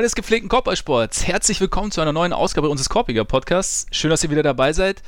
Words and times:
Freunde 0.00 0.06
des 0.06 0.14
gepflegten 0.14 0.48
Korbballsports, 0.48 1.26
herzlich 1.26 1.60
willkommen 1.60 1.90
zu 1.90 2.00
einer 2.00 2.14
neuen 2.14 2.32
Ausgabe 2.32 2.70
unseres 2.70 2.88
Korbiger 2.88 3.26
Podcasts. 3.26 3.84
Schön, 3.90 4.08
dass 4.08 4.24
ihr 4.24 4.30
wieder 4.30 4.42
dabei 4.42 4.72
seid. 4.72 5.02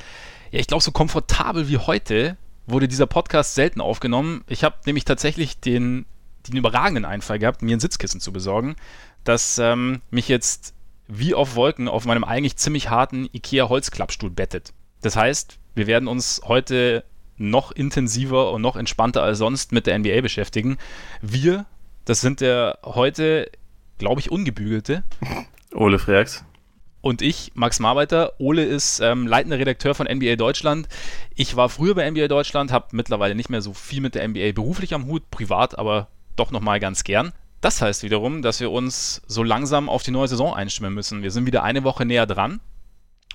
Ja, 0.51 0.61
ich 0.61 0.67
glaube, 0.67 0.83
so 0.83 0.93
komfortabel 0.93 1.67
wie 1.71 1.79
heute 1.79 2.37
wurde 2.67 2.89
dieser 2.89 3.07
Podcast 3.07 3.55
selten 3.55 3.81
aufgenommen. 3.81 4.45
Ich 4.49 4.65
habe 4.65 4.77
nämlich 4.85 5.07
tatsächlich 5.07 5.59
den, 5.59 6.05
den 6.47 6.59
überragenden 6.59 7.07
Einfall 7.07 7.39
gehabt, 7.39 7.63
mir 7.63 7.75
ein 7.75 7.81
Sitzkissen 7.81 8.21
zu 8.21 8.35
besorgen, 8.35 8.77
das 9.25 9.57
ähm, 9.57 10.03
mich 10.11 10.29
jetzt 10.29 10.75
wie 11.09 11.33
auf 11.33 11.57
Wolken 11.57 11.89
auf 11.89 12.05
meinem 12.05 12.23
eigentlich 12.23 12.59
ziemlich 12.59 12.91
harten 12.91 13.31
IKEA-Holzklappstuhl 13.33 14.29
bettet. 14.29 14.75
Das 15.01 15.17
heißt, 15.17 15.59
wir 15.75 15.87
werden 15.87 16.07
uns 16.07 16.43
heute 16.45 17.03
noch 17.39 17.73
intensiver 17.73 18.53
und 18.53 18.61
noch 18.61 18.77
entspannter 18.77 19.23
als 19.23 19.39
sonst 19.39 19.73
mit 19.73 19.87
der 19.87 19.99
NBA 19.99 20.21
beschäftigen. 20.21 20.77
Wir, 21.23 21.65
das 22.05 22.21
sind 22.21 22.43
der 22.43 22.79
heute 22.85 23.51
glaube 24.03 24.21
ich, 24.21 24.33
ungebügelte. 24.33 25.05
Ole 25.73 26.01
Freaks. 26.01 26.45
Und 27.03 27.23
ich, 27.23 27.53
Max 27.55 27.79
Marbeiter. 27.79 28.33
Ole 28.39 28.65
ist 28.65 28.99
ähm, 28.99 29.29
leitender 29.29 29.61
Redakteur 29.61 29.95
von 29.95 30.09
NBA 30.09 30.35
Deutschland. 30.35 30.89
Ich 31.37 31.55
war 31.55 31.69
früher 31.69 31.95
bei 31.95 32.11
NBA 32.11 32.27
Deutschland, 32.27 32.73
habe 32.73 32.89
mittlerweile 32.91 33.37
nicht 33.37 33.49
mehr 33.49 33.63
so 33.63 33.73
viel 33.73 34.01
mit 34.01 34.17
der 34.17 34.27
NBA 34.27 34.53
beruflich 34.53 34.93
am 34.93 35.07
Hut, 35.07 35.31
privat 35.31 35.79
aber 35.79 36.09
doch 36.35 36.51
nochmal 36.51 36.81
ganz 36.81 37.05
gern. 37.05 37.33
Das 37.61 37.81
heißt 37.81 38.03
wiederum, 38.03 38.43
dass 38.43 38.59
wir 38.59 38.73
uns 38.73 39.23
so 39.29 39.45
langsam 39.45 39.89
auf 39.89 40.03
die 40.03 40.11
neue 40.11 40.27
Saison 40.27 40.53
einstimmen 40.53 40.95
müssen. 40.95 41.23
Wir 41.23 41.31
sind 41.31 41.47
wieder 41.47 41.63
eine 41.63 41.85
Woche 41.85 42.05
näher 42.05 42.27
dran. 42.27 42.61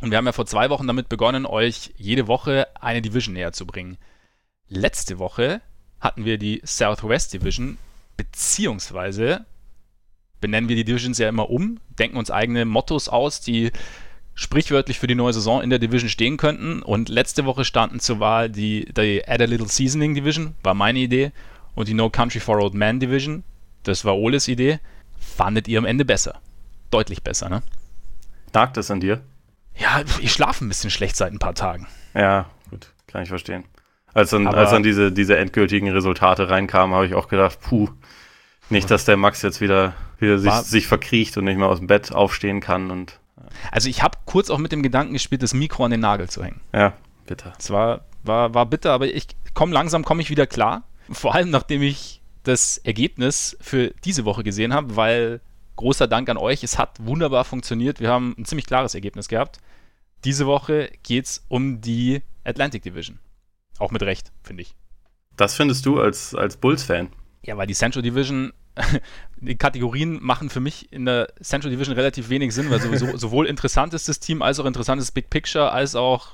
Und 0.02 0.12
wir 0.12 0.18
haben 0.18 0.26
ja 0.26 0.34
vor 0.34 0.48
zwei 0.48 0.70
Wochen 0.70 0.86
damit 0.86 1.08
begonnen, 1.08 1.46
euch 1.46 1.94
jede 1.96 2.28
Woche 2.28 2.68
eine 2.82 3.02
Division 3.02 3.36
näher 3.36 3.54
zu 3.54 3.66
bringen. 3.66 3.98
Letzte 4.68 5.18
Woche 5.18 5.62
hatten 6.02 6.26
wir 6.26 6.38
die 6.38 6.62
Southwest 6.66 7.34
Division, 7.34 7.78
beziehungsweise 8.18 9.46
benennen 10.42 10.70
wir 10.70 10.76
die 10.76 10.84
Divisions 10.84 11.18
ja 11.18 11.30
immer 11.30 11.50
um, 11.50 11.80
denken 12.00 12.18
uns 12.18 12.32
eigene 12.32 12.66
Mottos 12.66 13.10
aus, 13.10 13.42
die 13.42 13.72
sprichwörtlich 14.36 15.00
für 15.00 15.08
die 15.08 15.16
neue 15.16 15.34
Saison 15.34 15.62
in 15.62 15.70
der 15.70 15.80
Division 15.80 16.10
stehen 16.10 16.38
könnten. 16.38 16.82
Und 16.84 17.10
letzte 17.10 17.46
Woche 17.46 17.66
standen 17.66 18.00
zur 18.00 18.20
Wahl 18.20 18.50
die, 18.50 18.86
die 18.86 19.28
Add 19.28 19.44
a 19.44 19.48
Little 19.48 19.68
Seasoning 19.68 20.14
Division, 20.14 20.56
war 20.64 20.76
meine 20.76 21.00
Idee, 21.00 21.32
und 21.76 21.88
die 21.88 21.94
No 21.94 22.10
Country 22.10 22.40
for 22.40 22.60
Old 22.60 22.74
Man 22.74 23.00
Division, 23.00 23.44
das 23.84 24.06
war 24.06 24.16
Oles 24.18 24.48
Idee. 24.48 24.80
Fandet 25.20 25.68
ihr 25.68 25.80
am 25.80 25.86
Ende 25.86 26.06
besser? 26.06 26.40
Deutlich 26.92 27.24
besser, 27.24 27.50
ne? 27.50 27.62
Nagt 28.54 28.78
das 28.78 28.92
an 28.92 29.00
dir? 29.00 29.22
Ja, 29.76 30.02
ich 30.20 30.32
schlafe 30.32 30.66
ein 30.66 30.70
bisschen 30.70 30.90
schlecht 30.90 31.16
seit 31.16 31.32
ein 31.32 31.40
paar 31.40 31.54
Tagen. 31.54 31.88
Ja, 32.14 32.50
gut, 32.70 32.92
kann 33.08 33.24
ich 33.24 33.30
verstehen. 33.30 33.64
Als 34.14 34.32
dann, 34.32 34.48
als 34.48 34.72
dann 34.72 34.82
diese, 34.82 35.12
diese 35.12 35.38
endgültigen 35.38 35.90
Resultate 35.90 36.50
reinkamen, 36.50 36.96
habe 36.96 37.06
ich 37.06 37.14
auch 37.14 37.28
gedacht, 37.28 37.60
puh, 37.62 37.90
nicht, 38.70 38.90
dass 38.92 39.06
der 39.06 39.18
Max 39.18 39.42
jetzt 39.42 39.62
wieder 39.62 39.94
wie 40.20 40.28
er 40.28 40.40
sich, 40.40 40.52
sich 40.54 40.88
verkriecht 40.88 41.38
und 41.38 41.46
nicht 41.46 41.58
mehr 41.58 41.68
aus 41.68 41.80
dem 41.80 41.88
Bett 41.88 42.12
aufstehen 42.12 42.60
kann. 42.60 42.92
Und, 42.92 43.20
Also 43.72 43.90
ich 43.90 44.02
habe 44.04 44.18
kurz 44.26 44.50
auch 44.50 44.58
mit 44.58 44.72
dem 44.72 44.84
Gedanken 44.84 45.14
gespielt, 45.14 45.44
das 45.44 45.54
Mikro 45.54 45.86
an 45.86 45.92
den 45.92 46.00
Nagel 46.00 46.30
zu 46.30 46.44
hängen. 46.44 46.62
Ja, 46.74 46.94
bitter. 47.26 47.54
Es 47.60 47.70
war, 47.70 48.06
war, 48.24 48.54
war 48.54 48.66
bitter, 48.66 48.92
aber 48.92 49.08
ich 49.08 49.28
komme 49.54 49.74
langsam, 49.74 50.04
komme 50.04 50.22
ich 50.22 50.30
wieder 50.30 50.48
klar. 50.48 50.84
Vor 51.10 51.36
allem, 51.36 51.50
nachdem 51.50 51.82
ich 51.82 52.22
das 52.44 52.78
Ergebnis 52.80 53.58
für 53.62 53.94
diese 54.06 54.26
Woche 54.26 54.44
gesehen 54.44 54.74
habe, 54.74 54.96
weil 54.96 55.42
großer 55.76 56.08
Dank 56.08 56.30
an 56.30 56.38
euch, 56.38 56.64
es 56.64 56.80
hat 56.80 56.98
wunderbar 57.00 57.46
funktioniert. 57.46 58.00
Wir 58.00 58.10
haben 58.10 58.36
ein 58.38 58.46
ziemlich 58.46 58.66
klares 58.66 58.96
Ergebnis 58.96 59.28
gehabt. 59.28 59.60
Diese 60.24 60.48
Woche 60.48 60.90
geht 61.04 61.26
es 61.26 61.46
um 61.48 61.82
die 61.82 62.22
Atlantic 62.44 62.84
Division. 62.84 63.20
Auch 63.78 63.92
mit 63.92 64.02
Recht, 64.02 64.32
finde 64.42 64.64
ich. 64.64 64.76
Das 65.36 65.56
findest 65.56 65.86
du 65.86 66.02
als, 66.02 66.34
als 66.34 66.58
Bulls-Fan? 66.58 67.10
Ja, 67.44 67.58
weil 67.58 67.68
die 67.68 67.76
Central 67.76 68.02
Division 68.02 68.52
die 69.42 69.56
Kategorien 69.56 70.20
machen 70.22 70.50
für 70.50 70.60
mich 70.60 70.92
in 70.92 71.06
der 71.06 71.34
Central 71.42 71.72
Division 71.72 71.96
relativ 71.96 72.30
wenig 72.30 72.54
Sinn, 72.54 72.70
weil 72.70 72.82
sowieso, 72.82 73.18
sowohl 73.18 73.48
interessant 73.48 73.94
ist 73.94 74.10
das 74.10 74.20
Team, 74.20 74.42
als 74.42 74.60
auch 74.60 74.66
interessant 74.66 75.02
ist 75.02 75.12
Big 75.12 75.30
Picture, 75.30 75.72
als 75.72 75.96
auch, 75.96 76.30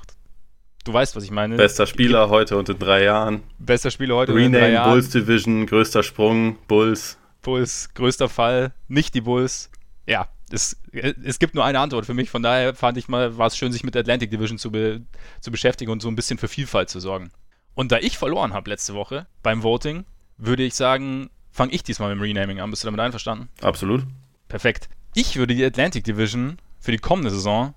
du 0.84 0.92
weißt, 0.92 1.16
was 1.16 1.24
ich 1.24 1.30
meine. 1.30 1.56
Bester 1.56 1.86
Spieler 1.86 2.28
heute 2.28 2.56
und 2.56 2.68
in 2.68 2.78
drei 2.78 3.04
Jahren. 3.04 3.42
Bester 3.58 3.90
Spieler 3.90 4.16
heute 4.16 4.32
Rename, 4.32 4.46
und 4.46 4.54
in 4.54 4.60
drei 4.60 4.70
Jahren. 4.72 4.90
Bulls 4.90 5.10
Division, 5.10 5.66
größter 5.66 6.02
Sprung, 6.02 6.56
Bulls. 6.66 7.18
Bulls, 7.42 7.90
größter 7.94 8.28
Fall, 8.28 8.72
nicht 8.88 9.14
die 9.14 9.20
Bulls. 9.20 9.70
Ja, 10.06 10.28
es, 10.50 10.76
es 10.92 11.38
gibt 11.38 11.54
nur 11.54 11.64
eine 11.64 11.80
Antwort 11.80 12.06
für 12.06 12.14
mich, 12.14 12.30
von 12.30 12.42
daher 12.42 12.74
fand 12.74 12.96
ich 12.96 13.08
mal, 13.08 13.36
war 13.38 13.48
es 13.48 13.56
schön, 13.56 13.72
sich 13.72 13.84
mit 13.84 13.94
der 13.94 14.00
Atlantic 14.00 14.30
Division 14.30 14.58
zu, 14.58 14.70
be, 14.70 15.02
zu 15.40 15.50
beschäftigen 15.50 15.90
und 15.90 16.00
so 16.00 16.08
ein 16.08 16.16
bisschen 16.16 16.38
für 16.38 16.48
Vielfalt 16.48 16.88
zu 16.88 17.00
sorgen. 17.00 17.30
Und 17.74 17.92
da 17.92 17.98
ich 17.98 18.18
verloren 18.18 18.54
habe 18.54 18.70
letzte 18.70 18.94
Woche 18.94 19.26
beim 19.42 19.62
Voting, 19.62 20.04
würde 20.36 20.62
ich 20.62 20.74
sagen, 20.74 21.30
fange 21.54 21.72
ich 21.72 21.84
diesmal 21.84 22.10
mit 22.10 22.18
dem 22.18 22.22
Renaming 22.22 22.60
an. 22.60 22.70
Bist 22.70 22.82
du 22.82 22.88
damit 22.88 23.00
einverstanden? 23.00 23.48
Absolut. 23.62 24.04
Perfekt. 24.48 24.88
Ich 25.14 25.36
würde 25.36 25.54
die 25.54 25.64
Atlantic 25.64 26.02
Division 26.02 26.58
für 26.80 26.90
die 26.90 26.98
kommende 26.98 27.30
Saison 27.30 27.74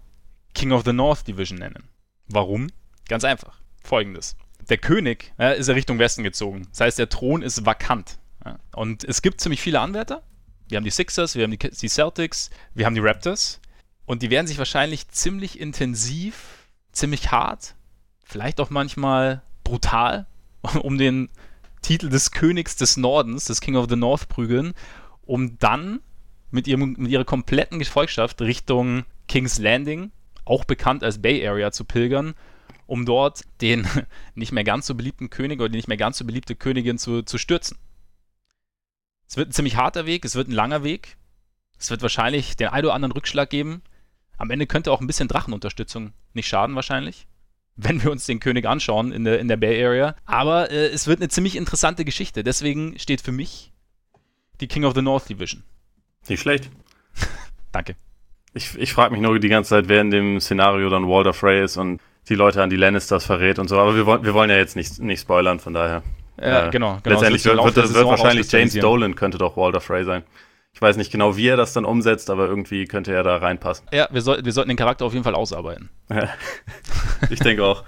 King 0.55 0.71
of 0.71 0.83
the 0.83 0.93
North 0.93 1.27
Division 1.27 1.59
nennen. 1.59 1.87
Warum? 2.27 2.71
Ganz 3.07 3.23
einfach. 3.23 3.61
Folgendes. 3.83 4.35
Der 4.67 4.79
König 4.79 5.31
ja, 5.37 5.51
ist 5.51 5.67
ja 5.67 5.75
Richtung 5.75 5.99
Westen 5.99 6.23
gezogen. 6.23 6.67
Das 6.71 6.81
heißt, 6.81 6.99
der 6.99 7.07
Thron 7.07 7.43
ist 7.43 7.65
vakant. 7.65 8.17
Ja. 8.43 8.57
Und 8.75 9.03
es 9.03 9.21
gibt 9.21 9.39
ziemlich 9.39 9.61
viele 9.61 9.79
Anwärter. 9.79 10.23
Wir 10.67 10.77
haben 10.77 10.83
die 10.83 10.89
Sixers, 10.89 11.35
wir 11.35 11.43
haben 11.43 11.51
die, 11.51 11.59
die 11.59 11.87
Celtics, 11.87 12.49
wir 12.73 12.87
haben 12.87 12.95
die 12.95 13.01
Raptors. 13.01 13.61
Und 14.05 14.23
die 14.23 14.31
werden 14.31 14.47
sich 14.47 14.57
wahrscheinlich 14.57 15.07
ziemlich 15.09 15.59
intensiv, 15.59 16.67
ziemlich 16.91 17.31
hart, 17.31 17.75
vielleicht 18.23 18.59
auch 18.59 18.71
manchmal 18.71 19.43
brutal 19.63 20.25
um 20.81 20.97
den 20.97 21.29
Titel 21.81 22.09
des 22.09 22.31
Königs 22.31 22.75
des 22.75 22.97
Nordens, 22.97 23.45
des 23.45 23.61
King 23.61 23.75
of 23.75 23.87
the 23.89 23.95
North, 23.95 24.29
prügeln, 24.29 24.73
um 25.25 25.57
dann 25.59 26.01
mit, 26.51 26.67
ihrem, 26.67 26.95
mit 26.97 27.11
ihrer 27.11 27.25
kompletten 27.25 27.79
Gefolgschaft 27.79 28.41
Richtung 28.41 29.05
King's 29.27 29.59
Landing, 29.59 30.11
auch 30.45 30.65
bekannt 30.65 31.03
als 31.03 31.21
Bay 31.21 31.45
Area, 31.45 31.71
zu 31.71 31.83
pilgern, 31.85 32.33
um 32.85 33.05
dort 33.05 33.41
den 33.61 33.87
nicht 34.35 34.51
mehr 34.51 34.63
ganz 34.63 34.87
so 34.87 34.95
beliebten 34.95 35.29
König 35.29 35.59
oder 35.59 35.69
die 35.69 35.77
nicht 35.77 35.87
mehr 35.87 35.97
ganz 35.97 36.17
so 36.17 36.25
beliebte 36.25 36.55
Königin 36.55 36.97
zu, 36.97 37.21
zu 37.21 37.37
stürzen. 37.37 37.77
Es 39.27 39.35
wird 39.35 39.49
ein 39.49 39.53
ziemlich 39.53 39.75
harter 39.75 40.05
Weg, 40.05 40.23
es 40.23 40.35
wird 40.35 40.47
ein 40.47 40.53
langer 40.53 40.83
Weg. 40.83 41.17
Es 41.79 41.91
wird 41.91 42.01
wahrscheinlich 42.01 42.55
den 42.55 42.69
ein 42.69 42.83
oder 42.83 42.93
anderen 42.93 43.11
Rückschlag 43.11 43.49
geben. 43.49 43.81
Am 44.37 44.49
Ende 44.49 44.67
könnte 44.67 44.91
auch 44.91 45.01
ein 45.01 45.07
bisschen 45.07 45.27
Drachenunterstützung 45.27 46.13
nicht 46.33 46.47
schaden, 46.47 46.75
wahrscheinlich 46.75 47.27
wenn 47.77 48.03
wir 48.03 48.11
uns 48.11 48.25
den 48.25 48.39
König 48.39 48.65
anschauen 48.65 49.11
in 49.11 49.23
der, 49.23 49.39
in 49.39 49.47
der 49.47 49.57
Bay 49.57 49.83
Area. 49.83 50.15
Aber 50.25 50.71
äh, 50.71 50.87
es 50.87 51.07
wird 51.07 51.19
eine 51.19 51.29
ziemlich 51.29 51.55
interessante 51.55 52.03
Geschichte. 52.03 52.43
Deswegen 52.43 52.97
steht 52.99 53.21
für 53.21 53.31
mich 53.31 53.71
die 54.59 54.67
King 54.67 54.83
of 54.83 54.95
the 54.95 55.01
North 55.01 55.29
Division. 55.29 55.63
Nicht 56.27 56.41
schlecht. 56.41 56.69
Danke. 57.71 57.95
Ich, 58.53 58.75
ich 58.77 58.91
frage 58.91 59.11
mich 59.11 59.21
nur 59.21 59.39
die 59.39 59.49
ganze 59.49 59.69
Zeit, 59.69 59.87
wer 59.87 60.01
in 60.01 60.09
dem 60.09 60.41
Szenario 60.41 60.89
dann 60.89 61.07
Walter 61.07 61.33
Frey 61.33 61.63
ist 61.63 61.77
und 61.77 62.01
die 62.27 62.35
Leute 62.35 62.61
an 62.63 62.69
die 62.69 62.75
Lannisters 62.75 63.25
verrät 63.25 63.59
und 63.59 63.67
so. 63.67 63.79
Aber 63.79 63.95
wir 63.95 64.05
wollen, 64.05 64.23
wir 64.23 64.33
wollen 64.33 64.49
ja 64.49 64.57
jetzt 64.57 64.75
nicht, 64.75 64.99
nicht 64.99 65.21
spoilern, 65.21 65.59
von 65.59 65.73
daher. 65.73 66.01
Ja, 66.39 66.67
äh, 66.67 66.71
genau, 66.71 66.99
genau. 67.03 67.15
Letztendlich 67.15 67.45
wird, 67.45 67.63
wird, 67.63 67.75
wird, 67.75 67.93
wird 67.93 68.07
wahrscheinlich 68.07 68.51
James 68.51 68.73
Dolan 68.73 69.15
könnte 69.15 69.37
doch 69.37 69.55
Walter 69.55 69.81
Frey 69.81 70.03
sein. 70.03 70.23
Ich 70.77 70.81
weiß 70.83 70.95
nicht 70.95 71.11
genau, 71.11 71.35
wie 71.35 71.47
er 71.47 71.57
das 71.57 71.73
dann 71.73 71.85
umsetzt, 71.85 72.29
aber 72.29 72.45
irgendwie 72.47 72.85
könnte 72.85 73.11
er 73.11 73.23
da 73.23 73.37
reinpassen. 73.37 73.87
Ja, 73.91 74.07
wir, 74.11 74.21
soll, 74.21 74.45
wir 74.45 74.51
sollten 74.51 74.67
den 74.67 74.77
Charakter 74.77 75.05
auf 75.05 75.13
jeden 75.13 75.23
Fall 75.23 75.33
ausarbeiten. 75.33 75.89
ich 77.31 77.39
denke 77.39 77.65
auch. 77.65 77.83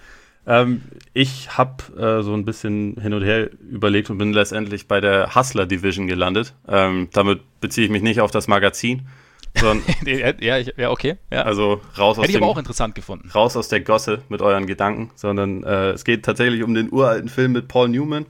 Ähm, 0.47 0.81
ich 1.13 1.55
habe 1.55 1.83
äh, 1.95 2.23
so 2.23 2.33
ein 2.33 2.45
bisschen 2.45 2.99
hin 2.99 3.13
und 3.13 3.21
her 3.21 3.51
überlegt 3.69 4.09
und 4.09 4.17
bin 4.17 4.33
letztendlich 4.33 4.87
bei 4.87 5.01
der 5.01 5.35
Hustler 5.35 5.67
Division 5.67 6.07
gelandet. 6.07 6.55
Ähm, 6.67 7.09
damit 7.13 7.41
beziehe 7.61 7.85
ich 7.85 7.91
mich 7.91 8.01
nicht 8.01 8.21
auf 8.21 8.31
das 8.31 8.47
Magazin. 8.47 9.07
Sondern 9.55 9.83
ja, 10.39 10.57
ich, 10.57 10.73
ja, 10.75 10.89
okay. 10.89 11.17
Ja. 11.31 11.43
Also 11.43 11.81
raus 11.95 12.17
aus 12.17 12.23
Hätte 12.23 12.29
ich 12.29 12.37
dem, 12.37 12.43
aber 12.43 12.53
auch 12.53 12.57
interessant 12.57 12.95
gefunden. 12.95 13.29
Raus 13.29 13.55
aus 13.55 13.67
der 13.67 13.81
Gosse 13.81 14.23
mit 14.29 14.41
euren 14.41 14.65
Gedanken, 14.65 15.11
sondern 15.13 15.63
äh, 15.63 15.91
es 15.91 16.05
geht 16.05 16.25
tatsächlich 16.25 16.63
um 16.63 16.73
den 16.73 16.91
uralten 16.91 17.29
Film 17.29 17.51
mit 17.51 17.67
Paul 17.67 17.89
Newman. 17.89 18.25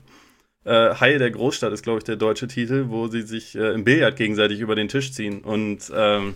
Äh, 0.70 0.94
Haie 1.00 1.18
der 1.18 1.32
Großstadt 1.32 1.72
ist, 1.72 1.82
glaube 1.82 1.98
ich, 1.98 2.04
der 2.04 2.14
deutsche 2.14 2.46
Titel, 2.46 2.86
wo 2.90 3.08
sie 3.08 3.22
sich 3.22 3.56
äh, 3.56 3.72
im 3.72 3.82
Billard 3.82 4.14
gegenseitig 4.14 4.60
über 4.60 4.76
den 4.76 4.86
Tisch 4.86 5.12
ziehen. 5.12 5.40
Und 5.40 5.90
ähm, 5.92 6.34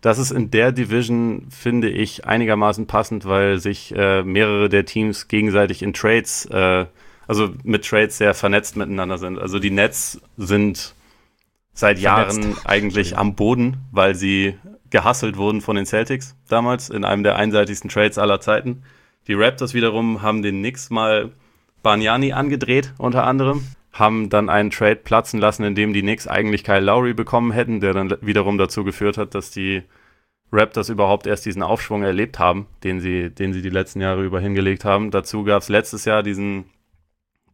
das 0.00 0.18
ist 0.18 0.30
in 0.30 0.50
der 0.50 0.72
Division, 0.72 1.48
finde 1.50 1.90
ich, 1.90 2.24
einigermaßen 2.24 2.86
passend, 2.86 3.26
weil 3.26 3.58
sich 3.58 3.94
äh, 3.94 4.22
mehrere 4.22 4.70
der 4.70 4.86
Teams 4.86 5.28
gegenseitig 5.28 5.82
in 5.82 5.92
Trades, 5.92 6.46
äh, 6.46 6.86
also 7.26 7.50
mit 7.62 7.84
Trades 7.84 8.16
sehr 8.16 8.32
vernetzt 8.32 8.76
miteinander 8.76 9.18
sind. 9.18 9.38
Also 9.38 9.58
die 9.58 9.70
Nets 9.70 10.18
sind 10.38 10.94
seit 11.74 11.98
vernetzt. 11.98 12.38
Jahren 12.38 12.56
eigentlich 12.64 13.18
am 13.18 13.34
Boden, 13.34 13.76
weil 13.90 14.14
sie 14.14 14.54
gehasselt 14.88 15.36
wurden 15.36 15.60
von 15.60 15.76
den 15.76 15.84
Celtics 15.84 16.36
damals 16.48 16.88
in 16.88 17.04
einem 17.04 17.22
der 17.22 17.36
einseitigsten 17.36 17.90
Trades 17.90 18.16
aller 18.16 18.40
Zeiten. 18.40 18.82
Die 19.26 19.34
Raptors 19.34 19.74
wiederum 19.74 20.22
haben 20.22 20.40
den 20.40 20.60
Knicks 20.60 20.88
mal 20.88 21.32
Bargnani 21.82 22.32
angedreht, 22.32 22.92
unter 22.98 23.24
anderem. 23.24 23.66
Haben 23.92 24.30
dann 24.30 24.48
einen 24.48 24.70
Trade 24.70 24.96
platzen 24.96 25.38
lassen, 25.38 25.64
in 25.64 25.74
dem 25.74 25.92
die 25.92 26.00
Knicks 26.00 26.26
eigentlich 26.26 26.64
Kyle 26.64 26.80
Lowry 26.80 27.12
bekommen 27.12 27.52
hätten, 27.52 27.80
der 27.80 27.92
dann 27.92 28.16
wiederum 28.20 28.56
dazu 28.56 28.84
geführt 28.84 29.18
hat, 29.18 29.34
dass 29.34 29.50
die 29.50 29.82
Raptors 30.50 30.88
überhaupt 30.88 31.26
erst 31.26 31.46
diesen 31.46 31.62
Aufschwung 31.62 32.02
erlebt 32.02 32.38
haben, 32.38 32.66
den 32.84 33.00
sie, 33.00 33.30
den 33.30 33.52
sie 33.52 33.62
die 33.62 33.70
letzten 33.70 34.00
Jahre 34.00 34.22
über 34.22 34.40
hingelegt 34.40 34.84
haben. 34.84 35.10
Dazu 35.10 35.44
gab 35.44 35.62
es 35.62 35.68
letztes 35.68 36.04
Jahr 36.04 36.22
diesen 36.22 36.64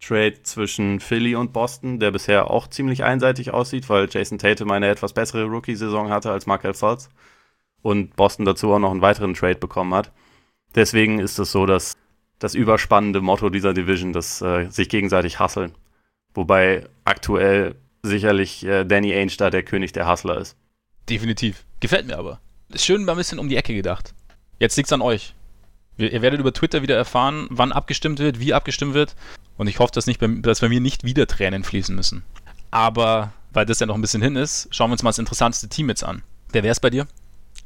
Trade 0.00 0.42
zwischen 0.42 1.00
Philly 1.00 1.34
und 1.34 1.52
Boston, 1.52 1.98
der 1.98 2.10
bisher 2.10 2.50
auch 2.50 2.68
ziemlich 2.68 3.04
einseitig 3.04 3.52
aussieht, 3.52 3.88
weil 3.88 4.08
Jason 4.10 4.38
Tatum 4.38 4.70
eine 4.70 4.88
etwas 4.88 5.12
bessere 5.12 5.44
Rookie-Saison 5.44 6.10
hatte 6.10 6.30
als 6.30 6.46
Markel 6.46 6.74
Fultz 6.74 7.08
und 7.82 8.16
Boston 8.16 8.44
dazu 8.44 8.72
auch 8.72 8.78
noch 8.78 8.90
einen 8.90 9.02
weiteren 9.02 9.34
Trade 9.34 9.58
bekommen 9.58 9.94
hat. 9.94 10.12
Deswegen 10.74 11.18
ist 11.18 11.38
es 11.38 11.50
so, 11.52 11.66
dass 11.66 11.96
das 12.38 12.54
überspannende 12.54 13.20
Motto 13.20 13.50
dieser 13.50 13.74
Division, 13.74 14.12
das 14.12 14.40
äh, 14.42 14.68
sich 14.70 14.88
gegenseitig 14.88 15.38
hasseln. 15.38 15.72
Wobei 16.34 16.86
aktuell 17.04 17.74
sicherlich 18.02 18.64
äh, 18.64 18.84
Danny 18.84 19.12
Ainge 19.12 19.36
da 19.36 19.50
der 19.50 19.62
König 19.62 19.92
der 19.92 20.08
Hustler 20.08 20.38
ist. 20.38 20.56
Definitiv. 21.08 21.64
Gefällt 21.80 22.06
mir 22.06 22.18
aber. 22.18 22.40
Ist 22.72 22.84
schön 22.84 23.04
mal 23.04 23.12
ein 23.12 23.18
bisschen 23.18 23.38
um 23.38 23.48
die 23.48 23.56
Ecke 23.56 23.74
gedacht. 23.74 24.14
Jetzt 24.58 24.76
liegt's 24.76 24.92
an 24.92 25.00
euch. 25.00 25.34
Ihr 25.96 26.22
werdet 26.22 26.38
über 26.38 26.52
Twitter 26.52 26.82
wieder 26.82 26.96
erfahren, 26.96 27.48
wann 27.50 27.72
abgestimmt 27.72 28.20
wird, 28.20 28.38
wie 28.38 28.54
abgestimmt 28.54 28.94
wird. 28.94 29.16
Und 29.56 29.66
ich 29.66 29.80
hoffe, 29.80 29.90
dass, 29.92 30.06
nicht 30.06 30.20
bei, 30.20 30.28
dass 30.28 30.60
bei 30.60 30.68
mir 30.68 30.80
nicht 30.80 31.02
wieder 31.02 31.26
Tränen 31.26 31.64
fließen 31.64 31.94
müssen. 31.94 32.22
Aber, 32.70 33.32
weil 33.52 33.66
das 33.66 33.80
ja 33.80 33.86
noch 33.86 33.96
ein 33.96 34.00
bisschen 34.00 34.22
hin 34.22 34.36
ist, 34.36 34.68
schauen 34.70 34.90
wir 34.90 34.92
uns 34.92 35.02
mal 35.02 35.10
das 35.10 35.18
interessanteste 35.18 35.68
Team 35.68 35.88
jetzt 35.88 36.04
an. 36.04 36.22
Wer 36.52 36.62
wäre 36.62 36.72
es 36.72 36.78
bei 36.78 36.90
dir 36.90 37.08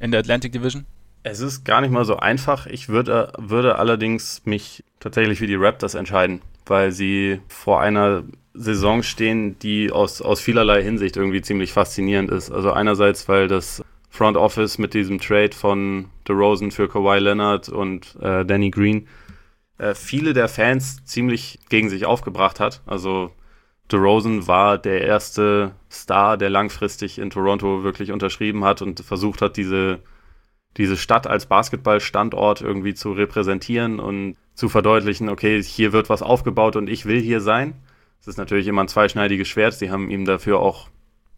in 0.00 0.12
der 0.12 0.20
Atlantic 0.20 0.52
Division? 0.52 0.86
Es 1.22 1.40
ist 1.40 1.64
gar 1.64 1.80
nicht 1.80 1.90
mal 1.90 2.04
so 2.04 2.16
einfach. 2.16 2.66
Ich 2.66 2.88
würde, 2.88 3.32
würde 3.38 3.78
allerdings 3.78 4.42
mich 4.44 4.84
tatsächlich 5.00 5.38
für 5.38 5.46
die 5.46 5.54
Raptors 5.54 5.94
entscheiden, 5.94 6.42
weil 6.66 6.92
sie 6.92 7.40
vor 7.48 7.80
einer 7.80 8.24
Saison 8.54 9.02
stehen, 9.02 9.58
die 9.60 9.90
aus, 9.90 10.20
aus 10.20 10.40
vielerlei 10.40 10.82
Hinsicht 10.82 11.16
irgendwie 11.16 11.40
ziemlich 11.40 11.72
faszinierend 11.72 12.30
ist. 12.30 12.50
Also 12.50 12.72
einerseits, 12.72 13.28
weil 13.28 13.48
das 13.48 13.82
Front 14.10 14.36
Office 14.36 14.78
mit 14.78 14.94
diesem 14.94 15.20
Trade 15.20 15.52
von 15.52 16.10
DeRozan 16.28 16.70
für 16.70 16.88
Kawhi 16.88 17.18
Leonard 17.18 17.68
und 17.68 18.16
äh, 18.20 18.44
Danny 18.44 18.70
Green 18.70 19.08
äh, 19.78 19.94
viele 19.94 20.34
der 20.34 20.48
Fans 20.48 21.04
ziemlich 21.04 21.58
gegen 21.70 21.88
sich 21.88 22.04
aufgebracht 22.04 22.60
hat. 22.60 22.82
Also 22.84 23.32
DeRozan 23.90 24.46
war 24.46 24.76
der 24.76 25.02
erste 25.02 25.72
Star, 25.90 26.36
der 26.36 26.50
langfristig 26.50 27.18
in 27.18 27.30
Toronto 27.30 27.84
wirklich 27.84 28.12
unterschrieben 28.12 28.64
hat 28.64 28.82
und 28.82 29.00
versucht 29.00 29.40
hat, 29.40 29.56
diese, 29.56 30.00
diese 30.76 30.96
Stadt 30.96 31.26
als 31.26 31.46
Basketballstandort 31.46 32.62
irgendwie 32.62 32.94
zu 32.94 33.12
repräsentieren 33.12 34.00
und 34.00 34.36
zu 34.54 34.68
verdeutlichen, 34.68 35.28
okay, 35.28 35.62
hier 35.62 35.92
wird 35.92 36.08
was 36.08 36.22
aufgebaut 36.22 36.76
und 36.76 36.88
ich 36.88 37.06
will 37.06 37.20
hier 37.20 37.40
sein. 37.40 37.74
Das 38.18 38.28
ist 38.28 38.36
natürlich 38.38 38.68
immer 38.68 38.82
ein 38.82 38.88
zweischneidiges 38.88 39.48
Schwert. 39.48 39.74
Sie 39.74 39.90
haben 39.90 40.10
ihm 40.10 40.24
dafür 40.24 40.60
auch 40.60 40.88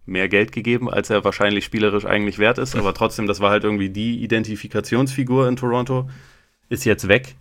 mehr 0.07 0.29
Geld 0.29 0.53
gegeben, 0.53 0.91
als 0.91 1.11
er 1.11 1.25
wahrscheinlich 1.25 1.65
spielerisch 1.65 2.05
eigentlich 2.05 2.39
wert 2.39 2.59
ist. 2.59 2.77
Aber 2.77 2.93
trotzdem, 2.93 3.27
das 3.27 3.41
war 3.41 3.51
halt 3.51 3.65
irgendwie 3.65 3.89
die 3.89 4.23
Identifikationsfigur 4.23 5.49
in 5.49 5.57
Toronto. 5.57 6.09
Ist 6.69 6.85
jetzt 6.85 7.09
weg. 7.09 7.37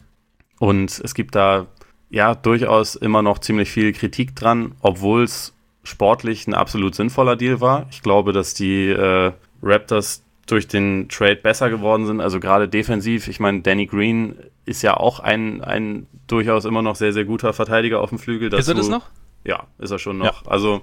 Und 0.60 1.02
es 1.04 1.14
gibt 1.14 1.36
da 1.36 1.68
ja 2.10 2.36
durchaus 2.36 2.96
immer 2.96 3.22
noch 3.22 3.40
ziemlich 3.40 3.72
viel 3.72 3.92
Kritik 3.92 4.36
dran, 4.36 4.76
obwohl 4.82 5.24
es 5.24 5.54
sportlich 5.84 6.48
ein 6.48 6.54
absolut 6.54 6.96
sinnvoller 6.96 7.36
Deal 7.36 7.60
war. 7.60 7.88
Ich 7.92 8.02
glaube, 8.02 8.32
dass 8.32 8.54
die 8.54 8.88
äh, 8.88 9.34
Raptors 9.62 10.24
durch 10.46 10.68
den 10.68 11.08
Trade 11.10 11.38
besser 11.38 11.70
geworden 11.70 12.06
sind, 12.06 12.20
also 12.20 12.40
gerade 12.40 12.68
defensiv. 12.68 13.28
Ich 13.28 13.40
meine, 13.40 13.62
Danny 13.62 13.86
Green 13.86 14.36
ist 14.66 14.82
ja 14.82 14.98
auch 14.98 15.20
ein, 15.20 15.64
ein 15.64 16.08
durchaus 16.28 16.66
immer 16.66 16.82
noch 16.82 16.96
sehr, 16.96 17.14
sehr 17.14 17.26
guter 17.26 17.54
Verteidiger 17.54 18.02
auf 18.02 18.10
dem 18.10 18.20
Flügel. 18.20 18.50
Dazu, 18.50 18.62
ist 18.62 18.68
er 18.68 18.76
das 18.76 18.90
noch? 18.90 19.10
Ja, 19.46 19.68
ist 19.80 19.92
er 19.92 20.00
schon 20.00 20.18
noch. 20.18 20.44
Ja. 20.44 20.52
Also 20.52 20.82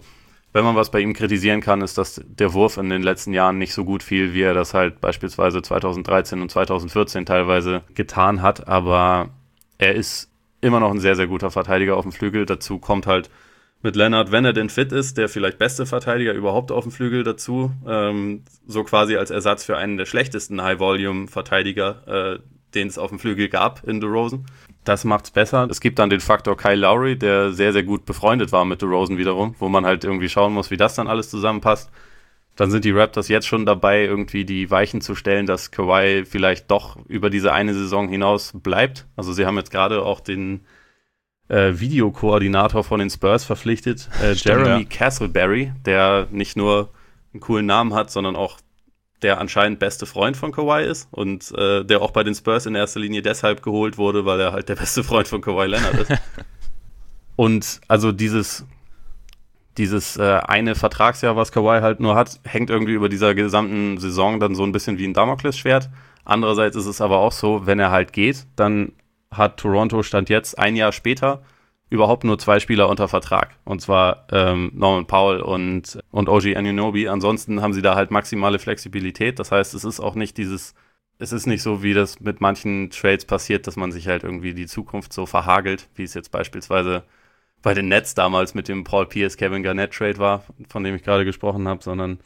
wenn 0.52 0.64
man 0.64 0.76
was 0.76 0.90
bei 0.90 1.00
ihm 1.00 1.12
kritisieren 1.12 1.60
kann, 1.60 1.80
ist, 1.80 1.96
dass 1.96 2.22
der 2.26 2.52
Wurf 2.54 2.76
in 2.76 2.88
den 2.88 3.02
letzten 3.02 3.32
Jahren 3.32 3.58
nicht 3.58 3.72
so 3.72 3.84
gut 3.84 4.02
fiel, 4.02 4.34
wie 4.34 4.42
er 4.42 4.54
das 4.54 4.74
halt 4.74 5.00
beispielsweise 5.00 5.62
2013 5.62 6.40
und 6.40 6.50
2014 6.50 7.26
teilweise 7.26 7.82
getan 7.94 8.42
hat. 8.42 8.66
Aber 8.66 9.30
er 9.78 9.94
ist 9.94 10.30
immer 10.60 10.80
noch 10.80 10.90
ein 10.90 11.00
sehr, 11.00 11.14
sehr 11.16 11.26
guter 11.26 11.50
Verteidiger 11.50 11.96
auf 11.96 12.02
dem 12.02 12.12
Flügel. 12.12 12.46
Dazu 12.46 12.78
kommt 12.78 13.06
halt 13.06 13.30
mit 13.82 13.96
Leonard, 13.96 14.30
wenn 14.30 14.44
er 14.44 14.52
denn 14.52 14.68
fit 14.68 14.92
ist, 14.92 15.16
der 15.16 15.28
vielleicht 15.28 15.58
beste 15.58 15.86
Verteidiger 15.86 16.34
überhaupt 16.34 16.70
auf 16.70 16.84
dem 16.84 16.92
Flügel 16.92 17.24
dazu. 17.24 17.72
Ähm, 17.86 18.44
so 18.66 18.84
quasi 18.84 19.16
als 19.16 19.30
Ersatz 19.30 19.64
für 19.64 19.76
einen 19.76 19.96
der 19.96 20.06
schlechtesten 20.06 20.62
High-Volume-Verteidiger, 20.62 22.36
äh, 22.36 22.38
den 22.74 22.88
es 22.88 22.98
auf 22.98 23.10
dem 23.10 23.18
Flügel 23.18 23.48
gab 23.48 23.86
in 23.88 24.00
DeRozan. 24.00 24.44
Das 24.84 25.04
macht's 25.04 25.30
besser. 25.30 25.66
Es 25.70 25.80
gibt 25.80 25.98
dann 25.98 26.10
den 26.10 26.20
Faktor 26.20 26.56
Kyle 26.56 26.76
Lowry, 26.76 27.16
der 27.16 27.52
sehr, 27.52 27.72
sehr 27.72 27.82
gut 27.82 28.04
befreundet 28.04 28.52
war 28.52 28.64
mit 28.64 28.82
DeRozan 28.82 29.18
wiederum, 29.18 29.54
wo 29.58 29.68
man 29.68 29.86
halt 29.86 30.04
irgendwie 30.04 30.28
schauen 30.28 30.52
muss, 30.52 30.70
wie 30.70 30.76
das 30.76 30.94
dann 30.94 31.08
alles 31.08 31.30
zusammenpasst. 31.30 31.90
Dann 32.56 32.70
sind 32.70 32.84
die 32.84 32.90
Raptors 32.90 33.28
jetzt 33.28 33.46
schon 33.46 33.64
dabei, 33.64 34.04
irgendwie 34.04 34.44
die 34.44 34.70
Weichen 34.70 35.00
zu 35.00 35.14
stellen, 35.14 35.46
dass 35.46 35.70
Kawhi 35.70 36.26
vielleicht 36.26 36.70
doch 36.70 36.98
über 37.06 37.30
diese 37.30 37.52
eine 37.52 37.72
Saison 37.72 38.08
hinaus 38.08 38.52
bleibt. 38.54 39.06
Also 39.16 39.32
sie 39.32 39.46
haben 39.46 39.56
jetzt 39.56 39.70
gerade 39.70 40.02
auch 40.02 40.20
den 40.20 40.60
äh, 41.50 41.78
Videokoordinator 41.78 42.84
von 42.84 43.00
den 43.00 43.10
Spurs 43.10 43.44
verpflichtet, 43.44 44.08
äh, 44.22 44.34
Stimmt, 44.34 44.44
Jeremy 44.44 44.82
ja. 44.82 44.88
Castleberry, 44.88 45.72
der 45.84 46.28
nicht 46.30 46.56
nur 46.56 46.90
einen 47.32 47.40
coolen 47.40 47.66
Namen 47.66 47.92
hat, 47.92 48.10
sondern 48.10 48.36
auch 48.36 48.58
der 49.22 49.38
anscheinend 49.38 49.78
beste 49.78 50.06
Freund 50.06 50.36
von 50.36 50.52
Kawhi 50.52 50.84
ist 50.84 51.08
und 51.10 51.52
äh, 51.56 51.84
der 51.84 52.00
auch 52.00 52.12
bei 52.12 52.24
den 52.24 52.34
Spurs 52.34 52.66
in 52.66 52.74
erster 52.74 53.00
Linie 53.00 53.20
deshalb 53.20 53.62
geholt 53.62 53.98
wurde, 53.98 54.24
weil 54.24 54.40
er 54.40 54.52
halt 54.52 54.68
der 54.68 54.76
beste 54.76 55.04
Freund 55.04 55.28
von 55.28 55.42
Kawhi 55.42 55.66
Leonard 55.66 55.94
ist. 55.94 56.12
und 57.36 57.80
also 57.88 58.12
dieses, 58.12 58.64
dieses 59.76 60.16
äh, 60.16 60.40
eine 60.46 60.74
Vertragsjahr, 60.74 61.36
was 61.36 61.52
Kawhi 61.52 61.80
halt 61.82 62.00
nur 62.00 62.14
hat, 62.14 62.40
hängt 62.44 62.70
irgendwie 62.70 62.92
über 62.94 63.08
dieser 63.08 63.34
gesamten 63.34 63.98
Saison 63.98 64.40
dann 64.40 64.54
so 64.54 64.62
ein 64.62 64.72
bisschen 64.72 64.98
wie 64.98 65.06
ein 65.06 65.14
Damoklesschwert. 65.14 65.90
Andererseits 66.24 66.76
ist 66.76 66.86
es 66.86 67.00
aber 67.00 67.18
auch 67.18 67.32
so, 67.32 67.66
wenn 67.66 67.78
er 67.78 67.90
halt 67.90 68.12
geht, 68.12 68.46
dann 68.56 68.92
hat 69.32 69.58
Toronto 69.58 70.02
Stand 70.02 70.28
jetzt 70.28 70.58
ein 70.58 70.76
Jahr 70.76 70.92
später 70.92 71.42
überhaupt 71.90 72.24
nur 72.24 72.38
zwei 72.38 72.60
Spieler 72.60 72.88
unter 72.88 73.08
Vertrag. 73.08 73.56
Und 73.64 73.82
zwar 73.82 74.26
ähm, 74.30 74.70
Norman 74.74 75.06
Powell 75.06 75.40
und, 75.40 75.98
und 76.10 76.28
Oji 76.28 76.56
Anunobi. 76.56 77.08
Ansonsten 77.08 77.62
haben 77.62 77.72
sie 77.72 77.82
da 77.82 77.96
halt 77.96 78.12
maximale 78.12 78.60
Flexibilität. 78.60 79.38
Das 79.38 79.50
heißt, 79.50 79.74
es 79.74 79.84
ist 79.84 79.98
auch 79.98 80.14
nicht 80.14 80.38
dieses, 80.38 80.74
es 81.18 81.32
ist 81.32 81.46
nicht 81.46 81.62
so, 81.62 81.82
wie 81.82 81.92
das 81.92 82.20
mit 82.20 82.40
manchen 82.40 82.90
Trades 82.90 83.24
passiert, 83.24 83.66
dass 83.66 83.76
man 83.76 83.90
sich 83.90 84.06
halt 84.06 84.22
irgendwie 84.22 84.54
die 84.54 84.66
Zukunft 84.66 85.12
so 85.12 85.26
verhagelt, 85.26 85.88
wie 85.96 86.04
es 86.04 86.14
jetzt 86.14 86.30
beispielsweise 86.30 87.02
bei 87.60 87.74
den 87.74 87.88
Nets 87.88 88.14
damals 88.14 88.54
mit 88.54 88.68
dem 88.68 88.84
Paul 88.84 89.06
Pierce 89.06 89.36
Kevin 89.36 89.62
Garnett 89.62 89.92
Trade 89.92 90.18
war, 90.18 90.44
von 90.68 90.84
dem 90.84 90.94
ich 90.94 91.02
gerade 91.02 91.24
gesprochen 91.24 91.68
habe, 91.68 91.82
sondern 91.82 92.20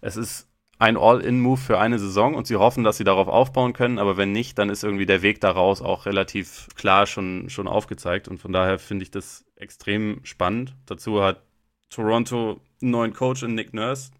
es 0.00 0.16
ist 0.16 0.48
ein 0.78 0.96
All-In-Move 0.96 1.60
für 1.60 1.78
eine 1.78 1.98
Saison 1.98 2.34
und 2.34 2.46
sie 2.46 2.56
hoffen, 2.56 2.84
dass 2.84 2.98
sie 2.98 3.04
darauf 3.04 3.28
aufbauen 3.28 3.72
können, 3.72 3.98
aber 3.98 4.16
wenn 4.16 4.32
nicht, 4.32 4.58
dann 4.58 4.68
ist 4.68 4.84
irgendwie 4.84 5.06
der 5.06 5.22
Weg 5.22 5.40
daraus 5.40 5.80
auch 5.80 6.04
relativ 6.04 6.68
klar 6.74 7.06
schon, 7.06 7.48
schon 7.48 7.66
aufgezeigt 7.66 8.28
und 8.28 8.38
von 8.38 8.52
daher 8.52 8.78
finde 8.78 9.04
ich 9.04 9.10
das 9.10 9.44
extrem 9.56 10.20
spannend. 10.24 10.74
Dazu 10.84 11.22
hat 11.22 11.42
Toronto 11.88 12.60
einen 12.82 12.90
neuen 12.90 13.14
Coach 13.14 13.42
in 13.42 13.54
Nick 13.54 13.72
Nurse, 13.72 14.10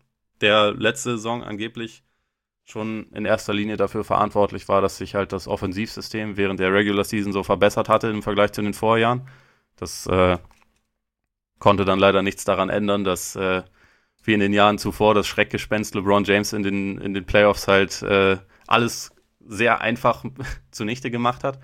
der 0.41 0.73
letzte 0.73 1.13
Saison 1.13 1.43
angeblich 1.43 2.03
schon 2.65 3.07
in 3.13 3.25
erster 3.25 3.55
Linie 3.55 3.77
dafür 3.77 4.03
verantwortlich 4.03 4.69
war, 4.69 4.81
dass 4.81 4.97
sich 4.97 5.15
halt 5.15 5.33
das 5.33 5.47
Offensivsystem 5.47 6.37
während 6.37 6.59
der 6.59 6.73
Regular 6.73 7.05
Season 7.05 7.33
so 7.33 7.43
verbessert 7.43 7.89
hatte 7.89 8.09
im 8.09 8.23
Vergleich 8.23 8.53
zu 8.53 8.63
den 8.63 8.75
Vorjahren. 8.75 9.29
Das 9.77 10.07
äh, 10.07 10.39
konnte 11.59 11.85
dann 11.85 12.01
leider 12.01 12.23
nichts 12.23 12.45
daran 12.45 12.69
ändern, 12.69 13.05
dass 13.05 13.37
äh, 13.37 13.63
wie 14.27 14.35
in 14.35 14.41
den 14.41 14.53
Jahren 14.53 14.79
zuvor 14.79 15.15
das 15.15 15.27
Schreckgespenst 15.27 15.95
LeBron 15.95 16.25
James 16.25 16.53
in 16.53 16.63
den, 16.63 16.99
in 16.99 17.15
den 17.15 17.25
Playoffs 17.25 17.69
halt 17.69 18.03
äh, 18.03 18.37
alles 18.67 19.13
sehr 19.41 19.81
einfach 19.81 20.25
zunichte 20.71 21.11
gemacht 21.11 21.45
hat. 21.45 21.61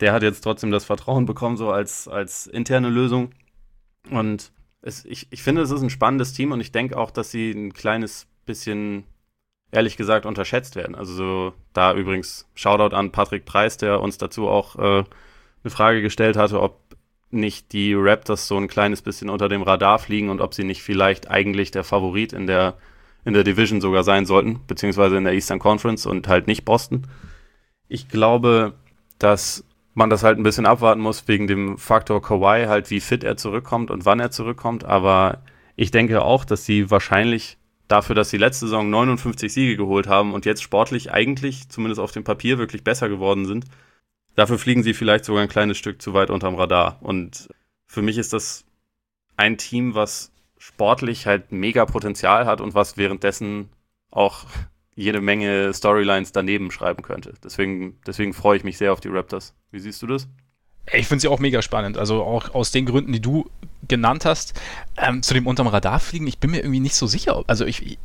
Der 0.00 0.12
hat 0.12 0.22
jetzt 0.22 0.42
trotzdem 0.42 0.70
das 0.70 0.84
Vertrauen 0.84 1.26
bekommen, 1.26 1.56
so 1.56 1.70
als, 1.70 2.08
als 2.08 2.46
interne 2.46 2.90
Lösung. 2.90 3.30
Und 4.10 4.52
es, 4.82 5.04
ich, 5.04 5.26
ich 5.30 5.42
finde, 5.42 5.62
es 5.62 5.70
ist 5.70 5.82
ein 5.82 5.90
spannendes 5.90 6.32
Team 6.32 6.52
und 6.52 6.60
ich 6.60 6.72
denke 6.72 6.96
auch, 6.96 7.10
dass 7.10 7.30
sie 7.30 7.50
ein 7.50 7.72
kleines 7.72 8.26
bisschen, 8.44 9.04
ehrlich 9.72 9.96
gesagt, 9.96 10.26
unterschätzt 10.26 10.76
werden. 10.76 10.94
Also 10.94 11.14
so, 11.14 11.54
da 11.72 11.94
übrigens 11.94 12.48
Shoutout 12.54 12.94
an 12.94 13.10
Patrick 13.10 13.44
Preis, 13.44 13.78
der 13.78 14.00
uns 14.00 14.18
dazu 14.18 14.48
auch 14.48 14.76
äh, 14.76 15.04
eine 15.64 15.70
Frage 15.70 16.02
gestellt 16.02 16.36
hatte, 16.36 16.60
ob 16.60 16.80
nicht 17.30 17.72
die 17.72 17.94
Raptors 17.94 18.46
so 18.46 18.56
ein 18.56 18.68
kleines 18.68 19.02
bisschen 19.02 19.30
unter 19.30 19.48
dem 19.48 19.62
Radar 19.62 19.98
fliegen 19.98 20.30
und 20.30 20.40
ob 20.40 20.54
sie 20.54 20.64
nicht 20.64 20.82
vielleicht 20.82 21.30
eigentlich 21.30 21.70
der 21.70 21.84
Favorit 21.84 22.32
in 22.32 22.46
der, 22.46 22.74
in 23.24 23.32
der 23.32 23.44
Division 23.44 23.80
sogar 23.80 24.04
sein 24.04 24.26
sollten, 24.26 24.60
beziehungsweise 24.66 25.16
in 25.16 25.24
der 25.24 25.34
Eastern 25.34 25.58
Conference 25.58 26.06
und 26.06 26.28
halt 26.28 26.46
nicht 26.46 26.64
Boston. 26.64 27.06
Ich 27.88 28.08
glaube, 28.08 28.74
dass 29.18 29.64
man 29.94 30.10
das 30.10 30.22
halt 30.22 30.38
ein 30.38 30.42
bisschen 30.42 30.66
abwarten 30.66 31.00
muss 31.00 31.26
wegen 31.26 31.46
dem 31.46 31.78
Faktor 31.78 32.20
Kawhi, 32.22 32.66
halt 32.66 32.90
wie 32.90 33.00
fit 33.00 33.24
er 33.24 33.36
zurückkommt 33.36 33.90
und 33.90 34.04
wann 34.04 34.20
er 34.20 34.30
zurückkommt. 34.30 34.84
Aber 34.84 35.42
ich 35.74 35.90
denke 35.90 36.22
auch, 36.22 36.44
dass 36.44 36.66
sie 36.66 36.90
wahrscheinlich 36.90 37.56
dafür, 37.88 38.14
dass 38.14 38.30
sie 38.30 38.36
letzte 38.36 38.66
Saison 38.66 38.90
59 38.90 39.52
Siege 39.52 39.76
geholt 39.76 40.06
haben 40.06 40.34
und 40.34 40.44
jetzt 40.44 40.62
sportlich 40.62 41.12
eigentlich, 41.12 41.68
zumindest 41.68 42.00
auf 42.00 42.12
dem 42.12 42.24
Papier, 42.24 42.58
wirklich 42.58 42.84
besser 42.84 43.08
geworden 43.08 43.46
sind, 43.46 43.64
Dafür 44.36 44.58
fliegen 44.58 44.82
sie 44.82 44.94
vielleicht 44.94 45.24
sogar 45.24 45.42
ein 45.42 45.48
kleines 45.48 45.78
Stück 45.78 46.00
zu 46.00 46.14
weit 46.14 46.30
unterm 46.30 46.54
Radar. 46.54 46.98
Und 47.00 47.48
für 47.86 48.02
mich 48.02 48.18
ist 48.18 48.32
das 48.32 48.64
ein 49.36 49.58
Team, 49.58 49.94
was 49.94 50.30
sportlich 50.58 51.26
halt 51.26 51.52
mega 51.52 51.86
Potenzial 51.86 52.46
hat 52.46 52.60
und 52.60 52.74
was 52.74 52.96
währenddessen 52.96 53.70
auch 54.10 54.44
jede 54.94 55.20
Menge 55.20 55.72
Storylines 55.72 56.32
daneben 56.32 56.70
schreiben 56.70 57.02
könnte. 57.02 57.34
Deswegen, 57.42 57.98
deswegen 58.06 58.32
freue 58.32 58.56
ich 58.56 58.64
mich 58.64 58.78
sehr 58.78 58.92
auf 58.92 59.00
die 59.00 59.08
Raptors. 59.08 59.54
Wie 59.70 59.78
siehst 59.78 60.02
du 60.02 60.06
das? 60.06 60.28
Ich 60.92 61.06
finde 61.06 61.20
sie 61.20 61.28
auch 61.28 61.38
mega 61.38 61.62
spannend. 61.62 61.98
Also 61.98 62.22
auch 62.22 62.54
aus 62.54 62.70
den 62.70 62.86
Gründen, 62.86 63.12
die 63.12 63.20
du 63.20 63.50
genannt 63.88 64.24
hast. 64.24 64.54
Ähm, 64.96 65.22
zu 65.22 65.34
dem 65.34 65.46
unterm 65.46 65.66
Radar 65.66 66.00
fliegen, 66.00 66.26
ich 66.26 66.38
bin 66.38 66.50
mir 66.50 66.58
irgendwie 66.58 66.80
nicht 66.80 66.94
so 66.94 67.06
sicher. 67.06 67.42
Also 67.46 67.64
ich, 67.64 67.98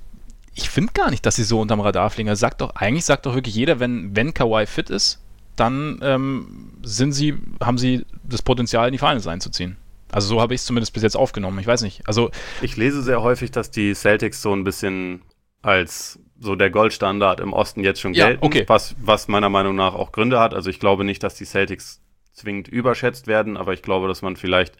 ich 0.55 0.69
finde 0.69 0.93
gar 0.93 1.11
nicht, 1.11 1.25
dass 1.25 1.35
sie 1.35 1.43
so 1.43 1.59
unterm 1.59 1.81
Radar 1.81 2.09
fliegen. 2.09 2.29
Also 2.29 2.39
sagt 2.41 2.61
doch, 2.61 2.75
eigentlich 2.75 3.05
sagt 3.05 3.25
doch 3.25 3.35
wirklich 3.35 3.55
jeder, 3.55 3.79
wenn, 3.79 4.15
wenn 4.15 4.33
Kawhi 4.33 4.65
fit 4.65 4.89
ist, 4.89 5.19
dann 5.55 5.99
ähm, 6.01 6.73
sind 6.83 7.11
sie, 7.11 7.35
haben 7.61 7.77
sie 7.77 8.05
das 8.23 8.41
Potenzial, 8.41 8.87
in 8.87 8.93
die 8.93 8.97
Finals 8.97 9.27
einzuziehen. 9.27 9.77
Also 10.11 10.27
so 10.27 10.41
habe 10.41 10.53
ich 10.53 10.61
es 10.61 10.65
zumindest 10.65 10.93
bis 10.93 11.03
jetzt 11.03 11.15
aufgenommen. 11.15 11.59
Ich 11.59 11.67
weiß 11.67 11.81
nicht. 11.83 12.07
Also 12.07 12.31
ich 12.61 12.75
lese 12.75 13.01
sehr 13.01 13.21
häufig, 13.21 13.51
dass 13.51 13.71
die 13.71 13.93
Celtics 13.93 14.41
so 14.41 14.53
ein 14.53 14.63
bisschen 14.63 15.21
als 15.61 16.19
so 16.39 16.55
der 16.55 16.71
Goldstandard 16.71 17.39
im 17.39 17.53
Osten 17.53 17.83
jetzt 17.83 18.01
schon 18.01 18.13
gelten, 18.13 18.43
ja, 18.43 18.45
okay. 18.45 18.63
was, 18.67 18.95
was 18.99 19.27
meiner 19.27 19.49
Meinung 19.49 19.75
nach 19.75 19.93
auch 19.93 20.11
Gründe 20.11 20.39
hat. 20.39 20.53
Also 20.53 20.69
ich 20.69 20.79
glaube 20.79 21.03
nicht, 21.03 21.23
dass 21.23 21.35
die 21.35 21.45
Celtics 21.45 22.01
zwingend 22.33 22.67
überschätzt 22.67 23.27
werden, 23.27 23.57
aber 23.57 23.73
ich 23.73 23.83
glaube, 23.83 24.07
dass 24.07 24.21
man 24.21 24.35
vielleicht, 24.35 24.75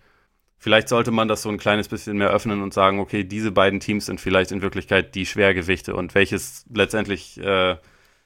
vielleicht 0.58 0.90
sollte 0.90 1.12
man 1.12 1.28
das 1.28 1.44
so 1.44 1.50
ein 1.50 1.60
kleines 1.60 1.88
bisschen 1.88 2.18
mehr 2.18 2.32
öffnen 2.32 2.64
und 2.64 2.74
sagen, 2.74 3.00
okay, 3.00 3.24
diese 3.24 3.52
beiden 3.52 3.80
Teams 3.80 4.08
sind 4.08 4.20
vielleicht 4.20 4.52
in 4.52 4.64
Wirklichkeit 4.64 5.14
die 5.14 5.26
Schwergewichte 5.28 5.96
und 5.96 6.16
welches 6.16 6.66
letztendlich 6.74 7.40
äh, 7.40 7.78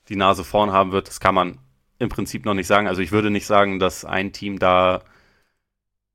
die 0.08 0.16
Nase 0.16 0.44
vorn 0.44 0.72
haben 0.72 0.92
wird, 0.94 1.10
das 1.10 1.20
kann 1.20 1.36
man 1.36 1.58
im 2.00 2.10
Prinzip 2.10 2.46
noch 2.46 2.54
nicht 2.54 2.68
sagen. 2.68 2.88
Also 2.88 3.02
ich 3.02 3.12
würde 3.12 3.30
nicht 3.30 3.46
sagen, 3.46 3.80
dass 3.80 4.06
ein 4.06 4.34
Team 4.34 4.60
da 4.60 5.04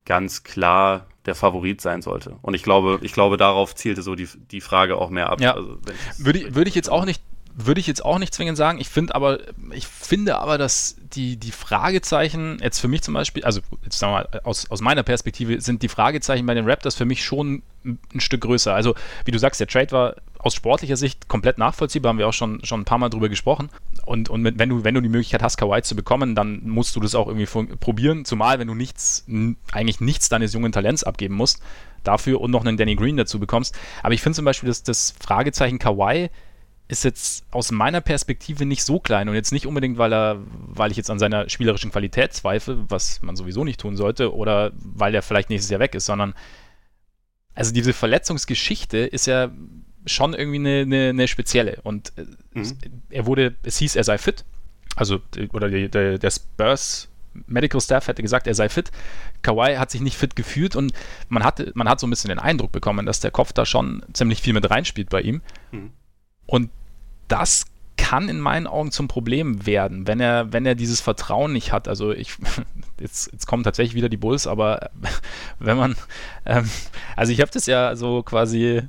ganz 0.05 0.43
klar 0.43 1.07
der 1.25 1.35
Favorit 1.35 1.81
sein 1.81 2.01
sollte. 2.01 2.37
Und 2.41 2.53
ich 2.53 2.63
glaube, 2.63 2.99
ich 3.03 3.13
glaube, 3.13 3.37
darauf 3.37 3.75
zielte 3.75 4.01
so 4.01 4.15
die, 4.15 4.27
die 4.51 4.61
Frage 4.61 4.97
auch 4.97 5.09
mehr 5.09 5.29
ab. 5.29 5.39
Ja. 5.39 5.53
Also, 5.53 5.77
würde, 6.17 6.39
ich, 6.39 6.55
würde 6.55 6.69
ich 6.69 6.75
jetzt 6.75 6.89
auch 6.89 7.05
nicht 7.05 7.23
würde 7.55 7.79
ich 7.79 7.87
jetzt 7.87 8.03
auch 8.03 8.19
nicht 8.19 8.33
zwingend 8.33 8.57
sagen. 8.57 8.79
Ich 8.79 8.89
finde 8.89 9.15
aber, 9.15 9.39
ich 9.71 9.87
finde 9.87 10.37
aber, 10.37 10.57
dass 10.57 10.95
die, 11.13 11.37
die 11.37 11.51
Fragezeichen 11.51 12.57
jetzt 12.61 12.79
für 12.79 12.87
mich 12.87 13.01
zum 13.01 13.13
Beispiel, 13.13 13.43
also 13.43 13.61
jetzt 13.83 13.99
sagen 13.99 14.13
wir 14.13 14.27
mal, 14.31 14.41
aus, 14.43 14.69
aus 14.69 14.81
meiner 14.81 15.03
Perspektive 15.03 15.59
sind 15.61 15.83
die 15.83 15.89
Fragezeichen 15.89 16.45
bei 16.45 16.53
den 16.53 16.69
Raptors 16.69 16.95
für 16.95 17.05
mich 17.05 17.23
schon 17.23 17.63
ein 17.83 18.19
Stück 18.19 18.41
größer. 18.41 18.73
Also, 18.73 18.95
wie 19.25 19.31
du 19.31 19.39
sagst, 19.39 19.59
der 19.59 19.67
Trade 19.67 19.91
war 19.91 20.15
aus 20.39 20.55
sportlicher 20.55 20.97
Sicht 20.97 21.27
komplett 21.27 21.57
nachvollziehbar, 21.57 22.09
haben 22.09 22.17
wir 22.17 22.27
auch 22.27 22.33
schon, 22.33 22.63
schon 22.63 22.81
ein 22.81 22.85
paar 22.85 22.97
Mal 22.97 23.09
drüber 23.09 23.29
gesprochen. 23.29 23.69
Und, 24.05 24.29
und 24.29 24.43
wenn, 24.43 24.69
du, 24.69 24.83
wenn 24.83 24.95
du 24.95 25.01
die 25.01 25.09
Möglichkeit 25.09 25.43
hast, 25.43 25.57
Kawhi 25.57 25.81
zu 25.83 25.95
bekommen, 25.95 26.35
dann 26.35 26.61
musst 26.67 26.95
du 26.95 26.99
das 26.99 27.15
auch 27.15 27.27
irgendwie 27.27 27.75
probieren, 27.77 28.25
zumal 28.25 28.59
wenn 28.59 28.67
du 28.67 28.73
nichts, 28.73 29.25
eigentlich 29.71 29.99
nichts 29.99 30.29
deines 30.29 30.53
jungen 30.53 30.71
Talents 30.71 31.03
abgeben 31.03 31.35
musst 31.35 31.61
dafür 32.03 32.41
und 32.41 32.49
noch 32.49 32.65
einen 32.65 32.77
Danny 32.77 32.95
Green 32.95 33.17
dazu 33.17 33.39
bekommst. 33.39 33.77
Aber 34.01 34.13
ich 34.13 34.21
finde 34.21 34.35
zum 34.35 34.45
Beispiel, 34.45 34.67
dass 34.67 34.81
das 34.81 35.13
Fragezeichen 35.19 35.77
Kawhi 35.77 36.29
ist 36.91 37.05
jetzt 37.05 37.45
aus 37.51 37.71
meiner 37.71 38.01
Perspektive 38.01 38.65
nicht 38.65 38.83
so 38.83 38.99
klein 38.99 39.29
und 39.29 39.35
jetzt 39.35 39.53
nicht 39.53 39.65
unbedingt, 39.65 39.97
weil 39.97 40.13
er, 40.13 40.41
weil 40.49 40.91
ich 40.91 40.97
jetzt 40.97 41.09
an 41.09 41.19
seiner 41.19 41.49
spielerischen 41.49 41.89
Qualität 41.89 42.33
zweifle, 42.33 42.83
was 42.89 43.21
man 43.21 43.37
sowieso 43.37 43.63
nicht 43.63 43.79
tun 43.79 43.95
sollte, 43.95 44.35
oder 44.35 44.73
weil 44.75 45.15
er 45.15 45.21
vielleicht 45.21 45.49
nächstes 45.49 45.71
Jahr 45.71 45.79
weg 45.79 45.95
ist, 45.95 46.05
sondern 46.05 46.33
also 47.55 47.73
diese 47.73 47.93
Verletzungsgeschichte 47.93 48.97
ist 48.97 49.25
ja 49.25 49.51
schon 50.05 50.33
irgendwie 50.33 50.59
eine, 50.59 50.81
eine, 50.81 51.09
eine 51.09 51.27
spezielle. 51.29 51.79
Und 51.83 52.11
äh, 52.17 52.25
mhm. 52.59 52.77
er 53.09 53.25
wurde, 53.25 53.55
es 53.63 53.77
hieß, 53.77 53.95
er 53.95 54.03
sei 54.03 54.17
fit. 54.17 54.43
Also, 54.97 55.21
oder 55.53 55.69
die, 55.69 55.87
der, 55.87 56.17
der 56.17 56.31
Spurs 56.31 57.07
Medical 57.47 57.79
Staff 57.79 58.09
hätte 58.09 58.21
gesagt, 58.21 58.47
er 58.47 58.55
sei 58.55 58.67
fit. 58.67 58.91
Kawhi 59.41 59.75
hat 59.77 59.91
sich 59.91 60.01
nicht 60.01 60.17
fit 60.17 60.35
gefühlt 60.35 60.75
und 60.75 60.91
man, 61.29 61.45
hatte, 61.45 61.71
man 61.73 61.87
hat 61.87 62.01
so 62.01 62.07
ein 62.07 62.09
bisschen 62.09 62.29
den 62.29 62.39
Eindruck 62.39 62.73
bekommen, 62.73 63.05
dass 63.05 63.21
der 63.21 63.31
Kopf 63.31 63.53
da 63.53 63.65
schon 63.65 64.03
ziemlich 64.11 64.41
viel 64.41 64.51
mit 64.51 64.69
reinspielt 64.69 65.09
bei 65.09 65.21
ihm. 65.21 65.41
Mhm. 65.71 65.91
Und 66.47 66.69
das 67.31 67.65
kann 67.97 68.29
in 68.29 68.39
meinen 68.39 68.67
Augen 68.67 68.91
zum 68.91 69.07
Problem 69.07 69.65
werden, 69.65 70.07
wenn 70.07 70.19
er, 70.19 70.51
wenn 70.51 70.65
er 70.65 70.75
dieses 70.75 71.01
Vertrauen 71.01 71.53
nicht 71.53 71.71
hat. 71.71 71.87
Also 71.87 72.11
ich, 72.11 72.35
jetzt, 72.99 73.31
jetzt 73.31 73.47
kommen 73.47 73.63
tatsächlich 73.63 73.95
wieder 73.95 74.09
die 74.09 74.17
Bulls, 74.17 74.47
aber 74.47 74.89
wenn 75.59 75.77
man, 75.77 75.95
ähm, 76.45 76.69
also 77.15 77.31
ich 77.31 77.41
habe 77.41 77.51
das 77.51 77.67
ja 77.67 77.95
so 77.95 78.23
quasi 78.23 78.81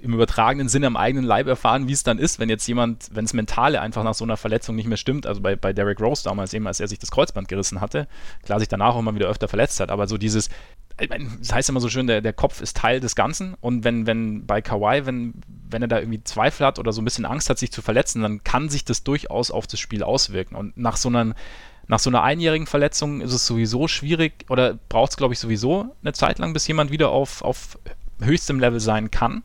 im 0.00 0.12
übertragenen 0.12 0.68
Sinne 0.68 0.86
am 0.86 0.96
eigenen 0.96 1.24
Leib 1.24 1.46
erfahren, 1.46 1.88
wie 1.88 1.92
es 1.92 2.02
dann 2.02 2.18
ist, 2.18 2.38
wenn 2.38 2.50
jetzt 2.50 2.66
jemand, 2.66 3.08
wenn 3.12 3.24
es 3.24 3.32
Mentale 3.32 3.80
einfach 3.80 4.04
nach 4.04 4.12
so 4.12 4.24
einer 4.24 4.36
Verletzung 4.36 4.76
nicht 4.76 4.86
mehr 4.86 4.98
stimmt, 4.98 5.26
also 5.26 5.40
bei, 5.40 5.56
bei 5.56 5.72
Derrick 5.72 5.98
Rose 5.98 6.22
damals 6.22 6.52
eben, 6.52 6.66
als 6.66 6.78
er 6.78 6.88
sich 6.88 6.98
das 6.98 7.10
Kreuzband 7.10 7.48
gerissen 7.48 7.80
hatte, 7.80 8.06
klar 8.44 8.58
sich 8.58 8.68
danach 8.68 8.94
auch 8.94 9.02
mal 9.02 9.14
wieder 9.14 9.28
öfter 9.28 9.48
verletzt 9.48 9.80
hat, 9.80 9.90
aber 9.90 10.06
so 10.06 10.18
dieses, 10.18 10.50
das 10.96 11.52
heißt 11.52 11.68
immer 11.68 11.80
so 11.80 11.88
schön, 11.88 12.06
der, 12.06 12.20
der 12.20 12.32
Kopf 12.32 12.60
ist 12.60 12.76
Teil 12.76 13.00
des 13.00 13.16
Ganzen. 13.16 13.54
Und 13.60 13.84
wenn, 13.84 14.06
wenn 14.06 14.46
bei 14.46 14.62
Kawhi, 14.62 15.06
wenn, 15.06 15.34
wenn 15.74 15.82
er 15.82 15.88
da 15.88 15.98
irgendwie 15.98 16.22
Zweifel 16.22 16.64
hat 16.64 16.78
oder 16.78 16.92
so 16.92 17.02
ein 17.02 17.04
bisschen 17.04 17.26
Angst 17.26 17.50
hat, 17.50 17.58
sich 17.58 17.72
zu 17.72 17.82
verletzen, 17.82 18.22
dann 18.22 18.44
kann 18.44 18.68
sich 18.68 18.84
das 18.84 19.02
durchaus 19.02 19.50
auf 19.50 19.66
das 19.66 19.80
Spiel 19.80 20.04
auswirken 20.04 20.54
und 20.54 20.76
nach 20.78 20.96
so 20.96 21.08
einer 21.08 21.34
nach 21.86 21.98
so 21.98 22.08
einer 22.08 22.22
einjährigen 22.22 22.66
Verletzung 22.66 23.20
ist 23.20 23.34
es 23.34 23.46
sowieso 23.46 23.88
schwierig 23.88 24.46
oder 24.48 24.78
braucht 24.88 25.10
es, 25.10 25.16
glaube 25.18 25.34
ich, 25.34 25.40
sowieso 25.40 25.94
eine 26.00 26.14
Zeit 26.14 26.38
lang, 26.38 26.54
bis 26.54 26.66
jemand 26.66 26.90
wieder 26.90 27.10
auf, 27.10 27.42
auf 27.42 27.78
höchstem 28.22 28.58
Level 28.58 28.80
sein 28.80 29.10
kann. 29.10 29.42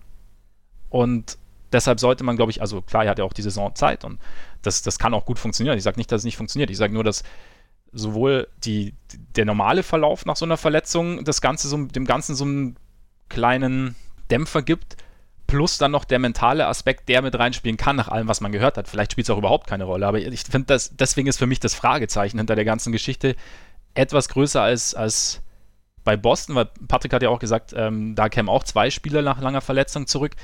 Und 0.88 1.38
deshalb 1.74 2.00
sollte 2.00 2.24
man, 2.24 2.38
glaube 2.38 2.52
ich, 2.52 2.62
also 2.62 2.82
klar, 2.82 3.04
er 3.04 3.10
hat 3.10 3.20
ja 3.20 3.26
auch 3.26 3.34
die 3.34 3.42
Saison 3.42 3.76
Zeit 3.76 4.06
und 4.06 4.20
das, 4.62 4.84
das 4.84 5.00
kann 5.00 5.14
auch 5.14 5.26
gut 5.26 5.38
funktionieren. 5.38 5.78
Ich 5.78 5.84
sage 5.84 6.00
nicht, 6.00 6.14
dass 6.14 6.22
es 6.22 6.26
nicht 6.26 6.38
funktioniert. 6.38 6.70
Ich 6.70 6.78
sage 6.78 6.94
nur, 6.94 7.04
dass 7.04 7.24
sowohl 7.92 8.48
die, 8.64 8.94
der 9.36 9.44
normale 9.44 9.84
Verlauf 9.84 10.26
nach 10.26 10.38
so 10.38 10.46
einer 10.46 10.58
Verletzung 10.58 11.26
das 11.26 11.42
Ganze 11.42 11.68
so, 11.68 11.78
dem 11.86 12.06
Ganzen 12.06 12.36
so 12.36 12.46
einen 12.46 12.78
kleinen 13.28 13.96
Dämpfer 14.32 14.62
gibt, 14.62 14.96
plus 15.50 15.80
dann 15.80 15.92
noch 15.92 16.06
der 16.06 16.20
mentale 16.20 16.68
Aspekt, 16.68 17.10
der 17.10 17.24
mit 17.24 17.38
reinspielen 17.38 17.76
kann, 17.76 17.96
nach 17.96 18.08
allem, 18.08 18.28
was 18.28 18.40
man 18.40 18.52
gehört 18.52 18.78
hat. 18.78 18.88
Vielleicht 18.88 19.14
spielt 19.14 19.26
es 19.26 19.32
auch 19.32 19.38
überhaupt 19.38 19.66
keine 19.66 19.86
Rolle, 19.86 20.06
aber 20.06 20.20
ich 20.20 20.44
finde, 20.44 20.78
deswegen 20.92 21.28
ist 21.28 21.40
für 21.40 21.48
mich 21.48 21.60
das 21.60 21.74
Fragezeichen 21.74 22.38
hinter 22.38 22.56
der 22.56 22.66
ganzen 22.66 22.92
Geschichte 22.92 23.36
etwas 23.96 24.30
größer 24.30 24.62
als, 24.62 24.94
als 24.94 25.42
bei 26.04 26.16
Boston, 26.18 26.56
weil 26.56 26.70
Patrick 26.88 27.14
hat 27.14 27.24
ja 27.24 27.30
auch 27.30 27.40
gesagt, 27.40 27.74
ähm, 27.76 28.14
da 28.14 28.30
kämen 28.30 28.48
auch 28.48 28.64
zwei 28.64 28.92
Spieler 28.92 29.24
nach 29.24 29.42
langer 29.42 29.62
Verletzung 29.62 30.06
zurück. 30.06 30.36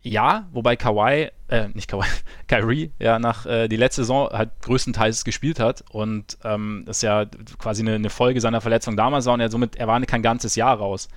Ja, 0.00 0.48
wobei 0.52 0.76
Kawhi, 0.76 1.30
äh, 1.48 1.68
nicht 1.74 1.88
Kawhi, 1.88 2.06
Kyrie 2.48 2.92
ja 2.98 3.18
nach 3.18 3.44
äh, 3.44 3.68
die 3.68 3.76
letzte 3.76 4.02
Saison 4.02 4.30
halt 4.30 4.50
größtenteils 4.62 5.24
gespielt 5.24 5.60
hat 5.60 5.84
und 5.90 6.38
ähm, 6.42 6.84
das 6.86 6.98
ist 6.98 7.02
ja 7.02 7.26
quasi 7.58 7.82
eine, 7.82 7.96
eine, 7.96 8.10
Folge 8.10 8.40
seiner 8.40 8.62
Verletzung 8.62 8.96
damals 8.96 9.26
war 9.26 9.34
und 9.34 9.40
er 9.40 9.50
somit, 9.50 9.76
er 9.76 9.88
war 9.88 10.00
kein 10.02 10.22
ganzes 10.22 10.54
Jahr 10.54 10.78
raus. 10.78 11.08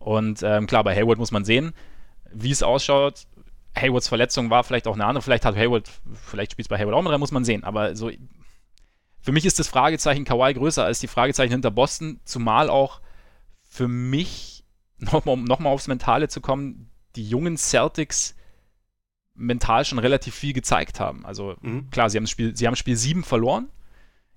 Und 0.00 0.42
ähm, 0.42 0.66
klar, 0.66 0.82
bei 0.82 0.96
Hayward 0.96 1.18
muss 1.18 1.30
man 1.30 1.44
sehen, 1.44 1.72
wie 2.32 2.50
es 2.50 2.62
ausschaut. 2.62 3.26
Haywards 3.76 4.08
Verletzung 4.08 4.50
war 4.50 4.64
vielleicht 4.64 4.86
auch 4.86 4.94
eine 4.94 5.04
andere, 5.04 5.22
vielleicht 5.22 5.44
hat 5.44 5.56
Hayward, 5.56 5.88
vielleicht 6.26 6.52
spielt 6.52 6.66
es 6.66 6.68
bei 6.68 6.78
Hayward 6.78 6.94
auch 6.94 7.10
rein, 7.10 7.20
muss 7.20 7.32
man 7.32 7.44
sehen. 7.44 7.64
Aber 7.64 7.94
so, 7.94 8.10
für 9.20 9.32
mich 9.32 9.44
ist 9.44 9.58
das 9.58 9.68
Fragezeichen 9.68 10.24
Kawhi 10.24 10.54
größer 10.54 10.84
als 10.84 11.00
die 11.00 11.06
Fragezeichen 11.06 11.52
hinter 11.52 11.70
Boston, 11.70 12.20
zumal 12.24 12.70
auch 12.70 13.00
für 13.62 13.88
mich, 13.88 14.64
nochmal 14.98 15.34
um 15.34 15.44
nochmal 15.44 15.72
aufs 15.72 15.88
Mentale 15.88 16.28
zu 16.28 16.40
kommen, 16.40 16.90
die 17.16 17.28
jungen 17.28 17.56
Celtics 17.56 18.34
mental 19.34 19.84
schon 19.84 19.98
relativ 19.98 20.34
viel 20.34 20.52
gezeigt 20.52 20.98
haben. 20.98 21.24
Also 21.24 21.56
mhm. 21.60 21.90
klar, 21.90 22.10
sie 22.10 22.18
haben, 22.18 22.26
Spiel, 22.26 22.56
sie 22.56 22.66
haben 22.66 22.76
Spiel 22.76 22.96
7 22.96 23.22
verloren 23.22 23.68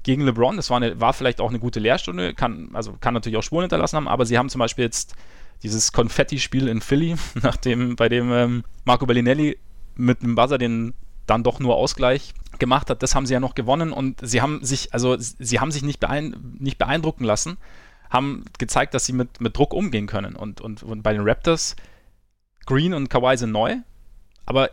gegen 0.04 0.24
LeBron. 0.24 0.58
Das 0.58 0.70
war, 0.70 0.78
eine, 0.78 1.00
war 1.00 1.14
vielleicht 1.14 1.42
auch 1.42 1.50
eine 1.50 1.60
gute 1.60 1.80
Lehrstunde, 1.80 2.34
kann, 2.34 2.70
also 2.74 2.94
kann 3.00 3.14
natürlich 3.14 3.38
auch 3.38 3.44
Spuren 3.44 3.64
hinterlassen 3.64 3.98
haben, 3.98 4.08
aber 4.08 4.26
sie 4.26 4.38
haben 4.38 4.50
zum 4.50 4.60
Beispiel 4.60 4.86
jetzt 4.86 5.16
dieses 5.64 5.92
Konfetti-Spiel 5.92 6.68
in 6.68 6.82
Philly, 6.82 7.16
nachdem, 7.42 7.96
bei 7.96 8.10
dem 8.10 8.32
ähm, 8.32 8.64
Marco 8.86 9.06
Bellinelli 9.06 9.58
mit 9.96 10.24
einem 10.24 10.36
Buzzer 10.36 10.58
den 10.58 10.94
dann 11.28 11.44
doch 11.44 11.60
nur 11.60 11.76
Ausgleich 11.76 12.34
gemacht 12.60 12.90
hat, 12.90 13.04
das 13.04 13.16
haben 13.16 13.26
sie 13.26 13.34
ja 13.34 13.40
noch 13.40 13.56
gewonnen 13.56 13.94
und 13.94 14.20
sie 14.22 14.42
haben 14.42 14.64
sich, 14.64 14.94
also 14.94 15.16
sie 15.18 15.60
haben 15.60 15.72
sich 15.72 15.84
nicht, 15.84 16.00
beein 16.00 16.58
nicht 16.60 16.78
beeindrucken 16.78 17.24
lassen, 17.24 17.58
haben 18.10 18.46
gezeigt, 18.58 18.94
dass 18.94 19.06
sie 19.06 19.14
mit, 19.14 19.40
mit 19.40 19.58
Druck 19.58 19.74
umgehen 19.74 20.08
können. 20.08 20.36
Und, 20.36 20.62
und, 20.62 20.84
und 20.84 21.02
bei 21.02 21.14
den 21.14 21.22
Raptors, 21.28 21.76
Green 22.66 22.94
und 22.94 23.10
Kawhi 23.10 23.38
sind 23.38 23.52
neu, 23.52 23.78
aber 24.46 24.72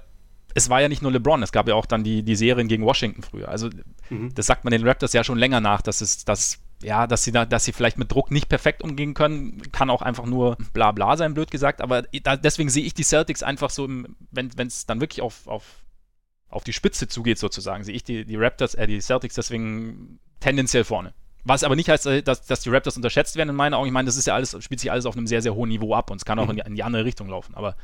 es 0.54 0.68
war 0.71 0.80
ja 0.80 0.88
nicht 0.88 1.02
nur 1.02 1.12
LeBron, 1.12 1.42
es 1.42 1.52
gab 1.52 1.68
ja 1.68 1.75
auch 1.75 1.87
dann 1.87 2.02
die, 2.02 2.23
die 2.23 2.35
Serien 2.35 2.68
gegen 2.68 2.85
Washington 2.85 3.23
früher. 3.23 3.49
Also, 3.49 3.71
mhm. 4.11 4.35
das 4.35 4.47
sagt 4.47 4.64
man 4.64 4.73
den 4.73 4.87
Raptors 4.87 5.12
ja 5.12 5.23
schon 5.23 5.38
länger 5.38 5.61
nach, 5.61 5.83
dass 5.83 6.00
es, 6.00 6.25
dass, 6.25 6.59
ja, 6.82 7.06
dass 7.06 7.25
sie, 7.25 7.32
da, 7.32 7.44
dass 7.44 7.64
sie 7.64 7.73
vielleicht 7.73 7.99
mit 7.99 8.12
Druck 8.12 8.30
nicht 8.30 8.49
perfekt 8.49 8.82
umgehen 8.82 9.14
können, 9.14 9.62
kann 9.73 9.90
auch 9.90 10.02
einfach 10.02 10.26
nur 10.26 10.56
bla 10.73 10.92
bla 10.92 11.16
sein, 11.16 11.35
blöd 11.35 11.50
gesagt. 11.50 11.80
Aber 11.80 12.02
da, 12.02 12.37
deswegen 12.37 12.70
sehe 12.70 12.85
ich 12.85 12.94
die 12.94 13.02
Celtics 13.02 13.42
einfach 13.42 13.70
so, 13.70 13.85
im, 13.85 14.16
wenn 14.30 14.50
es 14.58 14.87
dann 14.87 15.00
wirklich 15.00 15.23
auf, 15.23 15.47
auf, 15.49 15.64
auf 16.49 16.64
die 16.64 16.73
Spitze 16.73 17.08
zugeht, 17.08 17.38
sozusagen, 17.38 17.85
sehe 17.85 17.94
ich 17.94 18.04
die, 18.04 18.25
die 18.25 18.37
Raptors, 18.37 18.75
äh, 18.75 18.87
die 18.87 19.00
Celtics 19.00 19.35
deswegen 19.35 20.20
tendenziell 20.40 20.85
vorne. 20.85 21.14
Was 21.44 21.64
aber 21.64 21.76
nicht 21.76 21.88
heißt, 21.88 22.06
äh, 22.06 22.23
dass, 22.23 22.47
dass 22.47 22.61
die 22.61 22.70
Raptors 22.70 22.97
unterschätzt 22.97 23.37
werden 23.37 23.50
in 23.50 23.56
meinen 23.56 23.75
Augen. 23.75 23.87
Ich 23.87 23.92
meine, 23.92 24.06
das 24.06 24.16
ist 24.16 24.26
ja 24.26 24.35
alles, 24.35 24.56
spielt 24.62 24.80
sich 24.80 24.92
alles 24.92 25.06
auf 25.06 25.16
einem 25.16 25.26
sehr, 25.26 25.42
sehr 25.42 25.54
hohen 25.54 25.68
Niveau 25.68 25.94
ab 25.94 26.11
und 26.11 26.18
es 26.18 26.25
kann 26.25 26.38
auch 26.38 26.44
mhm. 26.44 26.50
in, 26.50 26.56
die, 26.56 26.62
in 26.66 26.75
die 26.76 26.82
andere 26.85 27.04
Richtung 27.04 27.28
laufen. 27.28 27.54
Aber 27.54 27.76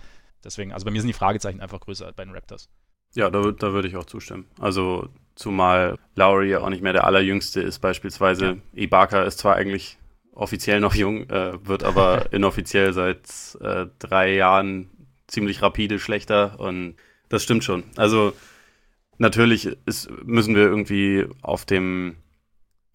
Deswegen, 0.44 0.72
also 0.72 0.84
bei 0.84 0.90
mir 0.90 1.00
sind 1.00 1.08
die 1.08 1.14
Fragezeichen 1.14 1.60
einfach 1.60 1.80
größer 1.80 2.12
bei 2.12 2.24
den 2.24 2.34
Raptors. 2.34 2.68
Ja, 3.14 3.30
da, 3.30 3.50
da 3.50 3.72
würde 3.72 3.88
ich 3.88 3.96
auch 3.96 4.04
zustimmen. 4.04 4.46
Also 4.58 5.08
zumal 5.34 5.98
Lowry 6.14 6.50
ja 6.50 6.60
auch 6.60 6.70
nicht 6.70 6.82
mehr 6.82 6.92
der 6.92 7.04
allerjüngste 7.04 7.60
ist 7.60 7.80
beispielsweise. 7.80 8.46
Ja. 8.46 8.82
Ibaka 8.82 9.22
ist 9.22 9.38
zwar 9.38 9.56
eigentlich 9.56 9.98
offiziell 10.32 10.80
noch 10.80 10.94
jung, 10.94 11.28
äh, 11.30 11.66
wird 11.66 11.84
aber 11.84 12.26
inoffiziell 12.32 12.92
seit 12.92 13.28
äh, 13.60 13.86
drei 13.98 14.34
Jahren 14.34 14.90
ziemlich 15.26 15.62
rapide 15.62 15.98
schlechter 15.98 16.58
und 16.60 16.96
das 17.28 17.42
stimmt 17.42 17.64
schon. 17.64 17.84
Also 17.96 18.32
natürlich 19.18 19.66
ist, 19.86 20.10
müssen 20.24 20.54
wir 20.54 20.62
irgendwie 20.62 21.26
auf 21.42 21.64
dem 21.64 22.16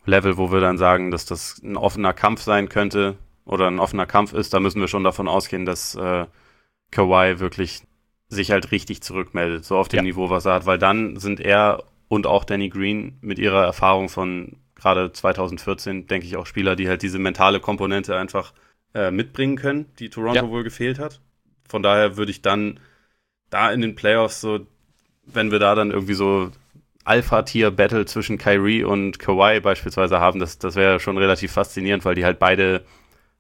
Level, 0.06 0.38
wo 0.38 0.52
wir 0.52 0.60
dann 0.60 0.78
sagen, 0.78 1.12
dass 1.12 1.26
das 1.26 1.62
ein 1.64 1.78
offener 1.78 2.14
Kampf 2.14 2.42
sein 2.42 2.70
könnte 2.70 3.18
oder 3.46 3.68
ein 3.68 3.80
offener 3.80 4.06
Kampf 4.06 4.34
ist, 4.34 4.54
da 4.54 4.60
müssen 4.60 4.82
wir 4.82 4.88
schon 4.88 5.04
davon 5.04 5.28
ausgehen, 5.28 5.66
dass 5.66 5.96
äh, 5.96 6.26
Kawhi 6.92 7.40
wirklich 7.40 7.84
sich 8.30 8.52
halt 8.52 8.72
richtig 8.72 9.02
zurückmeldet, 9.02 9.66
so 9.66 9.78
auf 9.78 9.88
dem 9.88 9.98
ja. 9.98 10.04
Niveau, 10.04 10.30
was 10.30 10.46
er 10.46 10.54
hat, 10.54 10.66
weil 10.66 10.78
dann 10.78 11.18
sind 11.18 11.40
er 11.40 11.84
und 12.10 12.28
auch 12.28 12.44
Danny 12.44 12.68
Green 12.68 13.18
mit 13.22 13.40
ihrer 13.40 13.64
Erfahrung 13.64 14.10
von 14.10 14.58
gerade 14.76 15.14
2014, 15.14 16.08
denke 16.08 16.28
ich, 16.28 16.36
auch 16.36 16.46
Spieler, 16.46 16.76
die 16.76 16.90
halt 16.90 17.02
diese 17.02 17.20
mentale 17.20 17.60
Komponente 17.60 18.18
einfach 18.18 18.54
äh, 18.94 19.12
mitbringen 19.12 19.56
können, 19.56 19.86
die 20.00 20.10
Toronto 20.10 20.36
ja. 20.36 20.50
wohl 20.50 20.64
gefehlt 20.64 21.00
hat. 21.00 21.22
Von 21.68 21.84
daher 21.84 22.18
würde 22.18 22.32
ich 22.32 22.42
dann 22.42 22.80
da 23.50 23.72
in 23.72 23.82
den 23.82 23.96
Playoffs 23.96 24.42
so, 24.42 24.66
wenn 25.26 25.52
wir 25.52 25.60
da 25.60 25.76
dann 25.76 25.92
irgendwie 25.92 26.16
so 26.16 26.52
Alpha-Tier-Battle 27.06 28.06
zwischen 28.06 28.38
Kyrie 28.38 28.84
und 28.84 29.20
Kawhi 29.20 29.60
beispielsweise 29.60 30.20
haben, 30.20 30.40
das, 30.40 30.58
das 30.58 30.76
wäre 30.76 31.00
schon 31.00 31.18
relativ 31.18 31.52
faszinierend, 31.52 32.06
weil 32.06 32.16
die 32.16 32.26
halt 32.26 32.40
beide 32.40 32.84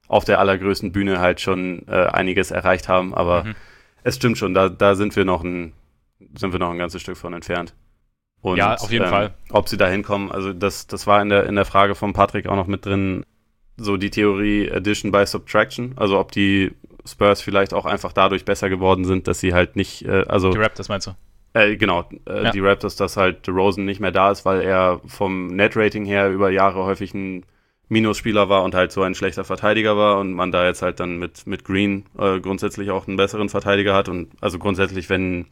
auf 0.07 0.25
der 0.25 0.39
allergrößten 0.39 0.91
Bühne 0.91 1.19
halt 1.19 1.41
schon 1.41 1.87
äh, 1.87 2.05
einiges 2.07 2.51
erreicht 2.51 2.87
haben. 2.87 3.13
Aber 3.13 3.43
mhm. 3.43 3.55
es 4.03 4.15
stimmt 4.15 4.37
schon, 4.37 4.53
da, 4.53 4.69
da 4.69 4.95
sind 4.95 5.15
wir 5.15 5.25
noch 5.25 5.43
ein, 5.43 5.73
sind 6.35 6.51
wir 6.51 6.59
noch 6.59 6.71
ein 6.71 6.77
ganzes 6.77 7.01
Stück 7.01 7.17
von 7.17 7.33
entfernt. 7.33 7.73
Und, 8.41 8.57
ja, 8.57 8.75
auf 8.75 8.91
jeden 8.91 9.05
ähm, 9.05 9.09
Fall. 9.09 9.31
Ob 9.51 9.67
sie 9.67 9.77
da 9.77 9.87
hinkommen, 9.87 10.31
also 10.31 10.53
das, 10.53 10.87
das 10.87 11.07
war 11.07 11.21
in 11.21 11.29
der, 11.29 11.45
in 11.45 11.55
der 11.55 11.65
Frage 11.65 11.95
von 11.95 12.13
Patrick 12.13 12.47
auch 12.47 12.55
noch 12.55 12.67
mit 12.67 12.85
drin, 12.85 13.25
so 13.77 13.97
die 13.97 14.09
Theorie 14.09 14.71
Addition 14.71 15.11
by 15.11 15.25
Subtraction, 15.25 15.93
also 15.95 16.19
ob 16.19 16.31
die 16.31 16.71
Spurs 17.05 17.41
vielleicht 17.41 17.73
auch 17.73 17.85
einfach 17.85 18.13
dadurch 18.13 18.45
besser 18.45 18.69
geworden 18.69 19.05
sind, 19.05 19.27
dass 19.27 19.39
sie 19.39 19.53
halt 19.53 19.75
nicht, 19.75 20.05
äh, 20.05 20.25
also. 20.27 20.51
Die 20.51 20.57
Raptors 20.57 20.89
meinst 20.89 21.07
du? 21.07 21.11
Äh, 21.53 21.77
genau, 21.77 22.07
äh, 22.27 22.43
ja. 22.43 22.51
die 22.51 22.59
Raptors, 22.59 22.95
dass 22.95 23.17
halt 23.17 23.47
Rosen 23.49 23.85
nicht 23.85 23.99
mehr 23.99 24.11
da 24.11 24.31
ist, 24.31 24.45
weil 24.45 24.61
er 24.61 25.01
vom 25.07 25.47
Net-Rating 25.47 26.05
her 26.05 26.29
über 26.29 26.49
Jahre 26.51 26.83
häufig 26.83 27.13
ein 27.13 27.45
Minusspieler 27.89 28.49
war 28.49 28.63
und 28.63 28.75
halt 28.75 28.91
so 28.91 29.01
ein 29.01 29.15
schlechter 29.15 29.43
Verteidiger 29.43 29.97
war 29.97 30.19
und 30.19 30.33
man 30.33 30.51
da 30.51 30.65
jetzt 30.65 30.83
halt 30.83 30.99
dann 30.99 31.17
mit, 31.17 31.47
mit 31.47 31.65
Green 31.65 32.05
äh, 32.19 32.39
grundsätzlich 32.39 32.91
auch 32.91 33.07
einen 33.07 33.17
besseren 33.17 33.49
Verteidiger 33.49 33.95
hat 33.95 34.09
und 34.09 34.31
also 34.41 34.59
grundsätzlich, 34.59 35.09
wenn 35.09 35.47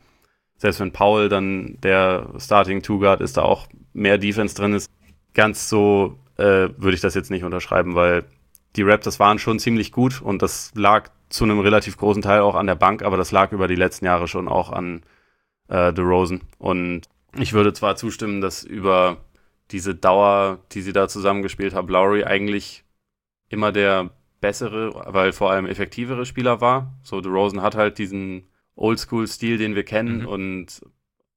selbst 0.57 0.79
wenn 0.79 0.91
Paul 0.91 1.29
dann 1.29 1.77
der 1.81 2.29
Starting 2.37 2.81
Two 2.81 2.99
Guard 2.99 3.21
ist, 3.21 3.37
da 3.37 3.43
auch 3.43 3.67
mehr 3.93 4.17
Defense 4.17 4.55
drin 4.55 4.73
ist, 4.73 4.89
ganz 5.33 5.69
so 5.69 6.19
äh, 6.37 6.69
würde 6.77 6.93
ich 6.93 7.01
das 7.01 7.15
jetzt 7.15 7.31
nicht 7.31 7.43
unterschreiben, 7.43 7.95
weil 7.95 8.25
die 8.75 8.83
Raptors 8.83 9.19
waren 9.19 9.39
schon 9.39 9.59
ziemlich 9.59 9.91
gut 9.91 10.21
und 10.21 10.41
das 10.41 10.71
lag 10.75 11.09
zu 11.29 11.43
einem 11.43 11.59
relativ 11.59 11.97
großen 11.97 12.21
Teil 12.21 12.41
auch 12.41 12.55
an 12.55 12.67
der 12.67 12.75
Bank, 12.75 13.03
aber 13.03 13.17
das 13.17 13.31
lag 13.31 13.51
über 13.51 13.67
die 13.67 13.75
letzten 13.75 14.05
Jahre 14.05 14.27
schon 14.27 14.47
auch 14.47 14.71
an 14.71 15.01
äh, 15.67 15.91
DeRozan. 15.93 16.41
Und 16.57 17.01
ich 17.37 17.53
würde 17.53 17.73
zwar 17.73 17.95
zustimmen, 17.95 18.41
dass 18.41 18.63
über 18.63 19.17
diese 19.71 19.95
Dauer, 19.95 20.59
die 20.71 20.81
sie 20.81 20.93
da 20.93 21.07
zusammengespielt 21.07 21.73
haben, 21.73 21.89
Lowry 21.89 22.23
eigentlich 22.23 22.85
immer 23.49 23.71
der 23.71 24.11
bessere, 24.39 24.93
weil 25.07 25.33
vor 25.33 25.51
allem 25.51 25.65
effektivere 25.65 26.25
Spieler 26.25 26.61
war. 26.61 26.93
So, 27.03 27.19
DeRozan 27.19 27.61
hat 27.61 27.75
halt 27.75 27.97
diesen 27.97 28.47
Oldschool-Stil, 28.77 29.57
den 29.57 29.75
wir 29.75 29.83
kennen 29.83 30.21
mhm. 30.21 30.27
und 30.27 30.81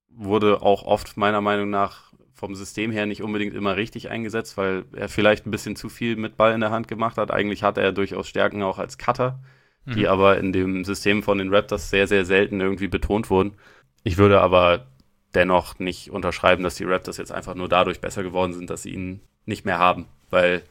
wurde 0.09 0.63
auch 0.63 0.85
oft 0.85 1.17
meiner 1.17 1.41
Meinung 1.41 1.71
nach 1.71 2.13
vom 2.35 2.55
System 2.55 2.91
her 2.91 3.07
nicht 3.07 3.23
unbedingt 3.23 3.55
immer 3.55 3.77
richtig 3.77 4.09
eingesetzt, 4.11 4.57
weil 4.57 4.85
er 4.93 5.09
vielleicht 5.09 5.47
ein 5.47 5.51
bisschen 5.51 5.77
zu 5.77 5.89
viel 5.89 6.17
mit 6.17 6.37
Ball 6.37 6.55
in 6.55 6.61
der 6.61 6.71
Hand 6.71 6.89
gemacht 6.89 7.19
hat. 7.19 7.31
Eigentlich 7.31 7.63
hatte 7.63 7.83
er 7.83 7.93
durchaus 7.93 8.29
Stärken 8.29 8.63
auch 8.63 8.79
als 8.79 8.97
Cutter, 8.97 9.41
mhm. 9.85 9.93
die 9.93 10.09
aber 10.09 10.39
in 10.39 10.53
dem 10.53 10.85
System 10.85 11.23
von 11.23 11.39
den 11.39 11.53
Raptors 11.55 11.91
sehr, 11.91 12.07
sehr 12.07 12.25
selten 12.25 12.61
irgendwie 12.61 12.89
betont 12.89 13.29
wurden. 13.29 13.53
Ich 14.05 14.17
würde 14.17 14.41
aber 14.41 14.87
dennoch 15.35 15.79
nicht 15.79 16.11
unterschreiben, 16.11 16.65
dass 16.65 16.77
die 16.77 16.85
Raptors 16.85 17.19
jetzt 17.19 17.33
einfach 17.33 17.55
nur 17.55 17.69
dadurch 17.69 18.01
besser 18.01 18.23
geworden 18.23 18.55
sind, 18.55 18.71
dass 18.71 18.83
sie 18.83 18.95
ihn 18.95 19.21
nicht 19.45 19.67
mehr 19.67 19.79
haben, 19.79 20.07
weil 20.31 20.63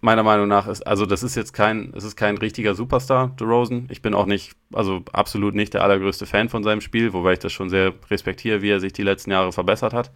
meiner 0.00 0.22
Meinung 0.22 0.48
nach 0.48 0.68
ist, 0.68 0.86
also 0.86 1.06
das 1.06 1.22
ist 1.22 1.34
jetzt 1.34 1.52
kein, 1.52 1.92
es 1.96 2.04
ist 2.04 2.16
kein 2.16 2.38
richtiger 2.38 2.74
Superstar, 2.74 3.34
DeRozan. 3.40 3.88
Ich 3.90 4.02
bin 4.02 4.14
auch 4.14 4.26
nicht, 4.26 4.54
also 4.72 5.02
absolut 5.12 5.54
nicht 5.54 5.74
der 5.74 5.82
allergrößte 5.82 6.26
Fan 6.26 6.48
von 6.48 6.62
seinem 6.62 6.80
Spiel, 6.80 7.12
wobei 7.12 7.32
ich 7.34 7.38
das 7.40 7.52
schon 7.52 7.70
sehr 7.70 7.92
respektiere, 8.10 8.62
wie 8.62 8.70
er 8.70 8.80
sich 8.80 8.92
die 8.92 9.02
letzten 9.02 9.32
Jahre 9.32 9.52
verbessert 9.52 9.92
hat. 9.92 10.12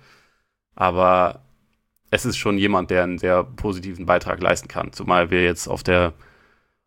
Aber 0.74 1.42
es 2.10 2.24
ist 2.24 2.36
schon 2.36 2.58
jemand, 2.58 2.90
der 2.90 3.04
einen 3.04 3.18
sehr 3.18 3.42
positiven 3.44 4.06
Beitrag 4.06 4.40
leisten 4.40 4.68
kann, 4.68 4.92
zumal 4.92 5.30
wir 5.30 5.42
jetzt 5.42 5.68
auf 5.68 5.82
der 5.82 6.14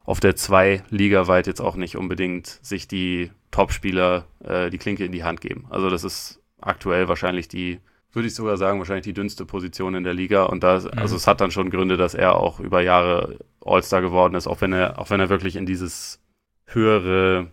auf 0.05 0.19
der 0.19 0.36
2 0.36 0.84
ligaweit 0.89 1.47
jetzt 1.47 1.62
auch 1.62 1.75
nicht 1.75 1.97
unbedingt 1.97 2.47
sich 2.62 2.88
die 2.88 3.31
Topspieler 3.51 4.25
äh, 4.43 4.69
die 4.69 4.77
Klinke 4.77 5.03
in 5.03 5.12
die 5.12 5.23
Hand 5.23 5.41
geben. 5.41 5.65
Also 5.69 5.89
das 5.89 6.03
ist 6.03 6.41
aktuell 6.62 7.08
wahrscheinlich 7.08 7.47
die, 7.47 7.79
würde 8.15 8.28
ich 8.28 8.36
sogar 8.36 8.58
sagen, 8.58 8.80
wahrscheinlich 8.80 9.04
die 9.04 9.13
dünnste 9.13 9.45
Position 9.45 9.95
in 9.95 10.04
der 10.04 10.13
Liga. 10.13 10.43
Und 10.43 10.63
da, 10.63 10.80
mhm. 10.80 10.89
also 10.97 11.15
es 11.15 11.28
hat 11.28 11.41
dann 11.41 11.51
schon 11.51 11.69
Gründe, 11.69 11.97
dass 11.97 12.13
er 12.13 12.36
auch 12.36 12.60
über 12.60 12.82
Jahre 12.82 13.39
All-Star 13.63 14.01
geworden 14.01 14.36
ist, 14.36 14.47
auch 14.47 14.62
wenn 14.62 14.73
er, 14.73 14.99
auch 14.99 15.10
wenn 15.10 15.19
er 15.19 15.30
wirklich 15.30 15.56
in 15.56 15.65
dieses 15.65 16.19
höhere, 16.65 17.47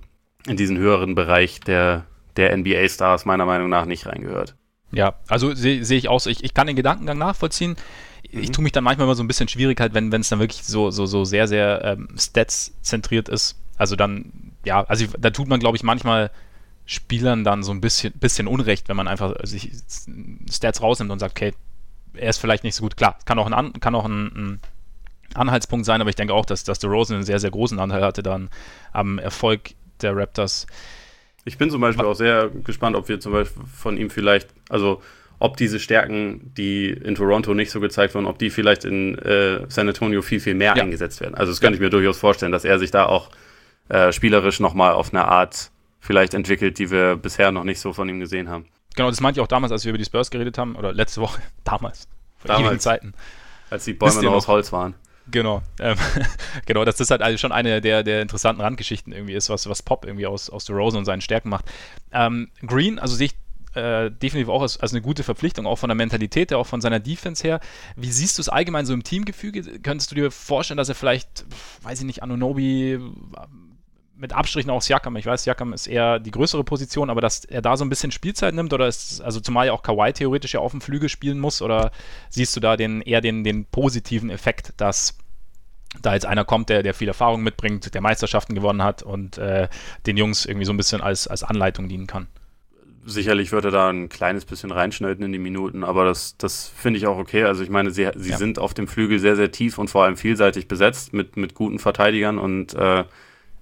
in 0.46 0.56
diesen 0.56 0.78
höheren 0.78 1.14
Bereich 1.14 1.60
der, 1.60 2.06
der 2.36 2.56
NBA-Stars 2.56 3.24
meiner 3.24 3.46
Meinung 3.46 3.68
nach 3.68 3.84
nicht 3.84 4.06
reingehört. 4.06 4.56
Ja, 4.92 5.14
also 5.28 5.54
sehe 5.54 5.84
seh 5.84 5.96
ich 5.96 6.08
auch 6.08 6.20
so. 6.20 6.28
Ich, 6.28 6.44
ich 6.44 6.54
kann 6.54 6.66
den 6.66 6.76
Gedankengang 6.76 7.18
nachvollziehen. 7.18 7.76
Ich 8.22 8.48
mhm. 8.48 8.52
tue 8.52 8.62
mich 8.62 8.72
dann 8.72 8.84
manchmal 8.84 9.06
immer 9.06 9.14
so 9.14 9.22
ein 9.22 9.28
bisschen 9.28 9.48
schwierig 9.48 9.80
halt, 9.80 9.94
wenn 9.94 10.12
es 10.12 10.28
dann 10.28 10.38
wirklich 10.38 10.64
so, 10.64 10.90
so, 10.90 11.06
so 11.06 11.24
sehr, 11.24 11.48
sehr 11.48 11.82
ähm, 11.84 12.08
Stats-zentriert 12.16 13.28
ist. 13.28 13.58
Also 13.76 13.96
dann, 13.96 14.52
ja, 14.64 14.84
also 14.84 15.06
da 15.18 15.30
tut 15.30 15.48
man, 15.48 15.60
glaube 15.60 15.76
ich, 15.76 15.82
manchmal 15.82 16.30
Spielern 16.92 17.42
dann 17.42 17.62
so 17.62 17.72
ein 17.72 17.80
bisschen, 17.80 18.12
bisschen 18.12 18.46
Unrecht, 18.46 18.88
wenn 18.88 18.96
man 18.96 19.08
einfach 19.08 19.34
sich 19.44 19.70
Stats 20.50 20.82
rausnimmt 20.82 21.10
und 21.10 21.20
sagt, 21.20 21.32
okay, 21.32 21.54
er 22.12 22.28
ist 22.28 22.38
vielleicht 22.38 22.64
nicht 22.64 22.74
so 22.74 22.82
gut. 22.82 22.98
Klar, 22.98 23.18
kann 23.24 23.38
auch 23.38 23.50
ein, 23.50 23.72
kann 23.80 23.94
auch 23.94 24.04
ein, 24.04 24.26
ein 24.26 24.60
Anhaltspunkt 25.34 25.86
sein, 25.86 26.02
aber 26.02 26.10
ich 26.10 26.16
denke 26.16 26.34
auch, 26.34 26.44
dass, 26.44 26.64
dass 26.64 26.84
Rosen 26.84 27.14
einen 27.14 27.24
sehr, 27.24 27.38
sehr 27.38 27.50
großen 27.50 27.78
Anteil 27.78 28.02
hatte 28.02 28.22
dann 28.22 28.50
am 28.92 29.18
Erfolg 29.18 29.70
der 30.02 30.14
Raptors. 30.14 30.66
Ich 31.46 31.56
bin 31.56 31.70
zum 31.70 31.80
Beispiel 31.80 32.04
auch 32.04 32.14
sehr 32.14 32.50
gespannt, 32.62 32.94
ob 32.94 33.08
wir 33.08 33.20
zum 33.20 33.32
Beispiel 33.32 33.62
von 33.74 33.96
ihm 33.96 34.10
vielleicht, 34.10 34.50
also 34.68 35.00
ob 35.38 35.56
diese 35.56 35.80
Stärken, 35.80 36.52
die 36.58 36.90
in 36.90 37.14
Toronto 37.14 37.54
nicht 37.54 37.70
so 37.70 37.80
gezeigt 37.80 38.14
wurden, 38.14 38.26
ob 38.26 38.38
die 38.38 38.50
vielleicht 38.50 38.84
in 38.84 39.16
äh, 39.18 39.64
San 39.68 39.88
Antonio 39.88 40.20
viel, 40.20 40.40
viel 40.40 40.54
mehr 40.54 40.76
ja. 40.76 40.82
eingesetzt 40.82 41.22
werden. 41.22 41.34
Also 41.36 41.50
das 41.50 41.62
könnte 41.62 41.76
ich 41.76 41.80
mir 41.80 41.88
durchaus 41.88 42.18
vorstellen, 42.18 42.52
dass 42.52 42.66
er 42.66 42.78
sich 42.78 42.90
da 42.90 43.06
auch 43.06 43.30
äh, 43.88 44.12
spielerisch 44.12 44.60
nochmal 44.60 44.92
auf 44.92 45.14
eine 45.14 45.24
Art 45.24 45.70
vielleicht 46.02 46.34
entwickelt, 46.34 46.78
die 46.78 46.90
wir 46.90 47.16
bisher 47.16 47.52
noch 47.52 47.64
nicht 47.64 47.80
so 47.80 47.92
von 47.94 48.08
ihm 48.08 48.20
gesehen 48.20 48.50
haben. 48.50 48.66
Genau, 48.96 49.08
das 49.08 49.20
meinte 49.20 49.40
ich 49.40 49.42
auch 49.42 49.48
damals, 49.48 49.72
als 49.72 49.84
wir 49.84 49.90
über 49.90 49.98
die 49.98 50.04
Spurs 50.04 50.30
geredet 50.30 50.58
haben, 50.58 50.76
oder 50.76 50.92
letzte 50.92 51.22
Woche, 51.22 51.40
damals, 51.64 52.08
vor 52.36 52.48
damals, 52.48 52.82
Zeiten. 52.82 53.14
Als 53.70 53.84
die 53.86 53.94
Bäume 53.94 54.22
noch 54.22 54.32
aus 54.32 54.48
Holz 54.48 54.72
waren. 54.72 54.94
Genau, 55.30 55.62
ähm, 55.78 55.96
genau, 56.66 56.84
dass 56.84 56.96
das 56.96 57.10
halt 57.10 57.22
also 57.22 57.38
schon 57.38 57.52
eine 57.52 57.80
der, 57.80 58.02
der 58.02 58.20
interessanten 58.20 58.60
Randgeschichten 58.60 59.12
irgendwie 59.12 59.34
ist, 59.34 59.48
was, 59.48 59.68
was 59.68 59.82
Pop 59.82 60.04
irgendwie 60.04 60.26
aus, 60.26 60.50
aus 60.50 60.68
Rosen 60.68 60.98
und 60.98 61.04
seinen 61.04 61.20
Stärken 61.20 61.48
macht. 61.48 61.64
Ähm, 62.12 62.50
Green, 62.66 62.98
also 62.98 63.14
sehe 63.14 63.26
ich 63.26 63.80
äh, 63.80 64.10
definitiv 64.10 64.48
auch 64.48 64.62
als, 64.62 64.80
als 64.80 64.92
eine 64.92 65.00
gute 65.00 65.22
Verpflichtung, 65.22 65.66
auch 65.66 65.76
von 65.76 65.88
der 65.88 65.94
Mentalität 65.94 66.50
her, 66.50 66.58
auch 66.58 66.66
von 66.66 66.80
seiner 66.80 66.98
Defense 66.98 67.44
her. 67.44 67.60
Wie 67.94 68.10
siehst 68.10 68.36
du 68.36 68.42
es 68.42 68.48
allgemein 68.48 68.84
so 68.84 68.92
im 68.92 69.04
Teamgefüge? 69.04 69.78
Könntest 69.78 70.10
du 70.10 70.16
dir 70.16 70.32
vorstellen, 70.32 70.78
dass 70.78 70.88
er 70.88 70.96
vielleicht, 70.96 71.46
weiß 71.82 72.00
ich 72.00 72.04
nicht, 72.04 72.24
Anunobi 72.24 72.98
mit 74.16 74.32
Abstrichen 74.32 74.70
auch 74.70 74.82
Siakam. 74.82 75.16
Ich 75.16 75.26
weiß, 75.26 75.44
Siakam 75.44 75.72
ist 75.72 75.86
eher 75.86 76.18
die 76.18 76.30
größere 76.30 76.64
Position, 76.64 77.10
aber 77.10 77.20
dass 77.20 77.44
er 77.44 77.62
da 77.62 77.76
so 77.76 77.84
ein 77.84 77.88
bisschen 77.88 78.10
Spielzeit 78.12 78.54
nimmt 78.54 78.72
oder 78.72 78.86
ist, 78.86 79.20
also 79.20 79.40
zumal 79.40 79.66
ja 79.66 79.72
auch 79.72 79.82
Kawhi 79.82 80.12
theoretisch 80.12 80.54
ja 80.54 80.60
auf 80.60 80.72
dem 80.72 80.80
Flügel 80.80 81.08
spielen 81.08 81.40
muss 81.40 81.62
oder 81.62 81.90
siehst 82.30 82.54
du 82.56 82.60
da 82.60 82.76
den, 82.76 83.00
eher 83.02 83.20
den, 83.20 83.44
den 83.44 83.64
positiven 83.64 84.30
Effekt, 84.30 84.74
dass 84.76 85.18
da 86.00 86.14
jetzt 86.14 86.26
einer 86.26 86.44
kommt, 86.44 86.68
der, 86.68 86.82
der 86.82 86.94
viel 86.94 87.08
Erfahrung 87.08 87.42
mitbringt, 87.42 87.92
der 87.94 88.00
Meisterschaften 88.00 88.54
gewonnen 88.54 88.82
hat 88.82 89.02
und 89.02 89.38
äh, 89.38 89.68
den 90.06 90.16
Jungs 90.16 90.46
irgendwie 90.46 90.64
so 90.64 90.72
ein 90.72 90.76
bisschen 90.76 91.00
als, 91.00 91.26
als 91.26 91.42
Anleitung 91.42 91.88
dienen 91.88 92.06
kann? 92.06 92.28
Sicherlich 93.04 93.50
wird 93.50 93.64
er 93.64 93.72
da 93.72 93.90
ein 93.90 94.08
kleines 94.08 94.44
bisschen 94.44 94.70
reinschneiden 94.70 95.24
in 95.24 95.32
die 95.32 95.38
Minuten, 95.38 95.82
aber 95.82 96.04
das, 96.04 96.36
das 96.36 96.68
finde 96.68 96.98
ich 96.98 97.06
auch 97.08 97.18
okay. 97.18 97.42
Also 97.44 97.64
ich 97.64 97.68
meine, 97.68 97.90
sie, 97.90 98.08
sie 98.14 98.30
ja. 98.30 98.36
sind 98.38 98.60
auf 98.60 98.74
dem 98.74 98.86
Flügel 98.86 99.18
sehr, 99.18 99.34
sehr 99.34 99.50
tief 99.50 99.78
und 99.78 99.88
vor 99.88 100.04
allem 100.04 100.16
vielseitig 100.16 100.68
besetzt 100.68 101.12
mit, 101.12 101.36
mit 101.36 101.54
guten 101.54 101.80
Verteidigern 101.80 102.38
und 102.38 102.74
äh, 102.74 103.04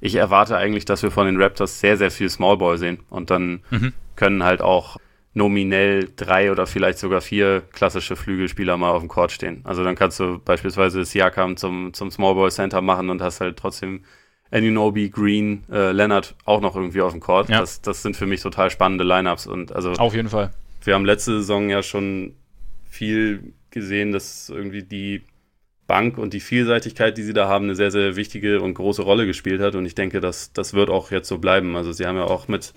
ich 0.01 0.15
erwarte 0.15 0.57
eigentlich, 0.57 0.85
dass 0.85 1.03
wir 1.03 1.11
von 1.11 1.27
den 1.27 1.41
Raptors 1.41 1.81
sehr, 1.81 1.97
sehr 1.97 2.11
viel 2.11 2.31
Smallball 2.31 2.79
sehen. 2.79 3.01
Und 3.11 3.31
dann 3.31 3.61
mhm. 3.71 3.93
können 4.17 4.43
halt 4.45 4.63
auch 4.63 4.97
nominell 5.33 6.09
drei 6.17 6.51
oder 6.51 6.67
vielleicht 6.67 6.99
sogar 6.99 7.21
vier 7.21 7.63
klassische 7.73 8.17
Flügelspieler 8.17 8.77
mal 8.77 8.91
auf 8.91 9.03
dem 9.03 9.09
Court 9.09 9.31
stehen. 9.31 9.61
Also 9.65 9.85
dann 9.85 9.95
kannst 9.95 10.19
du 10.19 10.39
beispielsweise 10.39 11.05
Siakam 11.05 11.57
zum, 11.57 11.93
zum 11.93 12.11
Smallball 12.11 12.51
Center 12.51 12.81
machen 12.81 13.11
und 13.11 13.23
hast 13.23 13.41
halt 13.41 13.57
trotzdem 13.57 14.03
Anunobi, 14.51 15.11
Green, 15.11 15.63
äh, 15.71 15.93
Leonard 15.93 16.35
auch 16.45 16.61
noch 16.61 16.75
irgendwie 16.75 17.01
auf 17.03 17.13
dem 17.13 17.21
Court. 17.21 17.49
Ja. 17.49 17.61
Das, 17.61 17.81
das 17.81 18.03
sind 18.03 18.17
für 18.17 18.27
mich 18.27 18.41
total 18.41 18.71
spannende 18.71 19.05
Lineups 19.05 19.47
und 19.47 19.73
also 19.73 19.93
auf 19.93 20.15
jeden 20.15 20.29
Fall. 20.29 20.51
Wir 20.83 20.95
haben 20.95 21.05
letzte 21.05 21.39
Saison 21.39 21.69
ja 21.69 21.83
schon 21.83 22.35
viel 22.89 23.53
gesehen, 23.71 24.11
dass 24.11 24.49
irgendwie 24.49 24.83
die 24.83 25.23
Bank 25.91 26.19
und 26.19 26.35
die 26.35 26.39
Vielseitigkeit, 26.39 27.19
die 27.19 27.25
sie 27.25 27.33
da 27.33 27.49
haben, 27.49 27.65
eine 27.65 27.75
sehr, 27.75 27.91
sehr 27.91 28.15
wichtige 28.15 28.61
und 28.61 28.75
große 28.75 29.03
Rolle 29.03 29.27
gespielt 29.27 29.61
hat. 29.61 29.75
Und 29.75 29.87
ich 29.87 29.97
denke, 29.97 30.21
dass 30.21 30.53
das 30.53 30.73
wird 30.73 30.89
auch 30.89 31.11
jetzt 31.11 31.27
so 31.27 31.39
bleiben. 31.39 31.75
Also 31.75 31.91
sie 31.91 32.07
haben 32.07 32.15
ja 32.15 32.27
auch 32.27 32.47
mit 32.47 32.73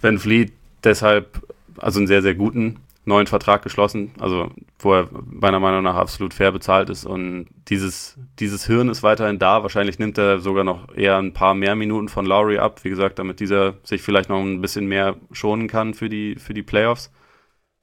Van 0.00 0.18
Fleet 0.18 0.50
deshalb, 0.82 1.46
also 1.76 2.00
einen 2.00 2.06
sehr, 2.06 2.22
sehr 2.22 2.34
guten 2.34 2.78
neuen 3.04 3.26
Vertrag 3.26 3.62
geschlossen, 3.62 4.12
also 4.18 4.50
wo 4.78 4.94
er 4.94 5.08
meiner 5.12 5.60
Meinung 5.60 5.82
nach 5.82 5.96
absolut 5.96 6.32
fair 6.32 6.52
bezahlt 6.52 6.88
ist 6.88 7.04
und 7.04 7.48
dieses, 7.68 8.16
dieses 8.38 8.66
Hirn 8.66 8.88
ist 8.88 9.02
weiterhin 9.02 9.38
da. 9.38 9.62
Wahrscheinlich 9.62 9.98
nimmt 9.98 10.16
er 10.16 10.38
sogar 10.38 10.64
noch 10.64 10.94
eher 10.96 11.18
ein 11.18 11.34
paar 11.34 11.52
mehr 11.52 11.74
Minuten 11.74 12.08
von 12.08 12.24
Lowry 12.24 12.56
ab, 12.56 12.82
wie 12.82 12.90
gesagt, 12.90 13.18
damit 13.18 13.40
dieser 13.40 13.74
sich 13.84 14.00
vielleicht 14.00 14.30
noch 14.30 14.40
ein 14.40 14.62
bisschen 14.62 14.86
mehr 14.86 15.16
schonen 15.32 15.68
kann 15.68 15.92
für 15.92 16.08
die, 16.08 16.36
für 16.36 16.54
die 16.54 16.62
Playoffs. 16.62 17.10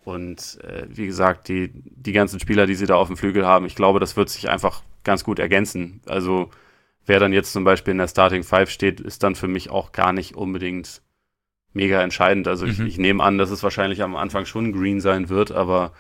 Und 0.04 0.60
äh, 0.64 0.88
wie 0.90 1.06
gesagt, 1.06 1.50
die, 1.50 1.72
die 1.74 2.14
ganzen 2.14 2.40
Spieler, 2.40 2.66
die 2.66 2.76
sie 2.76 2.86
da 2.86 2.96
auf 2.96 3.08
dem 3.08 3.18
Flügel 3.18 3.46
haben, 3.46 3.66
ich 3.66 3.76
glaube, 3.76 4.00
das 4.00 4.16
wird 4.16 4.30
sich 4.30 4.50
einfach 4.50 4.82
ganz 5.04 5.24
gut 5.24 5.40
ergänzen. 5.40 6.02
Also 6.06 6.50
wer 7.06 7.20
dann 7.20 7.34
jetzt 7.34 7.54
zum 7.54 7.64
Beispiel 7.64 7.92
in 7.92 7.98
der 7.98 8.08
Starting 8.08 8.44
Five 8.44 8.70
steht, 8.70 9.00
ist 9.02 9.24
dann 9.24 9.36
für 9.36 9.48
mich 9.48 9.70
auch 9.70 9.92
gar 9.92 10.14
nicht 10.14 10.36
unbedingt 10.36 11.02
mega 11.74 12.02
entscheidend. 12.02 12.48
Also 12.48 12.66
mhm. 12.66 12.72
ich, 12.72 12.80
ich 12.80 12.98
nehme 12.98 13.24
an, 13.24 13.38
dass 13.38 13.52
es 13.52 13.64
wahrscheinlich 13.64 14.02
am 14.02 14.16
Anfang 14.16 14.46
schon 14.46 14.72
Green 14.72 15.02
sein 15.02 15.30
wird, 15.30 15.52
aber 15.52 15.94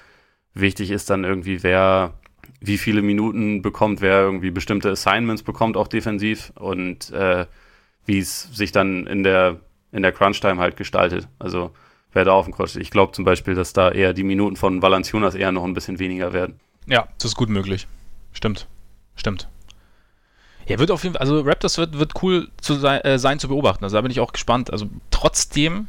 wichtig 0.53 0.91
ist 0.91 1.09
dann 1.09 1.23
irgendwie, 1.23 1.63
wer 1.63 2.13
wie 2.61 2.77
viele 2.77 3.01
Minuten 3.01 3.61
bekommt, 3.61 4.01
wer 4.01 4.21
irgendwie 4.21 4.51
bestimmte 4.51 4.89
Assignments 4.89 5.43
bekommt, 5.43 5.77
auch 5.77 5.87
defensiv 5.87 6.51
und 6.55 7.11
äh, 7.11 7.45
wie 8.05 8.19
es 8.19 8.43
sich 8.55 8.71
dann 8.71 9.07
in 9.07 9.23
der, 9.23 9.59
in 9.91 10.01
der 10.01 10.11
Crunch-Time 10.11 10.59
halt 10.59 10.75
gestaltet. 10.75 11.27
Also 11.37 11.71
wer 12.13 12.25
da 12.25 12.31
auf 12.31 12.45
dem 12.45 12.53
Kreuz 12.53 12.71
steht. 12.71 12.81
Ich 12.81 12.91
glaube 12.91 13.13
zum 13.13 13.25
Beispiel, 13.25 13.55
dass 13.55 13.73
da 13.73 13.91
eher 13.91 14.13
die 14.13 14.23
Minuten 14.23 14.55
von 14.55 14.81
Valanciunas 14.81 15.35
eher 15.35 15.51
noch 15.51 15.63
ein 15.63 15.73
bisschen 15.73 15.99
weniger 15.99 16.33
werden. 16.33 16.59
Ja, 16.85 17.07
das 17.17 17.31
ist 17.31 17.35
gut 17.35 17.49
möglich. 17.49 17.87
Stimmt. 18.33 18.67
Stimmt. 19.15 19.47
Ja, 20.67 20.79
wird 20.79 20.91
auf 20.91 21.03
jeden 21.03 21.15
Fall, 21.15 21.21
also 21.21 21.41
Raptors 21.41 21.77
wird, 21.77 21.97
wird 21.97 22.21
cool 22.21 22.49
zu 22.61 22.75
sein, 22.75 23.01
äh, 23.01 23.17
sein 23.17 23.39
zu 23.39 23.47
beobachten. 23.47 23.83
Also 23.83 23.95
da 23.95 24.01
bin 24.01 24.11
ich 24.11 24.19
auch 24.19 24.33
gespannt. 24.33 24.71
Also 24.71 24.87
trotzdem 25.11 25.87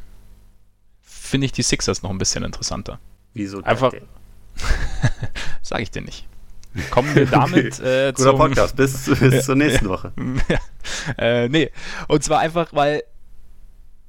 finde 1.03 1.45
ich 1.45 1.53
die 1.53 1.63
Sixers 1.63 2.03
noch 2.03 2.11
ein 2.11 2.19
bisschen 2.19 2.45
interessanter. 2.45 2.99
Wieso? 3.35 3.63
Einfach. 3.63 3.93
Sage 5.63 5.83
ich 5.83 5.91
dir 5.91 6.03
nicht. 6.03 6.27
Kommen 6.91 7.15
wir 7.15 7.27
damit 7.27 7.79
äh, 7.81 8.13
Guter 8.15 8.35
Podcast, 8.35 8.77
bis, 8.77 9.11
bis 9.19 9.45
zur 9.45 9.55
nächsten 9.57 9.89
Woche. 9.89 10.13
äh, 11.19 11.49
nee, 11.49 11.71
und 12.09 12.23
zwar 12.23 12.39
einfach, 12.41 12.73
weil 12.73 13.03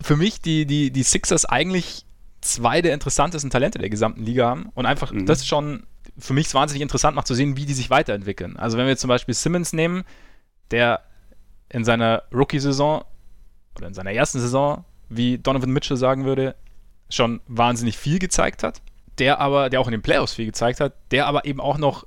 für 0.02 0.18
mich 0.18 0.42
die, 0.42 0.66
die, 0.66 0.92
die 0.92 1.04
Sixers 1.04 1.46
eigentlich 1.46 2.06
zwei 2.42 2.82
der 2.82 2.94
interessantesten 2.94 3.52
Talente 3.52 3.80
der 3.80 3.90
gesamten 3.90 4.24
Liga 4.24 4.50
haben 4.50 4.70
und 4.74 4.86
einfach 4.86 5.12
mhm. 5.12 5.26
das 5.26 5.46
schon 5.46 5.84
für 6.18 6.34
mich 6.34 6.54
wahnsinnig 6.54 6.82
interessant 6.82 7.16
macht 7.16 7.28
zu 7.28 7.36
sehen, 7.36 7.58
wie 7.58 7.66
die 7.66 7.74
sich 7.74 7.90
weiterentwickeln. 7.90 8.58
Also 8.58 8.78
wenn 8.78 8.88
wir 8.88 8.98
zum 8.98 9.08
Beispiel 9.08 9.34
Simmons 9.34 9.74
nehmen, 9.74 10.04
der 10.72 11.02
in 11.70 11.86
seiner 11.86 12.24
Rookie-Saison 12.34 13.04
oder 13.78 13.88
in 13.88 13.94
seiner 13.94 14.12
ersten 14.12 14.40
Saison, 14.40 14.84
wie 15.10 15.38
Donovan 15.38 15.72
Mitchell 15.72 15.98
sagen 15.98 16.26
würde, 16.26 16.56
schon 17.10 17.42
wahnsinnig 17.48 17.98
viel 17.98 18.20
gezeigt 18.20 18.64
hat, 18.64 18.82
der 19.20 19.40
aber, 19.40 19.70
der 19.70 19.80
auch 19.80 19.88
in 19.88 19.92
den 19.92 20.02
Playoffs 20.02 20.34
viel 20.34 20.46
gezeigt 20.46 20.80
hat, 20.80 20.94
der 21.12 21.28
aber 21.28 21.46
eben 21.46 21.62
auch 21.62 21.78
noch 21.78 22.06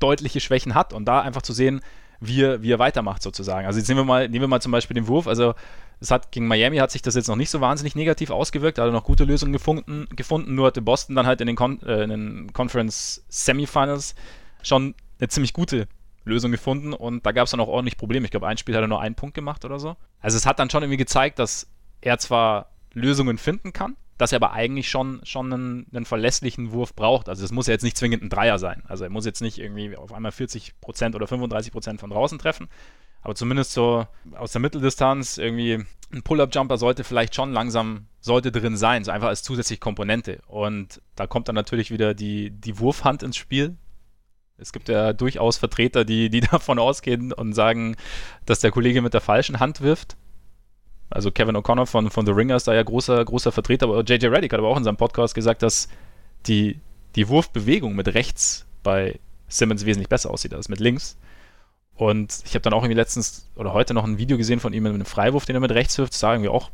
deutliche 0.00 0.40
Schwächen 0.40 0.74
hat 0.74 0.92
und 0.92 1.06
da 1.06 1.20
einfach 1.20 1.42
zu 1.42 1.52
sehen, 1.52 1.80
wie 2.20 2.42
er, 2.42 2.62
wie 2.62 2.72
er 2.72 2.78
weitermacht 2.78 3.22
sozusagen. 3.22 3.66
Also 3.66 3.78
jetzt 3.78 3.88
nehmen 3.88 4.00
wir 4.00 4.04
mal, 4.04 4.28
nehmen 4.28 4.42
wir 4.42 4.48
mal 4.48 4.62
zum 4.62 4.72
Beispiel 4.72 4.94
den 4.94 5.08
Wurf, 5.08 5.26
also 5.26 5.54
es 6.00 6.10
hat 6.10 6.30
gegen 6.30 6.46
Miami 6.46 6.78
hat 6.78 6.90
sich 6.90 7.02
das 7.02 7.14
jetzt 7.14 7.28
noch 7.28 7.36
nicht 7.36 7.50
so 7.50 7.60
wahnsinnig 7.60 7.94
negativ 7.94 8.30
ausgewirkt, 8.30 8.78
hat 8.78 8.86
er 8.86 8.92
noch 8.92 9.04
gute 9.04 9.24
Lösungen 9.24 9.52
gefunden, 9.52 10.06
gefunden 10.14 10.54
nur 10.54 10.68
hatte 10.68 10.82
Boston 10.82 11.16
dann 11.16 11.26
halt 11.26 11.40
in 11.40 11.46
den, 11.46 11.56
Con 11.56 11.82
äh, 11.82 12.02
in 12.02 12.10
den 12.10 12.52
Conference 12.52 13.24
Semifinals 13.28 14.14
schon 14.62 14.94
eine 15.18 15.28
ziemlich 15.28 15.52
gute 15.52 15.88
Lösung 16.24 16.52
gefunden 16.52 16.92
und 16.92 17.26
da 17.26 17.32
gab 17.32 17.46
es 17.46 17.50
dann 17.50 17.60
auch 17.60 17.68
ordentlich 17.68 17.96
Probleme. 17.96 18.26
Ich 18.26 18.30
glaube, 18.30 18.46
ein 18.46 18.58
Spiel 18.58 18.76
hat 18.76 18.82
er 18.82 18.88
nur 18.88 19.00
einen 19.00 19.14
Punkt 19.14 19.34
gemacht 19.34 19.64
oder 19.64 19.78
so. 19.78 19.96
Also 20.20 20.36
es 20.36 20.46
hat 20.46 20.58
dann 20.58 20.70
schon 20.70 20.82
irgendwie 20.82 20.98
gezeigt, 20.98 21.38
dass 21.38 21.68
er 22.00 22.18
zwar 22.18 22.70
Lösungen 22.92 23.38
finden 23.38 23.72
kann, 23.72 23.96
dass 24.18 24.32
er 24.32 24.36
aber 24.36 24.52
eigentlich 24.52 24.88
schon, 24.88 25.20
schon 25.24 25.52
einen, 25.52 25.86
einen 25.92 26.04
verlässlichen 26.04 26.72
Wurf 26.72 26.94
braucht. 26.94 27.28
Also 27.28 27.44
es 27.44 27.52
muss 27.52 27.66
ja 27.66 27.72
jetzt 27.72 27.84
nicht 27.84 27.96
zwingend 27.96 28.22
ein 28.22 28.30
Dreier 28.30 28.58
sein. 28.58 28.82
Also 28.86 29.04
er 29.04 29.10
muss 29.10 29.24
jetzt 29.24 29.40
nicht 29.40 29.58
irgendwie 29.58 29.96
auf 29.96 30.12
einmal 30.12 30.32
40% 30.32 31.14
oder 31.14 31.26
35% 31.26 31.98
von 31.98 32.10
draußen 32.10 32.38
treffen. 32.38 32.68
Aber 33.22 33.34
zumindest 33.34 33.72
so 33.72 34.06
aus 34.36 34.52
der 34.52 34.60
Mitteldistanz 34.60 35.38
irgendwie 35.38 35.84
ein 36.12 36.22
Pull-Up-Jumper 36.22 36.78
sollte 36.78 37.04
vielleicht 37.04 37.34
schon 37.34 37.52
langsam, 37.52 38.06
sollte 38.20 38.52
drin 38.52 38.76
sein, 38.76 39.04
so 39.04 39.10
einfach 39.10 39.28
als 39.28 39.42
zusätzliche 39.42 39.80
Komponente. 39.80 40.40
Und 40.46 41.02
da 41.16 41.26
kommt 41.26 41.48
dann 41.48 41.54
natürlich 41.54 41.90
wieder 41.90 42.14
die, 42.14 42.50
die 42.50 42.78
Wurfhand 42.78 43.22
ins 43.22 43.36
Spiel, 43.36 43.76
es 44.58 44.72
gibt 44.72 44.88
ja 44.88 45.12
durchaus 45.12 45.56
Vertreter, 45.56 46.04
die, 46.04 46.28
die 46.28 46.40
davon 46.52 46.78
ausgehen 46.78 47.32
und 47.32 47.54
sagen, 47.54 47.96
dass 48.44 48.60
der 48.60 48.72
Kollege 48.72 49.00
mit 49.00 49.14
der 49.14 49.20
falschen 49.20 49.60
Hand 49.60 49.80
wirft. 49.80 50.16
Also 51.10 51.30
Kevin 51.30 51.56
O'Connor 51.56 51.86
von, 51.86 52.10
von 52.10 52.26
The 52.26 52.32
Ringer 52.32 52.56
ist 52.56 52.68
da 52.68 52.74
ja 52.74 52.82
großer, 52.82 53.24
großer 53.24 53.52
Vertreter. 53.52 53.86
Aber 53.86 54.02
JJ 54.02 54.26
Reddick 54.26 54.52
hat 54.52 54.58
aber 54.58 54.68
auch 54.68 54.76
in 54.76 54.84
seinem 54.84 54.98
Podcast 54.98 55.34
gesagt, 55.34 55.62
dass 55.62 55.88
die, 56.46 56.80
die 57.14 57.28
Wurfbewegung 57.28 57.94
mit 57.94 58.12
rechts 58.14 58.66
bei 58.82 59.18
Simmons 59.46 59.86
wesentlich 59.86 60.08
besser 60.08 60.30
aussieht 60.30 60.52
als 60.52 60.68
mit 60.68 60.80
links. 60.80 61.16
Und 61.98 62.42
ich 62.44 62.54
habe 62.54 62.62
dann 62.62 62.72
auch 62.72 62.84
irgendwie 62.84 62.96
letztens 62.96 63.48
oder 63.56 63.72
heute 63.72 63.92
noch 63.92 64.04
ein 64.04 64.18
Video 64.18 64.38
gesehen 64.38 64.60
von 64.60 64.72
ihm 64.72 64.84
mit 64.84 64.94
einem 64.94 65.04
Freiwurf, 65.04 65.46
den 65.46 65.56
er 65.56 65.60
mit 65.60 65.72
rechts 65.72 65.98
wirft. 65.98 66.12
Das 66.12 66.20
sah 66.20 66.32
irgendwie 66.32 66.48
auch 66.48 66.70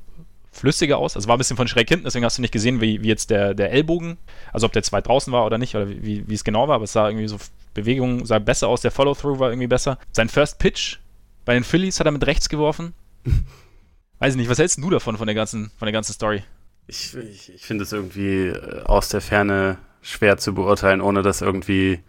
flüssiger 0.53 0.99
aus. 0.99 1.17
Also 1.17 1.29
war 1.29 1.37
ein 1.37 1.39
bisschen 1.39 1.57
von 1.57 1.67
schräg 1.67 1.89
hinten, 1.89 2.05
deswegen 2.05 2.27
hast 2.27 2.37
du 2.37 2.43
nicht 2.43 2.53
gesehen, 2.53 2.83
wie, 2.83 3.03
wie 3.03 3.09
jetzt 3.09 3.31
der, 3.31 3.55
der 3.55 3.73
Ellbogen, 3.73 4.19
also 4.53 4.67
ob 4.67 4.73
der 4.73 4.83
zwei 4.83 5.01
draußen 5.01 5.33
war 5.33 5.47
oder 5.47 5.57
nicht, 5.57 5.75
oder 5.75 5.89
wie, 5.89 6.29
wie 6.29 6.35
es 6.35 6.45
genau 6.45 6.69
war, 6.69 6.77
aber 6.77 6.85
es 6.85 6.93
sah 6.93 7.09
irgendwie 7.09 7.27
so, 7.27 7.39
Bewegung 7.73 8.27
sah 8.27 8.39
besser 8.39 8.69
aus, 8.69 8.83
der 8.83 8.91
Follow-Through 8.91 9.39
war 9.39 9.49
irgendwie 9.49 9.67
besser. 9.67 9.99
Sein 10.13 10.29
First 10.29 10.59
Pitch 10.59 10.99
bei 11.47 11.55
den 11.55 11.65
Phillies 11.65 11.99
hat 11.99 12.07
er 12.07 12.13
mit 12.13 12.27
rechts 12.27 12.51
geworfen. 12.51 12.93
Weiß 14.19 14.35
ich 14.35 14.39
nicht, 14.39 14.51
was 14.51 14.59
hältst 14.59 14.77
du 14.77 14.91
davon, 14.91 15.17
von 15.17 15.27
der 15.27 15.35
ganzen, 15.35 15.71
von 15.79 15.87
der 15.87 15.93
ganzen 15.93 16.13
Story? 16.13 16.43
Ich, 16.87 17.17
ich, 17.17 17.53
ich 17.55 17.63
finde 17.63 17.85
es 17.85 17.93
irgendwie 17.93 18.49
äh, 18.49 18.83
aus 18.85 19.09
der 19.09 19.23
Ferne 19.23 19.79
schwer 20.03 20.37
zu 20.37 20.55
beurteilen, 20.55 21.01
ohne 21.01 21.23
das 21.23 21.41
irgendwie 21.41 22.01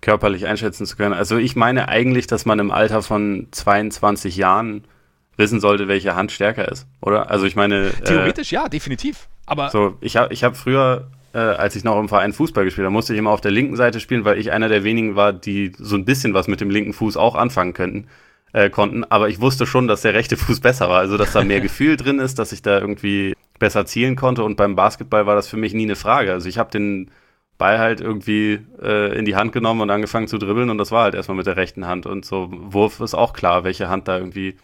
körperlich 0.00 0.46
einschätzen 0.46 0.86
zu 0.86 0.96
können. 0.96 1.14
Also 1.14 1.36
ich 1.36 1.56
meine 1.56 1.88
eigentlich, 1.88 2.26
dass 2.26 2.46
man 2.46 2.58
im 2.58 2.70
Alter 2.70 3.02
von 3.02 3.48
22 3.50 4.36
Jahren 4.36 4.84
wissen 5.36 5.60
sollte, 5.60 5.88
welche 5.88 6.14
Hand 6.14 6.32
stärker 6.32 6.68
ist, 6.68 6.86
oder? 7.00 7.30
Also 7.30 7.46
ich 7.46 7.56
meine. 7.56 7.88
Äh, 7.88 8.04
Theoretisch 8.04 8.52
äh, 8.52 8.56
ja, 8.56 8.68
definitiv. 8.68 9.28
Aber. 9.46 9.70
So, 9.70 9.96
ich 10.00 10.16
habe 10.16 10.32
ich 10.32 10.44
hab 10.44 10.56
früher, 10.56 11.08
äh, 11.32 11.38
als 11.38 11.76
ich 11.76 11.84
noch 11.84 11.98
im 11.98 12.08
Verein 12.08 12.32
Fußball 12.32 12.64
gespielt 12.64 12.84
habe, 12.84 12.92
musste 12.92 13.12
ich 13.12 13.18
immer 13.18 13.30
auf 13.30 13.40
der 13.40 13.50
linken 13.50 13.76
Seite 13.76 14.00
spielen, 14.00 14.24
weil 14.24 14.38
ich 14.38 14.52
einer 14.52 14.68
der 14.68 14.84
wenigen 14.84 15.16
war, 15.16 15.32
die 15.32 15.72
so 15.78 15.96
ein 15.96 16.04
bisschen 16.04 16.34
was 16.34 16.48
mit 16.48 16.60
dem 16.60 16.70
linken 16.70 16.92
Fuß 16.92 17.16
auch 17.16 17.34
anfangen 17.34 17.72
könnten. 17.72 18.08
Äh, 18.52 18.70
konnten, 18.70 19.04
aber 19.04 19.28
ich 19.28 19.42
wusste 19.42 19.66
schon, 19.66 19.88
dass 19.88 20.00
der 20.00 20.14
rechte 20.14 20.38
Fuß 20.38 20.60
besser 20.60 20.88
war, 20.88 21.00
also 21.00 21.18
dass 21.18 21.32
da 21.32 21.44
mehr 21.44 21.60
Gefühl 21.60 21.98
drin 21.98 22.18
ist, 22.18 22.38
dass 22.38 22.50
ich 22.52 22.62
da 22.62 22.78
irgendwie 22.80 23.34
besser 23.58 23.84
zielen 23.84 24.16
konnte 24.16 24.42
und 24.42 24.56
beim 24.56 24.74
Basketball 24.74 25.26
war 25.26 25.34
das 25.34 25.48
für 25.48 25.58
mich 25.58 25.74
nie 25.74 25.82
eine 25.82 25.96
Frage. 25.96 26.32
Also 26.32 26.48
ich 26.48 26.56
habe 26.56 26.70
den 26.70 27.10
Ball 27.58 27.78
halt 27.78 28.00
irgendwie 28.00 28.60
äh, 28.80 29.18
in 29.18 29.24
die 29.24 29.36
Hand 29.36 29.52
genommen 29.52 29.80
und 29.80 29.90
angefangen 29.90 30.28
zu 30.28 30.38
dribbeln 30.38 30.70
und 30.70 30.78
das 30.78 30.92
war 30.92 31.02
halt 31.02 31.14
erstmal 31.14 31.36
mit 31.36 31.46
der 31.46 31.56
rechten 31.56 31.86
Hand 31.86 32.06
und 32.06 32.24
so 32.24 32.48
Wurf 32.50 33.00
ist 33.00 33.14
auch 33.14 33.32
klar, 33.32 33.64
welche 33.64 33.88
Hand 33.88 34.08
da 34.08 34.16
irgendwie 34.16 34.56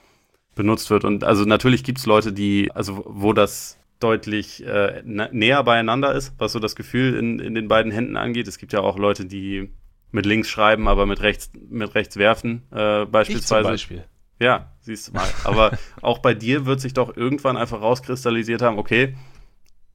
benutzt 0.54 0.90
wird. 0.90 1.04
Und 1.04 1.24
also 1.24 1.44
natürlich 1.44 1.84
gibt 1.84 1.98
es 1.98 2.06
Leute, 2.06 2.32
die, 2.32 2.70
also 2.72 3.04
wo 3.06 3.32
das 3.32 3.78
deutlich 4.00 4.64
äh, 4.64 5.02
näher 5.04 5.62
beieinander 5.64 6.14
ist, 6.14 6.34
was 6.38 6.52
so 6.52 6.58
das 6.58 6.76
Gefühl 6.76 7.16
in, 7.16 7.38
in 7.38 7.54
den 7.54 7.68
beiden 7.68 7.90
Händen 7.90 8.16
angeht. 8.16 8.48
Es 8.48 8.58
gibt 8.58 8.72
ja 8.72 8.80
auch 8.80 8.98
Leute, 8.98 9.24
die 9.24 9.70
mit 10.10 10.26
links 10.26 10.48
schreiben, 10.48 10.88
aber 10.88 11.06
mit 11.06 11.22
rechts, 11.22 11.50
mit 11.68 11.94
rechts 11.94 12.16
werfen, 12.16 12.62
äh, 12.70 13.04
beispielsweise. 13.06 13.68
Beispiel. 13.68 14.04
Ja, 14.38 14.72
siehst 14.80 15.08
du 15.08 15.12
mal. 15.12 15.26
Aber 15.44 15.78
auch 16.02 16.18
bei 16.18 16.34
dir 16.34 16.66
wird 16.66 16.80
sich 16.80 16.92
doch 16.92 17.16
irgendwann 17.16 17.56
einfach 17.56 17.80
rauskristallisiert 17.80 18.62
haben, 18.62 18.78
okay, 18.78 19.14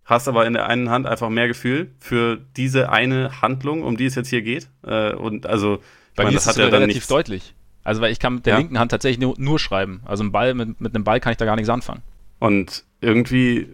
hast 0.09 0.27
aber 0.27 0.47
in 0.47 0.53
der 0.53 0.65
einen 0.65 0.89
Hand 0.89 1.05
einfach 1.05 1.29
mehr 1.29 1.47
Gefühl 1.47 1.91
für 1.99 2.39
diese 2.57 2.91
eine 2.91 3.41
Handlung, 3.41 3.83
um 3.83 3.95
die 3.95 4.05
es 4.05 4.15
jetzt 4.15 4.29
hier 4.29 4.41
geht. 4.41 4.67
Äh, 4.83 5.13
und 5.13 5.45
also, 5.45 5.81
bei 6.15 6.23
meine, 6.23 6.35
das 6.35 6.47
hat 6.47 6.57
ja 6.57 6.65
relativ 6.65 6.95
nichts, 6.95 7.07
deutlich. 7.07 7.53
Also, 7.83 8.01
weil 8.01 8.11
ich 8.11 8.19
kann 8.19 8.35
mit 8.35 8.45
der 8.47 8.53
ja. 8.53 8.59
linken 8.59 8.79
Hand 8.79 8.89
tatsächlich 8.89 9.19
nur, 9.19 9.35
nur, 9.37 9.59
schreiben. 9.59 10.01
Also, 10.05 10.23
ein 10.23 10.31
Ball, 10.31 10.55
mit, 10.55 10.81
mit 10.81 10.95
einem 10.95 11.03
Ball 11.03 11.19
kann 11.19 11.31
ich 11.31 11.37
da 11.37 11.45
gar 11.45 11.55
nichts 11.55 11.69
anfangen. 11.69 12.01
Und 12.39 12.85
irgendwie, 13.01 13.67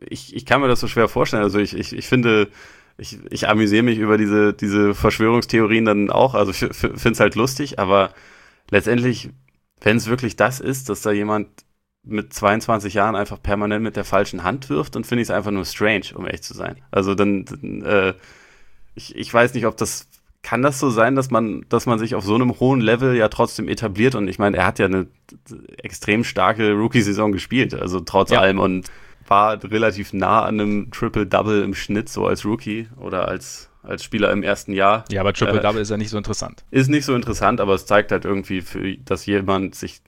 ich, 0.00 0.34
ich 0.34 0.46
kann 0.46 0.60
mir 0.60 0.68
das 0.68 0.78
so 0.78 0.86
schwer 0.86 1.08
vorstellen. 1.08 1.42
Also, 1.42 1.58
ich, 1.58 1.76
ich, 1.76 1.92
ich 1.92 2.06
finde, 2.06 2.48
ich, 2.96 3.18
ich 3.28 3.48
amüsiere 3.48 3.82
mich 3.82 3.98
über 3.98 4.16
diese, 4.16 4.54
diese 4.54 4.94
Verschwörungstheorien 4.94 5.84
dann 5.84 6.10
auch. 6.10 6.34
Also, 6.34 6.52
ich 6.52 6.58
finde 6.58 7.10
es 7.10 7.20
halt 7.20 7.34
lustig, 7.34 7.80
aber 7.80 8.14
letztendlich, 8.70 9.30
wenn 9.80 9.96
es 9.96 10.06
wirklich 10.06 10.36
das 10.36 10.60
ist, 10.60 10.88
dass 10.88 11.02
da 11.02 11.10
jemand 11.10 11.48
mit 12.02 12.32
22 12.32 12.94
Jahren 12.94 13.14
einfach 13.14 13.42
permanent 13.42 13.82
mit 13.82 13.96
der 13.96 14.04
falschen 14.04 14.42
Hand 14.42 14.70
wirft, 14.70 14.96
dann 14.96 15.04
finde 15.04 15.22
ich 15.22 15.26
es 15.26 15.34
einfach 15.34 15.50
nur 15.50 15.64
strange, 15.64 16.06
um 16.14 16.26
echt 16.26 16.44
zu 16.44 16.54
sein. 16.54 16.76
Also 16.90 17.14
dann, 17.14 17.44
dann 17.44 17.82
äh, 17.82 18.14
ich, 18.94 19.14
ich 19.14 19.32
weiß 19.32 19.54
nicht, 19.54 19.66
ob 19.66 19.76
das 19.76 20.08
kann 20.42 20.62
das 20.62 20.78
so 20.78 20.90
sein, 20.90 21.16
dass 21.16 21.30
man, 21.30 21.66
dass 21.68 21.86
man 21.86 21.98
sich 21.98 22.14
auf 22.14 22.24
so 22.24 22.34
einem 22.34 22.58
hohen 22.60 22.80
Level 22.80 23.14
ja 23.14 23.28
trotzdem 23.28 23.68
etabliert? 23.68 24.14
Und 24.14 24.28
ich 24.28 24.38
meine, 24.38 24.56
er 24.56 24.66
hat 24.66 24.78
ja 24.78 24.86
eine 24.86 25.06
extrem 25.76 26.24
starke 26.24 26.72
Rookie-Saison 26.72 27.32
gespielt, 27.32 27.74
also 27.74 28.00
trotz 28.00 28.30
ja. 28.30 28.40
allem 28.40 28.58
und 28.58 28.90
war 29.28 29.62
relativ 29.62 30.12
nah 30.12 30.42
an 30.42 30.60
einem 30.60 30.90
Triple-Double 30.90 31.62
im 31.62 31.74
Schnitt, 31.74 32.08
so 32.08 32.26
als 32.26 32.44
Rookie 32.44 32.88
oder 32.96 33.28
als, 33.28 33.70
als 33.82 34.02
Spieler 34.02 34.32
im 34.32 34.42
ersten 34.42 34.72
Jahr. 34.72 35.04
Ja, 35.10 35.20
aber 35.20 35.34
Triple-Double 35.34 35.78
äh, 35.78 35.82
ist 35.82 35.90
ja 35.90 35.96
nicht 35.96 36.10
so 36.10 36.16
interessant. 36.16 36.64
Ist 36.70 36.88
nicht 36.88 37.04
so 37.04 37.14
interessant, 37.14 37.60
aber 37.60 37.74
es 37.74 37.86
zeigt 37.86 38.10
halt 38.10 38.24
irgendwie, 38.24 38.62
für, 38.62 38.96
dass 38.96 39.26
jemand 39.26 39.74
sich 39.74 40.00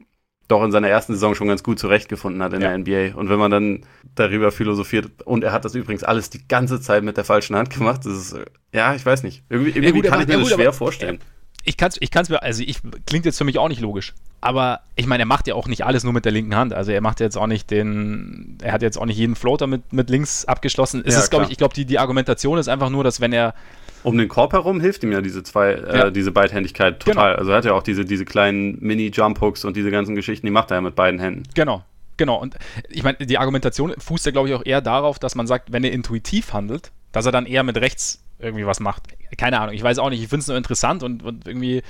doch 0.52 0.62
in 0.62 0.70
seiner 0.72 0.88
ersten 0.88 1.14
Saison 1.14 1.34
schon 1.34 1.48
ganz 1.48 1.62
gut 1.62 1.78
zurechtgefunden 1.78 2.42
hat 2.42 2.52
in 2.52 2.60
ja. 2.60 2.68
der 2.68 2.78
NBA. 2.78 3.18
Und 3.18 3.28
wenn 3.28 3.38
man 3.38 3.50
dann 3.50 3.86
darüber 4.14 4.52
philosophiert, 4.52 5.10
und 5.24 5.42
er 5.42 5.52
hat 5.52 5.64
das 5.64 5.74
übrigens 5.74 6.04
alles 6.04 6.30
die 6.30 6.46
ganze 6.46 6.80
Zeit 6.80 7.02
mit 7.02 7.16
der 7.16 7.24
falschen 7.24 7.56
Hand 7.56 7.70
gemacht, 7.70 8.02
das 8.04 8.12
ist, 8.12 8.36
ja, 8.72 8.94
ich 8.94 9.04
weiß 9.04 9.22
nicht. 9.22 9.42
Irgendwie, 9.48 9.70
irgendwie 9.70 9.92
gut, 9.92 10.04
kann 10.04 10.20
ich 10.20 10.28
mir 10.28 10.38
das 10.38 10.50
schwer 10.50 10.72
vorstellen 10.72 11.18
ich 11.64 11.76
kann 11.76 11.88
es 11.88 11.96
ich 12.00 12.10
kann's 12.10 12.28
mir, 12.28 12.42
also 12.42 12.62
ich, 12.62 12.78
klingt 13.06 13.24
jetzt 13.24 13.38
für 13.38 13.44
mich 13.44 13.58
auch 13.58 13.68
nicht 13.68 13.80
logisch. 13.80 14.14
Aber 14.40 14.80
ich 14.96 15.06
meine, 15.06 15.22
er 15.22 15.26
macht 15.26 15.46
ja 15.46 15.54
auch 15.54 15.68
nicht 15.68 15.84
alles 15.84 16.02
nur 16.02 16.12
mit 16.12 16.24
der 16.24 16.32
linken 16.32 16.56
Hand. 16.56 16.72
Also 16.72 16.90
er 16.90 17.00
macht 17.00 17.20
jetzt 17.20 17.36
auch 17.38 17.46
nicht 17.46 17.70
den, 17.70 18.58
er 18.60 18.72
hat 18.72 18.82
jetzt 18.82 18.98
auch 18.98 19.06
nicht 19.06 19.16
jeden 19.16 19.36
Floater 19.36 19.68
mit, 19.68 19.92
mit 19.92 20.10
links 20.10 20.44
abgeschlossen. 20.44 21.02
Es 21.04 21.14
ja, 21.14 21.20
ist, 21.20 21.30
glaube 21.30 21.44
ich, 21.44 21.52
ich 21.52 21.58
glaube, 21.58 21.74
die, 21.74 21.84
die 21.84 22.00
Argumentation 22.00 22.58
ist 22.58 22.68
einfach 22.68 22.90
nur, 22.90 23.04
dass 23.04 23.20
wenn 23.20 23.32
er. 23.32 23.54
Um 24.02 24.18
den 24.18 24.28
Korb 24.28 24.52
herum 24.52 24.80
hilft 24.80 25.02
ihm 25.04 25.12
ja 25.12 25.20
diese 25.20 25.42
zwei, 25.42 25.72
äh, 25.72 25.98
ja. 25.98 26.10
diese 26.10 26.32
Beidhändigkeit 26.32 27.00
total. 27.00 27.30
Genau. 27.30 27.38
Also 27.38 27.50
er 27.52 27.56
hat 27.58 27.64
ja 27.64 27.72
auch 27.72 27.82
diese, 27.82 28.04
diese 28.04 28.24
kleinen 28.24 28.78
Mini-Jump-Hooks 28.80 29.64
und 29.64 29.76
diese 29.76 29.90
ganzen 29.90 30.14
Geschichten, 30.14 30.46
die 30.46 30.52
macht 30.52 30.70
er 30.70 30.78
ja 30.78 30.80
mit 30.80 30.94
beiden 30.94 31.20
Händen. 31.20 31.44
Genau, 31.54 31.84
Genau, 32.16 32.36
und 32.36 32.56
ich 32.88 33.02
meine, 33.02 33.18
die 33.18 33.38
Argumentation 33.38 33.94
fußt 33.98 34.26
ja, 34.26 34.32
glaube 34.32 34.48
ich, 34.48 34.54
auch 34.54 34.64
eher 34.64 34.80
darauf, 34.80 35.18
dass 35.18 35.34
man 35.34 35.46
sagt, 35.46 35.72
wenn 35.72 35.82
er 35.82 35.92
intuitiv 35.92 36.52
handelt, 36.52 36.92
dass 37.10 37.26
er 37.26 37.32
dann 37.32 37.46
eher 37.46 37.62
mit 37.62 37.76
rechts 37.78 38.22
irgendwie 38.38 38.66
was 38.66 38.80
macht. 38.80 39.08
Keine 39.36 39.60
Ahnung, 39.60 39.74
ich 39.74 39.82
weiß 39.82 39.98
auch 39.98 40.10
nicht. 40.10 40.22
Ich 40.22 40.28
finde 40.28 40.42
es 40.42 40.48
nur 40.48 40.56
interessant 40.56 41.02
und, 41.02 41.22
und 41.22 41.46
irgendwie, 41.46 41.82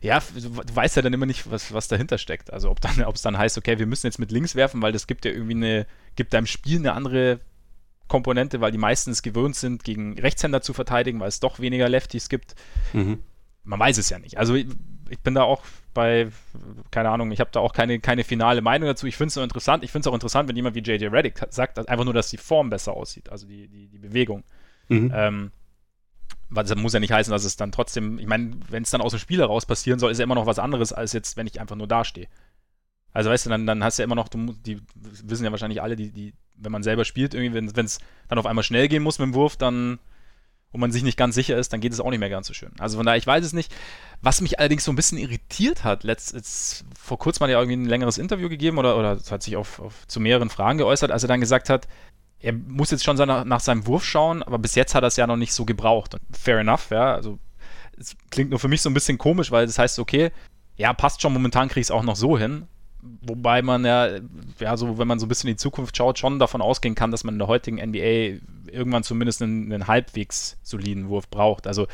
ja, 0.00 0.20
du 0.34 0.76
weißt 0.76 0.96
ja 0.96 1.02
dann 1.02 1.12
immer 1.12 1.26
nicht, 1.26 1.50
was, 1.50 1.72
was 1.72 1.88
dahinter 1.88 2.18
steckt. 2.18 2.52
Also 2.52 2.70
ob 2.70 2.80
dann, 2.80 3.00
es 3.14 3.22
dann 3.22 3.38
heißt, 3.38 3.56
okay, 3.58 3.78
wir 3.78 3.86
müssen 3.86 4.06
jetzt 4.06 4.18
mit 4.18 4.32
links 4.32 4.56
werfen, 4.56 4.82
weil 4.82 4.92
das 4.92 5.06
gibt 5.06 5.24
ja 5.24 5.30
irgendwie 5.30 5.54
eine, 5.54 5.86
gibt 6.16 6.32
deinem 6.34 6.46
Spiel 6.46 6.78
eine 6.78 6.94
andere 6.94 7.40
Komponente, 8.12 8.60
weil 8.60 8.72
die 8.72 8.78
meisten 8.78 9.10
es 9.10 9.22
gewöhnt 9.22 9.56
sind, 9.56 9.84
gegen 9.84 10.18
Rechtshänder 10.18 10.60
zu 10.60 10.74
verteidigen, 10.74 11.18
weil 11.18 11.28
es 11.28 11.40
doch 11.40 11.60
weniger 11.60 11.88
Lefties 11.88 12.28
gibt. 12.28 12.54
Mhm. 12.92 13.20
Man 13.64 13.80
weiß 13.80 13.96
es 13.96 14.10
ja 14.10 14.18
nicht. 14.18 14.36
Also 14.36 14.54
ich, 14.54 14.66
ich 15.08 15.18
bin 15.20 15.34
da 15.34 15.44
auch 15.44 15.62
bei, 15.94 16.28
keine 16.90 17.08
Ahnung, 17.08 17.32
ich 17.32 17.40
habe 17.40 17.48
da 17.50 17.60
auch 17.60 17.72
keine, 17.72 18.00
keine 18.00 18.22
finale 18.22 18.60
Meinung 18.60 18.86
dazu. 18.86 19.06
Ich 19.06 19.16
finde 19.16 19.28
es 19.28 19.36
nur 19.36 19.44
interessant. 19.44 19.82
Ich 19.82 19.90
finde 19.90 20.02
es 20.02 20.06
auch 20.08 20.14
interessant, 20.14 20.46
wenn 20.46 20.56
jemand 20.56 20.74
wie 20.74 20.80
JJ 20.80 21.06
Reddick 21.06 21.40
sagt, 21.48 21.78
einfach 21.88 22.04
nur, 22.04 22.12
dass 22.12 22.28
die 22.28 22.36
Form 22.36 22.68
besser 22.68 22.92
aussieht, 22.92 23.30
also 23.30 23.46
die, 23.46 23.66
die, 23.68 23.88
die 23.88 23.98
Bewegung. 23.98 24.44
Mhm. 24.90 25.10
Ähm, 25.14 25.50
das 26.50 26.74
muss 26.74 26.92
ja 26.92 27.00
nicht 27.00 27.12
heißen, 27.12 27.32
dass 27.32 27.44
es 27.44 27.56
dann 27.56 27.72
trotzdem, 27.72 28.18
ich 28.18 28.26
meine, 28.26 28.56
wenn 28.68 28.82
es 28.82 28.90
dann 28.90 29.00
aus 29.00 29.12
dem 29.12 29.20
Spiel 29.20 29.38
heraus 29.38 29.64
passieren 29.64 29.98
soll, 29.98 30.12
ist 30.12 30.18
ja 30.18 30.24
immer 30.24 30.34
noch 30.34 30.44
was 30.44 30.58
anderes, 30.58 30.92
als 30.92 31.14
jetzt, 31.14 31.38
wenn 31.38 31.46
ich 31.46 31.62
einfach 31.62 31.76
nur 31.76 31.88
dastehe. 31.88 32.28
Also 33.14 33.30
weißt 33.30 33.46
du, 33.46 33.50
dann, 33.50 33.66
dann 33.66 33.82
hast 33.82 33.98
du 33.98 34.02
ja 34.02 34.04
immer 34.04 34.16
noch, 34.16 34.28
die 34.28 34.82
wissen 35.00 35.44
ja 35.44 35.50
wahrscheinlich 35.50 35.80
alle, 35.80 35.96
die, 35.96 36.12
die, 36.12 36.34
wenn 36.56 36.72
man 36.72 36.82
selber 36.82 37.04
spielt, 37.04 37.34
irgendwie, 37.34 37.54
wenn 37.74 37.84
es 37.84 37.98
dann 38.28 38.38
auf 38.38 38.46
einmal 38.46 38.64
schnell 38.64 38.88
gehen 38.88 39.02
muss 39.02 39.18
mit 39.18 39.26
dem 39.26 39.34
Wurf, 39.34 39.56
dann 39.56 39.98
und 40.72 40.80
man 40.80 40.90
sich 40.90 41.02
nicht 41.02 41.18
ganz 41.18 41.34
sicher 41.34 41.56
ist, 41.56 41.72
dann 41.72 41.80
geht 41.80 41.92
es 41.92 42.00
auch 42.00 42.10
nicht 42.10 42.18
mehr 42.18 42.30
ganz 42.30 42.46
so 42.46 42.54
schön. 42.54 42.72
Also 42.78 42.96
von 42.96 43.04
daher, 43.04 43.18
ich 43.18 43.26
weiß 43.26 43.44
es 43.44 43.52
nicht. 43.52 43.72
Was 44.22 44.40
mich 44.40 44.58
allerdings 44.58 44.84
so 44.84 44.92
ein 44.92 44.96
bisschen 44.96 45.18
irritiert 45.18 45.84
hat, 45.84 46.02
letzt, 46.02 46.32
jetzt, 46.32 46.86
vor 46.98 47.18
kurzem 47.18 47.44
hat 47.44 47.50
er 47.50 47.58
irgendwie 47.58 47.76
ein 47.76 47.84
längeres 47.84 48.16
Interview 48.16 48.48
gegeben 48.48 48.78
oder, 48.78 48.96
oder 48.96 49.18
hat 49.30 49.42
sich 49.42 49.56
auf, 49.56 49.80
auf, 49.80 50.08
zu 50.08 50.18
mehreren 50.18 50.48
Fragen 50.48 50.78
geäußert, 50.78 51.10
als 51.10 51.22
er 51.22 51.28
dann 51.28 51.40
gesagt 51.40 51.68
hat, 51.68 51.88
er 52.38 52.54
muss 52.54 52.90
jetzt 52.90 53.04
schon 53.04 53.16
nach, 53.16 53.44
nach 53.44 53.60
seinem 53.60 53.86
Wurf 53.86 54.04
schauen, 54.04 54.42
aber 54.42 54.58
bis 54.58 54.74
jetzt 54.74 54.94
hat 54.94 55.04
er 55.04 55.08
es 55.08 55.16
ja 55.16 55.26
noch 55.26 55.36
nicht 55.36 55.52
so 55.52 55.64
gebraucht. 55.64 56.14
Und 56.14 56.22
fair 56.36 56.58
enough, 56.58 56.90
ja. 56.90 57.14
Also 57.14 57.38
es 57.98 58.16
klingt 58.30 58.50
nur 58.50 58.58
für 58.58 58.68
mich 58.68 58.80
so 58.80 58.88
ein 58.88 58.94
bisschen 58.94 59.18
komisch, 59.18 59.50
weil 59.50 59.66
das 59.66 59.78
heißt, 59.78 59.98
okay, 59.98 60.32
ja, 60.76 60.92
passt 60.94 61.20
schon, 61.20 61.34
momentan 61.34 61.68
kriege 61.68 61.80
ich 61.80 61.88
es 61.88 61.90
auch 61.90 62.02
noch 62.02 62.16
so 62.16 62.38
hin. 62.38 62.66
Wobei 63.02 63.62
man 63.62 63.84
ja, 63.84 64.20
ja, 64.60 64.76
so, 64.76 64.96
wenn 64.98 65.08
man 65.08 65.18
so 65.18 65.26
ein 65.26 65.28
bisschen 65.28 65.48
in 65.48 65.54
die 65.54 65.60
Zukunft 65.60 65.96
schaut, 65.96 66.18
schon 66.18 66.38
davon 66.38 66.62
ausgehen 66.62 66.94
kann, 66.94 67.10
dass 67.10 67.24
man 67.24 67.34
in 67.34 67.38
der 67.40 67.48
heutigen 67.48 67.76
NBA 67.78 68.38
irgendwann 68.70 69.02
zumindest 69.02 69.42
einen, 69.42 69.72
einen 69.72 69.88
halbwegs 69.88 70.56
soliden 70.62 71.08
Wurf 71.08 71.28
braucht. 71.28 71.66
Also 71.66 71.88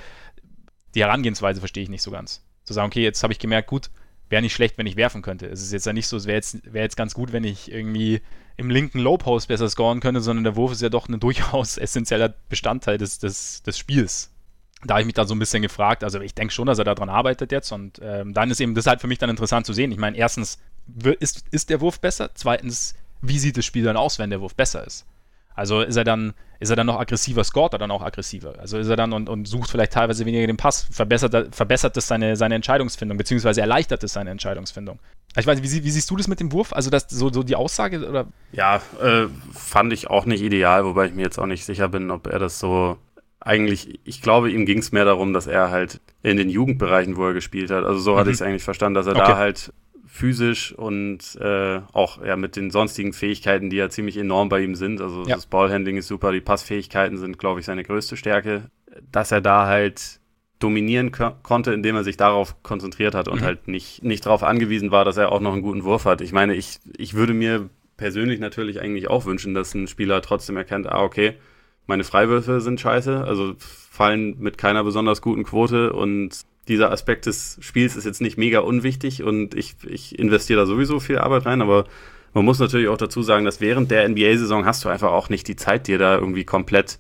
die 0.95 1.03
Herangehensweise 1.03 1.61
verstehe 1.61 1.83
ich 1.83 1.89
nicht 1.89 2.03
so 2.03 2.11
ganz. 2.11 2.45
Zu 2.65 2.75
sagen, 2.75 2.89
okay, 2.89 3.03
jetzt 3.03 3.23
habe 3.23 3.33
ich 3.33 3.39
gemerkt, 3.39 3.69
gut, 3.69 3.91
wäre 4.29 4.43
nicht 4.43 4.55
schlecht, 4.55 4.77
wenn 4.77 4.87
ich 4.87 4.97
werfen 4.97 5.23
könnte. 5.23 5.47
Es 5.47 5.63
ist 5.63 5.73
jetzt 5.73 5.87
ja 5.87 5.93
nicht 5.93 6.09
so, 6.09 6.17
es 6.17 6.27
wäre 6.27 6.37
jetzt, 6.37 6.73
wär 6.73 6.83
jetzt 6.83 6.97
ganz 6.97 7.15
gut, 7.15 7.33
wenn 7.33 7.45
ich 7.45 7.73
irgendwie 7.73 8.21
im 8.59 8.71
linken 8.71 8.99
Low 8.99 9.17
Post 9.17 9.49
besser 9.49 9.69
scoren 9.69 10.01
könnte, 10.01 10.21
sondern 10.21 10.45
der 10.45 10.57
Wurf 10.57 10.73
ist 10.73 10.83
ja 10.83 10.89
doch 10.89 11.09
ein 11.09 11.21
durchaus 11.21 11.79
essentieller 11.79 12.35
Bestandteil 12.49 12.99
des, 12.99 13.19
des, 13.19 13.63
des 13.63 13.79
Spiels. 13.79 14.31
Da 14.85 14.95
habe 14.95 15.03
ich 15.03 15.07
mich 15.07 15.15
dann 15.15 15.27
so 15.27 15.35
ein 15.35 15.39
bisschen 15.39 15.63
gefragt, 15.63 16.05
also 16.05 16.21
ich 16.21 16.35
denke 16.35 16.53
schon, 16.53 16.67
dass 16.67 16.79
er 16.79 16.85
daran 16.85 17.09
arbeitet 17.09 17.51
jetzt 17.51 17.73
und 17.73 18.01
ähm, 18.03 18.33
dann 18.35 18.51
ist 18.51 18.61
eben 18.61 18.75
das 18.75 18.87
halt 18.87 19.01
für 19.01 19.09
mich 19.09 19.19
dann 19.19 19.31
interessant 19.31 19.67
zu 19.67 19.73
sehen. 19.73 19.91
Ich 19.91 19.99
meine, 19.99 20.17
erstens, 20.17 20.59
ist, 21.21 21.45
ist 21.51 21.71
der 21.71 21.81
Wurf 21.81 22.01
besser? 22.01 22.31
Zweitens, 22.35 22.95
wie 23.21 23.39
sieht 23.39 23.57
das 23.57 23.65
Spiel 23.65 23.85
dann 23.85 23.97
aus, 23.97 24.19
wenn 24.19 24.31
der 24.31 24.41
Wurf 24.41 24.55
besser 24.55 24.87
ist? 24.87 25.07
Also 25.59 25.81
ist 25.81 25.97
er 25.97 26.05
dann, 26.05 26.35
ist 26.61 26.71
er 26.71 26.77
dann 26.77 26.87
noch 26.87 27.01
aggressiver, 27.01 27.43
scoret 27.43 27.73
er 27.73 27.81
dann 27.81 27.91
auch 27.91 28.03
aggressiver? 28.03 28.55
Also 28.61 28.79
ist 28.79 28.87
er 28.87 28.95
dann 28.95 29.13
und, 29.13 29.29
und 29.29 29.49
sucht 29.49 29.71
vielleicht 29.71 29.93
teilweise 29.93 30.25
weniger 30.25 30.47
den 30.47 30.57
Pass, 30.57 30.87
verbessert, 30.89 31.53
verbessert 31.53 31.97
es 31.97 32.07
seine, 32.07 32.37
seine 32.37 32.55
Entscheidungsfindung, 32.55 33.19
beziehungsweise 33.19 33.61
erleichtert 33.61 34.05
es 34.05 34.13
seine 34.13 34.31
Entscheidungsfindung. 34.31 35.01
Ich 35.37 35.49
weiß 35.49 35.61
nicht, 35.61 35.73
wie, 35.73 35.85
wie, 35.85 35.91
siehst 35.91 36.09
du 36.11 36.17
das 36.17 36.29
mit 36.29 36.39
dem 36.39 36.53
Wurf? 36.53 36.73
Also 36.73 36.91
das, 36.91 37.07
so, 37.09 37.33
so 37.33 37.43
die 37.43 37.57
Aussage 37.57 38.09
oder? 38.09 38.29
Ja, 38.53 38.77
äh, 39.03 39.27
fand 39.53 39.93
ich 39.93 40.09
auch 40.09 40.27
nicht 40.27 40.43
ideal, 40.43 40.85
wobei 40.85 41.07
ich 41.07 41.15
mir 41.15 41.23
jetzt 41.23 41.39
auch 41.39 41.47
nicht 41.47 41.65
sicher 41.65 41.89
bin, 41.89 42.13
ob 42.13 42.29
er 42.29 42.39
das 42.39 42.61
so 42.61 42.97
eigentlich, 43.41 43.99
ich 44.05 44.23
glaube, 44.23 44.53
ihm 44.53 44.65
ging 44.65 44.79
es 44.79 44.93
mehr 44.93 45.05
darum, 45.05 45.33
dass 45.33 45.49
er 45.49 45.71
halt 45.71 46.01
in 46.23 46.37
den 46.37 46.51
Jugendbereichen, 46.51 47.17
wo 47.17 47.27
er 47.27 47.33
gespielt 47.33 47.73
hat, 47.73 47.85
also 47.85 47.99
so 47.99 48.13
mhm. 48.13 48.19
hatte 48.19 48.31
ich 48.31 48.35
es 48.35 48.43
eigentlich 48.43 48.65
verstanden, 48.65 48.95
dass 48.95 49.07
er 49.07 49.17
okay. 49.17 49.27
da 49.27 49.37
halt 49.37 49.73
physisch 50.09 50.73
und 50.73 51.37
äh, 51.41 51.81
auch 51.93 52.25
ja, 52.25 52.37
mit 52.37 52.57
den 52.57 52.71
sonstigen 52.71 53.13
Fähigkeiten, 53.13 53.71
die 53.71 53.77
ja 53.77 53.91
ziemlich 53.91 54.17
enorm 54.17 54.49
bei 54.49 54.61
ihm 54.63 54.75
sind. 54.75 55.01
Also 55.01 55.25
ja. 55.25 55.35
das 55.35 55.47
Ballhandling 55.47 55.99
ist 55.99 56.09
super, 56.09 56.33
die 56.33 56.41
Passfähigkeiten 56.41 57.19
sind, 57.19 57.39
glaube 57.39 57.61
ich, 57.61 57.67
seine 57.67 57.85
größte 57.85 58.17
Stärke. 58.17 58.71
Dass 59.13 59.31
er 59.31 59.41
da 59.41 59.67
halt 59.67 60.19
dominieren 60.59 61.13
ko 61.13 61.33
konnte, 61.43 61.73
indem 61.73 61.95
er 61.95 62.05
sich 62.05 62.17
darauf 62.17 62.63
konzentriert 62.63 63.15
hat 63.15 63.29
und 63.29 63.43
mhm. 63.43 63.45
halt 63.45 63.69
nicht, 63.69 64.03
nicht 64.03 64.27
darauf 64.27 64.43
angewiesen 64.43 64.91
war, 64.91 65.05
dass 65.05 65.19
er 65.19 65.31
auch 65.31 65.41
noch 65.41 65.53
einen 65.53 65.63
guten 65.63 65.85
Wurf 65.85 66.05
hat. 66.05 66.21
Ich 66.21 66.33
meine, 66.33 66.55
ich, 66.55 66.81
ich 66.97 67.15
würde 67.15 67.35
mir 67.35 67.69
persönlich 67.97 68.41
natürlich 68.41 68.81
eigentlich 68.81 69.09
auch 69.09 69.27
wünschen, 69.27 69.55
dass 69.55 69.75
ein 69.75 69.87
Spieler 69.87 70.23
trotzdem 70.23 70.57
erkennt, 70.57 70.89
ah, 70.89 71.03
okay, 71.03 71.35
meine 71.89 72.05
Freiwürfe 72.05 72.61
sind 72.61 72.81
scheiße, 72.81 73.25
also 73.25 73.55
fallen 73.59 74.37
mit 74.39 74.59
keiner 74.59 74.85
besonders 74.85 75.23
guten 75.23 75.43
Quote 75.43 75.93
und 75.93 76.45
dieser 76.69 76.93
Aspekt 76.93 77.27
des 77.27 77.59
Spiels 77.61 77.97
ist 77.97 78.05
jetzt 78.05 78.21
nicht 78.21 78.37
mega 78.39 78.61
unwichtig 78.61 79.23
und 79.23 79.55
ich, 79.55 79.75
ich 79.87 80.19
investiere 80.19 80.61
da 80.61 80.67
sowieso 80.67 81.01
viel 81.01 81.19
Arbeit 81.19 81.47
rein, 81.47 81.63
aber 81.63 81.87
man 82.35 82.45
muss 82.45 82.59
natürlich 82.59 82.89
auch 82.89 82.99
dazu 82.99 83.23
sagen, 83.23 83.45
dass 83.45 83.61
während 83.61 83.91
der 83.91 84.07
NBA-Saison 84.09 84.67
hast 84.67 84.85
du 84.85 84.89
einfach 84.91 85.11
auch 85.11 85.31
nicht 85.31 85.49
die 85.49 85.57
Zeit, 85.57 85.89
dir 85.89 85.99
da 85.99 86.17
irgendwie 86.17 86.45
komplett 86.45 86.99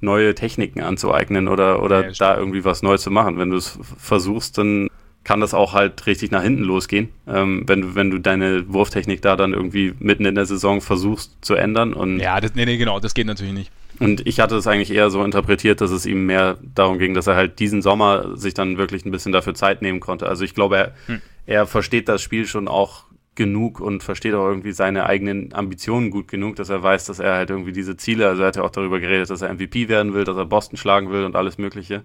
neue 0.00 0.34
Techniken 0.34 0.80
anzueignen 0.80 1.48
oder, 1.48 1.82
oder 1.82 2.08
ja, 2.08 2.12
da 2.18 2.36
irgendwie 2.36 2.64
was 2.64 2.82
Neues 2.82 3.02
zu 3.02 3.10
machen. 3.10 3.38
Wenn 3.38 3.50
du 3.50 3.56
es 3.56 3.78
versuchst, 3.96 4.58
dann 4.58 4.88
kann 5.24 5.40
das 5.40 5.54
auch 5.54 5.72
halt 5.72 6.06
richtig 6.06 6.30
nach 6.30 6.42
hinten 6.42 6.62
losgehen, 6.62 7.08
ähm, 7.26 7.64
wenn, 7.66 7.80
du, 7.80 7.94
wenn 7.94 8.10
du 8.10 8.18
deine 8.18 8.72
Wurftechnik 8.72 9.20
da 9.22 9.36
dann 9.36 9.52
irgendwie 9.52 9.94
mitten 9.98 10.24
in 10.24 10.34
der 10.34 10.46
Saison 10.46 10.80
versuchst 10.80 11.36
zu 11.40 11.54
ändern. 11.54 11.92
Und 11.92 12.20
ja, 12.20 12.40
das, 12.40 12.54
nee, 12.54 12.64
nee, 12.64 12.76
genau, 12.76 13.00
das 13.00 13.14
geht 13.14 13.26
natürlich 13.26 13.52
nicht. 13.52 13.72
Und 14.00 14.26
ich 14.26 14.40
hatte 14.40 14.56
es 14.56 14.66
eigentlich 14.66 14.92
eher 14.92 15.10
so 15.10 15.24
interpretiert, 15.24 15.80
dass 15.80 15.90
es 15.90 16.06
ihm 16.06 16.26
mehr 16.26 16.58
darum 16.62 16.98
ging, 16.98 17.14
dass 17.14 17.26
er 17.26 17.36
halt 17.36 17.58
diesen 17.58 17.82
Sommer 17.82 18.36
sich 18.36 18.54
dann 18.54 18.78
wirklich 18.78 19.04
ein 19.04 19.10
bisschen 19.10 19.32
dafür 19.32 19.54
Zeit 19.54 19.82
nehmen 19.82 20.00
konnte. 20.00 20.28
Also 20.28 20.44
ich 20.44 20.54
glaube, 20.54 20.76
er, 20.76 20.92
hm. 21.06 21.22
er 21.46 21.66
versteht 21.66 22.08
das 22.08 22.22
Spiel 22.22 22.46
schon 22.46 22.68
auch 22.68 23.04
genug 23.34 23.80
und 23.80 24.02
versteht 24.02 24.34
auch 24.34 24.46
irgendwie 24.46 24.72
seine 24.72 25.06
eigenen 25.06 25.54
Ambitionen 25.54 26.10
gut 26.10 26.28
genug, 26.28 26.56
dass 26.56 26.70
er 26.70 26.82
weiß, 26.82 27.06
dass 27.06 27.20
er 27.20 27.34
halt 27.34 27.50
irgendwie 27.50 27.72
diese 27.72 27.96
Ziele, 27.96 28.28
also 28.28 28.42
er 28.42 28.48
hat 28.48 28.56
ja 28.56 28.62
auch 28.62 28.70
darüber 28.70 28.98
geredet, 28.98 29.30
dass 29.30 29.42
er 29.42 29.54
MVP 29.54 29.88
werden 29.88 30.12
will, 30.12 30.24
dass 30.24 30.36
er 30.36 30.44
Boston 30.44 30.76
schlagen 30.76 31.10
will 31.10 31.24
und 31.24 31.36
alles 31.36 31.56
Mögliche, 31.56 32.02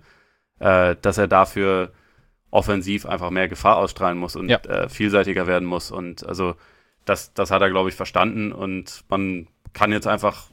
äh, 0.59 0.95
dass 1.01 1.17
er 1.17 1.27
dafür 1.27 1.91
offensiv 2.51 3.07
einfach 3.07 3.31
mehr 3.31 3.47
Gefahr 3.47 3.77
ausstrahlen 3.77 4.17
muss 4.17 4.35
und 4.35 4.47
ja. 4.47 4.57
äh, 4.59 4.87
vielseitiger 4.87 5.47
werden 5.47 5.67
muss. 5.67 5.89
Und 5.89 6.23
also 6.25 6.53
das, 7.03 7.33
das 7.33 7.49
hat 7.49 7.63
er, 7.63 7.71
glaube 7.71 7.89
ich, 7.89 7.95
verstanden 7.95 8.51
und 8.51 9.03
man 9.09 9.47
kann 9.73 9.91
jetzt 9.91 10.07
einfach 10.07 10.51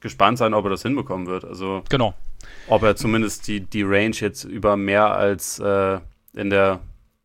gespannt 0.00 0.38
sein, 0.38 0.54
ob 0.54 0.64
er 0.64 0.70
das 0.70 0.82
hinbekommen 0.82 1.26
wird. 1.26 1.44
Also 1.44 1.82
genau. 1.88 2.14
ob 2.68 2.82
er 2.82 2.96
zumindest 2.96 3.48
die, 3.48 3.60
die 3.60 3.82
Range 3.82 4.16
jetzt 4.16 4.44
über 4.44 4.76
mehr 4.76 5.14
als 5.14 5.58
äh, 5.58 5.98
in 6.34 6.50
der 6.50 6.80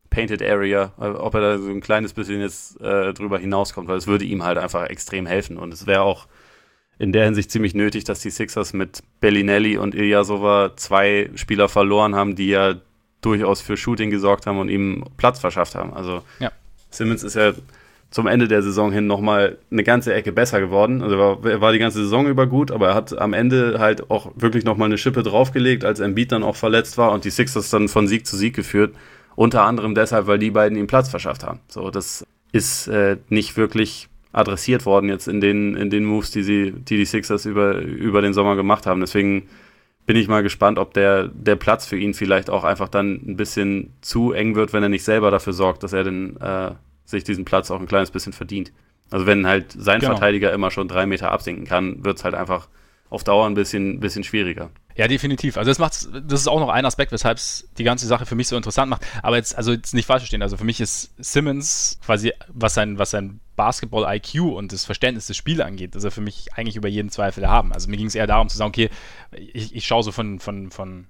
Painted 0.09 0.41
Area, 0.41 0.91
äh, 0.99 1.07
ob 1.07 1.33
er 1.35 1.41
da 1.41 1.57
so 1.57 1.69
ein 1.69 1.81
kleines 1.81 2.13
bisschen 2.13 2.41
jetzt 2.41 2.79
äh, 2.81 3.13
drüber 3.13 3.39
hinauskommt, 3.39 3.87
weil 3.87 3.97
es 3.97 4.07
würde 4.07 4.25
ihm 4.25 4.43
halt 4.43 4.57
einfach 4.57 4.85
extrem 4.85 5.25
helfen. 5.25 5.57
Und 5.57 5.73
es 5.73 5.87
wäre 5.87 6.01
auch 6.01 6.27
in 6.99 7.11
der 7.11 7.25
Hinsicht 7.25 7.51
ziemlich 7.51 7.73
nötig, 7.73 8.03
dass 8.03 8.19
die 8.19 8.29
Sixers 8.29 8.73
mit 8.73 9.01
Bellinelli 9.19 9.77
und 9.77 9.95
Ilyasova 9.95 10.73
zwei 10.75 11.29
Spieler 11.35 11.67
verloren 11.67 12.15
haben, 12.15 12.35
die 12.35 12.49
ja 12.49 12.75
durchaus 13.21 13.61
für 13.61 13.77
Shooting 13.77 14.11
gesorgt 14.11 14.45
haben 14.45 14.59
und 14.59 14.69
ihm 14.69 15.03
Platz 15.17 15.39
verschafft 15.39 15.75
haben. 15.75 15.93
Also 15.93 16.21
ja. 16.39 16.51
Simmons 16.89 17.23
ist 17.23 17.35
ja 17.35 17.53
zum 18.13 18.27
Ende 18.27 18.47
der 18.47 18.61
Saison 18.61 18.91
hin 18.91 19.07
nochmal 19.07 19.57
eine 19.71 19.83
ganze 19.83 20.13
Ecke 20.13 20.31
besser 20.31 20.59
geworden. 20.61 21.01
Also 21.01 21.15
er 21.15 21.43
war, 21.43 21.61
war 21.61 21.71
die 21.71 21.79
ganze 21.79 21.97
Saison 21.97 22.27
über 22.27 22.45
gut, 22.45 22.69
aber 22.69 22.89
er 22.89 22.93
hat 22.93 23.17
am 23.17 23.33
Ende 23.33 23.77
halt 23.79 24.11
auch 24.11 24.31
wirklich 24.35 24.65
nochmal 24.65 24.85
eine 24.85 24.99
Schippe 24.99 25.23
draufgelegt, 25.23 25.83
als 25.83 25.99
Embiid 25.99 26.31
dann 26.31 26.43
auch 26.43 26.55
verletzt 26.55 26.99
war 26.99 27.11
und 27.11 27.25
die 27.25 27.31
Sixers 27.31 27.71
dann 27.71 27.87
von 27.87 28.07
Sieg 28.07 28.27
zu 28.27 28.37
Sieg 28.37 28.55
geführt. 28.55 28.93
Unter 29.35 29.63
anderem 29.63 29.95
deshalb, 29.95 30.27
weil 30.27 30.37
die 30.37 30.51
beiden 30.51 30.77
ihm 30.77 30.85
Platz 30.85 31.09
verschafft 31.09 31.43
haben. 31.43 31.59
So, 31.67 31.89
das 31.89 32.23
ist 32.51 32.87
äh, 32.87 33.17
nicht 33.29 33.57
wirklich 33.57 34.09
adressiert 34.31 34.85
worden 34.85 35.09
jetzt 35.09 35.27
in 35.27 35.41
den, 35.41 35.75
in 35.75 35.89
den 35.89 36.05
Moves, 36.05 36.29
die 36.29 36.43
sie, 36.43 36.71
die, 36.71 36.97
die 36.97 37.05
Sixers 37.05 37.47
über, 37.47 37.77
über 37.77 38.21
den 38.21 38.33
Sommer 38.33 38.55
gemacht 38.55 38.85
haben. 38.85 39.01
Deswegen 39.01 39.47
bin 40.05 40.17
ich 40.17 40.27
mal 40.27 40.43
gespannt, 40.43 40.77
ob 40.77 40.93
der, 40.93 41.29
der 41.29 41.55
Platz 41.55 41.87
für 41.87 41.97
ihn 41.97 42.13
vielleicht 42.13 42.51
auch 42.51 42.63
einfach 42.63 42.89
dann 42.89 43.21
ein 43.25 43.37
bisschen 43.37 43.91
zu 44.01 44.33
eng 44.33 44.53
wird, 44.53 44.71
wenn 44.71 44.83
er 44.83 44.89
nicht 44.89 45.03
selber 45.03 45.31
dafür 45.31 45.53
sorgt, 45.53 45.81
dass 45.81 45.93
er 45.93 46.03
den, 46.03 46.37
äh, 46.39 46.73
sich 47.05 47.23
diesen 47.23 47.45
Platz 47.45 47.71
auch 47.71 47.79
ein 47.79 47.87
kleines 47.87 48.11
bisschen 48.11 48.33
verdient. 48.33 48.71
Also 49.09 49.25
wenn 49.25 49.45
halt 49.45 49.71
sein 49.71 49.99
genau. 49.99 50.13
Verteidiger 50.13 50.51
immer 50.53 50.71
schon 50.71 50.87
drei 50.87 51.05
Meter 51.05 51.31
absinken 51.31 51.65
kann, 51.65 52.03
wird 52.03 52.17
es 52.17 52.23
halt 52.23 52.35
einfach 52.35 52.67
auf 53.09 53.23
Dauer 53.23 53.45
ein 53.45 53.53
bisschen, 53.53 53.99
bisschen 53.99 54.23
schwieriger. 54.23 54.71
Ja, 54.95 55.07
definitiv. 55.07 55.57
Also 55.57 55.69
das 55.69 55.79
macht, 55.79 56.07
das 56.29 56.41
ist 56.41 56.47
auch 56.47 56.59
noch 56.59 56.69
ein 56.69 56.85
Aspekt, 56.85 57.11
weshalb 57.11 57.37
es 57.37 57.67
die 57.77 57.83
ganze 57.83 58.07
Sache 58.07 58.25
für 58.25 58.35
mich 58.35 58.47
so 58.47 58.55
interessant 58.55 58.89
macht. 58.89 59.05
Aber 59.21 59.37
jetzt, 59.37 59.55
also 59.55 59.71
jetzt 59.71 59.93
nicht 59.93 60.05
falsch 60.05 60.21
verstehen. 60.21 60.41
Also 60.41 60.57
für 60.57 60.63
mich 60.63 60.81
ist 60.81 61.13
Simmons 61.17 61.99
quasi, 62.05 62.31
was 62.47 62.73
sein, 62.73 62.97
was 62.97 63.11
sein 63.11 63.39
Basketball-IQ 63.55 64.41
und 64.41 64.71
das 64.71 64.85
Verständnis 64.85 65.27
des 65.27 65.37
Spiels 65.37 65.59
angeht, 65.59 65.95
ist 65.95 66.03
er 66.03 66.11
für 66.11 66.21
mich 66.21 66.53
eigentlich 66.55 66.75
über 66.75 66.87
jeden 66.87 67.09
Zweifel 67.09 67.47
haben. 67.47 67.71
Also 67.71 67.89
mir 67.89 67.97
ging 67.97 68.07
es 68.07 68.15
eher 68.15 68.27
darum 68.27 68.49
zu 68.49 68.57
sagen, 68.57 68.69
okay, 68.69 68.89
ich, 69.31 69.75
ich 69.75 69.85
schaue 69.85 70.03
so 70.03 70.11
von, 70.11 70.39
von, 70.39 70.71
von 70.71 71.07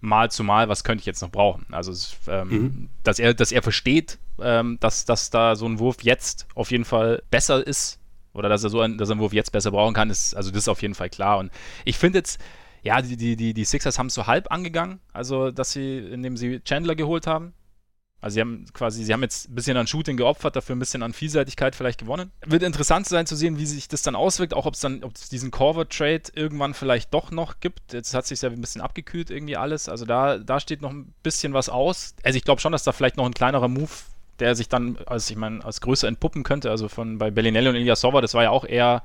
Mal 0.00 0.30
zu 0.30 0.44
Mal, 0.44 0.68
was 0.68 0.84
könnte 0.84 1.00
ich 1.00 1.06
jetzt 1.06 1.22
noch 1.22 1.30
brauchen. 1.30 1.66
Also 1.72 1.92
ähm, 2.28 2.48
mhm. 2.48 2.88
dass 3.02 3.18
er, 3.18 3.34
dass 3.34 3.52
er 3.52 3.62
versteht, 3.62 4.18
ähm, 4.40 4.78
dass, 4.80 5.04
dass 5.04 5.30
da 5.30 5.56
so 5.56 5.66
ein 5.66 5.78
Wurf 5.78 6.02
jetzt 6.02 6.46
auf 6.54 6.70
jeden 6.70 6.84
Fall 6.84 7.22
besser 7.30 7.66
ist 7.66 7.98
oder 8.32 8.48
dass 8.48 8.62
er 8.62 8.70
so 8.70 8.80
einen, 8.80 8.98
dass 8.98 9.08
er 9.08 9.12
einen 9.12 9.20
Wurf 9.20 9.32
jetzt 9.32 9.50
besser 9.50 9.72
brauchen 9.72 9.94
kann, 9.94 10.10
ist, 10.10 10.34
also 10.34 10.50
das 10.50 10.60
ist 10.60 10.68
auf 10.68 10.82
jeden 10.82 10.94
Fall 10.94 11.10
klar. 11.10 11.38
Und 11.38 11.50
ich 11.84 11.98
finde 11.98 12.18
jetzt, 12.20 12.40
ja, 12.82 13.02
die, 13.02 13.16
die, 13.16 13.36
die, 13.36 13.54
die 13.54 13.64
Sixers 13.64 13.98
haben 13.98 14.06
es 14.06 14.14
so 14.14 14.26
halb 14.26 14.52
angegangen, 14.52 15.00
also 15.12 15.50
dass 15.50 15.72
sie, 15.72 15.98
indem 15.98 16.36
sie 16.36 16.60
Chandler 16.60 16.94
geholt 16.94 17.26
haben. 17.26 17.52
Also 18.20 18.34
sie 18.34 18.40
haben 18.40 18.64
quasi, 18.72 19.04
sie 19.04 19.12
haben 19.12 19.22
jetzt 19.22 19.48
ein 19.48 19.54
bisschen 19.54 19.76
an 19.76 19.86
Shooting 19.86 20.16
geopfert, 20.16 20.56
dafür 20.56 20.74
ein 20.74 20.80
bisschen 20.80 21.04
an 21.04 21.12
Vielseitigkeit 21.12 21.76
vielleicht 21.76 22.00
gewonnen. 22.00 22.32
Wird 22.44 22.64
interessant 22.64 23.06
sein 23.06 23.26
zu 23.26 23.36
sehen, 23.36 23.58
wie 23.58 23.66
sich 23.66 23.86
das 23.86 24.02
dann 24.02 24.16
auswirkt, 24.16 24.54
auch 24.54 24.66
ob 24.66 24.74
es 24.74 24.80
dann, 24.80 25.04
ob 25.04 25.14
es 25.14 25.28
diesen 25.28 25.52
Corver-Trade 25.52 26.22
irgendwann 26.34 26.74
vielleicht 26.74 27.14
doch 27.14 27.30
noch 27.30 27.60
gibt. 27.60 27.92
Jetzt 27.92 28.14
hat 28.14 28.26
sich 28.26 28.42
ja 28.42 28.50
ein 28.50 28.60
bisschen 28.60 28.80
abgekühlt 28.80 29.30
irgendwie 29.30 29.56
alles. 29.56 29.88
Also 29.88 30.04
da, 30.04 30.38
da 30.38 30.58
steht 30.58 30.82
noch 30.82 30.90
ein 30.90 31.14
bisschen 31.22 31.52
was 31.52 31.68
aus. 31.68 32.14
Also 32.24 32.36
ich 32.36 32.44
glaube 32.44 32.60
schon, 32.60 32.72
dass 32.72 32.82
da 32.82 32.90
vielleicht 32.90 33.16
noch 33.16 33.26
ein 33.26 33.34
kleinerer 33.34 33.68
Move 33.68 33.90
der 34.38 34.54
sich 34.54 34.68
dann, 34.68 34.98
als 35.06 35.28
ich 35.30 35.36
meine, 35.36 35.64
als 35.64 35.80
größer 35.80 36.06
entpuppen 36.06 36.42
könnte. 36.42 36.70
Also 36.70 36.88
von 36.88 37.18
bei 37.18 37.30
Bellinelli 37.30 37.68
und 37.68 37.74
Ilyasova, 37.74 38.20
das 38.20 38.34
war 38.34 38.44
ja 38.44 38.50
auch 38.50 38.64
eher, 38.64 39.02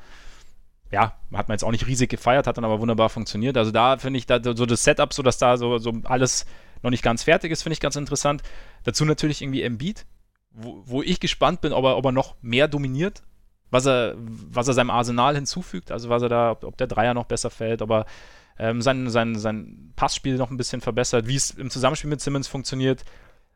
ja, 0.92 1.14
hat 1.34 1.48
man 1.48 1.56
jetzt 1.56 1.64
auch 1.64 1.72
nicht 1.72 1.88
riesig 1.88 2.10
gefeiert, 2.10 2.48
hat 2.48 2.58
dann 2.58 2.66
aber 2.66 2.80
wunderbar 2.80 3.10
funktioniert. 3.10 3.58
Also 3.58 3.72
da 3.72 3.98
finde 3.98 4.20
ich 4.20 4.28
da 4.28 4.40
so 4.44 4.66
das 4.66 4.84
Setup, 4.84 5.14
so 5.14 5.24
dass 5.24 5.38
da 5.38 5.58
so, 5.58 5.78
so 5.80 5.94
alles 6.04 6.46
noch 6.84 6.92
nicht 6.92 7.04
ganz 7.04 7.24
fertig 7.24 7.52
ist, 7.52 7.64
finde 7.64 7.74
ich 7.74 7.80
ganz 7.80 7.96
interessant. 7.96 8.44
Dazu 8.84 9.06
natürlich 9.06 9.42
irgendwie 9.42 9.64
Embiid, 9.64 10.06
wo, 10.52 10.84
wo 10.86 11.02
ich 11.02 11.20
gespannt 11.20 11.62
bin, 11.62 11.74
ob 11.74 11.86
er, 11.86 11.98
ob 11.98 12.06
er 12.06 12.12
noch 12.12 12.36
mehr 12.42 12.68
dominiert, 12.68 13.24
was 13.70 13.86
er, 13.86 14.16
was 14.18 14.68
er 14.68 14.74
seinem 14.74 14.92
Arsenal 14.92 15.36
hinzufügt, 15.36 15.92
also 15.92 16.10
was 16.10 16.22
er 16.22 16.30
da, 16.30 16.52
ob, 16.52 16.64
ob 16.64 16.78
der 16.78 16.88
Dreier 16.88 17.14
noch 17.14 17.26
besser 17.26 17.50
fällt, 17.50 17.82
ob 17.82 17.92
er 17.92 18.06
ähm, 18.60 18.82
sein, 18.82 19.10
sein, 19.10 19.36
sein 19.36 19.94
Passspiel 19.96 20.38
noch 20.38 20.52
ein 20.52 20.58
bisschen 20.58 20.82
verbessert, 20.82 21.28
wie 21.28 21.36
es 21.36 21.52
im 21.52 21.70
Zusammenspiel 21.70 22.10
mit 22.10 22.22
Simmons 22.22 22.48
funktioniert 22.48 23.04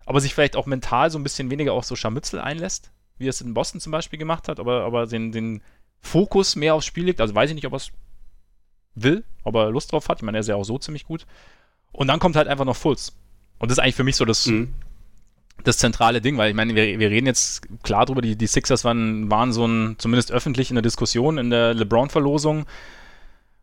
aber 0.07 0.21
sich 0.21 0.33
vielleicht 0.33 0.55
auch 0.55 0.65
mental 0.65 1.11
so 1.11 1.19
ein 1.19 1.23
bisschen 1.23 1.51
weniger 1.51 1.73
auf 1.73 1.83
so 1.83 1.97
Scharmützel 1.97 2.39
einlässt, 2.39 2.91
wie 3.17 3.27
er 3.27 3.29
es 3.29 3.41
in 3.41 3.53
Boston 3.53 3.81
zum 3.81 3.91
Beispiel 3.91 4.17
gemacht 4.17 4.47
hat, 4.47 4.57
aber, 4.57 4.85
aber 4.85 5.05
den, 5.05 5.33
den 5.33 5.61
Fokus 5.99 6.55
mehr 6.55 6.75
aufs 6.75 6.85
Spiel 6.85 7.03
legt. 7.03 7.19
Also 7.19 7.35
weiß 7.35 7.49
ich 7.49 7.55
nicht, 7.55 7.67
ob 7.67 7.73
er 7.73 7.77
es 7.77 7.91
will, 8.95 9.25
ob 9.43 9.55
er 9.55 9.69
Lust 9.69 9.91
drauf 9.91 10.07
hat. 10.07 10.19
Ich 10.19 10.23
meine, 10.23 10.37
er 10.37 10.39
ist 10.39 10.47
ja 10.47 10.55
auch 10.55 10.63
so 10.63 10.79
ziemlich 10.79 11.03
gut. 11.03 11.27
Und 11.91 12.07
dann 12.07 12.19
kommt 12.19 12.37
halt 12.37 12.47
einfach 12.47 12.63
noch 12.63 12.77
Fulls. 12.77 13.17
Und 13.59 13.69
das 13.69 13.77
ist 13.77 13.83
eigentlich 13.83 13.95
für 13.95 14.05
mich 14.05 14.15
so 14.15 14.23
das, 14.23 14.45
mhm. 14.45 14.73
Das 15.63 15.77
zentrale 15.77 16.21
Ding, 16.21 16.37
weil 16.37 16.49
ich 16.49 16.55
meine, 16.55 16.75
wir, 16.75 16.99
wir 16.99 17.09
reden 17.09 17.27
jetzt 17.27 17.61
klar 17.83 18.05
drüber, 18.05 18.21
die, 18.21 18.35
die 18.35 18.47
Sixers 18.47 18.83
waren, 18.85 19.29
waren 19.29 19.51
so 19.51 19.65
ein, 19.65 19.95
zumindest 19.97 20.31
öffentlich 20.31 20.69
in 20.69 20.75
der 20.75 20.81
Diskussion, 20.81 21.37
in 21.37 21.49
der 21.49 21.73
LeBron-Verlosung 21.73 22.65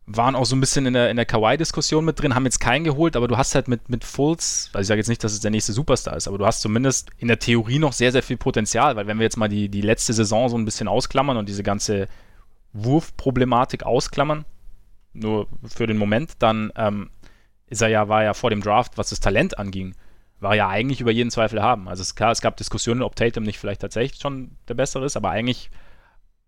waren 0.07 0.35
auch 0.35 0.45
so 0.45 0.55
ein 0.55 0.59
bisschen 0.59 0.85
in 0.85 0.93
der, 0.93 1.09
in 1.09 1.15
der 1.15 1.25
Kawhi-Diskussion 1.25 2.05
mit 2.05 2.21
drin, 2.21 2.35
haben 2.35 2.45
jetzt 2.45 2.59
keinen 2.59 2.83
geholt, 2.83 3.15
aber 3.15 3.27
du 3.27 3.37
hast 3.37 3.55
halt 3.55 3.67
mit, 3.67 3.89
mit 3.89 4.03
Fultz, 4.03 4.69
also 4.73 4.81
ich 4.81 4.87
sage 4.87 4.99
jetzt 4.99 5.07
nicht, 5.07 5.23
dass 5.23 5.33
es 5.33 5.39
der 5.39 5.51
nächste 5.51 5.73
Superstar 5.73 6.15
ist, 6.15 6.27
aber 6.27 6.37
du 6.37 6.45
hast 6.45 6.61
zumindest 6.61 7.09
in 7.17 7.27
der 7.27 7.39
Theorie 7.39 7.79
noch 7.79 7.93
sehr, 7.93 8.11
sehr 8.11 8.21
viel 8.21 8.37
Potenzial, 8.37 8.95
weil 8.95 9.07
wenn 9.07 9.17
wir 9.17 9.23
jetzt 9.23 9.37
mal 9.37 9.49
die, 9.49 9.67
die 9.67 9.81
letzte 9.81 10.13
Saison 10.13 10.47
so 10.49 10.57
ein 10.57 10.65
bisschen 10.65 10.87
ausklammern 10.87 11.37
und 11.37 11.49
diese 11.49 11.63
ganze 11.63 12.07
Wurfproblematik 12.73 13.83
ausklammern, 13.83 14.45
nur 15.13 15.47
für 15.63 15.87
den 15.87 15.97
Moment, 15.97 16.33
dann 16.39 16.71
ähm, 16.75 17.09
ist 17.67 17.81
er 17.81 17.87
ja, 17.87 18.07
war 18.07 18.23
ja 18.23 18.35
vor 18.35 18.51
dem 18.51 18.61
Draft, 18.61 18.97
was 18.97 19.09
das 19.09 19.21
Talent 19.21 19.57
anging, 19.57 19.95
war 20.45 20.55
ja 20.55 20.69
eigentlich 20.69 21.01
über 21.01 21.11
jeden 21.11 21.31
Zweifel 21.31 21.61
haben. 21.61 21.89
Also 21.89 22.01
es, 22.01 22.13
klar, 22.13 22.31
es 22.31 22.39
gab 22.39 22.55
Diskussionen, 22.55 23.01
ob 23.01 23.15
Tatum 23.15 23.43
nicht 23.43 23.57
vielleicht 23.57 23.81
tatsächlich 23.81 24.21
schon 24.21 24.51
der 24.67 24.75
Bessere 24.75 25.03
ist, 25.03 25.17
aber 25.17 25.31
eigentlich 25.31 25.71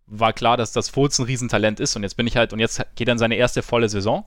war 0.06 0.34
klar, 0.34 0.56
dass 0.56 0.72
das 0.72 0.88
Fultz 0.88 1.18
ein 1.18 1.26
Riesentalent 1.26 1.80
ist. 1.80 1.96
Und 1.96 2.04
jetzt 2.04 2.16
bin 2.16 2.28
ich 2.28 2.38
halt, 2.38 2.54
und 2.54 2.60
jetzt 2.60 2.86
geht 2.96 3.08
dann 3.08 3.18
seine 3.18 3.36
erste 3.36 3.64
volle 3.64 3.90
Saison. 3.90 4.24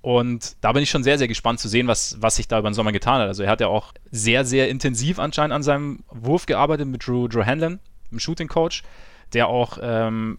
Und 0.00 0.56
da 0.62 0.72
bin 0.72 0.82
ich 0.82 0.88
schon 0.88 1.04
sehr, 1.04 1.18
sehr 1.18 1.28
gespannt 1.28 1.60
zu 1.60 1.68
sehen, 1.68 1.86
was, 1.86 2.16
was 2.20 2.36
sich 2.36 2.48
da 2.48 2.58
über 2.58 2.70
den 2.70 2.74
Sommer 2.74 2.92
getan 2.92 3.20
hat. 3.20 3.28
Also 3.28 3.42
er 3.42 3.50
hat 3.50 3.60
ja 3.60 3.68
auch 3.68 3.92
sehr, 4.10 4.46
sehr 4.46 4.70
intensiv 4.70 5.18
anscheinend 5.18 5.52
an 5.52 5.62
seinem 5.62 6.02
Wurf 6.08 6.46
gearbeitet 6.46 6.88
mit 6.88 7.06
Drew, 7.06 7.28
Drew 7.28 7.44
Hanlon, 7.44 7.78
dem 8.10 8.18
Shooting 8.18 8.48
Coach, 8.48 8.82
der 9.34 9.48
auch 9.48 9.76
ähm, 9.82 10.38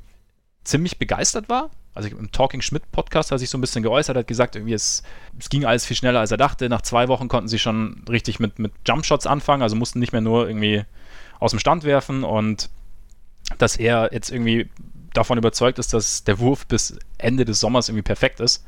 ziemlich 0.63 0.97
begeistert 0.97 1.49
war. 1.49 1.69
Also 1.93 2.09
im 2.09 2.31
Talking 2.31 2.61
Schmidt 2.61 2.89
Podcast 2.91 3.31
hat 3.31 3.39
sich 3.39 3.49
so 3.49 3.57
ein 3.57 3.61
bisschen 3.61 3.83
geäußert, 3.83 4.15
hat 4.15 4.27
gesagt, 4.27 4.55
irgendwie 4.55 4.73
es, 4.73 5.03
es 5.37 5.49
ging 5.49 5.65
alles 5.65 5.85
viel 5.85 5.97
schneller, 5.97 6.21
als 6.21 6.31
er 6.31 6.37
dachte. 6.37 6.69
Nach 6.69 6.81
zwei 6.81 7.07
Wochen 7.09 7.27
konnten 7.27 7.49
sie 7.49 7.59
schon 7.59 8.03
richtig 8.09 8.39
mit, 8.39 8.59
mit 8.59 8.71
Jumpshots 8.87 9.27
anfangen, 9.27 9.61
also 9.61 9.75
mussten 9.75 9.99
nicht 9.99 10.13
mehr 10.13 10.21
nur 10.21 10.47
irgendwie 10.47 10.85
aus 11.39 11.51
dem 11.51 11.59
Stand 11.59 11.83
werfen 11.83 12.23
und 12.23 12.69
dass 13.57 13.75
er 13.75 14.09
jetzt 14.13 14.31
irgendwie 14.31 14.69
davon 15.13 15.37
überzeugt 15.37 15.79
ist, 15.79 15.93
dass 15.93 16.23
der 16.23 16.39
Wurf 16.39 16.65
bis 16.65 16.97
Ende 17.17 17.43
des 17.43 17.59
Sommers 17.59 17.89
irgendwie 17.89 18.03
perfekt 18.03 18.39
ist. 18.39 18.63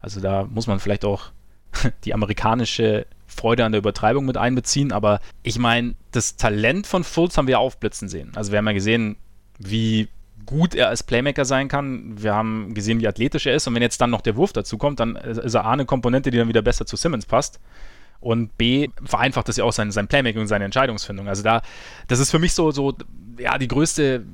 Also 0.00 0.20
da 0.20 0.44
muss 0.44 0.66
man 0.66 0.80
vielleicht 0.80 1.04
auch 1.04 1.30
die 2.04 2.14
amerikanische 2.14 3.06
Freude 3.26 3.64
an 3.64 3.72
der 3.72 3.80
Übertreibung 3.80 4.24
mit 4.24 4.36
einbeziehen. 4.36 4.92
Aber 4.92 5.20
ich 5.42 5.58
meine, 5.58 5.94
das 6.10 6.36
Talent 6.36 6.86
von 6.86 7.04
Fultz 7.04 7.36
haben 7.36 7.46
wir 7.46 7.58
aufblitzen 7.58 8.08
sehen. 8.08 8.32
Also 8.34 8.52
wir 8.52 8.58
haben 8.58 8.66
ja 8.66 8.72
gesehen, 8.72 9.16
wie 9.58 10.08
gut 10.46 10.74
er 10.74 10.88
als 10.88 11.02
Playmaker 11.02 11.44
sein 11.44 11.68
kann. 11.68 12.22
Wir 12.22 12.34
haben 12.34 12.74
gesehen, 12.74 13.00
wie 13.00 13.08
athletisch 13.08 13.46
er 13.46 13.54
ist. 13.54 13.66
Und 13.66 13.74
wenn 13.74 13.82
jetzt 13.82 14.00
dann 14.00 14.10
noch 14.10 14.20
der 14.20 14.36
Wurf 14.36 14.52
dazu 14.52 14.78
kommt, 14.78 15.00
dann 15.00 15.16
ist 15.16 15.54
er 15.54 15.64
A, 15.64 15.72
eine 15.72 15.84
Komponente, 15.84 16.30
die 16.30 16.38
dann 16.38 16.48
wieder 16.48 16.62
besser 16.62 16.86
zu 16.86 16.96
Simmons 16.96 17.26
passt. 17.26 17.60
Und 18.20 18.56
B, 18.56 18.88
vereinfacht 19.04 19.48
das 19.48 19.56
ja 19.56 19.64
auch 19.64 19.72
sein, 19.72 19.90
sein 19.90 20.06
Playmaking 20.06 20.42
und 20.42 20.46
seine 20.46 20.64
Entscheidungsfindung. 20.64 21.28
Also 21.28 21.42
da, 21.42 21.62
das 22.06 22.20
ist 22.20 22.30
für 22.30 22.38
mich 22.38 22.52
so, 22.54 22.70
so 22.70 22.94
ja, 23.38 23.58
die 23.58 23.68
größte 23.68 24.24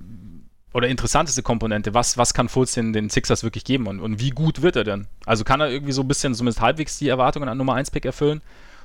oder 0.74 0.88
interessanteste 0.88 1.42
Komponente. 1.42 1.94
Was, 1.94 2.18
was 2.18 2.34
kann 2.34 2.48
Fultz 2.48 2.72
den, 2.72 2.92
den 2.92 3.08
Sixers 3.08 3.42
wirklich 3.42 3.64
geben 3.64 3.86
und, 3.86 4.00
und 4.00 4.20
wie 4.20 4.30
gut 4.30 4.60
wird 4.60 4.76
er 4.76 4.84
denn? 4.84 5.06
Also 5.24 5.42
kann 5.44 5.60
er 5.60 5.70
irgendwie 5.70 5.92
so 5.92 6.02
ein 6.02 6.08
bisschen, 6.08 6.34
zumindest 6.34 6.60
halbwegs 6.60 6.98
die 6.98 7.08
Erwartungen 7.08 7.48
an 7.48 7.56
Nummer 7.56 7.74
1 7.74 7.90
Pick 7.90 8.04
erfüllen? 8.04 8.42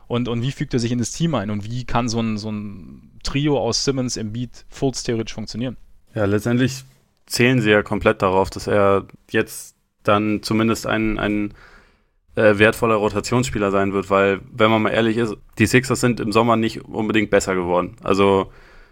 Und, 0.08 0.28
und 0.28 0.42
wie 0.42 0.52
fügt 0.52 0.74
er 0.74 0.80
sich 0.80 0.92
in 0.92 1.00
das 1.00 1.12
Team 1.12 1.36
ein? 1.36 1.50
Und 1.50 1.66
wie 1.66 1.86
kann 1.86 2.08
so 2.08 2.22
ein, 2.22 2.38
so 2.38 2.52
ein 2.52 3.12
Trio 3.24 3.60
aus 3.60 3.84
Simmons, 3.84 4.18
Embiid, 4.18 4.66
Fultz 4.70 5.04
theoretisch 5.04 5.34
funktionieren? 5.34 5.78
Ja, 6.16 6.26
letztendlich 6.26 6.84
zählen 7.26 7.62
sie 7.62 7.72
ja 7.72 7.84
komplett 7.84 8.22
darauf, 8.22 8.50
dass 8.50 8.68
er 8.68 9.06
jetzt 9.30 9.76
dann 10.04 10.44
zumindest 10.44 10.86
ein, 10.88 11.18
ein 11.18 11.54
äh, 12.36 12.58
wertvoller 12.58 12.96
Rotationsspieler 12.96 13.72
sein 13.72 13.94
wird, 13.94 14.10
weil, 14.10 14.42
wenn 14.52 14.72
man 14.72 14.82
mal 14.82 14.90
ehrlich 14.90 15.18
ist, 15.18 15.36
die 15.58 15.66
Sixers 15.66 16.02
sind 16.02 16.20
im 16.20 16.32
Sommer 16.32 16.56
nicht 16.56 16.82
unbedingt 16.86 17.30
besser 17.30 17.56
geworden. 17.56 17.96
Also 18.04 18.52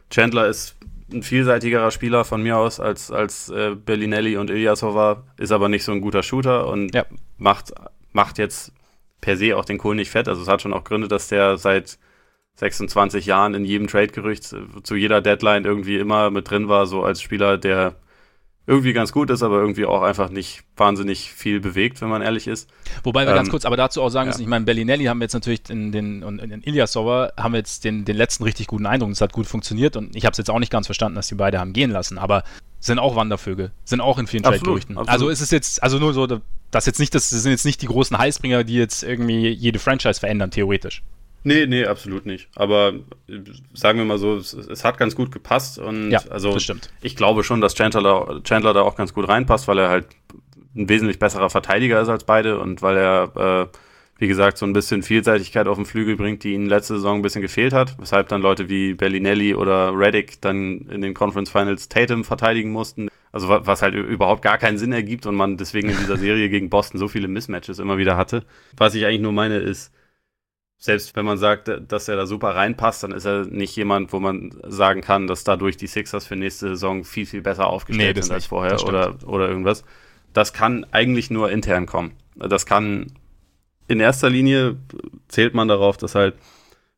Chandler 0.09 0.47
ist 0.47 0.75
ein 1.11 1.23
vielseitigerer 1.23 1.91
Spieler 1.91 2.23
von 2.23 2.41
mir 2.41 2.57
aus 2.57 2.79
als, 2.79 3.11
als 3.11 3.49
äh, 3.49 3.75
Bellinelli 3.75 4.37
und 4.37 4.49
Ilyasova, 4.49 5.23
ist 5.37 5.51
aber 5.51 5.69
nicht 5.69 5.83
so 5.83 5.91
ein 5.91 6.01
guter 6.01 6.23
Shooter 6.23 6.67
und 6.67 6.93
ja. 6.93 7.05
macht, 7.37 7.73
macht 8.13 8.37
jetzt 8.37 8.71
per 9.19 9.37
se 9.37 9.57
auch 9.57 9.65
den 9.65 9.77
Kohl 9.77 9.95
nicht 9.95 10.11
fett. 10.11 10.27
Also 10.27 10.41
es 10.41 10.47
hat 10.47 10.61
schon 10.61 10.73
auch 10.73 10.83
Gründe, 10.83 11.07
dass 11.07 11.27
der 11.27 11.57
seit 11.57 11.97
26 12.55 13.25
Jahren 13.25 13.53
in 13.53 13.65
jedem 13.65 13.87
Trade-Gerücht 13.87 14.55
zu 14.83 14.95
jeder 14.95 15.21
Deadline 15.21 15.65
irgendwie 15.65 15.97
immer 15.97 16.29
mit 16.31 16.49
drin 16.49 16.67
war, 16.67 16.85
so 16.85 17.03
als 17.03 17.21
Spieler, 17.21 17.57
der 17.57 17.95
irgendwie 18.71 18.93
ganz 18.93 19.11
gut 19.11 19.29
ist, 19.29 19.43
aber 19.43 19.59
irgendwie 19.59 19.85
auch 19.85 20.01
einfach 20.01 20.29
nicht 20.29 20.63
wahnsinnig 20.77 21.33
viel 21.33 21.59
bewegt, 21.59 21.99
wenn 21.99 22.07
man 22.07 22.21
ehrlich 22.21 22.47
ist. 22.47 22.69
Wobei 23.03 23.25
wir 23.25 23.31
ähm, 23.31 23.35
ganz 23.35 23.49
kurz 23.49 23.65
aber 23.65 23.75
dazu 23.75 24.01
auch 24.01 24.07
sagen 24.07 24.29
müssen, 24.29 24.39
ja. 24.39 24.45
ich 24.45 24.49
meine, 24.49 24.63
Bellinelli 24.63 25.05
haben 25.05 25.19
wir 25.19 25.25
jetzt 25.25 25.33
natürlich 25.33 25.69
in 25.69 25.91
den 25.91 26.23
und 26.23 26.39
in 26.39 26.63
Ilyasova 26.63 27.33
haben 27.35 27.51
wir 27.51 27.57
jetzt 27.57 27.83
den, 27.83 28.05
den 28.05 28.15
letzten 28.15 28.45
richtig 28.45 28.67
guten 28.67 28.85
Eindruck, 28.85 29.11
es 29.11 29.19
hat 29.19 29.33
gut 29.33 29.45
funktioniert 29.45 29.97
und 29.97 30.15
ich 30.15 30.23
habe 30.23 30.31
es 30.31 30.37
jetzt 30.37 30.49
auch 30.49 30.59
nicht 30.59 30.71
ganz 30.71 30.85
verstanden, 30.85 31.17
dass 31.17 31.27
die 31.27 31.35
beide 31.35 31.59
haben 31.59 31.73
gehen 31.73 31.91
lassen, 31.91 32.17
aber 32.17 32.45
sind 32.79 32.97
auch 32.97 33.17
Wandervögel, 33.17 33.71
sind 33.83 33.99
auch 33.99 34.17
in 34.17 34.25
vielen 34.25 34.43
Trade-Gerüchten. 34.43 34.97
Also 34.97 35.27
ist 35.27 35.41
es 35.41 35.51
jetzt, 35.51 35.83
also 35.83 35.99
nur 35.99 36.13
so, 36.13 36.25
das 36.71 36.85
jetzt 36.85 36.99
nicht, 36.99 37.13
das 37.13 37.29
sind 37.29 37.51
jetzt 37.51 37.65
nicht 37.65 37.81
die 37.81 37.87
großen 37.87 38.17
Heißbringer, 38.17 38.63
die 38.63 38.75
jetzt 38.75 39.03
irgendwie 39.03 39.49
jede 39.49 39.79
Franchise 39.79 40.19
verändern, 40.21 40.49
theoretisch. 40.49 41.03
Nee, 41.43 41.65
nee, 41.65 41.85
absolut 41.85 42.25
nicht. 42.25 42.49
Aber 42.55 42.93
äh, 43.27 43.39
sagen 43.73 43.97
wir 43.97 44.05
mal 44.05 44.17
so, 44.17 44.35
es, 44.35 44.53
es 44.53 44.83
hat 44.83 44.97
ganz 44.97 45.15
gut 45.15 45.31
gepasst 45.31 45.79
und 45.79 46.11
ja, 46.11 46.21
also 46.29 46.55
ich 47.01 47.15
glaube 47.15 47.43
schon, 47.43 47.61
dass 47.61 47.73
Chandler 47.73 48.01
da, 48.03 48.39
Chandler 48.43 48.73
da 48.73 48.81
auch 48.81 48.95
ganz 48.95 49.13
gut 49.13 49.27
reinpasst, 49.27 49.67
weil 49.67 49.79
er 49.79 49.89
halt 49.89 50.07
ein 50.75 50.87
wesentlich 50.87 51.19
besserer 51.19 51.49
Verteidiger 51.49 52.01
ist 52.01 52.09
als 52.09 52.23
beide 52.23 52.59
und 52.59 52.81
weil 52.81 52.97
er, 52.97 53.69
äh, 53.71 53.77
wie 54.19 54.27
gesagt, 54.27 54.57
so 54.59 54.65
ein 54.67 54.73
bisschen 54.73 55.01
Vielseitigkeit 55.01 55.67
auf 55.67 55.77
den 55.77 55.85
Flügel 55.85 56.15
bringt, 56.15 56.43
die 56.43 56.53
ihnen 56.53 56.67
letzte 56.67 56.95
Saison 56.95 57.17
ein 57.17 57.21
bisschen 57.23 57.41
gefehlt 57.41 57.73
hat, 57.73 57.97
weshalb 57.99 58.29
dann 58.29 58.41
Leute 58.41 58.69
wie 58.69 58.93
Bellinelli 58.93 59.55
oder 59.55 59.97
Reddick 59.97 60.39
dann 60.41 60.81
in 60.91 61.01
den 61.01 61.15
Conference 61.15 61.49
Finals 61.49 61.89
Tatum 61.89 62.23
verteidigen 62.23 62.71
mussten. 62.71 63.09
Also 63.31 63.49
was 63.49 63.81
halt 63.81 63.95
überhaupt 63.95 64.43
gar 64.43 64.57
keinen 64.57 64.77
Sinn 64.77 64.91
ergibt 64.91 65.25
und 65.25 65.35
man 65.35 65.57
deswegen 65.57 65.89
in 65.89 65.97
dieser 65.97 66.17
Serie 66.19 66.49
gegen 66.49 66.69
Boston 66.69 66.99
so 66.99 67.07
viele 67.07 67.27
Mismatches 67.27 67.79
immer 67.79 67.97
wieder 67.97 68.15
hatte. 68.15 68.43
Was 68.77 68.93
ich 68.93 69.05
eigentlich 69.05 69.21
nur 69.21 69.31
meine 69.31 69.57
ist, 69.57 69.91
selbst 70.83 71.15
wenn 71.15 71.25
man 71.25 71.37
sagt, 71.37 71.71
dass 71.89 72.07
er 72.07 72.15
da 72.15 72.25
super 72.25 72.55
reinpasst, 72.55 73.03
dann 73.03 73.11
ist 73.11 73.25
er 73.25 73.45
nicht 73.45 73.75
jemand, 73.75 74.11
wo 74.13 74.19
man 74.19 74.51
sagen 74.67 75.01
kann, 75.01 75.27
dass 75.27 75.43
dadurch 75.43 75.77
die 75.77 75.85
Sixers 75.85 76.25
für 76.25 76.35
nächste 76.35 76.69
Saison 76.69 77.03
viel, 77.03 77.27
viel 77.27 77.43
besser 77.43 77.67
aufgestellt 77.67 78.15
nee, 78.15 78.21
sind 78.23 78.33
als 78.33 78.47
vorher 78.47 78.83
oder, 78.83 79.15
oder 79.27 79.47
irgendwas. 79.47 79.83
Das 80.33 80.53
kann 80.53 80.87
eigentlich 80.89 81.29
nur 81.29 81.51
intern 81.51 81.85
kommen. 81.85 82.13
Das 82.35 82.65
kann 82.65 83.11
in 83.87 83.99
erster 83.99 84.31
Linie 84.31 84.77
zählt 85.27 85.53
man 85.53 85.67
darauf, 85.67 85.97
dass 85.97 86.15
halt 86.15 86.33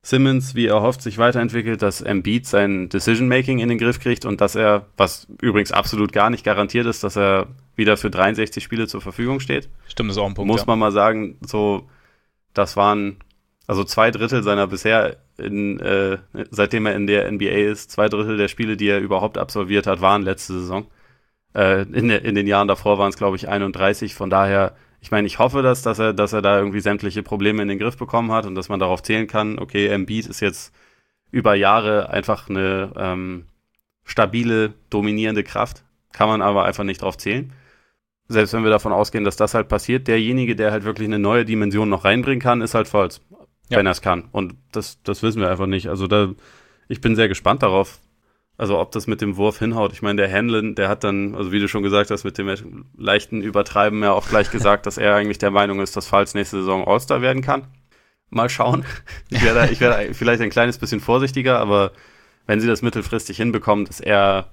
Simmons, 0.01 0.55
wie 0.55 0.67
er 0.67 0.81
hofft, 0.81 1.01
sich 1.01 1.17
weiterentwickelt, 1.17 1.81
dass 1.81 1.99
Embiid 1.99 2.47
sein 2.47 2.87
Decision-Making 2.87 3.59
in 3.59 3.67
den 3.67 3.79
Griff 3.79 3.99
kriegt 3.99 4.23
und 4.23 4.39
dass 4.39 4.55
er, 4.55 4.85
was 4.95 5.27
übrigens 5.41 5.73
absolut 5.73 6.13
gar 6.13 6.29
nicht 6.29 6.45
garantiert 6.45 6.85
ist, 6.85 7.03
dass 7.03 7.17
er 7.17 7.47
wieder 7.75 7.97
für 7.97 8.09
63 8.09 8.63
Spiele 8.63 8.87
zur 8.87 9.01
Verfügung 9.01 9.41
steht. 9.41 9.67
Stimmt, 9.87 10.09
das 10.09 10.15
ist 10.15 10.23
auch 10.23 10.27
ein 10.27 10.35
Punkt. 10.35 10.49
Muss 10.49 10.61
ja. 10.61 10.67
man 10.67 10.79
mal 10.79 10.91
sagen, 10.93 11.37
so, 11.41 11.89
das 12.53 12.77
waren 12.77 13.17
also 13.67 13.83
zwei 13.83 14.11
Drittel 14.11 14.43
seiner 14.43 14.67
bisher, 14.67 15.17
in, 15.37 15.79
äh, 15.79 16.17
seitdem 16.51 16.85
er 16.85 16.95
in 16.95 17.07
der 17.07 17.31
NBA 17.31 17.71
ist, 17.71 17.91
zwei 17.91 18.09
Drittel 18.09 18.37
der 18.37 18.47
Spiele, 18.47 18.77
die 18.77 18.87
er 18.87 18.99
überhaupt 18.99 19.37
absolviert 19.37 19.87
hat, 19.87 20.01
waren 20.01 20.21
letzte 20.23 20.53
Saison. 20.53 20.87
Äh, 21.55 21.83
in, 21.83 22.09
in 22.09 22.35
den 22.35 22.47
Jahren 22.47 22.67
davor 22.67 22.97
waren 22.97 23.09
es, 23.09 23.17
glaube 23.17 23.37
ich, 23.37 23.47
31. 23.47 24.15
Von 24.15 24.29
daher 24.29 24.75
ich 25.03 25.11
meine, 25.11 25.27
ich 25.27 25.37
hoffe, 25.37 25.61
dass, 25.61 25.81
dass, 25.81 25.99
er, 25.99 26.13
dass 26.13 26.31
er 26.31 26.41
da 26.41 26.57
irgendwie 26.57 26.79
sämtliche 26.79 27.23
Probleme 27.23 27.61
in 27.61 27.67
den 27.67 27.77
Griff 27.77 27.97
bekommen 27.97 28.31
hat 28.31 28.45
und 28.45 28.55
dass 28.55 28.69
man 28.69 28.79
darauf 28.79 29.03
zählen 29.03 29.27
kann, 29.27 29.59
okay, 29.59 29.87
Embiid 29.87 30.27
ist 30.27 30.39
jetzt 30.39 30.73
über 31.29 31.55
Jahre 31.55 32.09
einfach 32.09 32.49
eine 32.49 32.93
ähm, 32.95 33.43
stabile, 34.05 34.75
dominierende 34.89 35.43
Kraft. 35.43 35.83
Kann 36.13 36.29
man 36.29 36.41
aber 36.41 36.63
einfach 36.63 36.85
nicht 36.85 37.01
drauf 37.01 37.17
zählen. 37.17 37.51
Selbst 38.29 38.53
wenn 38.53 38.63
wir 38.63 38.71
davon 38.71 38.93
ausgehen, 38.93 39.25
dass 39.25 39.35
das 39.35 39.53
halt 39.53 39.67
passiert, 39.67 40.07
derjenige, 40.07 40.55
der 40.55 40.71
halt 40.71 40.85
wirklich 40.85 41.09
eine 41.09 41.19
neue 41.19 41.43
Dimension 41.43 41.89
noch 41.89 42.05
reinbringen 42.05 42.41
kann, 42.41 42.61
ist 42.61 42.73
halt 42.73 42.87
Falls, 42.87 43.19
ja. 43.73 43.79
wenn 43.79 43.85
er 43.85 43.91
es 43.91 44.01
kann. 44.01 44.29
Und 44.31 44.55
das, 44.71 45.01
das 45.03 45.21
wissen 45.23 45.41
wir 45.41 45.49
einfach 45.49 45.67
nicht. 45.67 45.87
Also 45.87 46.07
da, 46.07 46.29
ich 46.87 47.01
bin 47.01 47.15
sehr 47.15 47.27
gespannt 47.27 47.63
darauf, 47.63 47.99
also 48.57 48.79
ob 48.79 48.91
das 48.91 49.07
mit 49.07 49.21
dem 49.21 49.35
Wurf 49.35 49.59
hinhaut. 49.59 49.93
Ich 49.93 50.01
meine, 50.01 50.21
der 50.21 50.31
Hanlon, 50.31 50.75
der 50.75 50.87
hat 50.87 51.03
dann, 51.03 51.35
also 51.35 51.51
wie 51.51 51.59
du 51.59 51.67
schon 51.67 51.83
gesagt 51.83 52.11
hast, 52.11 52.23
mit 52.23 52.37
dem 52.37 52.85
leichten 52.95 53.41
Übertreiben 53.41 54.01
ja 54.03 54.11
auch 54.11 54.27
gleich 54.27 54.51
gesagt, 54.51 54.85
dass 54.85 54.97
er 54.97 55.15
eigentlich 55.15 55.39
der 55.39 55.51
Meinung 55.51 55.81
ist, 55.81 55.95
dass 55.95 56.07
Falls 56.07 56.33
nächste 56.33 56.57
Saison 56.57 56.87
All-Star 56.87 57.21
werden 57.21 57.41
kann. 57.41 57.67
Mal 58.29 58.49
schauen. 58.49 58.85
Ich 59.29 59.43
werde, 59.43 59.71
ich 59.71 59.79
werde 59.79 60.13
vielleicht 60.13 60.41
ein 60.41 60.49
kleines 60.49 60.77
bisschen 60.77 60.99
vorsichtiger, 60.99 61.59
aber 61.59 61.91
wenn 62.47 62.59
sie 62.59 62.67
das 62.67 62.81
mittelfristig 62.81 63.37
hinbekommen, 63.37 63.85
dass 63.85 63.99
er, 63.99 64.49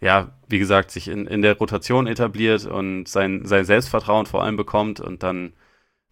ja, 0.00 0.32
wie 0.48 0.58
gesagt, 0.58 0.90
sich 0.90 1.08
in, 1.08 1.26
in 1.26 1.42
der 1.42 1.56
Rotation 1.56 2.06
etabliert 2.06 2.66
und 2.66 3.06
sein, 3.06 3.44
sein 3.44 3.64
Selbstvertrauen 3.64 4.26
vor 4.26 4.42
allem 4.42 4.56
bekommt 4.56 5.00
und 5.00 5.22
dann 5.22 5.52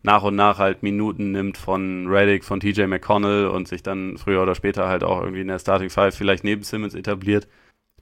nach 0.05 0.23
und 0.23 0.37
nach 0.37 0.59
halt 0.59 0.83
Minuten 0.83 1.33
nimmt 1.33 1.57
von 1.57 2.07
Reddick, 2.07 2.45
von 2.45 2.61
TJ 2.61 2.83
McConnell 2.85 3.47
und 3.47 3.67
sich 3.67 3.83
dann 3.83 4.19
früher 4.19 4.43
oder 4.43 4.55
später 4.55 4.87
halt 4.87 5.03
auch 5.03 5.21
irgendwie 5.21 5.41
in 5.41 5.49
der 5.49 5.59
Starting 5.59 5.89
Five 5.89 6.15
vielleicht 6.15 6.45
neben 6.45 6.63
Simmons 6.63 6.95
etabliert. 6.95 7.49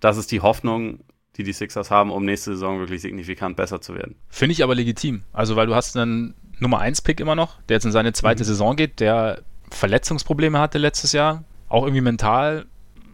Das 0.00 0.16
ist 0.16 0.32
die 0.32 0.40
Hoffnung, 0.40 1.04
die 1.36 1.44
die 1.44 1.52
Sixers 1.52 1.92
haben, 1.92 2.10
um 2.10 2.24
nächste 2.24 2.52
Saison 2.52 2.80
wirklich 2.80 3.02
signifikant 3.02 3.56
besser 3.56 3.80
zu 3.80 3.94
werden. 3.94 4.16
Finde 4.28 4.52
ich 4.52 4.64
aber 4.64 4.74
legitim. 4.74 5.22
Also, 5.32 5.54
weil 5.54 5.68
du 5.68 5.76
hast 5.76 5.96
einen 5.96 6.34
Nummer 6.58 6.80
1 6.80 7.02
Pick 7.02 7.20
immer 7.20 7.36
noch, 7.36 7.62
der 7.68 7.76
jetzt 7.76 7.84
in 7.84 7.92
seine 7.92 8.12
zweite 8.12 8.42
mhm. 8.42 8.46
Saison 8.48 8.76
geht, 8.76 8.98
der 8.98 9.42
Verletzungsprobleme 9.70 10.58
hatte 10.58 10.78
letztes 10.78 11.12
Jahr, 11.12 11.44
auch 11.68 11.84
irgendwie 11.84 12.02
mental 12.02 12.66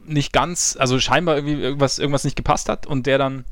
nicht 0.07 0.33
ganz, 0.33 0.79
also 0.81 0.99
scheinbar 0.99 1.37
irgendwie 1.37 1.61
irgendwas, 1.61 1.99
irgendwas 1.99 2.25
nicht 2.25 2.37
gepasst 2.37 2.71
hat 2.71 2.87
und 2.87 3.07
der 3.07 3.19
dann 3.19 3.45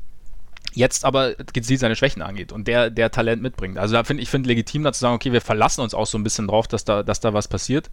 jetzt 0.77 1.05
aber 1.05 1.33
gezielt 1.53 1.79
seine 1.79 1.95
Schwächen 1.95 2.21
angeht 2.21 2.51
und 2.51 2.67
der, 2.67 2.89
der 2.89 3.09
Talent 3.11 3.41
mitbringt. 3.41 3.77
Also 3.77 3.93
da 3.93 4.03
finde 4.03 4.21
ich 4.21 4.29
finde 4.29 4.47
legitim 4.47 4.83
da 4.83 4.93
zu 4.93 4.99
sagen, 4.99 5.15
okay, 5.15 5.31
wir 5.31 5.41
verlassen 5.41 5.81
uns 5.81 5.93
auch 5.93 6.05
so 6.05 6.17
ein 6.17 6.23
bisschen 6.23 6.47
drauf, 6.47 6.67
dass 6.67 6.85
da, 6.85 7.03
dass 7.03 7.19
da 7.19 7.33
was 7.33 7.47
passiert. 7.47 7.89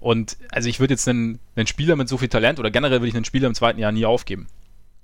Und 0.00 0.36
also 0.50 0.68
ich 0.68 0.78
würde 0.78 0.94
jetzt 0.94 1.08
einen, 1.08 1.40
einen 1.56 1.66
Spieler 1.66 1.96
mit 1.96 2.08
so 2.08 2.16
viel 2.16 2.28
Talent 2.28 2.60
oder 2.60 2.70
generell 2.70 3.00
würde 3.00 3.08
ich 3.08 3.16
einen 3.16 3.24
Spieler 3.24 3.48
im 3.48 3.54
zweiten 3.54 3.80
Jahr 3.80 3.90
nie 3.90 4.06
aufgeben. 4.06 4.46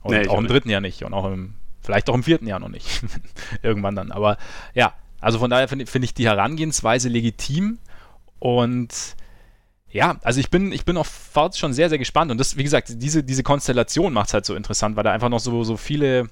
Und 0.02 0.14
nee, 0.14 0.28
auch 0.28 0.38
im 0.38 0.46
dritten 0.46 0.70
Jahr 0.70 0.80
nicht 0.80 1.02
und 1.02 1.12
auch 1.12 1.24
im, 1.30 1.54
vielleicht 1.82 2.08
auch 2.08 2.14
im 2.14 2.22
vierten 2.22 2.46
Jahr 2.46 2.60
noch 2.60 2.68
nicht. 2.68 3.02
Irgendwann 3.62 3.96
dann. 3.96 4.12
Aber 4.12 4.38
ja, 4.74 4.94
also 5.20 5.40
von 5.40 5.50
daher 5.50 5.66
finde 5.66 5.86
find 5.86 6.04
ich 6.04 6.14
die 6.14 6.26
Herangehensweise 6.26 7.08
legitim 7.08 7.78
und 8.38 9.16
ja, 9.90 10.16
also 10.22 10.38
ich 10.38 10.50
bin, 10.50 10.72
ich 10.72 10.84
bin 10.84 10.96
auf 10.96 11.06
Fouts 11.06 11.58
schon 11.58 11.72
sehr, 11.72 11.88
sehr 11.88 11.98
gespannt. 11.98 12.30
Und 12.30 12.38
das, 12.38 12.56
wie 12.56 12.64
gesagt, 12.64 12.90
diese, 12.96 13.22
diese 13.22 13.42
Konstellation 13.42 14.12
macht 14.12 14.28
es 14.28 14.34
halt 14.34 14.44
so 14.44 14.54
interessant, 14.54 14.96
weil 14.96 15.04
da 15.04 15.12
einfach 15.12 15.28
noch 15.28 15.38
so, 15.38 15.64
so 15.64 15.76
viele 15.76 16.28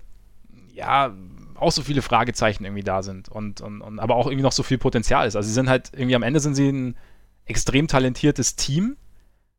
ja, 0.72 1.14
auch 1.56 1.72
so 1.72 1.82
viele 1.82 2.02
Fragezeichen 2.02 2.64
irgendwie 2.64 2.82
da 2.82 3.02
sind 3.02 3.28
und, 3.28 3.60
und, 3.60 3.82
und 3.82 4.00
aber 4.00 4.16
auch 4.16 4.26
irgendwie 4.26 4.42
noch 4.42 4.52
so 4.52 4.62
viel 4.62 4.78
Potenzial 4.78 5.26
ist. 5.26 5.36
Also 5.36 5.46
sie 5.46 5.54
sind 5.54 5.68
halt 5.68 5.90
irgendwie 5.92 6.16
am 6.16 6.22
Ende 6.22 6.40
sind 6.40 6.54
sie 6.54 6.68
ein 6.68 6.96
extrem 7.44 7.88
talentiertes 7.88 8.56
Team, 8.56 8.96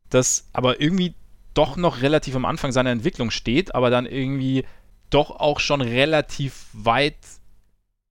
das 0.09 0.49
aber 0.53 0.81
irgendwie 0.81 1.15
doch 1.53 1.77
noch 1.77 2.01
relativ 2.01 2.35
am 2.35 2.45
Anfang 2.45 2.71
seiner 2.71 2.89
Entwicklung 2.89 3.31
steht, 3.31 3.75
aber 3.75 3.89
dann 3.89 4.05
irgendwie 4.05 4.65
doch 5.09 5.31
auch 5.31 5.59
schon 5.59 5.81
relativ 5.81 6.65
weit 6.73 7.15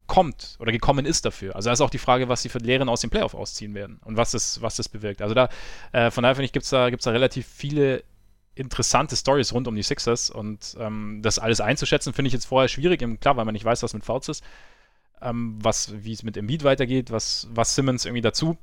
kommt 0.06 0.56
oder 0.60 0.72
gekommen 0.72 1.04
ist 1.04 1.24
dafür. 1.24 1.56
Also 1.56 1.68
da 1.68 1.72
ist 1.72 1.80
auch 1.80 1.90
die 1.90 1.98
Frage, 1.98 2.28
was 2.28 2.42
sie 2.42 2.48
für 2.48 2.58
Lehren 2.58 2.88
aus 2.88 3.00
dem 3.00 3.10
Playoff 3.10 3.34
ausziehen 3.34 3.74
werden 3.74 3.98
und 4.04 4.16
was 4.16 4.32
das, 4.32 4.62
was 4.62 4.76
das 4.76 4.88
bewirkt. 4.88 5.22
Also 5.22 5.34
da, 5.34 5.48
äh, 5.92 6.10
von 6.10 6.22
daher 6.22 6.34
finde 6.34 6.46
ich, 6.46 6.52
gibt 6.52 6.64
es 6.64 6.70
da, 6.70 6.90
gibt's 6.90 7.04
da 7.04 7.10
relativ 7.10 7.46
viele 7.46 8.04
interessante 8.54 9.16
Stories 9.16 9.52
rund 9.52 9.68
um 9.68 9.74
die 9.74 9.82
Sixers 9.82 10.30
und 10.30 10.76
ähm, 10.78 11.20
das 11.22 11.38
alles 11.38 11.60
einzuschätzen, 11.60 12.12
finde 12.12 12.28
ich 12.28 12.34
jetzt 12.34 12.46
vorher 12.46 12.68
schwierig. 12.68 13.00
Klar, 13.20 13.36
weil 13.36 13.44
man 13.44 13.54
nicht 13.54 13.64
weiß, 13.64 13.82
was 13.82 13.94
mit 13.94 14.04
Fouts 14.04 14.28
ist, 14.28 14.44
ähm, 15.20 15.58
was, 15.62 16.04
wie 16.04 16.12
es 16.12 16.22
mit 16.22 16.36
Embiid 16.36 16.64
weitergeht, 16.64 17.10
was, 17.10 17.48
was 17.52 17.74
Simmons 17.74 18.04
irgendwie 18.04 18.22
dazu 18.22 18.58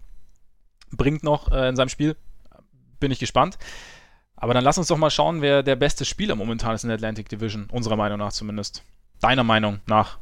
bringt 0.91 1.23
noch 1.23 1.51
äh, 1.51 1.69
in 1.69 1.75
seinem 1.75 1.89
Spiel. 1.89 2.15
Bin 2.99 3.11
ich 3.11 3.19
gespannt. 3.19 3.57
Aber 4.35 4.53
dann 4.53 4.63
lass 4.63 4.77
uns 4.77 4.87
doch 4.87 4.97
mal 4.97 5.09
schauen, 5.09 5.41
wer 5.41 5.63
der 5.63 5.75
beste 5.75 6.05
Spieler 6.05 6.35
momentan 6.35 6.73
ist 6.73 6.83
in 6.83 6.89
der 6.89 6.95
Atlantic 6.95 7.27
Division, 7.29 7.67
unserer 7.71 7.95
Meinung 7.97 8.19
nach 8.19 8.31
zumindest. 8.31 8.83
Deiner 9.19 9.43
Meinung 9.43 9.79
nach? 9.85 10.17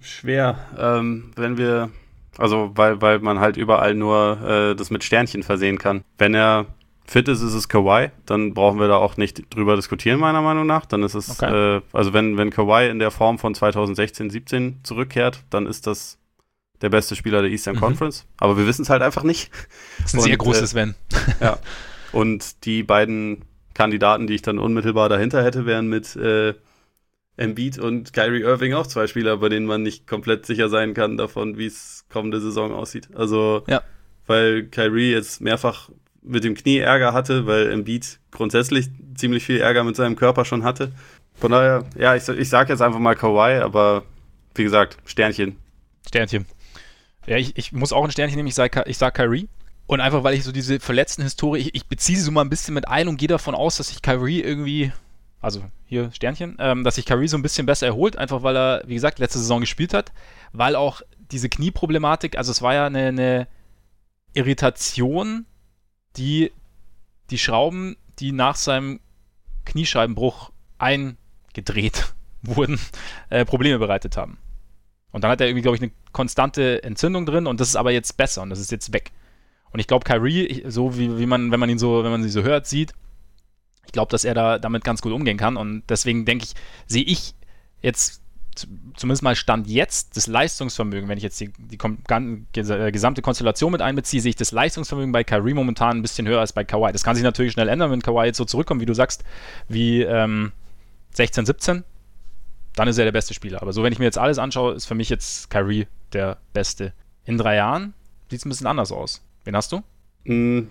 Schwer, 0.00 0.58
ähm, 0.78 1.32
wenn 1.36 1.58
wir, 1.58 1.90
also 2.38 2.70
weil, 2.74 3.00
weil 3.02 3.18
man 3.18 3.40
halt 3.40 3.56
überall 3.56 3.94
nur 3.94 4.40
äh, 4.42 4.74
das 4.74 4.90
mit 4.90 5.04
Sternchen 5.04 5.42
versehen 5.42 5.78
kann. 5.78 6.04
Wenn 6.16 6.34
er 6.34 6.66
fit 7.06 7.28
ist, 7.28 7.42
ist 7.42 7.54
es 7.54 7.68
Kawhi. 7.68 8.10
Dann 8.26 8.54
brauchen 8.54 8.78
wir 8.78 8.88
da 8.88 8.96
auch 8.96 9.16
nicht 9.16 9.54
drüber 9.54 9.76
diskutieren, 9.76 10.18
meiner 10.18 10.42
Meinung 10.42 10.66
nach. 10.66 10.86
Dann 10.86 11.02
ist 11.02 11.14
es, 11.14 11.30
okay. 11.30 11.76
äh, 11.76 11.80
also 11.92 12.12
wenn, 12.12 12.36
wenn 12.36 12.50
Kawhi 12.50 12.88
in 12.88 12.98
der 12.98 13.10
Form 13.10 13.38
von 13.38 13.54
2016, 13.54 14.30
17 14.30 14.80
zurückkehrt, 14.82 15.42
dann 15.50 15.66
ist 15.66 15.86
das 15.86 16.18
der 16.82 16.90
beste 16.90 17.16
Spieler 17.16 17.42
der 17.42 17.50
Eastern 17.50 17.76
mhm. 17.76 17.80
Conference. 17.80 18.26
Aber 18.38 18.58
wir 18.58 18.66
wissen 18.66 18.82
es 18.82 18.90
halt 18.90 19.02
einfach 19.02 19.22
nicht. 19.22 19.50
Das 19.98 20.08
ist 20.08 20.14
ein 20.14 20.18
Und, 20.18 20.24
sehr 20.24 20.36
großes 20.36 20.72
äh, 20.72 20.76
Wenn. 20.76 20.94
ja. 21.40 21.58
Und 22.12 22.64
die 22.64 22.82
beiden 22.82 23.44
Kandidaten, 23.74 24.26
die 24.26 24.34
ich 24.34 24.42
dann 24.42 24.58
unmittelbar 24.58 25.08
dahinter 25.08 25.42
hätte, 25.42 25.66
wären 25.66 25.88
mit 25.88 26.16
äh, 26.16 26.54
Embiid 27.36 27.78
und 27.78 28.12
Kyrie 28.12 28.40
Irving 28.40 28.72
auch 28.72 28.86
zwei 28.86 29.06
Spieler, 29.06 29.36
bei 29.38 29.48
denen 29.48 29.66
man 29.66 29.82
nicht 29.82 30.06
komplett 30.06 30.46
sicher 30.46 30.68
sein 30.68 30.94
kann 30.94 31.16
davon, 31.16 31.58
wie 31.58 31.66
es 31.66 32.06
kommende 32.08 32.40
Saison 32.40 32.72
aussieht. 32.72 33.08
Also, 33.14 33.64
ja. 33.66 33.82
weil 34.26 34.64
Kyrie 34.64 35.12
jetzt 35.12 35.40
mehrfach 35.40 35.90
mit 36.26 36.44
dem 36.44 36.54
Knie 36.54 36.78
Ärger 36.78 37.12
hatte, 37.12 37.46
weil 37.46 37.70
Embiid 37.70 38.18
grundsätzlich 38.30 38.88
ziemlich 39.14 39.44
viel 39.44 39.60
Ärger 39.60 39.84
mit 39.84 39.96
seinem 39.96 40.16
Körper 40.16 40.44
schon 40.44 40.64
hatte. 40.64 40.92
Von 41.34 41.52
daher, 41.52 41.84
ja, 41.96 42.14
ich, 42.14 42.28
ich 42.28 42.48
sage 42.48 42.72
jetzt 42.72 42.82
einfach 42.82 42.98
mal 42.98 43.14
Kawhi, 43.14 43.60
aber 43.60 44.02
wie 44.54 44.64
gesagt, 44.64 44.98
Sternchen. 45.04 45.56
Sternchen. 46.06 46.46
Ja, 47.26 47.36
ich, 47.36 47.56
ich 47.56 47.72
muss 47.72 47.92
auch 47.92 48.04
ein 48.04 48.10
Sternchen 48.10 48.36
nehmen, 48.36 48.48
ich 48.48 48.54
sage 48.54 48.84
ich 48.86 48.98
sag 48.98 49.14
Kyrie. 49.14 49.48
Und 49.86 50.00
einfach, 50.00 50.24
weil 50.24 50.34
ich 50.34 50.42
so 50.42 50.50
diese 50.50 50.80
verletzten 50.80 51.22
Historie, 51.22 51.60
ich, 51.60 51.74
ich 51.74 51.86
beziehe 51.86 52.18
sie 52.18 52.24
so 52.24 52.32
mal 52.32 52.40
ein 52.40 52.50
bisschen 52.50 52.74
mit 52.74 52.88
ein 52.88 53.06
und 53.06 53.18
gehe 53.18 53.28
davon 53.28 53.54
aus, 53.54 53.76
dass 53.76 53.88
sich 53.88 54.02
Kyrie 54.02 54.40
irgendwie, 54.40 54.92
also 55.40 55.62
hier 55.86 56.10
Sternchen, 56.12 56.56
ähm, 56.58 56.82
dass 56.82 56.96
sich 56.96 57.06
Kyrie 57.06 57.28
so 57.28 57.36
ein 57.36 57.42
bisschen 57.42 57.66
besser 57.66 57.86
erholt, 57.86 58.16
einfach 58.16 58.42
weil 58.42 58.56
er, 58.56 58.82
wie 58.86 58.94
gesagt, 58.94 59.20
letzte 59.20 59.38
Saison 59.38 59.60
gespielt 59.60 59.94
hat, 59.94 60.12
weil 60.52 60.74
auch 60.74 61.02
diese 61.30 61.48
Knieproblematik, 61.48 62.36
also 62.36 62.50
es 62.50 62.62
war 62.62 62.74
ja 62.74 62.86
eine, 62.86 63.06
eine 63.06 63.48
Irritation 64.34 65.46
die 66.16 66.52
die 67.30 67.38
Schrauben, 67.38 67.96
die 68.18 68.32
nach 68.32 68.56
seinem 68.56 69.00
Kniescheibenbruch 69.64 70.52
eingedreht 70.78 72.14
wurden, 72.42 72.78
äh, 73.30 73.44
Probleme 73.44 73.78
bereitet 73.78 74.16
haben. 74.16 74.38
Und 75.10 75.24
dann 75.24 75.30
hat 75.30 75.40
er 75.40 75.46
irgendwie, 75.48 75.62
glaube 75.62 75.76
ich, 75.76 75.82
eine 75.82 75.92
konstante 76.12 76.82
Entzündung 76.82 77.26
drin 77.26 77.46
und 77.46 77.60
das 77.60 77.68
ist 77.68 77.76
aber 77.76 77.90
jetzt 77.90 78.16
besser 78.16 78.42
und 78.42 78.50
das 78.50 78.60
ist 78.60 78.70
jetzt 78.70 78.92
weg. 78.92 79.12
Und 79.70 79.80
ich 79.80 79.86
glaube, 79.86 80.04
Kyrie, 80.04 80.64
so 80.68 80.98
wie, 80.98 81.18
wie 81.18 81.26
man, 81.26 81.50
wenn 81.50 81.60
man 81.60 81.70
ihn 81.70 81.78
so, 81.78 82.04
wenn 82.04 82.10
man 82.10 82.22
sie 82.22 82.28
so 82.28 82.42
hört, 82.42 82.66
sieht, 82.66 82.92
ich 83.84 83.92
glaube, 83.92 84.10
dass 84.10 84.24
er 84.24 84.34
da 84.34 84.58
damit 84.58 84.84
ganz 84.84 85.00
gut 85.00 85.12
umgehen 85.12 85.36
kann. 85.36 85.56
Und 85.56 85.84
deswegen 85.88 86.24
denke 86.24 86.44
ich, 86.44 86.54
sehe 86.86 87.04
ich 87.04 87.34
jetzt 87.80 88.22
zumindest 88.96 89.22
mal 89.22 89.36
Stand 89.36 89.66
jetzt, 89.66 90.16
das 90.16 90.26
Leistungsvermögen, 90.26 91.08
wenn 91.08 91.18
ich 91.18 91.24
jetzt 91.24 91.40
die, 91.40 91.52
die 91.58 91.78
äh, 91.78 92.92
gesamte 92.92 93.22
Konstellation 93.22 93.72
mit 93.72 93.82
einbeziehe, 93.82 94.22
sehe 94.22 94.30
ich 94.30 94.36
das 94.36 94.52
Leistungsvermögen 94.52 95.12
bei 95.12 95.24
Kyrie 95.24 95.54
momentan 95.54 95.98
ein 95.98 96.02
bisschen 96.02 96.26
höher 96.26 96.40
als 96.40 96.52
bei 96.52 96.64
Kawhi. 96.64 96.92
Das 96.92 97.04
kann 97.04 97.14
sich 97.14 97.24
natürlich 97.24 97.52
schnell 97.52 97.68
ändern, 97.68 97.90
wenn 97.90 98.02
Kawhi 98.02 98.26
jetzt 98.26 98.38
so 98.38 98.44
zurückkommt, 98.44 98.80
wie 98.80 98.86
du 98.86 98.94
sagst, 98.94 99.24
wie 99.68 100.02
ähm, 100.02 100.52
16, 101.12 101.46
17, 101.46 101.84
dann 102.74 102.88
ist 102.88 102.98
er 102.98 103.04
der 103.04 103.12
beste 103.12 103.34
Spieler. 103.34 103.62
Aber 103.62 103.72
so, 103.72 103.82
wenn 103.82 103.92
ich 103.92 103.98
mir 103.98 104.04
jetzt 104.04 104.18
alles 104.18 104.38
anschaue, 104.38 104.74
ist 104.74 104.86
für 104.86 104.94
mich 104.94 105.08
jetzt 105.08 105.50
Kyrie 105.50 105.86
der 106.12 106.38
Beste. 106.52 106.92
In 107.24 107.38
drei 107.38 107.56
Jahren 107.56 107.94
sieht 108.30 108.40
es 108.40 108.46
ein 108.46 108.50
bisschen 108.50 108.66
anders 108.66 108.92
aus. 108.92 109.24
Wen 109.44 109.56
hast 109.56 109.72
du? 109.72 109.82
Mm, 110.24 110.68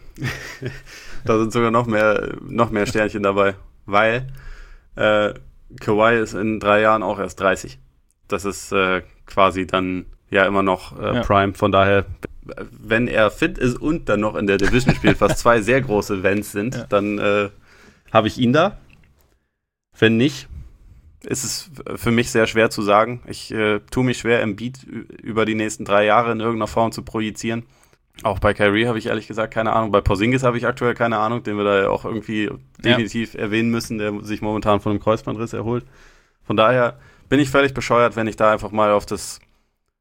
da 1.25 1.39
sind 1.39 1.51
sogar 1.51 1.71
noch 1.71 1.88
mehr, 1.88 2.36
noch 2.41 2.69
mehr 2.69 2.86
Sternchen 2.86 3.23
dabei, 3.23 3.55
weil 3.86 4.27
äh, 4.95 5.33
Kawhi 5.80 6.20
ist 6.20 6.34
in 6.34 6.59
drei 6.59 6.82
Jahren 6.82 7.03
auch 7.03 7.20
erst 7.20 7.39
30. 7.39 7.80
Das 8.28 8.45
ist 8.45 8.72
äh, 8.72 9.01
quasi 9.26 9.68
dann 9.68 10.05
ja 10.30 10.45
immer 10.45 10.63
noch 10.63 10.99
äh, 10.99 11.16
ja. 11.16 11.22
Prime. 11.22 11.53
Von 11.53 11.72
daher, 11.72 12.05
wenn 12.72 13.07
er 13.07 13.32
fit 13.32 13.57
ist 13.57 13.80
und 13.80 14.09
dann 14.09 14.20
noch 14.20 14.36
in 14.36 14.47
der 14.47 14.57
Division 14.57 14.95
spielt, 14.95 15.22
was 15.22 15.38
zwei 15.38 15.61
sehr 15.61 15.82
große 15.82 16.16
Events 16.16 16.51
sind, 16.51 16.76
ja. 16.76 16.86
dann 16.89 17.20
äh, 17.20 17.49
habe 18.11 18.28
ich 18.28 18.38
ihn 18.38 18.53
da. 18.53 18.78
Wenn 19.97 20.18
nicht, 20.18 20.47
ist 21.24 21.43
es 21.43 21.72
für 21.95 22.11
mich 22.11 22.32
sehr 22.32 22.47
schwer 22.47 22.70
zu 22.70 22.82
sagen. 22.82 23.22
Ich 23.28 23.51
äh, 23.51 23.80
tue 23.91 24.03
mich 24.03 24.20
schwer, 24.20 24.41
im 24.41 24.55
Beat 24.55 24.84
über 24.84 25.45
die 25.45 25.55
nächsten 25.55 25.86
drei 25.86 26.05
Jahre 26.05 26.32
in 26.32 26.39
irgendeiner 26.39 26.68
Form 26.68 26.91
zu 26.91 27.03
projizieren. 27.03 27.63
Auch 28.24 28.39
bei 28.39 28.53
Kyrie 28.53 28.88
habe 28.88 28.97
ich 28.97 29.07
ehrlich 29.07 29.28
gesagt 29.28 29.53
keine 29.53 29.74
Ahnung. 29.74 29.91
Bei 29.91 30.01
Porzingis 30.01 30.43
habe 30.43 30.57
ich 30.57 30.66
aktuell 30.66 30.93
keine 30.93 31.18
Ahnung, 31.18 31.43
den 31.43 31.57
wir 31.57 31.63
da 31.63 31.82
ja 31.82 31.89
auch 31.89 32.05
irgendwie 32.05 32.49
definitiv 32.84 33.34
ja. 33.34 33.41
erwähnen 33.41 33.70
müssen, 33.70 33.97
der 33.97 34.24
sich 34.24 34.41
momentan 34.41 34.80
von 34.80 34.91
einem 34.91 35.01
Kreuzbandriss 35.01 35.53
erholt. 35.53 35.86
Von 36.43 36.55
daher 36.55 36.97
bin 37.30 37.39
ich 37.39 37.49
völlig 37.49 37.74
bescheuert, 37.74 38.16
wenn 38.16 38.28
ich 38.28 38.36
da 38.36 38.51
einfach 38.51 38.72
mal 38.72 38.91
auf 38.91 39.05
das 39.05 39.39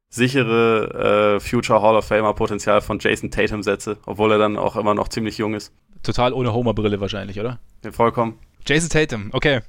sichere 0.09 1.35
äh, 1.35 1.39
Future 1.39 1.81
Hall 1.81 1.95
of 1.95 2.05
Famer 2.05 2.33
Potenzial 2.33 2.81
von 2.81 2.99
Jason 2.99 3.31
Tatum 3.31 3.63
setze, 3.63 3.97
obwohl 4.05 4.31
er 4.31 4.37
dann 4.37 4.57
auch 4.57 4.75
immer 4.75 4.93
noch 4.93 5.09
ziemlich 5.09 5.37
jung 5.37 5.53
ist. 5.53 5.73
Total 6.03 6.33
ohne 6.33 6.53
Homer-Brille 6.53 7.01
wahrscheinlich, 7.01 7.39
oder? 7.39 7.59
Ja, 7.83 7.91
vollkommen. 7.91 8.39
Jason 8.65 8.89
Tatum, 8.89 9.29
okay. 9.33 9.61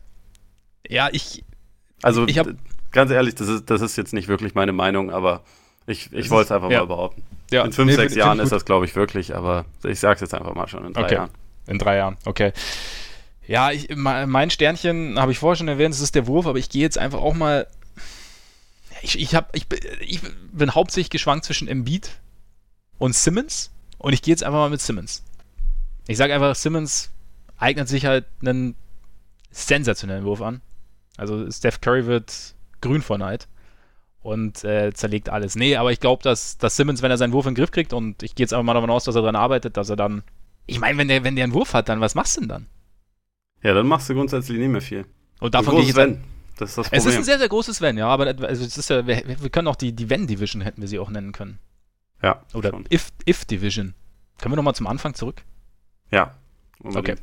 Ja, 0.89 1.09
ich. 1.11 1.45
Also, 2.03 2.27
ich 2.27 2.39
hab, 2.39 2.49
ganz 2.93 3.11
ehrlich, 3.11 3.35
das 3.35 3.49
ist, 3.49 3.71
das 3.71 3.81
ist 3.81 3.97
jetzt 3.97 4.13
nicht 4.13 4.29
wirklich 4.29 4.55
meine 4.55 4.73
Meinung, 4.73 5.11
aber 5.11 5.43
ich, 5.87 6.13
ich 6.13 6.31
wollte 6.31 6.47
es 6.47 6.53
einfach 6.53 6.71
ja. 6.71 6.81
mal 6.81 6.87
behaupten. 6.87 7.23
Ja. 7.51 7.65
In 7.65 7.73
fünf, 7.73 7.91
nee, 7.91 7.97
sechs 7.97 8.15
Jahren 8.15 8.41
ist 8.41 8.51
das, 8.51 8.65
glaube 8.65 8.87
ich, 8.87 8.97
wirklich, 8.97 9.35
aber 9.35 9.65
ich 9.85 10.01
sage 10.01 10.15
es 10.17 10.21
jetzt 10.21 10.35
einfach 10.35 10.55
mal 10.55 10.69
schon 10.69 10.85
in 10.85 10.93
drei 10.93 11.05
okay. 11.05 11.15
Jahren. 11.15 11.31
In 11.69 11.79
drei 11.79 11.97
Jahren, 11.97 12.17
okay. 12.25 12.53
Ja, 13.47 13.71
ich, 13.71 13.95
mein 13.95 14.51
Sternchen 14.51 15.19
habe 15.21 15.31
ich 15.31 15.39
vorher 15.39 15.57
schon 15.57 15.69
erwähnt, 15.69 15.95
es 15.95 16.01
ist 16.01 16.17
der 16.17 16.27
Wurf, 16.27 16.47
aber 16.47 16.59
ich 16.59 16.69
gehe 16.69 16.83
jetzt 16.83 16.99
einfach 16.99 17.21
auch 17.21 17.35
mal. 17.35 17.69
Ich, 19.03 19.21
ich, 19.21 19.35
hab, 19.37 19.55
ich, 19.55 19.67
ich 20.01 20.21
bin 20.53 20.75
hauptsächlich 20.75 21.11
geschwankt 21.11 21.45
zwischen 21.45 21.69
Embiid 21.69 22.11
und 22.99 23.15
Simmons 23.15 23.71
und 23.99 24.13
ich 24.13 24.23
gehe 24.23 24.33
jetzt 24.33 24.43
einfach 24.43 24.59
mal 24.59 24.71
mit 24.71 24.81
Simmons. 24.81 25.23
Ich 26.09 26.17
sage 26.17 26.35
einfach, 26.35 26.57
Simmons 26.57 27.11
eignet 27.57 27.89
sich 27.89 28.07
halt 28.07 28.27
einen 28.41 28.75
sensationellen 29.51 30.25
Wurf 30.25 30.41
an. 30.41 30.61
Also 31.17 31.49
Steph 31.51 31.81
Curry 31.81 32.07
wird 32.07 32.55
grün 32.81 33.03
vor 33.03 33.19
Neid 33.19 33.47
und 34.27 34.65
äh, 34.65 34.93
zerlegt 34.93 35.29
alles. 35.29 35.55
Nee, 35.55 35.77
aber 35.77 35.93
ich 35.93 36.01
glaube, 36.01 36.23
dass, 36.23 36.59
dass 36.59 36.77
Simmons, 36.77 37.01
wenn 37.01 37.11
er 37.11 37.17
seinen 37.17 37.33
Wurf 37.33 37.47
in 37.47 37.55
den 37.55 37.61
Griff 37.63 37.71
kriegt, 37.71 37.93
und 37.93 38.23
ich 38.23 38.35
gehe 38.35 38.45
jetzt 38.45 38.53
einfach 38.53 38.65
mal 38.65 38.75
davon 38.75 38.91
aus, 38.91 39.05
dass 39.05 39.15
er 39.15 39.23
daran 39.23 39.37
arbeitet, 39.37 39.77
dass 39.77 39.89
er 39.89 39.97
dann. 39.97 40.23
Ich 40.67 40.81
meine, 40.81 40.99
wenn 40.99 41.07
der, 41.07 41.23
wenn 41.23 41.37
der 41.37 41.45
einen 41.45 41.55
Wurf 41.55 41.75
hat, 41.75 41.89
dann 41.89 42.01
was 42.01 42.17
machst 42.17 42.37
du 42.37 42.41
denn 42.41 42.49
dann? 42.49 42.67
Ja, 43.63 43.73
dann 43.73 43.87
machst 43.87 44.09
du 44.11 44.15
grundsätzlich 44.15 44.59
nicht 44.59 44.69
mehr 44.69 44.81
viel. 44.81 45.07
Und 45.41 45.55
davon 45.55 45.75
gehe 45.75 45.83
ich 45.83 45.89
jetzt. 45.89 45.97
Wenn. 45.97 46.25
Das 46.59 46.71
ist 46.71 46.79
das 46.79 46.89
Problem. 46.89 46.99
Es 46.99 47.07
ist 47.07 47.17
ein 47.17 47.25
sehr, 47.25 47.39
sehr 47.39 47.49
großes 47.49 47.81
Wenn, 47.81 47.99
ja, 47.99 48.09
aber 48.09 48.27
also 48.27 48.65
es 48.65 48.79
ist 48.79 48.91
ja, 48.91 49.07
wir, 49.07 49.23
wir 49.27 49.51
können 49.51 49.69
auch 49.69 49.77
die, 49.77 49.93
die 49.93 50.09
Wenn-Division, 50.09 50.63
hätten 50.63 50.81
wir 50.81 50.89
sie 50.89 50.99
auch 50.99 51.11
nennen 51.11 51.33
können. 51.33 51.59
Ja. 52.23 52.43
Oder 52.55 52.73
If-Division. 52.91 53.89
If 53.89 54.41
können 54.41 54.53
wir 54.53 54.57
nochmal 54.57 54.75
zum 54.75 54.87
Anfang 54.87 55.15
zurück? 55.15 55.43
Ja. 56.11 56.35
Unbedingt. 56.81 57.21
Okay. 57.21 57.23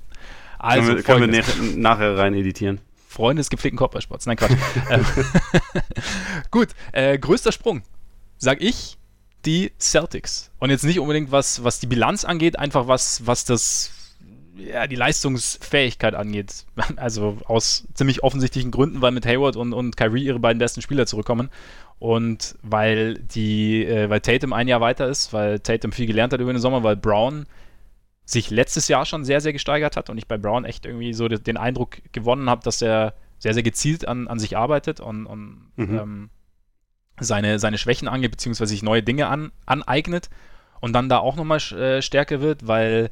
Also, 0.60 0.96
können 1.02 1.32
wir, 1.32 1.42
können 1.42 1.74
wir 1.74 1.78
nachher 1.78 2.18
rein 2.18 2.36
editieren. 2.36 2.80
Freunde 3.14 3.42
des 3.42 3.50
gepflegten 3.50 3.78
Kopfballsports. 3.78 4.26
Nein, 4.26 4.38
Quatsch. 4.38 4.52
Ähm, 4.90 5.06
gut, 6.52 6.70
äh, 6.92 7.18
größter 7.18 7.52
Sprung, 7.52 7.84
sag 8.38 8.62
ich, 8.62 8.98
die 9.46 9.72
Celtics. 9.80 10.52
Und 10.60 10.72
jetzt 10.72 10.84
nicht 10.84 11.00
unbedingt 11.00 11.32
was, 11.32 11.64
was 11.64 11.80
die 11.80 11.88
Bilanz 11.88 12.26
angeht, 12.26 12.58
einfach 12.58 12.88
was, 12.88 13.26
was 13.28 13.46
das, 13.46 13.92
ja, 14.58 14.88
die 14.88 14.96
Leistungsfähigkeit 14.96 16.16
angeht. 16.16 16.66
Also 16.96 17.38
aus 17.46 17.88
ziemlich 17.94 18.24
offensichtlichen 18.24 18.72
Gründen, 18.72 19.02
weil 19.02 19.12
mit 19.12 19.26
Hayward 19.26 19.56
und, 19.56 19.74
und 19.74 19.96
Kyrie 19.96 20.26
ihre 20.26 20.40
beiden 20.40 20.60
besten 20.60 20.82
Spieler 20.82 21.06
zurückkommen. 21.06 21.50
Und 22.00 22.56
weil 22.64 23.16
die, 23.16 23.86
äh, 23.86 24.10
weil 24.10 24.22
Tatum 24.22 24.54
ein 24.54 24.68
Jahr 24.68 24.82
weiter 24.82 25.08
ist, 25.08 25.34
weil 25.34 25.60
Tatum 25.60 25.92
viel 25.92 26.08
gelernt 26.08 26.34
hat 26.34 26.42
über 26.42 26.52
den 26.52 26.62
Sommer, 26.62 26.84
weil 26.84 26.98
Brown 26.98 27.46
sich 28.26 28.50
letztes 28.50 28.88
Jahr 28.88 29.06
schon 29.06 29.26
sehr, 29.26 29.42
sehr 29.42 29.54
gesteigert 29.54 29.98
hat 29.98 30.10
und 30.10 30.18
ich 30.18 30.28
bei 30.28 30.38
Brown 30.38 30.66
echt 30.66 30.86
irgendwie 30.86 31.14
so 31.14 31.28
den 31.28 31.58
Eindruck 31.58 31.98
gewonnen 32.12 32.50
habe, 32.50 32.64
dass 32.64 32.82
er 32.82 33.14
sehr, 33.40 33.54
sehr 33.54 33.64
gezielt 33.64 34.08
an, 34.08 34.28
an 34.28 34.40
sich 34.40 34.56
arbeitet 34.56 35.00
und, 35.00 35.26
und 35.26 35.72
mhm. 35.76 36.00
ähm, 36.00 36.30
seine, 37.20 37.60
seine 37.60 37.78
Schwächen 37.78 38.08
angeht, 38.08 38.32
beziehungsweise 38.32 38.70
sich 38.70 38.84
neue 38.84 39.04
Dinge 39.04 39.28
an, 39.28 39.52
aneignet 39.66 40.30
und 40.80 40.94
dann 40.94 41.10
da 41.10 41.18
auch 41.18 41.36
nochmal 41.36 41.60
äh, 41.74 42.02
stärker 42.02 42.42
wird, 42.42 42.68
weil 42.68 43.10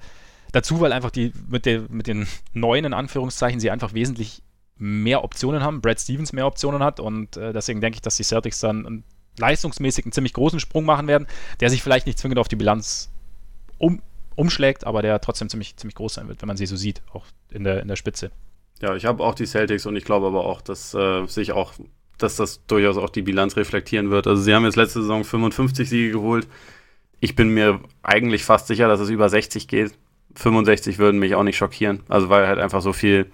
dazu, 0.54 0.80
weil 0.80 0.94
einfach 0.94 1.12
die 1.12 1.34
mit, 1.50 1.66
der, 1.66 1.84
mit 1.90 2.08
den 2.08 2.28
neuen, 2.54 2.86
in 2.86 2.94
Anführungszeichen, 2.94 3.60
sie 3.60 3.72
einfach 3.72 3.94
wesentlich 3.94 4.42
mehr 4.78 5.24
Optionen 5.24 5.62
haben, 5.62 5.82
Brad 5.82 6.00
Stevens 6.00 6.34
mehr 6.34 6.48
Optionen 6.48 6.82
hat 6.82 7.00
und 7.00 7.38
äh, 7.38 7.54
deswegen 7.54 7.82
denke 7.82 7.98
ich, 7.98 8.02
dass 8.02 8.18
die 8.18 8.24
Celtics 8.24 8.60
dann 8.60 9.04
leistungsmäßig 9.38 10.06
einen 10.06 10.12
ziemlich 10.12 10.34
großen 10.34 10.60
Sprung 10.60 10.86
machen 10.86 11.08
werden, 11.08 11.28
der 11.60 11.70
sich 11.70 11.84
vielleicht 11.84 12.08
nicht 12.08 12.18
zwingend 12.18 12.40
auf 12.40 12.48
die 12.48 12.56
Bilanz 12.56 13.12
um, 13.78 14.02
umschlägt, 14.36 14.86
aber 14.86 15.02
der 15.02 15.20
trotzdem 15.22 15.50
ziemlich, 15.50 15.76
ziemlich 15.78 15.96
groß 15.96 16.16
sein 16.16 16.28
wird, 16.28 16.42
wenn 16.42 16.48
man 16.48 16.58
sie 16.58 16.66
so 16.66 16.76
sieht, 16.76 17.02
auch 17.14 17.26
in 17.52 17.64
der, 17.64 17.82
in 17.82 17.88
der 17.88 17.96
Spitze. 17.96 18.32
Ja, 18.82 18.96
ich 18.96 19.06
habe 19.06 19.24
auch 19.24 19.36
die 19.36 19.46
Celtics 19.46 19.86
und 19.86 19.96
ich 19.96 20.06
glaube 20.06 20.28
aber 20.28 20.46
auch, 20.46 20.62
dass 20.62 20.94
äh, 20.94 21.26
sich 21.28 21.52
auch, 21.52 21.74
dass 22.18 22.36
das 22.36 22.66
durchaus 22.66 22.98
auch 22.98 23.10
die 23.10 23.22
Bilanz 23.22 23.56
reflektieren 23.56 24.10
wird. 24.10 24.28
Also 24.28 24.42
sie 24.42 24.54
haben 24.56 24.66
jetzt 24.66 24.76
letzte 24.76 25.02
Saison 25.02 25.24
55 25.24 25.88
Siege 25.90 26.12
geholt. 26.12 26.48
Ich 27.20 27.36
bin 27.36 27.50
mir 27.50 27.80
eigentlich 28.02 28.44
fast 28.44 28.68
sicher, 28.68 28.88
dass 28.88 29.00
es 29.00 29.10
über 29.10 29.30
60 29.30 29.68
geht. 29.68 29.94
65 30.36 30.98
würden 30.98 31.20
mich 31.20 31.36
auch 31.36 31.44
nicht 31.44 31.58
schockieren. 31.58 32.02
Also 32.10 32.30
weil 32.30 32.48
halt 32.48 32.58
einfach 32.58 32.82
so 32.82 32.94
viel 32.94 33.28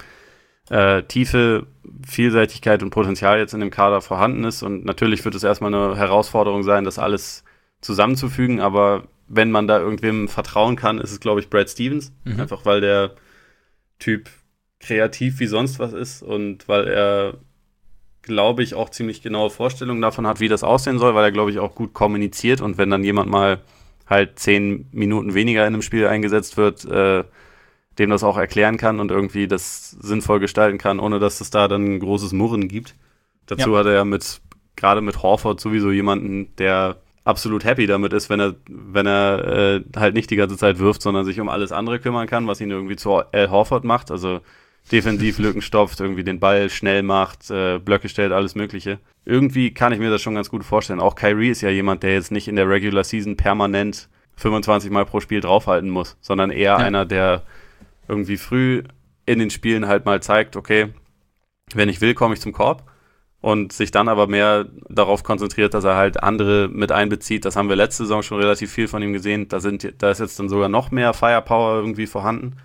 äh, 0.69 1.03
Tiefe, 1.03 1.67
Vielseitigkeit 2.05 2.83
und 2.83 2.89
Potenzial 2.89 3.39
jetzt 3.39 3.53
in 3.53 3.61
dem 3.61 3.71
Kader 3.71 4.01
vorhanden 4.01 4.43
ist. 4.43 4.63
Und 4.63 4.83
natürlich 4.83 5.23
wird 5.23 5.35
es 5.35 5.43
erstmal 5.43 5.73
eine 5.73 5.95
Herausforderung 5.95 6.63
sein, 6.63 6.83
das 6.83 6.99
alles 6.99 7.45
zusammenzufügen, 7.79 8.59
aber 8.59 9.07
wenn 9.27 9.51
man 9.51 9.67
da 9.67 9.79
irgendwem 9.79 10.27
vertrauen 10.27 10.75
kann, 10.75 10.99
ist 10.99 11.11
es, 11.11 11.19
glaube 11.19 11.39
ich, 11.39 11.49
Brad 11.49 11.69
Stevens. 11.69 12.11
Mhm. 12.23 12.39
Einfach 12.39 12.65
weil 12.65 12.81
der 12.81 13.15
Typ 13.99 14.29
kreativ 14.79 15.39
wie 15.39 15.47
sonst 15.47 15.79
was 15.79 15.93
ist 15.93 16.21
und 16.21 16.67
weil 16.67 16.87
er, 16.87 17.35
glaube 18.21 18.63
ich, 18.63 18.75
auch 18.75 18.89
ziemlich 18.89 19.21
genaue 19.21 19.49
Vorstellungen 19.49 20.01
davon 20.01 20.27
hat, 20.27 20.39
wie 20.39 20.47
das 20.47 20.63
aussehen 20.63 20.99
soll, 20.99 21.15
weil 21.15 21.23
er, 21.23 21.31
glaube 21.31 21.51
ich, 21.51 21.59
auch 21.59 21.75
gut 21.75 21.93
kommuniziert 21.93 22.61
und 22.61 22.77
wenn 22.77 22.89
dann 22.89 23.03
jemand 23.03 23.29
mal 23.29 23.59
halt 24.05 24.39
zehn 24.39 24.87
Minuten 24.91 25.33
weniger 25.33 25.61
in 25.61 25.73
einem 25.73 25.81
Spiel 25.81 26.07
eingesetzt 26.07 26.57
wird, 26.57 26.85
äh, 26.85 27.23
dem 27.99 28.09
das 28.09 28.23
auch 28.23 28.37
erklären 28.37 28.77
kann 28.77 28.99
und 28.99 29.11
irgendwie 29.11 29.47
das 29.47 29.91
sinnvoll 29.91 30.39
gestalten 30.39 30.77
kann, 30.77 30.99
ohne 30.99 31.19
dass 31.19 31.41
es 31.41 31.49
da 31.49 31.67
dann 31.67 31.95
ein 31.95 31.99
großes 31.99 32.31
Murren 32.31 32.67
gibt. 32.67 32.95
Dazu 33.47 33.71
ja. 33.71 33.79
hat 33.79 33.87
er 33.87 33.93
ja 33.93 34.05
mit, 34.05 34.41
gerade 34.75 35.01
mit 35.01 35.23
Horford 35.23 35.59
sowieso 35.59 35.91
jemanden, 35.91 36.55
der 36.57 36.97
absolut 37.27 37.65
happy 37.65 37.85
damit 37.87 38.13
ist, 38.13 38.29
wenn 38.29 38.39
er, 38.39 38.55
wenn 38.67 39.05
er 39.05 39.75
äh, 39.75 39.83
halt 39.97 40.13
nicht 40.13 40.29
die 40.29 40.37
ganze 40.37 40.57
Zeit 40.57 40.79
wirft, 40.79 41.01
sondern 41.01 41.25
sich 41.25 41.39
um 41.39 41.49
alles 41.49 41.71
andere 41.71 41.99
kümmern 41.99 42.27
kann, 42.27 42.47
was 42.47 42.61
ihn 42.61 42.71
irgendwie 42.71 42.95
zu 42.95 43.15
Al 43.15 43.51
Horford 43.51 43.83
macht. 43.83 44.11
Also 44.11 44.39
defensiv 44.91 45.37
Lücken 45.39 45.61
stopft, 45.61 45.99
irgendwie 45.99 46.23
den 46.23 46.39
Ball 46.39 46.69
schnell 46.69 47.03
macht, 47.03 47.51
äh, 47.51 47.79
Blöcke 47.79 48.07
stellt, 48.07 48.31
alles 48.31 48.55
Mögliche. 48.55 48.99
Irgendwie 49.25 49.73
kann 49.73 49.91
ich 49.91 49.99
mir 49.99 50.09
das 50.09 50.21
schon 50.21 50.35
ganz 50.35 50.49
gut 50.49 50.63
vorstellen. 50.63 51.01
Auch 51.01 51.15
Kyrie 51.15 51.49
ist 51.49 51.61
ja 51.61 51.69
jemand, 51.69 52.01
der 52.03 52.13
jetzt 52.13 52.31
nicht 52.31 52.47
in 52.47 52.55
der 52.55 52.69
Regular 52.69 53.03
Season 53.03 53.35
permanent 53.35 54.07
25 54.37 54.89
Mal 54.89 55.05
pro 55.05 55.19
Spiel 55.19 55.41
draufhalten 55.41 55.89
muss, 55.89 56.15
sondern 56.21 56.49
eher 56.49 56.71
ja. 56.71 56.77
einer, 56.77 57.05
der 57.05 57.43
irgendwie 58.07 58.37
früh 58.37 58.83
in 59.25 59.39
den 59.39 59.49
Spielen 59.49 59.87
halt 59.87 60.05
mal 60.05 60.21
zeigt, 60.21 60.55
okay, 60.55 60.93
wenn 61.73 61.89
ich 61.89 61.99
will, 61.99 62.13
komme 62.13 62.35
ich 62.35 62.39
zum 62.39 62.53
Korb 62.53 62.86
und 63.47 63.71
sich 63.71 63.91
dann 63.91 64.09
aber 64.09 64.27
mehr 64.27 64.65
darauf 64.89 65.23
konzentriert, 65.23 65.73
dass 65.73 65.85
er 65.85 65.95
halt 65.95 66.21
andere 66.21 66.67
mit 66.67 66.91
einbezieht. 66.91 67.45
Das 67.45 67.55
haben 67.55 67.69
wir 67.69 67.77
letzte 67.77 68.03
Saison 68.03 68.21
schon 68.21 68.41
relativ 68.41 68.73
viel 68.73 68.89
von 68.89 69.01
ihm 69.01 69.13
gesehen. 69.13 69.47
Da, 69.47 69.61
sind, 69.61 69.93
da 69.99 70.11
ist 70.11 70.19
jetzt 70.19 70.37
dann 70.37 70.49
sogar 70.49 70.67
noch 70.67 70.91
mehr 70.91 71.13
Firepower 71.13 71.77
irgendwie 71.77 72.07
vorhanden. 72.07 72.57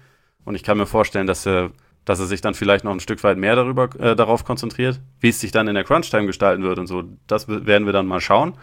Und 0.44 0.56
ich 0.56 0.64
kann 0.64 0.78
mir 0.78 0.86
vorstellen, 0.86 1.28
dass 1.28 1.46
er, 1.46 1.70
dass 2.04 2.18
er 2.18 2.26
sich 2.26 2.40
dann 2.40 2.54
vielleicht 2.54 2.82
noch 2.82 2.90
ein 2.90 2.98
Stück 2.98 3.22
weit 3.22 3.38
mehr 3.38 3.54
darüber, 3.54 3.90
äh, 4.00 4.16
darauf 4.16 4.44
konzentriert. 4.44 5.00
Wie 5.20 5.28
es 5.28 5.38
sich 5.38 5.52
dann 5.52 5.68
in 5.68 5.76
der 5.76 5.84
Crunch-Time 5.84 6.26
gestalten 6.26 6.64
wird 6.64 6.80
und 6.80 6.88
so, 6.88 7.04
das 7.28 7.46
werden 7.46 7.86
wir 7.86 7.92
dann 7.92 8.08
mal 8.08 8.20
schauen. 8.20 8.54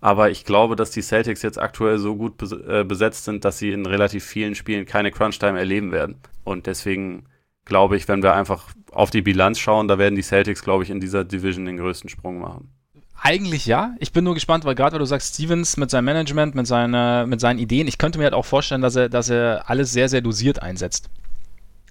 Aber 0.00 0.30
ich 0.30 0.44
glaube, 0.44 0.74
dass 0.74 0.90
die 0.90 1.00
Celtics 1.00 1.42
jetzt 1.42 1.60
aktuell 1.60 1.98
so 1.98 2.16
gut 2.16 2.42
äh, 2.42 2.82
besetzt 2.82 3.24
sind, 3.24 3.44
dass 3.44 3.58
sie 3.58 3.70
in 3.70 3.86
relativ 3.86 4.24
vielen 4.24 4.56
Spielen 4.56 4.84
keine 4.84 5.12
Crunch-Time 5.12 5.60
erleben 5.60 5.92
werden. 5.92 6.16
Und 6.42 6.66
deswegen 6.66 7.26
glaube 7.64 7.96
ich, 7.96 8.08
wenn 8.08 8.22
wir 8.22 8.34
einfach 8.34 8.68
auf 8.90 9.10
die 9.10 9.22
Bilanz 9.22 9.58
schauen, 9.58 9.88
da 9.88 9.98
werden 9.98 10.16
die 10.16 10.22
Celtics, 10.22 10.62
glaube 10.62 10.84
ich, 10.84 10.90
in 10.90 11.00
dieser 11.00 11.24
Division 11.24 11.64
den 11.64 11.76
größten 11.76 12.10
Sprung 12.10 12.38
machen. 12.38 12.70
Eigentlich 13.20 13.66
ja. 13.66 13.94
Ich 14.00 14.12
bin 14.12 14.24
nur 14.24 14.34
gespannt, 14.34 14.64
weil 14.64 14.74
gerade 14.74 14.94
weil 14.94 14.98
du 14.98 15.04
sagst, 15.04 15.34
Stevens 15.34 15.76
mit 15.76 15.90
seinem 15.90 16.06
Management, 16.06 16.56
mit, 16.56 16.66
seine, 16.66 17.24
mit 17.28 17.40
seinen 17.40 17.60
Ideen, 17.60 17.86
ich 17.86 17.98
könnte 17.98 18.18
mir 18.18 18.24
halt 18.24 18.34
auch 18.34 18.44
vorstellen, 18.44 18.82
dass 18.82 18.96
er, 18.96 19.08
dass 19.08 19.30
er 19.30 19.70
alles 19.70 19.92
sehr, 19.92 20.08
sehr 20.08 20.20
dosiert 20.20 20.60
einsetzt. 20.60 21.08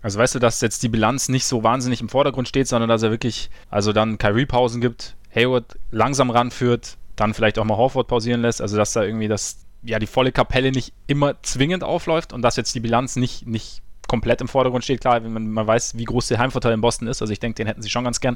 Also 0.01 0.19
weißt 0.19 0.36
du, 0.36 0.39
dass 0.39 0.61
jetzt 0.61 0.84
die 0.84 0.89
Bilanz 0.89 1.30
nicht 1.30 1.45
so 1.45 1.63
wahnsinnig 1.63 2.01
im 2.01 2.09
Vordergrund 2.09 2.47
steht, 2.47 2.67
sondern 2.67 2.89
dass 2.89 3.03
er 3.03 3.11
wirklich, 3.11 3.49
also 3.69 3.93
dann 3.93 4.17
Kyrie-Pausen 4.17 4.82
gibt, 4.82 5.15
Hayward 5.34 5.78
langsam 5.91 6.32
ranführt, 6.32 6.97
dann 7.15 7.34
vielleicht 7.34 7.59
auch 7.59 7.65
mal 7.65 7.78
Horford 7.78 8.07
pausieren 8.07 8.41
lässt, 8.41 8.61
also 8.61 8.78
dass 8.78 8.93
da 8.93 9.03
irgendwie 9.03 9.28
das 9.28 9.65
ja 9.84 9.99
die 9.99 10.07
volle 10.07 10.32
Kapelle 10.32 10.72
nicht 10.72 10.93
immer 11.07 11.41
zwingend 11.43 11.84
aufläuft 11.84 12.34
und 12.34 12.41
dass 12.41 12.55
jetzt 12.55 12.76
die 12.76 12.80
Bilanz 12.80 13.15
nicht, 13.15 13.47
nicht 13.47 13.82
komplett 14.12 14.41
im 14.41 14.49
Vordergrund 14.49 14.84
steht. 14.84 14.99
Klar, 14.99 15.24
wenn 15.24 15.32
man, 15.32 15.49
man 15.49 15.66
weiß, 15.66 15.97
wie 15.97 16.03
groß 16.03 16.28
der 16.28 16.38
Heimvorteil 16.38 16.74
in 16.74 16.82
Boston 16.82 17.07
ist. 17.07 17.22
Also 17.22 17.32
ich 17.32 17.39
denke, 17.39 17.55
den 17.55 17.68
hätten 17.68 17.82
sie 17.82 17.89
schon 17.89 18.03
ganz 18.03 18.20
gern. 18.20 18.36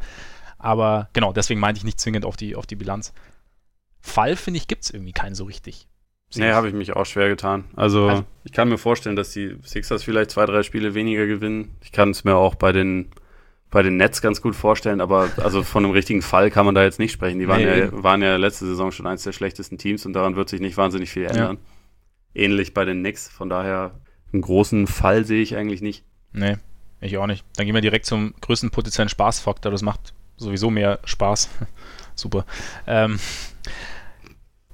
Aber 0.58 1.10
genau, 1.12 1.34
deswegen 1.34 1.60
meinte 1.60 1.80
ich 1.80 1.84
nicht 1.84 2.00
zwingend 2.00 2.24
auf 2.24 2.38
die, 2.38 2.56
auf 2.56 2.66
die 2.66 2.78
Bilanz. 2.78 3.14
Fall, 4.00 4.38
finde 4.38 4.58
ich, 4.58 4.70
gibt 4.70 4.84
es 4.86 4.90
irgendwie 4.90 5.12
keinen 5.12 5.36
so 5.36 5.44
richtig. 5.44 5.90
Nee, 6.34 6.54
habe 6.54 6.70
ich 6.70 6.74
mich 6.74 6.96
auch 6.96 7.06
schwer 7.06 7.28
getan. 7.28 7.66
Also, 7.76 8.08
also, 8.08 8.24
ich 8.46 8.54
kann 8.54 8.70
mir 8.70 8.78
vorstellen, 8.78 9.18
dass 9.18 9.32
die 9.32 9.58
Sixers 9.64 10.04
vielleicht 10.04 10.32
zwei, 10.32 10.46
drei 10.46 10.64
Spiele 10.64 10.94
weniger 10.94 11.28
gewinnen. 11.28 11.76
Ich 11.84 11.92
kann 11.92 12.12
es 12.12 12.24
mir 12.24 12.36
auch 12.36 12.56
bei 12.56 12.72
den, 12.72 13.12
bei 13.70 13.84
den 13.84 13.98
Nets 13.98 14.22
ganz 14.22 14.42
gut 14.42 14.56
vorstellen, 14.56 15.02
aber 15.02 15.30
also 15.38 15.62
von 15.62 15.84
einem 15.84 15.94
richtigen 15.94 16.22
Fall 16.22 16.52
kann 16.52 16.66
man 16.66 16.74
da 16.74 16.84
jetzt 16.84 17.00
nicht 17.00 17.12
sprechen. 17.12 17.40
Die 17.40 17.50
waren, 17.50 17.62
nee, 17.62 17.80
ja, 17.80 18.04
waren 18.04 18.22
ja 18.22 18.38
letzte 18.38 18.66
Saison 18.66 18.94
schon 18.94 19.08
eins 19.08 19.24
der 19.24 19.34
schlechtesten 19.34 19.78
Teams 19.78 20.06
und 20.06 20.14
daran 20.14 20.38
wird 20.38 20.48
sich 20.48 20.62
nicht 20.62 20.78
wahnsinnig 20.78 21.10
viel 21.10 21.26
ändern. 21.26 21.58
Ja. 22.34 22.44
Ähnlich 22.44 22.74
bei 22.74 22.86
den 22.86 23.00
Knicks, 23.00 23.28
von 23.28 23.50
daher 23.50 24.00
einen 24.36 24.42
großen 24.42 24.88
Fall 24.88 25.26
sehe 25.26 25.42
ich 25.42 25.56
eigentlich 25.56 25.82
nicht. 25.82 26.04
Nee, 26.32 26.58
ich 27.02 27.18
auch 27.18 27.28
nicht. 27.28 27.44
Dann 27.56 27.66
gehen 27.66 27.76
wir 27.76 27.82
direkt 27.82 28.06
zum 28.06 28.34
größten 28.42 28.70
potenziellen 28.70 29.10
Spaßfaktor. 29.10 29.72
Das 29.72 29.82
macht 29.82 30.14
sowieso 30.38 30.70
mehr 30.70 31.00
Spaß. 31.04 31.50
Super. 32.16 32.46
Ähm, 32.88 33.20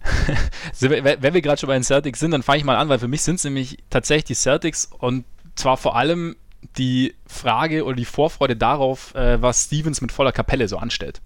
wenn 0.79 1.33
wir 1.33 1.41
gerade 1.41 1.59
schon 1.59 1.67
bei 1.67 1.75
den 1.75 1.83
Celtics 1.83 2.19
sind, 2.19 2.31
dann 2.31 2.43
fange 2.43 2.57
ich 2.59 2.63
mal 2.63 2.77
an, 2.77 2.89
weil 2.89 2.99
für 2.99 3.07
mich 3.07 3.21
sind 3.21 3.35
es 3.35 3.43
nämlich 3.43 3.77
tatsächlich 3.89 4.25
die 4.25 4.35
Celtics 4.35 4.85
und 4.85 5.25
zwar 5.55 5.77
vor 5.77 5.95
allem 5.95 6.35
die 6.77 7.15
Frage 7.27 7.85
oder 7.85 7.95
die 7.95 8.05
Vorfreude 8.05 8.55
darauf, 8.55 9.13
äh, 9.15 9.41
was 9.41 9.65
Stevens 9.65 10.01
mit 10.01 10.11
voller 10.11 10.31
Kapelle 10.31 10.67
so 10.67 10.77
anstellt. 10.77 11.21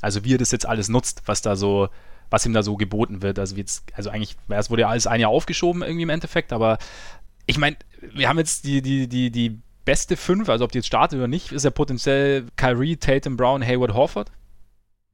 Also 0.00 0.24
wie 0.24 0.34
er 0.34 0.38
das 0.38 0.52
jetzt 0.52 0.66
alles 0.66 0.88
nutzt, 0.88 1.22
was 1.26 1.42
da 1.42 1.56
so, 1.56 1.88
was 2.30 2.46
ihm 2.46 2.52
da 2.52 2.62
so 2.62 2.76
geboten 2.76 3.22
wird. 3.22 3.38
Also 3.38 3.56
jetzt, 3.56 3.84
also 3.94 4.10
eigentlich, 4.10 4.36
es 4.48 4.70
wurde 4.70 4.82
ja 4.82 4.88
alles 4.88 5.06
ein 5.06 5.20
Jahr 5.20 5.30
aufgeschoben 5.30 5.82
irgendwie 5.82 6.02
im 6.02 6.10
Endeffekt, 6.10 6.52
aber 6.52 6.78
ich 7.46 7.58
meine, 7.58 7.76
wir 8.00 8.28
haben 8.28 8.38
jetzt 8.38 8.64
die, 8.64 8.82
die, 8.82 9.08
die, 9.08 9.30
die 9.30 9.58
beste 9.84 10.16
fünf, 10.16 10.48
also 10.48 10.64
ob 10.64 10.72
die 10.72 10.78
jetzt 10.78 10.86
startet 10.86 11.18
oder 11.18 11.28
nicht, 11.28 11.52
ist 11.52 11.64
ja 11.64 11.70
potenziell 11.70 12.46
Kyrie, 12.56 12.96
Tatum, 12.96 13.36
Brown, 13.36 13.64
Hayward, 13.64 13.94
Horford. 13.94 14.30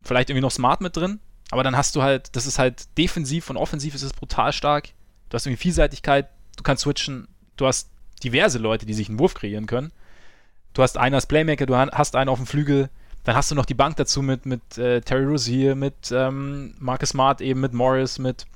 Vielleicht 0.03 0.31
irgendwie 0.31 0.43
noch 0.43 0.51
Smart 0.51 0.81
mit 0.81 0.97
drin. 0.97 1.21
Aber 1.51 1.63
dann 1.63 1.77
hast 1.77 1.95
du 1.95 2.03
halt, 2.03 2.35
das 2.35 2.47
ist 2.47 2.59
halt 2.59 2.87
defensiv 2.97 3.51
und 3.51 3.59
offensiv 3.59 3.95
ist 3.95 4.03
es 4.03 4.15
brutal 4.15 4.53
stark. 4.53 4.89
Du 5.29 5.35
hast 5.35 5.47
irgendwie 5.47 5.63
Vielseitigkeit, 5.63 6.29
du 6.57 6.63
kannst 6.63 6.83
switchen, 6.83 7.29
du 7.57 7.67
hast 7.67 7.91
diverse 8.25 8.59
Leute, 8.59 8.87
die 8.87 8.95
sich 8.95 9.09
einen 9.09 9.19
Wurf 9.19 9.35
kreieren 9.35 9.67
können. 9.67 9.93
Du 10.73 10.83
hast 10.83 10.97
einen 10.97 11.15
als 11.15 11.27
Playmaker, 11.27 11.67
du 11.67 11.77
hast 11.77 12.17
einen 12.17 12.31
auf 12.31 12.39
dem 12.39 12.47
Flügel, 12.47 12.89
dann 13.25 13.37
hast 13.37 13.51
du 13.51 13.55
noch 13.55 13.67
die 13.67 13.75
Bank 13.75 13.97
dazu 13.97 14.23
mit, 14.23 14.47
mit 14.47 14.79
äh, 14.79 15.03
Terry 15.03 15.25
Rozier, 15.25 15.75
mit 15.75 16.11
ähm, 16.11 16.75
Marcus 16.79 17.11
Smart 17.11 17.43
eben, 17.43 17.61
mit 17.61 17.75
Morris, 17.75 18.19
mit 18.19 18.47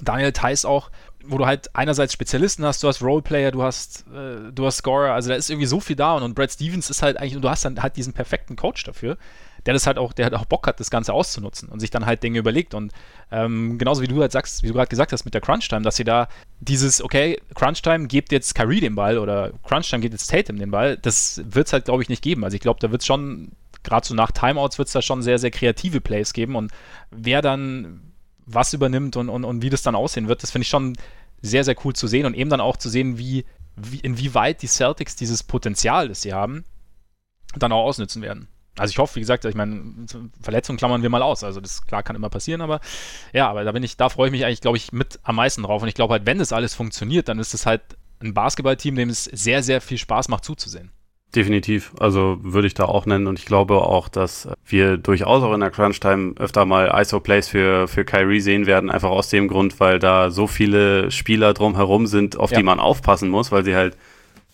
Daniel 0.00 0.32
Theiss 0.32 0.64
auch, 0.64 0.90
wo 1.24 1.38
du 1.38 1.46
halt 1.46 1.74
einerseits 1.74 2.12
Spezialisten 2.12 2.64
hast, 2.64 2.82
du 2.82 2.88
hast 2.88 3.02
Roleplayer, 3.02 3.50
du 3.50 3.62
hast, 3.62 4.06
äh, 4.14 4.52
du 4.52 4.66
hast 4.66 4.78
Scorer, 4.78 5.12
also 5.12 5.30
da 5.30 5.34
ist 5.34 5.50
irgendwie 5.50 5.66
so 5.66 5.80
viel 5.80 5.96
da 5.96 6.14
und, 6.14 6.22
und 6.22 6.34
Brad 6.34 6.50
Stevens 6.50 6.90
ist 6.90 7.02
halt 7.02 7.16
eigentlich, 7.16 7.36
und 7.36 7.42
du 7.42 7.50
hast 7.50 7.64
dann 7.64 7.82
halt 7.82 7.96
diesen 7.96 8.12
perfekten 8.12 8.56
Coach 8.56 8.84
dafür 8.84 9.16
der 9.66 9.74
das 9.74 9.86
halt 9.86 9.98
auch, 9.98 10.12
der 10.12 10.24
halt 10.24 10.34
auch 10.34 10.44
Bock 10.44 10.66
hat, 10.66 10.80
das 10.80 10.90
Ganze 10.90 11.12
auszunutzen 11.12 11.68
und 11.68 11.80
sich 11.80 11.90
dann 11.90 12.06
halt 12.06 12.22
Dinge 12.22 12.38
überlegt. 12.38 12.74
Und 12.74 12.92
ähm, 13.30 13.78
genauso 13.78 14.02
wie 14.02 14.08
du 14.08 14.20
halt 14.20 14.32
sagst, 14.32 14.62
wie 14.62 14.68
du 14.68 14.74
gerade 14.74 14.88
gesagt 14.88 15.12
hast 15.12 15.24
mit 15.24 15.34
der 15.34 15.40
Crunch-Time, 15.40 15.82
dass 15.82 15.96
sie 15.96 16.04
da 16.04 16.28
dieses, 16.60 17.02
okay, 17.02 17.40
Crunch-Time 17.54 18.06
gebt 18.06 18.32
jetzt 18.32 18.54
Kyrie 18.54 18.80
den 18.80 18.94
Ball 18.94 19.18
oder 19.18 19.52
Crunch-Time 19.64 20.00
gibt 20.00 20.14
jetzt 20.14 20.28
Tatum 20.28 20.58
den 20.58 20.70
Ball, 20.70 20.96
das 20.96 21.42
wird 21.44 21.66
es 21.66 21.72
halt, 21.72 21.84
glaube 21.86 22.02
ich, 22.02 22.08
nicht 22.08 22.22
geben. 22.22 22.44
Also 22.44 22.54
ich 22.54 22.60
glaube, 22.60 22.80
da 22.80 22.90
wird 22.90 23.02
es 23.02 23.06
schon, 23.06 23.52
gerade 23.82 24.06
so 24.06 24.14
nach 24.14 24.30
Timeouts 24.30 24.78
wird 24.78 24.88
es 24.88 24.92
da 24.92 25.02
schon 25.02 25.22
sehr, 25.22 25.38
sehr 25.38 25.50
kreative 25.50 26.00
Plays 26.00 26.32
geben 26.32 26.56
und 26.56 26.72
wer 27.10 27.42
dann 27.42 28.07
was 28.48 28.72
übernimmt 28.72 29.16
und, 29.16 29.28
und, 29.28 29.44
und 29.44 29.62
wie 29.62 29.70
das 29.70 29.82
dann 29.82 29.94
aussehen 29.94 30.28
wird, 30.28 30.42
das 30.42 30.50
finde 30.50 30.62
ich 30.62 30.68
schon 30.68 30.96
sehr, 31.42 31.64
sehr 31.64 31.76
cool 31.84 31.94
zu 31.94 32.06
sehen 32.06 32.26
und 32.26 32.34
eben 32.34 32.50
dann 32.50 32.60
auch 32.60 32.76
zu 32.76 32.88
sehen, 32.88 33.18
wie, 33.18 33.44
wie 33.76 34.00
inwieweit 34.00 34.62
die 34.62 34.66
Celtics 34.66 35.16
dieses 35.16 35.42
Potenzial, 35.42 36.08
das 36.08 36.22
sie 36.22 36.32
haben, 36.32 36.64
dann 37.56 37.72
auch 37.72 37.84
ausnutzen 37.84 38.22
werden. 38.22 38.48
Also 38.76 38.92
ich 38.92 38.98
hoffe, 38.98 39.16
wie 39.16 39.20
gesagt, 39.20 39.44
ich 39.44 39.54
meine, 39.54 40.06
Verletzungen 40.40 40.78
klammern 40.78 41.02
wir 41.02 41.10
mal 41.10 41.22
aus. 41.22 41.42
Also 41.42 41.60
das 41.60 41.84
klar 41.86 42.02
kann 42.02 42.16
immer 42.16 42.30
passieren, 42.30 42.60
aber 42.60 42.80
ja, 43.32 43.48
aber 43.48 43.64
da 43.64 43.72
bin 43.72 43.82
ich, 43.82 43.96
da 43.96 44.08
freue 44.08 44.28
ich 44.28 44.32
mich 44.32 44.44
eigentlich, 44.44 44.60
glaube 44.60 44.76
ich, 44.76 44.92
mit 44.92 45.18
am 45.24 45.36
meisten 45.36 45.62
drauf. 45.62 45.82
Und 45.82 45.88
ich 45.88 45.94
glaube 45.94 46.12
halt, 46.12 46.26
wenn 46.26 46.38
das 46.38 46.52
alles 46.52 46.74
funktioniert, 46.74 47.28
dann 47.28 47.38
ist 47.38 47.54
es 47.54 47.66
halt 47.66 47.82
ein 48.20 48.34
Basketballteam, 48.34 48.94
dem 48.94 49.10
es 49.10 49.24
sehr, 49.24 49.62
sehr 49.62 49.80
viel 49.80 49.98
Spaß 49.98 50.28
macht 50.28 50.44
zuzusehen. 50.44 50.90
Definitiv. 51.34 51.92
Also 52.00 52.38
würde 52.42 52.66
ich 52.66 52.74
da 52.74 52.86
auch 52.86 53.04
nennen. 53.04 53.26
Und 53.26 53.38
ich 53.38 53.44
glaube 53.44 53.82
auch, 53.82 54.08
dass 54.08 54.48
wir 54.66 54.96
durchaus 54.96 55.42
auch 55.42 55.52
in 55.52 55.60
der 55.60 55.70
Crunch-Time 55.70 56.34
öfter 56.38 56.64
mal 56.64 56.90
ISO-Plays 57.00 57.48
für, 57.48 57.86
für 57.86 58.04
Kyrie 58.04 58.40
sehen 58.40 58.66
werden. 58.66 58.90
Einfach 58.90 59.10
aus 59.10 59.28
dem 59.28 59.48
Grund, 59.48 59.78
weil 59.78 59.98
da 59.98 60.30
so 60.30 60.46
viele 60.46 61.10
Spieler 61.10 61.52
drumherum 61.52 62.06
sind, 62.06 62.38
auf 62.38 62.50
ja. 62.50 62.58
die 62.58 62.62
man 62.62 62.80
aufpassen 62.80 63.28
muss, 63.28 63.52
weil 63.52 63.64
sie 63.64 63.76
halt 63.76 63.96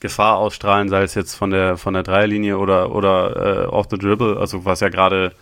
Gefahr 0.01 0.37
ausstrahlen, 0.37 0.89
sei 0.89 1.03
es 1.03 1.15
jetzt 1.15 1.35
von 1.35 1.51
der, 1.51 1.77
von 1.77 1.95
der 1.95 2.03
Dreierlinie 2.03 2.59
oder, 2.59 2.95
oder 2.95 3.65
äh, 3.65 3.67
off 3.67 3.87
the 3.91 3.97
dribble, 3.97 4.37
also 4.39 4.65
was 4.65 4.81
ja 4.81 4.89
gerade 4.89 5.33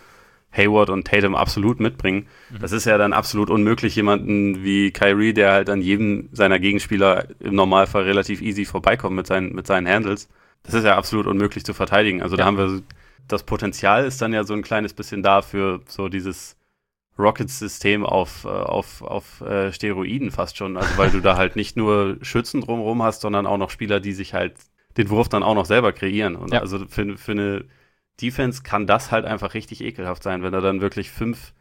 Hayward 0.55 0.89
und 0.89 1.07
Tatum 1.07 1.35
absolut 1.35 1.79
mitbringen. 1.79 2.27
Mhm. 2.51 2.59
Das 2.59 2.71
ist 2.71 2.85
ja 2.85 2.97
dann 2.97 3.11
absolut 3.11 3.49
unmöglich, 3.49 3.95
jemanden 3.95 4.63
wie 4.63 4.91
Kyrie, 4.91 5.33
der 5.33 5.51
halt 5.51 5.69
an 5.69 5.81
jedem 5.81 6.29
seiner 6.31 6.59
Gegenspieler 6.59 7.25
im 7.39 7.55
Normalfall 7.55 8.03
relativ 8.03 8.41
easy 8.41 8.65
vorbeikommt 8.65 9.15
mit 9.15 9.27
seinen, 9.27 9.53
mit 9.53 9.67
seinen 9.67 9.87
Handles. 9.87 10.29
Das 10.63 10.73
ist 10.73 10.85
ja 10.85 10.97
absolut 10.97 11.27
unmöglich 11.27 11.63
zu 11.65 11.73
verteidigen. 11.73 12.21
Also 12.21 12.35
ja. 12.35 12.39
da 12.39 12.45
haben 12.45 12.57
wir, 12.57 12.81
das 13.27 13.43
Potenzial 13.43 14.05
ist 14.05 14.21
dann 14.21 14.33
ja 14.33 14.43
so 14.43 14.53
ein 14.53 14.61
kleines 14.61 14.93
bisschen 14.93 15.23
da 15.23 15.41
für 15.41 15.81
so 15.87 16.09
dieses 16.09 16.57
Rockets-System 17.19 18.05
auf, 18.05 18.45
äh, 18.45 18.47
auf, 18.47 19.01
auf 19.01 19.41
äh, 19.41 19.71
Steroiden 19.71 20.31
fast 20.31 20.57
schon. 20.57 20.77
Also 20.77 20.97
weil 20.97 21.11
du 21.11 21.19
da 21.19 21.37
halt 21.37 21.55
nicht 21.55 21.77
nur 21.77 22.17
Schützen 22.21 22.61
drumherum 22.61 23.03
hast, 23.03 23.21
sondern 23.21 23.45
auch 23.45 23.57
noch 23.57 23.69
Spieler, 23.69 23.99
die 23.99 24.13
sich 24.13 24.33
halt 24.33 24.55
den 24.97 25.09
Wurf 25.09 25.29
dann 25.29 25.43
auch 25.43 25.55
noch 25.55 25.65
selber 25.65 25.91
kreieren. 25.93 26.35
Und 26.35 26.53
ja. 26.53 26.59
also 26.59 26.85
für, 26.87 27.17
für 27.17 27.31
eine 27.31 27.65
Defense 28.21 28.63
kann 28.63 28.87
das 28.87 29.11
halt 29.11 29.25
einfach 29.25 29.53
richtig 29.53 29.81
ekelhaft 29.81 30.23
sein, 30.23 30.43
wenn 30.43 30.53
da 30.53 30.61
dann 30.61 30.81
wirklich 30.81 31.11
fünf 31.11 31.53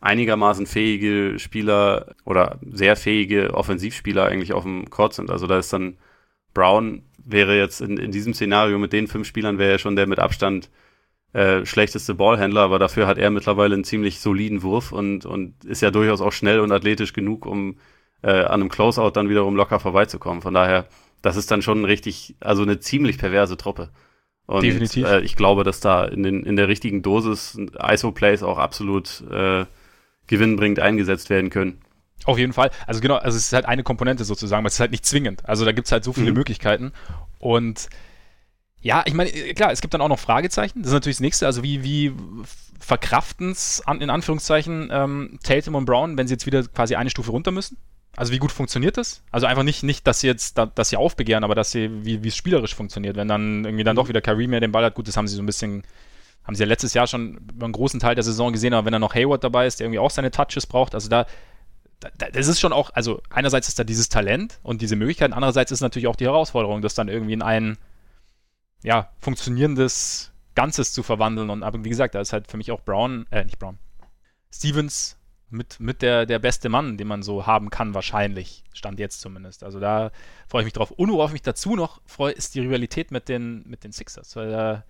einigermaßen 0.00 0.66
fähige 0.66 1.38
Spieler 1.38 2.14
oder 2.24 2.58
sehr 2.70 2.96
fähige 2.96 3.54
Offensivspieler 3.54 4.26
eigentlich 4.26 4.52
auf 4.52 4.62
dem 4.62 4.90
Court 4.90 5.14
sind. 5.14 5.30
Also 5.30 5.46
da 5.46 5.58
ist 5.58 5.72
dann 5.72 5.96
Brown 6.56 7.02
wäre 7.22 7.56
jetzt 7.56 7.82
in, 7.82 7.98
in 7.98 8.12
diesem 8.12 8.32
Szenario 8.32 8.78
mit 8.78 8.94
den 8.94 9.08
fünf 9.08 9.28
Spielern 9.28 9.58
wäre 9.58 9.72
ja 9.72 9.78
schon 9.78 9.94
der 9.94 10.06
mit 10.06 10.18
Abstand 10.18 10.70
äh, 11.34 11.66
schlechteste 11.66 12.14
Ballhändler, 12.14 12.62
aber 12.62 12.78
dafür 12.78 13.06
hat 13.06 13.18
er 13.18 13.30
mittlerweile 13.30 13.74
einen 13.74 13.84
ziemlich 13.84 14.20
soliden 14.20 14.62
Wurf 14.62 14.90
und, 14.90 15.26
und 15.26 15.64
ist 15.66 15.82
ja 15.82 15.90
durchaus 15.90 16.22
auch 16.22 16.32
schnell 16.32 16.60
und 16.60 16.72
athletisch 16.72 17.12
genug, 17.12 17.44
um 17.44 17.76
äh, 18.22 18.30
an 18.30 18.62
einem 18.62 18.70
Closeout 18.70 19.10
dann 19.10 19.28
wiederum 19.28 19.54
locker 19.54 19.80
vorbeizukommen. 19.80 20.40
Von 20.40 20.54
daher, 20.54 20.86
das 21.20 21.36
ist 21.36 21.50
dann 21.50 21.60
schon 21.60 21.84
richtig, 21.84 22.36
also 22.40 22.62
eine 22.62 22.78
ziemlich 22.78 23.18
perverse 23.18 23.58
Truppe. 23.58 23.90
Und 24.46 24.62
Definitiv. 24.62 25.06
Äh, 25.06 25.20
ich 25.20 25.36
glaube, 25.36 25.62
dass 25.62 25.80
da 25.80 26.06
in, 26.06 26.22
den, 26.22 26.42
in 26.42 26.56
der 26.56 26.68
richtigen 26.68 27.02
Dosis 27.02 27.58
ISO-Plays 27.78 28.42
auch 28.42 28.56
absolut 28.56 29.22
äh, 29.30 29.66
gewinnbringend 30.26 30.80
eingesetzt 30.80 31.28
werden 31.28 31.50
können. 31.50 31.82
Auf 32.24 32.38
jeden 32.38 32.52
Fall. 32.52 32.70
Also 32.86 33.00
genau, 33.00 33.16
also 33.16 33.36
es 33.36 33.46
ist 33.46 33.52
halt 33.52 33.66
eine 33.66 33.82
Komponente 33.82 34.24
sozusagen, 34.24 34.60
aber 34.60 34.68
es 34.68 34.74
ist 34.74 34.80
halt 34.80 34.90
nicht 34.90 35.06
zwingend. 35.06 35.48
Also 35.48 35.64
da 35.64 35.72
gibt 35.72 35.86
es 35.86 35.92
halt 35.92 36.02
so 36.04 36.12
viele 36.12 36.30
mhm. 36.30 36.38
Möglichkeiten. 36.38 36.92
Und 37.38 37.88
ja, 38.86 39.02
ich 39.04 39.14
meine, 39.14 39.30
äh, 39.30 39.52
klar, 39.54 39.72
es 39.72 39.80
gibt 39.80 39.94
dann 39.94 40.00
auch 40.00 40.08
noch 40.08 40.18
Fragezeichen. 40.20 40.82
Das 40.82 40.88
ist 40.88 40.94
natürlich 40.94 41.16
das 41.16 41.22
nächste. 41.22 41.46
Also, 41.46 41.64
wie, 41.64 41.82
wie 41.82 42.12
verkraften 42.78 43.50
es 43.50 43.82
an, 43.84 44.00
in 44.00 44.10
Anführungszeichen 44.10 44.90
ähm, 44.92 45.38
Tatum 45.42 45.74
und 45.74 45.86
Brown, 45.86 46.16
wenn 46.16 46.28
sie 46.28 46.34
jetzt 46.34 46.46
wieder 46.46 46.62
quasi 46.62 46.94
eine 46.94 47.10
Stufe 47.10 47.32
runter 47.32 47.50
müssen? 47.50 47.78
Also, 48.16 48.32
wie 48.32 48.38
gut 48.38 48.52
funktioniert 48.52 48.96
das? 48.96 49.22
Also, 49.32 49.46
einfach 49.46 49.64
nicht, 49.64 49.82
nicht 49.82 50.06
dass 50.06 50.20
sie 50.20 50.28
jetzt, 50.28 50.56
da, 50.56 50.66
dass 50.66 50.90
sie 50.90 50.96
aufbegehren, 50.96 51.42
aber 51.42 51.56
dass 51.56 51.72
sie, 51.72 52.04
wie, 52.04 52.28
es 52.28 52.36
spielerisch 52.36 52.76
funktioniert. 52.76 53.16
Wenn 53.16 53.26
dann 53.26 53.64
irgendwie 53.64 53.82
dann 53.82 53.96
doch 53.96 54.08
wieder 54.08 54.20
Kyrie 54.20 54.46
mehr 54.46 54.60
den 54.60 54.70
Ball 54.70 54.84
hat, 54.84 54.94
gut, 54.94 55.08
das 55.08 55.16
haben 55.16 55.26
sie 55.26 55.34
so 55.34 55.42
ein 55.42 55.46
bisschen, 55.46 55.82
haben 56.44 56.54
sie 56.54 56.62
ja 56.62 56.68
letztes 56.68 56.94
Jahr 56.94 57.08
schon 57.08 57.38
über 57.52 57.64
einen 57.64 57.72
großen 57.72 57.98
Teil 57.98 58.14
der 58.14 58.24
Saison 58.24 58.52
gesehen, 58.52 58.72
aber 58.72 58.84
wenn 58.84 58.92
dann 58.92 59.00
noch 59.00 59.16
Hayward 59.16 59.42
dabei 59.42 59.66
ist, 59.66 59.80
der 59.80 59.86
irgendwie 59.86 59.98
auch 59.98 60.10
seine 60.10 60.30
Touches 60.30 60.64
braucht, 60.66 60.94
also 60.94 61.08
da, 61.08 61.26
das 62.00 62.46
ist 62.46 62.60
schon 62.60 62.72
auch, 62.72 62.90
also 62.94 63.22
einerseits 63.30 63.68
ist 63.68 63.78
da 63.78 63.84
dieses 63.84 64.08
Talent 64.08 64.58
und 64.62 64.82
diese 64.82 64.96
Möglichkeit, 64.96 65.32
andererseits 65.32 65.72
ist 65.72 65.80
natürlich 65.80 66.08
auch 66.08 66.16
die 66.16 66.26
Herausforderung, 66.26 66.82
das 66.82 66.94
dann 66.94 67.08
irgendwie 67.08 67.32
in 67.32 67.42
einen 67.42 67.78
ja, 68.82 69.10
funktionierendes 69.18 70.32
Ganzes 70.54 70.92
zu 70.92 71.02
verwandeln. 71.02 71.50
Und 71.50 71.62
aber 71.62 71.84
wie 71.84 71.88
gesagt, 71.88 72.14
da 72.14 72.20
ist 72.20 72.32
halt 72.32 72.50
für 72.50 72.56
mich 72.56 72.70
auch 72.70 72.82
Brown, 72.82 73.26
äh, 73.30 73.44
nicht 73.44 73.58
Brown, 73.58 73.78
Stevens 74.52 75.18
mit, 75.48 75.80
mit 75.80 76.02
der, 76.02 76.26
der 76.26 76.38
beste 76.38 76.68
Mann, 76.68 76.96
den 76.96 77.06
man 77.06 77.22
so 77.22 77.46
haben 77.46 77.70
kann, 77.70 77.94
wahrscheinlich. 77.94 78.64
Stand 78.72 78.98
jetzt 78.98 79.20
zumindest. 79.20 79.62
Also 79.62 79.80
da 79.80 80.10
freue 80.48 80.62
ich 80.62 80.66
mich 80.66 80.72
drauf. 80.72 80.90
Und 80.90 81.10
worauf 81.10 81.30
ich 81.30 81.34
mich 81.34 81.42
dazu 81.42 81.76
noch 81.76 82.00
freue, 82.04 82.32
ist 82.32 82.54
die 82.54 82.60
Rivalität 82.60 83.10
mit 83.10 83.28
den, 83.28 83.62
mit 83.66 83.84
den 83.84 83.92
Sixers. 83.92 84.34
Weil 84.36 84.50
da, 84.50 84.84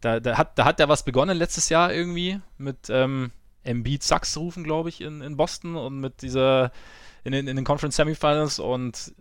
da, 0.00 0.20
da, 0.20 0.38
hat, 0.38 0.58
da 0.58 0.64
hat 0.64 0.78
der 0.78 0.88
was 0.88 1.04
begonnen 1.04 1.36
letztes 1.36 1.68
Jahr 1.68 1.92
irgendwie 1.92 2.40
mit 2.58 2.88
ähm, 2.90 3.32
Embiid 3.66 4.02
Sachs 4.02 4.36
rufen, 4.36 4.64
glaube 4.64 4.88
ich, 4.88 5.00
in, 5.00 5.20
in 5.20 5.36
Boston 5.36 5.76
und 5.76 6.00
mit 6.00 6.22
dieser 6.22 6.72
in 7.24 7.32
den, 7.32 7.48
in 7.48 7.56
den 7.56 7.64
Conference 7.64 7.96
Semifinals 7.96 8.58
und 8.58 9.12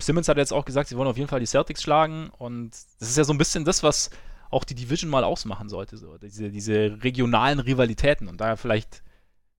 Simmons 0.00 0.28
hat 0.28 0.36
jetzt 0.36 0.52
auch 0.52 0.64
gesagt, 0.64 0.88
sie 0.88 0.96
wollen 0.96 1.08
auf 1.08 1.16
jeden 1.16 1.28
Fall 1.28 1.40
die 1.40 1.46
Celtics 1.46 1.82
schlagen 1.82 2.30
und 2.38 2.72
das 2.98 3.08
ist 3.08 3.16
ja 3.16 3.24
so 3.24 3.32
ein 3.32 3.38
bisschen 3.38 3.64
das, 3.64 3.82
was 3.82 4.10
auch 4.50 4.64
die 4.64 4.74
Division 4.74 5.10
mal 5.10 5.24
ausmachen 5.24 5.68
sollte, 5.68 5.96
so 5.96 6.18
diese, 6.18 6.50
diese 6.50 6.98
regionalen 7.02 7.60
Rivalitäten 7.60 8.28
und 8.28 8.40
daher 8.40 8.56
vielleicht 8.56 9.02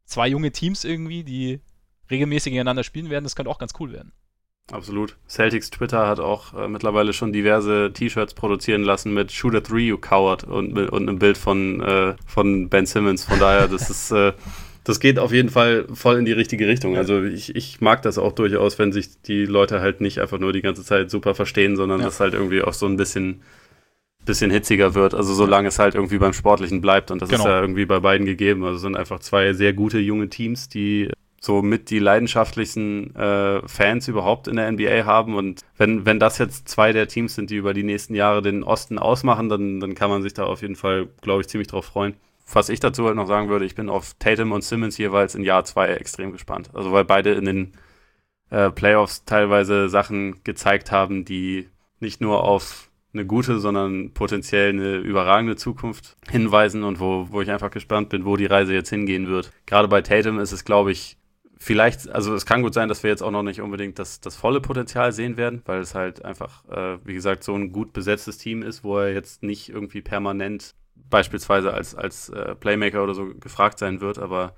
zwei 0.05 0.27
junge 0.27 0.51
Teams 0.51 0.83
irgendwie, 0.83 1.23
die 1.23 1.61
regelmäßig 2.11 2.51
gegeneinander 2.51 2.83
spielen 2.83 3.09
werden, 3.09 3.23
das 3.23 3.35
könnte 3.35 3.49
auch 3.49 3.57
ganz 3.57 3.73
cool 3.79 3.91
werden. 3.91 4.11
Absolut. 4.71 5.15
Celtics 5.27 5.69
Twitter 5.69 6.07
hat 6.07 6.19
auch 6.19 6.53
äh, 6.55 6.67
mittlerweile 6.67 7.13
schon 7.13 7.31
diverse 7.31 7.91
T-Shirts 7.93 8.33
produzieren 8.33 8.83
lassen 8.83 9.13
mit 9.13 9.31
Shooter 9.31 9.61
3, 9.61 9.77
you 9.77 9.97
coward 9.97 10.43
und, 10.43 10.77
und 10.77 11.07
einem 11.07 11.19
Bild 11.19 11.37
von, 11.37 11.81
äh, 11.81 12.15
von 12.25 12.67
Ben 12.69 12.87
Simmons. 12.87 13.25
Von 13.25 13.39
daher, 13.39 13.67
das 13.67 13.89
ist, 13.91 14.11
äh, 14.11 14.33
das 14.83 14.99
geht 14.99 15.19
auf 15.19 15.31
jeden 15.31 15.49
Fall 15.49 15.85
voll 15.93 16.17
in 16.17 16.25
die 16.25 16.31
richtige 16.31 16.67
Richtung. 16.67 16.97
Also 16.97 17.23
ich, 17.23 17.55
ich 17.55 17.79
mag 17.79 18.01
das 18.01 18.17
auch 18.17 18.31
durchaus, 18.31 18.79
wenn 18.79 18.91
sich 18.91 19.21
die 19.21 19.45
Leute 19.45 19.81
halt 19.81 20.01
nicht 20.01 20.19
einfach 20.19 20.39
nur 20.39 20.51
die 20.51 20.61
ganze 20.61 20.83
Zeit 20.83 21.11
super 21.11 21.35
verstehen, 21.35 21.75
sondern 21.75 21.99
ja. 21.99 22.05
das 22.05 22.19
halt 22.19 22.33
irgendwie 22.33 22.63
auch 22.63 22.73
so 22.73 22.87
ein 22.87 22.97
bisschen, 22.97 23.41
bisschen 24.25 24.49
hitziger 24.49 24.95
wird. 24.95 25.13
Also 25.13 25.35
solange 25.35 25.67
es 25.67 25.77
halt 25.77 25.93
irgendwie 25.93 26.17
beim 26.17 26.33
Sportlichen 26.33 26.81
bleibt 26.81 27.11
und 27.11 27.21
das 27.21 27.29
genau. 27.29 27.43
ist 27.43 27.49
ja 27.49 27.61
irgendwie 27.61 27.85
bei 27.85 27.99
beiden 27.99 28.25
gegeben. 28.25 28.63
Also 28.63 28.77
es 28.77 28.81
sind 28.81 28.97
einfach 28.97 29.19
zwei 29.19 29.53
sehr 29.53 29.73
gute 29.73 29.99
junge 29.99 30.29
Teams, 30.29 30.69
die 30.69 31.09
so 31.45 31.61
mit 31.61 31.89
die 31.89 31.99
leidenschaftlichsten 31.99 33.15
äh, 33.15 33.67
Fans 33.67 34.07
überhaupt 34.07 34.47
in 34.47 34.55
der 34.55 34.71
NBA 34.71 35.05
haben. 35.05 35.35
Und 35.35 35.61
wenn, 35.77 36.05
wenn 36.05 36.19
das 36.19 36.37
jetzt 36.37 36.67
zwei 36.67 36.91
der 36.91 37.07
Teams 37.07 37.35
sind, 37.35 37.49
die 37.49 37.55
über 37.55 37.73
die 37.73 37.83
nächsten 37.83 38.15
Jahre 38.15 38.41
den 38.41 38.63
Osten 38.63 38.97
ausmachen, 38.97 39.47
dann, 39.47 39.79
dann 39.79 39.95
kann 39.95 40.09
man 40.09 40.21
sich 40.21 40.33
da 40.33 40.43
auf 40.45 40.61
jeden 40.61 40.75
Fall, 40.75 41.07
glaube 41.21 41.41
ich, 41.41 41.47
ziemlich 41.47 41.67
drauf 41.67 41.85
freuen. 41.85 42.15
Was 42.51 42.69
ich 42.69 42.79
dazu 42.79 43.05
halt 43.05 43.15
noch 43.15 43.27
sagen 43.27 43.49
würde, 43.49 43.65
ich 43.65 43.75
bin 43.75 43.89
auf 43.89 44.15
Tatum 44.19 44.51
und 44.51 44.63
Simmons 44.63 44.97
jeweils 44.97 45.35
in 45.35 45.43
Jahr 45.43 45.63
zwei 45.65 45.87
extrem 45.87 46.31
gespannt. 46.31 46.69
Also 46.73 46.91
weil 46.91 47.05
beide 47.05 47.33
in 47.33 47.45
den 47.45 47.71
äh, 48.49 48.69
Playoffs 48.69 49.25
teilweise 49.25 49.89
Sachen 49.89 50.43
gezeigt 50.43 50.91
haben, 50.91 51.25
die 51.25 51.69
nicht 51.99 52.21
nur 52.21 52.43
auf 52.43 52.89
eine 53.13 53.25
gute, 53.25 53.59
sondern 53.59 54.11
potenziell 54.13 54.69
eine 54.69 54.97
überragende 54.97 55.55
Zukunft 55.55 56.17
hinweisen 56.29 56.83
und 56.83 56.99
wo, 56.99 57.27
wo 57.31 57.41
ich 57.41 57.49
einfach 57.49 57.71
gespannt 57.71 58.09
bin, 58.09 58.25
wo 58.25 58.35
die 58.35 58.45
Reise 58.45 58.73
jetzt 58.73 58.89
hingehen 58.89 59.27
wird. 59.27 59.51
Gerade 59.65 59.87
bei 59.87 60.01
Tatum 60.01 60.39
ist 60.39 60.51
es, 60.51 60.65
glaube 60.65 60.91
ich, 60.91 61.17
vielleicht, 61.57 62.09
also 62.09 62.33
es 62.33 62.45
kann 62.45 62.61
gut 62.61 62.73
sein, 62.73 62.89
dass 62.89 63.03
wir 63.03 63.09
jetzt 63.09 63.21
auch 63.21 63.31
noch 63.31 63.43
nicht 63.43 63.61
unbedingt 63.61 63.99
das, 63.99 64.19
das 64.21 64.35
volle 64.35 64.61
Potenzial 64.61 65.11
sehen 65.11 65.37
werden, 65.37 65.61
weil 65.65 65.79
es 65.79 65.95
halt 65.95 66.23
einfach, 66.25 66.67
äh, 66.69 66.97
wie 67.03 67.13
gesagt, 67.13 67.43
so 67.43 67.55
ein 67.55 67.71
gut 67.71 67.93
besetztes 67.93 68.37
Team 68.37 68.61
ist, 68.61 68.83
wo 68.83 68.97
er 68.99 69.13
jetzt 69.13 69.43
nicht 69.43 69.69
irgendwie 69.69 70.01
permanent 70.01 70.75
beispielsweise 71.09 71.73
als, 71.73 71.95
als 71.95 72.29
äh, 72.29 72.55
Playmaker 72.55 73.03
oder 73.03 73.13
so 73.13 73.33
gefragt 73.35 73.79
sein 73.79 74.01
wird, 74.01 74.19
aber 74.19 74.55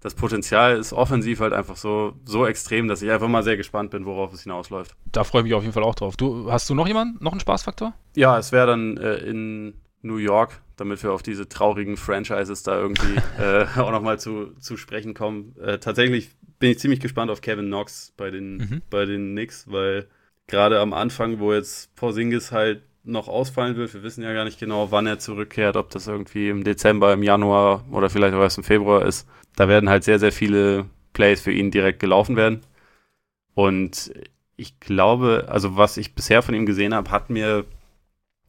das 0.00 0.14
Potenzial 0.14 0.78
ist 0.78 0.92
offensiv 0.92 1.40
halt 1.40 1.52
einfach 1.52 1.76
so, 1.76 2.14
so 2.24 2.46
extrem, 2.46 2.88
dass 2.88 3.02
ich 3.02 3.10
einfach 3.10 3.28
mal 3.28 3.42
sehr 3.42 3.58
gespannt 3.58 3.90
bin, 3.90 4.06
worauf 4.06 4.32
es 4.32 4.42
hinausläuft. 4.42 4.96
Da 5.12 5.24
freue 5.24 5.42
ich 5.42 5.44
mich 5.44 5.54
auf 5.54 5.62
jeden 5.62 5.74
Fall 5.74 5.82
auch 5.82 5.94
drauf. 5.94 6.16
Du, 6.16 6.50
hast 6.50 6.70
du 6.70 6.74
noch 6.74 6.88
jemanden, 6.88 7.22
noch 7.22 7.32
einen 7.32 7.40
Spaßfaktor? 7.40 7.92
Ja, 8.16 8.38
es 8.38 8.50
wäre 8.50 8.66
dann 8.66 8.96
äh, 8.96 9.16
in 9.16 9.74
New 10.02 10.16
York, 10.16 10.62
damit 10.76 11.02
wir 11.02 11.12
auf 11.12 11.22
diese 11.22 11.48
traurigen 11.48 11.98
Franchises 11.98 12.62
da 12.62 12.80
irgendwie 12.80 13.16
äh, 13.38 13.66
auch 13.78 13.90
nochmal 13.90 14.18
zu, 14.18 14.54
zu 14.58 14.78
sprechen 14.78 15.12
kommen. 15.12 15.54
Äh, 15.60 15.78
tatsächlich 15.78 16.30
bin 16.60 16.70
ich 16.70 16.78
ziemlich 16.78 17.00
gespannt 17.00 17.30
auf 17.30 17.40
Kevin 17.40 17.66
Knox 17.66 18.12
bei 18.16 18.30
den, 18.30 18.58
mhm. 18.58 18.82
bei 18.88 19.06
den 19.06 19.32
Knicks, 19.32 19.66
weil 19.68 20.06
gerade 20.46 20.78
am 20.78 20.92
Anfang, 20.92 21.40
wo 21.40 21.52
jetzt 21.52 21.94
Porzingis 21.96 22.52
halt 22.52 22.82
noch 23.02 23.28
ausfallen 23.28 23.76
wird, 23.76 23.94
wir 23.94 24.02
wissen 24.02 24.22
ja 24.22 24.32
gar 24.32 24.44
nicht 24.44 24.60
genau, 24.60 24.92
wann 24.92 25.06
er 25.06 25.18
zurückkehrt, 25.18 25.76
ob 25.76 25.90
das 25.90 26.06
irgendwie 26.06 26.50
im 26.50 26.62
Dezember, 26.62 27.12
im 27.14 27.22
Januar 27.22 27.84
oder 27.90 28.10
vielleicht 28.10 28.34
auch 28.34 28.42
erst 28.42 28.58
im 28.58 28.64
Februar 28.64 29.06
ist. 29.06 29.26
Da 29.56 29.68
werden 29.68 29.88
halt 29.88 30.04
sehr, 30.04 30.18
sehr 30.18 30.32
viele 30.32 30.86
Plays 31.14 31.40
für 31.40 31.50
ihn 31.50 31.70
direkt 31.70 31.98
gelaufen 31.98 32.36
werden. 32.36 32.60
Und 33.54 34.12
ich 34.56 34.78
glaube, 34.80 35.46
also 35.48 35.76
was 35.76 35.96
ich 35.96 36.14
bisher 36.14 36.42
von 36.42 36.54
ihm 36.54 36.66
gesehen 36.66 36.94
habe, 36.94 37.10
hat 37.10 37.30
mir 37.30 37.64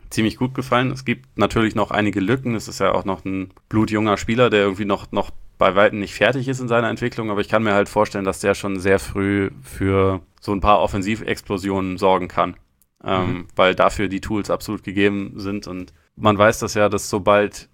ziemlich 0.10 0.36
gut 0.36 0.54
gefallen. 0.54 0.92
Es 0.92 1.06
gibt 1.06 1.38
natürlich 1.38 1.74
noch 1.74 1.92
einige 1.92 2.20
Lücken. 2.20 2.56
Es 2.56 2.68
ist 2.68 2.80
ja 2.80 2.92
auch 2.92 3.06
noch 3.06 3.24
ein 3.24 3.54
blutjunger 3.70 4.18
Spieler, 4.18 4.50
der 4.50 4.64
irgendwie 4.64 4.86
noch, 4.86 5.14
noch 5.14 5.32
bei 5.62 5.76
Weitem 5.76 6.00
nicht 6.00 6.16
fertig 6.16 6.48
ist 6.48 6.60
in 6.60 6.68
seiner 6.68 6.90
Entwicklung, 6.90 7.30
aber 7.30 7.40
ich 7.40 7.48
kann 7.48 7.62
mir 7.62 7.76
halt 7.76 7.88
vorstellen, 7.88 8.26
dass 8.26 8.40
der 8.40 8.56
schon 8.56 8.80
sehr 8.80 8.98
früh 8.98 9.52
für 9.62 10.22
so 10.40 10.54
ein 10.54 10.60
paar 10.60 10.82
Offensivexplosionen 10.82 12.00
sorgen 12.00 12.28
kann. 12.28 12.56
Ähm, 13.04 13.26
mhm. 13.26 13.48
weil 13.56 13.74
dafür 13.74 14.08
die 14.08 14.22
Tools 14.22 14.52
absolut 14.52 14.84
gegeben 14.84 15.34
sind 15.36 15.66
und 15.66 15.92
man 16.16 16.38
weiß 16.38 16.60
das 16.60 16.76
ja, 16.76 16.88
dass 16.88 17.10
sobald 17.10 17.68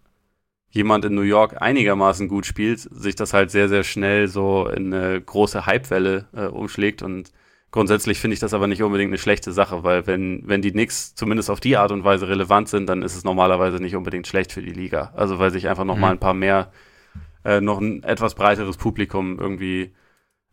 jemand 0.70 1.04
in 1.04 1.16
New 1.16 1.22
York 1.22 1.62
einigermaßen 1.62 2.30
gut 2.30 2.46
spielt, 2.46 2.80
sich 2.80 3.16
das 3.16 3.34
halt 3.34 3.52
sehr, 3.52 3.68
sehr 3.68 3.84
schnell 3.84 4.30
so 4.30 4.68
in 4.68 4.94
eine 4.94 5.20
große 5.20 5.66
Hypewelle 5.66 6.28
äh, 6.34 6.46
umschlägt 6.46 7.02
und 7.02 7.32
grundsätzlich 7.72 8.20
finde 8.20 8.36
ich 8.36 8.40
das 8.40 8.54
aber 8.54 8.68
nicht 8.68 8.84
unbedingt 8.84 9.10
eine 9.10 9.18
schlechte 9.18 9.52
Sache, 9.52 9.84
weil 9.84 10.08
wenn, 10.08 10.44
wenn 10.46 10.62
die 10.62 10.72
Knicks 10.72 11.16
zumindest 11.16 11.50
auf 11.50 11.60
die 11.60 11.76
Art 11.76 11.92
und 11.92 12.06
Weise 12.06 12.28
relevant 12.30 12.70
sind, 12.70 12.88
dann 12.88 13.02
ist 13.02 13.16
es 13.16 13.26
normalerweise 13.26 13.78
nicht 13.78 13.96
unbedingt 13.96 14.28
schlecht 14.28 14.52
für 14.54 14.62
die 14.62 14.72
Liga. 14.72 15.12
Also 15.16 15.40
weil 15.40 15.52
sich 15.52 15.68
einfach 15.68 15.86
nochmal 15.86 16.12
mhm. 16.12 16.18
ein 16.18 16.20
paar 16.20 16.34
mehr 16.34 16.72
äh, 17.48 17.62
noch 17.62 17.80
ein 17.80 18.04
etwas 18.04 18.36
breiteres 18.36 18.76
Publikum 18.76 19.40
irgendwie 19.40 19.94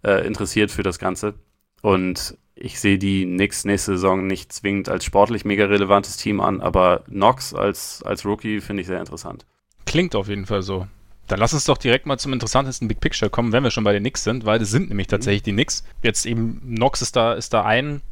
äh, 0.04 0.24
interessiert 0.24 0.70
für 0.70 0.84
das 0.84 1.00
Ganze. 1.00 1.34
Und 1.82 2.38
ich 2.54 2.78
sehe 2.78 2.98
die 2.98 3.24
Knicks 3.24 3.64
nächste 3.64 3.92
Saison 3.92 4.28
nicht 4.28 4.52
zwingend 4.52 4.88
als 4.88 5.04
sportlich 5.04 5.44
mega 5.44 5.64
relevantes 5.66 6.16
Team 6.16 6.40
an, 6.40 6.60
aber 6.60 7.02
Knox 7.08 7.52
als, 7.52 8.02
als 8.04 8.24
Rookie 8.24 8.60
finde 8.60 8.82
ich 8.82 8.86
sehr 8.86 9.00
interessant. 9.00 9.44
Klingt 9.86 10.14
auf 10.14 10.28
jeden 10.28 10.46
Fall 10.46 10.62
so. 10.62 10.86
Dann 11.26 11.40
lass 11.40 11.52
uns 11.52 11.64
doch 11.64 11.78
direkt 11.78 12.06
mal 12.06 12.18
zum 12.18 12.32
interessantesten 12.32 12.86
Big 12.86 13.00
Picture 13.00 13.30
kommen, 13.30 13.52
wenn 13.52 13.64
wir 13.64 13.72
schon 13.72 13.82
bei 13.82 13.92
den 13.92 14.02
Knicks 14.02 14.22
sind, 14.22 14.44
weil 14.44 14.60
das 14.60 14.70
sind 14.70 14.88
nämlich 14.88 15.08
mhm. 15.08 15.12
tatsächlich 15.12 15.42
die 15.42 15.52
Knicks. 15.52 15.82
Jetzt 16.02 16.26
eben 16.26 16.60
Knox 16.76 17.02
ist 17.02 17.16
da, 17.16 17.32
ist 17.32 17.52
da 17.52 17.64
ein 17.64 18.02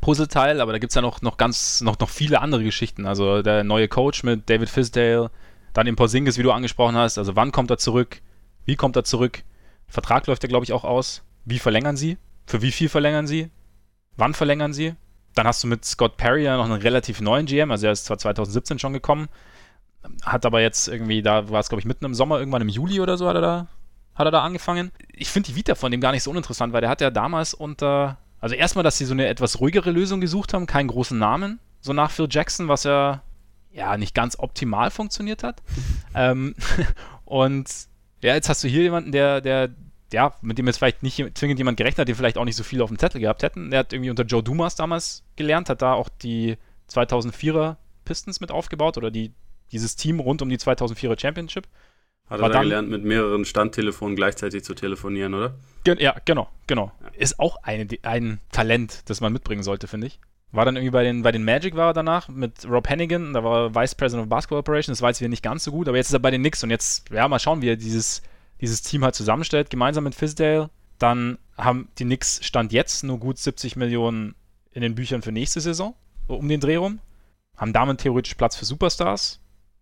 Puzzleteil, 0.00 0.60
aber 0.60 0.70
da 0.72 0.78
gibt 0.78 0.92
es 0.92 0.94
ja 0.94 1.02
noch, 1.02 1.22
noch 1.22 1.38
ganz, 1.38 1.80
noch, 1.80 1.98
noch 1.98 2.10
viele 2.10 2.40
andere 2.40 2.62
Geschichten. 2.62 3.04
Also 3.06 3.42
der 3.42 3.64
neue 3.64 3.88
Coach 3.88 4.22
mit 4.22 4.48
David 4.48 4.68
Fisdale, 4.68 5.30
dann 5.76 5.86
im 5.86 5.96
Porzingis, 5.96 6.38
wie 6.38 6.42
du 6.42 6.52
angesprochen 6.52 6.96
hast. 6.96 7.18
Also 7.18 7.36
wann 7.36 7.52
kommt 7.52 7.70
er 7.70 7.76
zurück? 7.76 8.22
Wie 8.64 8.76
kommt 8.76 8.96
er 8.96 9.04
zurück? 9.04 9.42
Vertrag 9.86 10.26
läuft 10.26 10.42
ja, 10.42 10.48
glaube 10.48 10.64
ich, 10.64 10.72
auch 10.72 10.84
aus. 10.84 11.22
Wie 11.44 11.58
verlängern 11.58 11.98
sie? 11.98 12.16
Für 12.46 12.62
wie 12.62 12.72
viel 12.72 12.88
verlängern 12.88 13.26
sie? 13.26 13.50
Wann 14.16 14.32
verlängern 14.32 14.72
sie? 14.72 14.94
Dann 15.34 15.46
hast 15.46 15.62
du 15.62 15.66
mit 15.66 15.84
Scott 15.84 16.16
Perry 16.16 16.44
ja 16.44 16.56
noch 16.56 16.64
einen 16.64 16.80
relativ 16.80 17.20
neuen 17.20 17.44
GM. 17.44 17.70
Also 17.70 17.86
er 17.86 17.92
ist 17.92 18.06
zwar 18.06 18.16
2017 18.16 18.78
schon 18.78 18.94
gekommen, 18.94 19.28
hat 20.22 20.46
aber 20.46 20.62
jetzt 20.62 20.88
irgendwie, 20.88 21.20
da 21.20 21.50
war 21.50 21.60
es, 21.60 21.68
glaube 21.68 21.80
ich, 21.80 21.86
mitten 21.86 22.06
im 22.06 22.14
Sommer, 22.14 22.38
irgendwann 22.38 22.62
im 22.62 22.70
Juli 22.70 23.00
oder 23.00 23.18
so 23.18 23.28
hat 23.28 23.34
er 23.34 23.42
da, 23.42 23.66
hat 24.14 24.26
er 24.26 24.30
da 24.30 24.42
angefangen. 24.42 24.92
Ich 25.12 25.28
finde 25.28 25.48
die 25.48 25.56
Vita 25.56 25.74
von 25.74 25.92
dem 25.92 26.00
gar 26.00 26.12
nicht 26.12 26.22
so 26.22 26.30
uninteressant, 26.30 26.72
weil 26.72 26.80
der 26.80 26.88
hat 26.88 27.02
ja 27.02 27.10
damals 27.10 27.52
unter, 27.52 28.16
also 28.40 28.54
erstmal, 28.54 28.82
dass 28.82 28.96
sie 28.96 29.04
so 29.04 29.12
eine 29.12 29.26
etwas 29.26 29.60
ruhigere 29.60 29.90
Lösung 29.90 30.22
gesucht 30.22 30.54
haben, 30.54 30.66
keinen 30.66 30.88
großen 30.88 31.18
Namen, 31.18 31.60
so 31.82 31.92
nach 31.92 32.10
Phil 32.10 32.28
Jackson, 32.30 32.68
was 32.68 32.84
ja 32.84 33.20
ja, 33.76 33.96
nicht 33.96 34.14
ganz 34.14 34.38
optimal 34.38 34.90
funktioniert 34.90 35.42
hat. 35.42 35.62
ähm, 36.14 36.54
und 37.24 37.68
ja, 38.22 38.34
jetzt 38.34 38.48
hast 38.48 38.64
du 38.64 38.68
hier 38.68 38.82
jemanden, 38.82 39.12
der, 39.12 39.40
der, 39.40 39.70
ja, 40.12 40.34
mit 40.40 40.58
dem 40.58 40.66
jetzt 40.66 40.78
vielleicht 40.78 41.02
nicht 41.02 41.22
zwingend 41.36 41.58
jemand 41.58 41.76
gerechnet 41.76 42.00
hat, 42.00 42.08
der 42.08 42.16
vielleicht 42.16 42.38
auch 42.38 42.44
nicht 42.44 42.56
so 42.56 42.64
viel 42.64 42.80
auf 42.80 42.88
dem 42.88 42.98
Zettel 42.98 43.20
gehabt 43.20 43.42
hätten. 43.42 43.70
Der 43.70 43.80
hat 43.80 43.92
irgendwie 43.92 44.10
unter 44.10 44.24
Joe 44.24 44.42
Dumas 44.42 44.74
damals 44.74 45.22
gelernt, 45.36 45.68
hat 45.68 45.82
da 45.82 45.92
auch 45.92 46.08
die 46.08 46.56
2004er 46.90 47.76
Pistons 48.04 48.40
mit 48.40 48.50
aufgebaut 48.50 48.96
oder 48.96 49.10
die, 49.10 49.32
dieses 49.72 49.96
Team 49.96 50.20
rund 50.20 50.40
um 50.40 50.48
die 50.48 50.58
2004er 50.58 51.20
Championship. 51.20 51.68
Hat 52.28 52.40
er 52.40 52.48
da 52.48 52.62
gelernt, 52.62 52.88
mit 52.88 53.04
mehreren 53.04 53.44
Standtelefonen 53.44 54.16
gleichzeitig 54.16 54.64
zu 54.64 54.74
telefonieren, 54.74 55.34
oder? 55.34 55.54
Ja, 55.98 56.16
genau, 56.24 56.48
genau. 56.66 56.90
Ist 57.16 57.38
auch 57.38 57.56
eine, 57.62 57.86
ein 58.02 58.40
Talent, 58.50 59.08
das 59.08 59.20
man 59.20 59.32
mitbringen 59.32 59.62
sollte, 59.62 59.86
finde 59.86 60.08
ich. 60.08 60.18
War 60.52 60.64
dann 60.64 60.76
irgendwie 60.76 60.92
bei 60.92 61.02
den, 61.02 61.22
bei 61.22 61.32
den 61.32 61.44
Magic 61.44 61.74
war 61.74 61.90
er 61.90 61.92
danach 61.92 62.28
mit 62.28 62.68
Rob 62.68 62.88
Hannigan, 62.88 63.34
da 63.34 63.42
war 63.42 63.64
er 63.64 63.74
Vice 63.74 63.94
President 63.94 64.24
of 64.24 64.28
Basketball 64.28 64.60
Operations, 64.60 64.98
das 64.98 65.02
war 65.02 65.10
jetzt 65.10 65.20
wieder 65.20 65.28
nicht 65.28 65.42
ganz 65.42 65.64
so 65.64 65.72
gut, 65.72 65.88
aber 65.88 65.96
jetzt 65.96 66.08
ist 66.08 66.12
er 66.12 66.20
bei 66.20 66.30
den 66.30 66.40
Knicks 66.40 66.62
und 66.62 66.70
jetzt, 66.70 67.10
ja, 67.10 67.26
mal 67.28 67.38
schauen, 67.38 67.62
wie 67.62 67.68
er 67.68 67.76
dieses, 67.76 68.22
dieses 68.60 68.82
Team 68.82 69.04
halt 69.04 69.14
zusammenstellt, 69.14 69.70
gemeinsam 69.70 70.04
mit 70.04 70.14
Fizdale. 70.14 70.70
Dann 70.98 71.38
haben 71.58 71.88
die 71.98 72.04
Knicks 72.04 72.40
Stand 72.42 72.72
jetzt 72.72 73.04
nur 73.04 73.18
gut 73.18 73.38
70 73.38 73.76
Millionen 73.76 74.34
in 74.72 74.82
den 74.82 74.94
Büchern 74.94 75.22
für 75.22 75.32
nächste 75.32 75.60
Saison, 75.60 75.94
um 76.26 76.48
den 76.48 76.60
Dreh 76.60 76.76
rum. 76.76 77.00
Haben 77.56 77.72
damit 77.72 78.00
theoretisch 78.00 78.34
Platz 78.34 78.56
für 78.56 78.64
Superstars. 78.64 79.40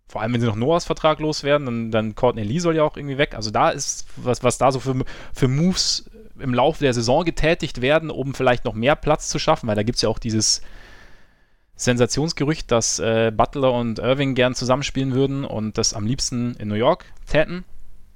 Vor 0.08 0.22
allem, 0.22 0.32
wenn 0.32 0.40
sie 0.40 0.46
noch 0.46 0.56
Noahs 0.56 0.84
Vertrag 0.84 1.18
loswerden, 1.18 1.66
dann, 1.66 1.90
dann 1.90 2.14
Courtney 2.14 2.42
Lee 2.42 2.58
soll 2.58 2.76
ja 2.76 2.82
auch 2.82 2.96
irgendwie 2.96 3.18
weg. 3.18 3.34
Also 3.34 3.50
da 3.50 3.70
ist, 3.70 4.06
was, 4.16 4.42
was 4.42 4.58
da 4.58 4.70
so 4.70 4.80
für, 4.80 5.04
für 5.32 5.48
Moves 5.48 6.10
im 6.38 6.54
Laufe 6.54 6.82
der 6.82 6.94
Saison 6.94 7.24
getätigt 7.24 7.80
werden, 7.80 8.10
um 8.10 8.34
vielleicht 8.34 8.64
noch 8.64 8.74
mehr 8.74 8.96
Platz 8.96 9.28
zu 9.28 9.38
schaffen, 9.38 9.68
weil 9.68 9.76
da 9.76 9.82
gibt 9.82 9.96
es 9.96 10.02
ja 10.02 10.08
auch 10.08 10.18
dieses 10.18 10.62
Sensationsgerücht, 11.76 12.70
dass 12.70 12.98
äh, 12.98 13.32
Butler 13.34 13.72
und 13.72 13.98
Irving 13.98 14.34
gern 14.34 14.54
zusammenspielen 14.54 15.12
würden 15.12 15.44
und 15.44 15.76
das 15.76 15.94
am 15.94 16.06
liebsten 16.06 16.54
in 16.56 16.68
New 16.68 16.74
York 16.74 17.04
täten. 17.26 17.64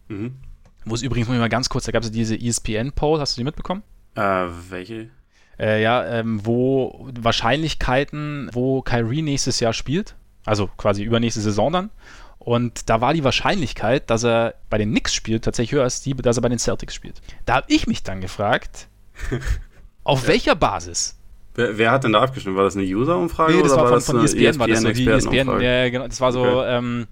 Mhm. 0.08 0.36
Wo 0.84 0.94
es 0.94 1.02
übrigens, 1.02 1.28
muss 1.28 1.34
ich 1.34 1.40
mal 1.40 1.48
ganz 1.48 1.68
kurz, 1.68 1.84
da 1.84 1.92
gab 1.92 2.02
es 2.02 2.10
diese 2.10 2.36
ESPN-Poll, 2.36 3.20
hast 3.20 3.36
du 3.36 3.40
die 3.40 3.44
mitbekommen? 3.44 3.82
Äh, 4.14 4.46
welche? 4.70 5.10
Äh, 5.58 5.82
ja, 5.82 6.06
ähm, 6.06 6.40
wo 6.44 7.08
Wahrscheinlichkeiten, 7.20 8.48
wo 8.52 8.80
Kyrie 8.82 9.22
nächstes 9.22 9.60
Jahr 9.60 9.72
spielt, 9.72 10.14
also 10.44 10.68
quasi 10.76 11.02
übernächste 11.02 11.40
Saison 11.40 11.72
dann. 11.72 11.90
Und 12.39 12.89
da 12.89 13.01
war 13.01 13.14
die 13.14 13.24
Wahrscheinlichkeit, 13.24 14.09
dass 14.11 14.24
er 14.24 14.55
bei 14.70 14.78
den 14.78 14.91
Knicks 14.91 15.14
spielt, 15.14 15.45
tatsächlich 15.45 15.72
höher 15.72 15.82
als 15.82 16.01
die, 16.01 16.14
dass 16.14 16.39
er 16.39 16.43
bei 16.43 16.49
den 16.49 16.59
Celtics 16.59 16.95
spielt. 16.95 17.20
Da 17.45 17.57
habe 17.57 17.66
ich 17.68 17.86
mich 17.86 18.03
dann 18.03 18.20
gefragt, 18.20 18.89
auf 20.05 20.22
ja. 20.22 20.28
welcher 20.28 20.55
Basis? 20.55 21.16
Wer, 21.55 21.76
wer, 21.76 21.91
hat 21.91 22.05
denn 22.05 22.12
da 22.12 22.20
abgestimmt? 22.22 22.57
War 22.57 22.64
das 22.64 22.76
eine 22.76 22.84
User-Umfrage 22.84 23.53
nee, 23.53 23.62
das 23.62 23.72
oder 23.72 23.82
war, 23.82 24.01
von, 24.01 24.16
von 24.16 24.24
ESPN, 24.24 24.45
ESPN, 24.45 24.61
war 24.61 24.68
das 24.68 24.82
so 24.82 24.93
die 24.93 25.09
ESPN, 25.09 25.61
ja, 25.61 25.89
genau, 25.91 26.07
das 26.07 26.20
war 26.20 26.32
so, 26.32 26.43
okay. 26.43 26.76
ähm, 26.78 27.09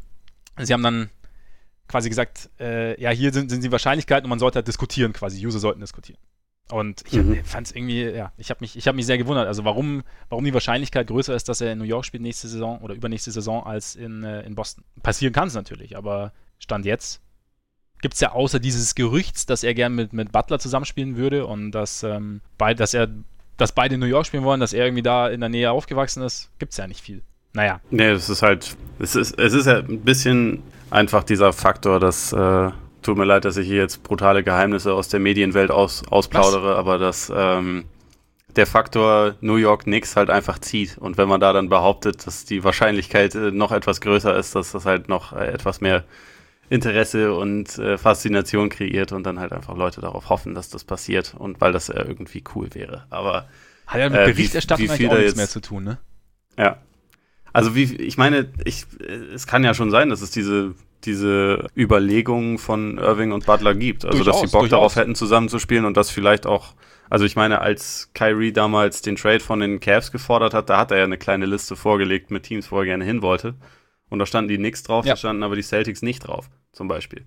sie 0.59 0.72
haben 0.72 0.85
dann 0.85 1.11
quasi 1.89 2.09
gesagt, 2.09 2.51
äh, 2.61 3.01
ja, 3.01 3.11
hier 3.11 3.33
sind, 3.33 3.51
sind 3.51 3.62
die 3.62 3.72
Wahrscheinlichkeiten 3.72 4.24
und 4.24 4.31
man 4.31 4.39
sollte 4.39 4.57
halt 4.57 4.68
diskutieren 4.68 5.12
quasi. 5.12 5.45
User 5.45 5.59
sollten 5.59 5.81
diskutieren. 5.81 6.18
Und 6.70 7.04
ich 7.06 7.12
mhm. 7.12 7.44
fand 7.44 7.68
es 7.68 7.74
irgendwie, 7.74 8.02
ja, 8.02 8.32
ich 8.36 8.50
habe 8.50 8.58
mich, 8.60 8.74
hab 8.74 8.94
mich 8.96 9.06
sehr 9.06 9.18
gewundert, 9.18 9.46
also 9.46 9.64
warum, 9.64 10.02
warum 10.28 10.44
die 10.44 10.52
Wahrscheinlichkeit 10.52 11.06
größer 11.06 11.34
ist, 11.34 11.48
dass 11.48 11.60
er 11.60 11.72
in 11.72 11.78
New 11.78 11.84
York 11.84 12.04
spielt 12.04 12.22
nächste 12.22 12.48
Saison 12.48 12.80
oder 12.80 12.94
übernächste 12.94 13.30
Saison 13.30 13.64
als 13.64 13.94
in, 13.94 14.24
äh, 14.24 14.42
in 14.42 14.56
Boston. 14.56 14.82
Passieren 15.02 15.32
kann 15.32 15.46
es 15.46 15.54
natürlich, 15.54 15.96
aber 15.96 16.32
Stand 16.58 16.84
jetzt 16.84 17.22
gibt 18.02 18.14
es 18.14 18.20
ja 18.20 18.32
außer 18.32 18.58
dieses 18.58 18.94
Gerüchts, 18.94 19.46
dass 19.46 19.62
er 19.62 19.74
gern 19.74 19.94
mit, 19.94 20.12
mit 20.12 20.32
Butler 20.32 20.58
zusammenspielen 20.58 21.16
würde 21.16 21.46
und 21.46 21.70
dass, 21.70 22.02
ähm, 22.02 22.40
beid, 22.58 22.80
dass 22.80 22.94
er 22.94 23.08
dass 23.56 23.72
beide 23.72 23.94
in 23.94 24.00
New 24.00 24.06
York 24.06 24.26
spielen 24.26 24.44
wollen, 24.44 24.60
dass 24.60 24.72
er 24.72 24.84
irgendwie 24.84 25.02
da 25.02 25.28
in 25.28 25.40
der 25.40 25.48
Nähe 25.48 25.70
aufgewachsen 25.70 26.22
ist, 26.22 26.50
gibt 26.58 26.72
es 26.72 26.78
ja 26.78 26.86
nicht 26.86 27.00
viel. 27.00 27.22
Naja. 27.54 27.80
Nee, 27.90 28.10
es 28.10 28.28
ist 28.28 28.42
halt, 28.42 28.76
es 28.98 29.16
ist, 29.16 29.38
es 29.38 29.54
ist 29.54 29.66
ja 29.66 29.78
ein 29.78 30.00
bisschen 30.00 30.62
einfach 30.90 31.24
dieser 31.24 31.54
Faktor, 31.54 32.00
dass 32.00 32.32
äh, 32.32 32.70
tut 33.07 33.16
mir 33.16 33.24
leid, 33.24 33.44
dass 33.44 33.57
ich 33.57 33.66
hier 33.66 33.78
jetzt 33.78 34.02
brutale 34.02 34.42
Geheimnisse 34.42 34.92
aus 34.92 35.09
der 35.09 35.20
Medienwelt 35.20 35.70
aus, 35.70 36.07
ausplaudere, 36.09 36.72
Was? 36.72 36.78
aber 36.78 36.98
dass 36.98 37.32
ähm, 37.34 37.84
der 38.57 38.66
Faktor 38.66 39.36
New 39.40 39.57
York 39.57 39.84
Knicks 39.84 40.16
halt 40.16 40.30
einfach 40.30 40.59
zieht. 40.59 40.98
Und 40.98 41.18
wenn 41.18 41.28
man 41.28 41.40
da 41.40 41.52
dann 41.52 41.68
behauptet, 41.68 42.26
dass 42.26 42.44
die 42.44 42.64
Wahrscheinlichkeit 42.64 43.34
äh, 43.34 43.50
noch 43.50 43.72
etwas 43.72 44.00
größer 44.00 44.36
ist, 44.36 44.54
dass 44.54 44.72
das 44.72 44.86
halt 44.86 45.09
noch 45.09 45.32
äh, 45.32 45.46
etwas 45.46 45.80
mehr 45.80 46.04
Interesse 46.68 47.34
und 47.34 47.78
äh, 47.78 47.96
Faszination 47.96 48.70
kreiert 48.70 49.12
und 49.12 49.24
dann 49.24 49.38
halt 49.38 49.52
einfach 49.52 49.76
Leute 49.76 50.00
darauf 50.00 50.28
hoffen, 50.30 50.54
dass 50.54 50.68
das 50.68 50.82
passiert 50.82 51.34
und 51.38 51.61
weil 51.61 51.72
das 51.72 51.88
äh, 51.88 52.02
irgendwie 52.02 52.42
cool 52.54 52.74
wäre. 52.74 53.07
Aber 53.11 53.48
hat 53.86 54.00
ja 54.00 54.09
mit 54.09 54.18
äh, 54.18 54.26
Berichterstattung 54.26 54.88
wie, 54.88 54.98
wie 54.98 55.09
auch 55.09 55.16
nichts 55.16 55.36
mehr 55.36 55.48
zu 55.48 55.61
tun, 55.61 55.84
ne? 55.84 55.98
Ja. 56.59 56.78
Also 57.52 57.74
wie 57.74 57.94
ich 57.96 58.18
meine, 58.18 58.50
ich 58.64 58.84
es 59.32 59.46
kann 59.46 59.62
ja 59.64 59.74
schon 59.74 59.90
sein, 59.90 60.11
dass 60.11 60.22
es 60.22 60.30
diese 60.30 60.74
diese 61.07 61.68
Überlegungen 61.76 62.59
von 62.59 62.98
Irving 62.98 63.32
und 63.32 63.46
Butler 63.46 63.74
gibt. 63.74 64.04
Also, 64.04 64.18
durchaus, 64.18 64.40
dass 64.42 64.50
sie 64.50 64.52
Bock 64.52 64.62
durchaus. 64.62 64.70
darauf 64.78 64.96
hätten, 64.96 65.14
zusammenzuspielen 65.14 65.84
und 65.84 65.96
das 65.96 66.11
vielleicht 66.11 66.46
auch, 66.46 66.74
also 67.09 67.24
ich 67.24 67.36
meine, 67.36 67.61
als 67.61 68.11
Kyrie 68.14 68.52
damals 68.52 69.02
den 69.02 69.16
Trade 69.16 69.40
von 69.40 69.61
den 69.61 69.80
Cavs 69.80 70.12
gefordert 70.12 70.52
hat, 70.52 70.68
da 70.68 70.78
hat 70.78 70.90
er 70.90 70.98
ja 70.98 71.04
eine 71.04 71.18
kleine 71.18 71.46
Liste 71.46 71.76
vorgelegt 71.76 72.30
mit 72.30 72.42
Teams, 72.42 72.70
wo 72.70 72.80
er 72.80 72.84
gerne 72.84 73.04
hin 73.04 73.22
wollte. 73.22 73.54
Und 74.09 74.18
da 74.18 74.26
standen 74.26 74.48
die 74.48 74.59
Knicks 74.59 74.82
drauf, 74.82 75.04
ja. 75.04 75.12
da 75.12 75.16
standen 75.16 75.42
aber 75.42 75.57
die 75.57 75.62
Celtics 75.62 76.02
nicht 76.02 76.20
drauf, 76.20 76.50
zum 76.72 76.88
Beispiel. 76.88 77.24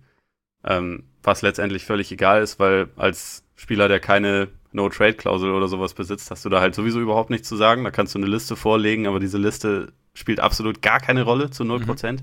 Ähm, 0.64 1.04
was 1.24 1.42
letztendlich 1.42 1.86
völlig 1.86 2.12
egal 2.12 2.42
ist, 2.42 2.60
weil 2.60 2.90
als 2.96 3.44
Spieler, 3.56 3.88
der 3.88 4.00
keine 4.00 4.50
No-Trade-Klausel 4.72 5.52
oder 5.52 5.68
sowas 5.68 5.94
besitzt, 5.94 6.32
hast 6.32 6.46
du 6.46 6.50
da 6.50 6.62
halt 6.62 6.76
sowieso 6.76 7.00
überhaupt 7.00 7.30
nichts 7.30 7.48
zu 7.48 7.56
sagen. 7.56 7.84
Da 7.84 7.92
kannst 7.92 8.14
du 8.16 8.20
eine 8.20 8.28
Liste 8.28 8.56
vorlegen, 8.56 9.08
aber 9.08 9.20
diese 9.20 9.38
Liste 9.38 9.94
spielt 10.14 10.40
absolut 10.40 10.82
gar 10.82 11.00
keine 11.00 11.24
Rolle 11.24 11.50
zu 11.50 11.64
0%. 11.64 12.12
Mhm. 12.12 12.18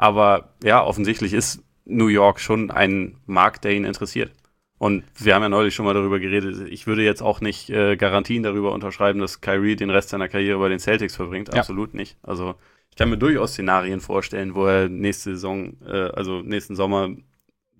Aber 0.00 0.54
ja, 0.64 0.82
offensichtlich 0.82 1.34
ist 1.34 1.62
New 1.84 2.06
York 2.06 2.40
schon 2.40 2.70
ein 2.70 3.18
Markt, 3.26 3.64
der 3.64 3.72
ihn 3.72 3.84
interessiert. 3.84 4.32
Und 4.78 5.04
wir 5.18 5.34
haben 5.34 5.42
ja 5.42 5.50
neulich 5.50 5.74
schon 5.74 5.84
mal 5.84 5.92
darüber 5.92 6.18
geredet. 6.18 6.68
Ich 6.70 6.86
würde 6.86 7.04
jetzt 7.04 7.20
auch 7.20 7.42
nicht 7.42 7.68
äh, 7.68 7.98
Garantien 7.98 8.42
darüber 8.42 8.72
unterschreiben, 8.72 9.20
dass 9.20 9.42
Kyrie 9.42 9.76
den 9.76 9.90
Rest 9.90 10.08
seiner 10.08 10.30
Karriere 10.30 10.58
bei 10.58 10.70
den 10.70 10.78
Celtics 10.78 11.16
verbringt. 11.16 11.52
Ja. 11.52 11.60
Absolut 11.60 11.92
nicht. 11.92 12.16
Also 12.22 12.54
ich 12.88 12.96
kann 12.96 13.10
mir 13.10 13.18
durchaus 13.18 13.52
Szenarien 13.52 14.00
vorstellen, 14.00 14.54
wo 14.54 14.64
er 14.64 14.88
nächste 14.88 15.32
Saison, 15.34 15.76
äh, 15.86 16.08
also 16.14 16.40
nächsten 16.40 16.76
Sommer, 16.76 17.10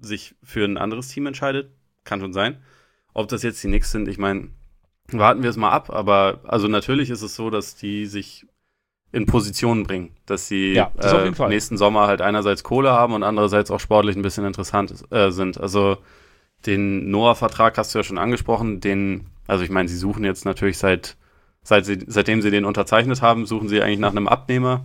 sich 0.02 0.34
für 0.42 0.66
ein 0.66 0.76
anderes 0.76 1.08
Team 1.08 1.24
entscheidet. 1.24 1.70
Kann 2.04 2.20
schon 2.20 2.34
sein. 2.34 2.62
Ob 3.14 3.28
das 3.28 3.42
jetzt 3.42 3.64
die 3.64 3.68
Knicks 3.68 3.92
sind, 3.92 4.08
ich 4.08 4.18
meine, 4.18 4.50
warten 5.10 5.42
wir 5.42 5.48
es 5.48 5.56
mal 5.56 5.70
ab. 5.70 5.88
Aber 5.88 6.40
also 6.44 6.68
natürlich 6.68 7.08
ist 7.08 7.22
es 7.22 7.34
so, 7.34 7.48
dass 7.48 7.76
die 7.76 8.04
sich 8.04 8.46
in 9.12 9.26
Positionen 9.26 9.82
bringen, 9.82 10.11
dass 10.26 10.46
sie 10.46 10.74
ja, 10.74 10.92
das 10.96 11.12
äh, 11.12 11.48
nächsten 11.48 11.76
Sommer 11.76 12.06
halt 12.06 12.20
einerseits 12.20 12.62
Kohle 12.62 12.92
haben 12.92 13.12
und 13.14 13.22
andererseits 13.22 13.70
auch 13.70 13.80
sportlich 13.80 14.16
ein 14.16 14.22
bisschen 14.22 14.44
interessant 14.44 14.94
äh, 15.11 15.30
sind. 15.30 15.61
Also 15.61 15.98
den 16.66 17.11
Noah-Vertrag 17.11 17.76
hast 17.76 17.94
du 17.94 17.98
ja 17.98 18.04
schon 18.04 18.18
angesprochen, 18.18 18.80
den, 18.80 19.26
also 19.46 19.64
ich 19.64 19.70
meine, 19.70 19.88
sie 19.88 19.96
suchen 19.96 20.24
jetzt 20.24 20.44
natürlich 20.44 20.78
seit, 20.78 21.16
seit 21.62 21.86
sie, 21.86 21.98
seitdem 22.06 22.40
sie 22.40 22.50
den 22.50 22.64
unterzeichnet 22.64 23.20
haben, 23.20 23.46
suchen 23.46 23.68
sie 23.68 23.82
eigentlich 23.82 23.98
nach 23.98 24.12
einem 24.12 24.28
Abnehmer. 24.28 24.84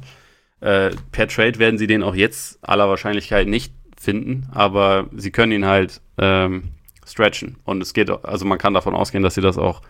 Äh, 0.59 0.91
per 1.11 1.28
Trade 1.28 1.59
werden 1.59 1.78
sie 1.78 1.88
den 1.88 2.01
auch 2.01 2.15
jetzt 2.15 2.57
aller 2.61 2.89
Wahrscheinlichkeit 2.89 3.47
nicht 3.47 3.73
finden, 3.99 4.47
aber 4.51 5.07
sie 5.15 5.32
können 5.32 5.51
ihn 5.51 5.65
halt 5.65 6.01
ähm, 6.17 6.71
stretchen. 7.05 7.57
Und 7.63 7.82
es 7.82 7.93
geht, 7.93 8.09
also 8.09 8.45
man 8.45 8.57
kann 8.57 8.73
davon 8.73 8.95
ausgehen, 8.95 9.23
dass 9.23 9.36
sie 9.36 9.41
das 9.41 9.57
auch 9.57 9.82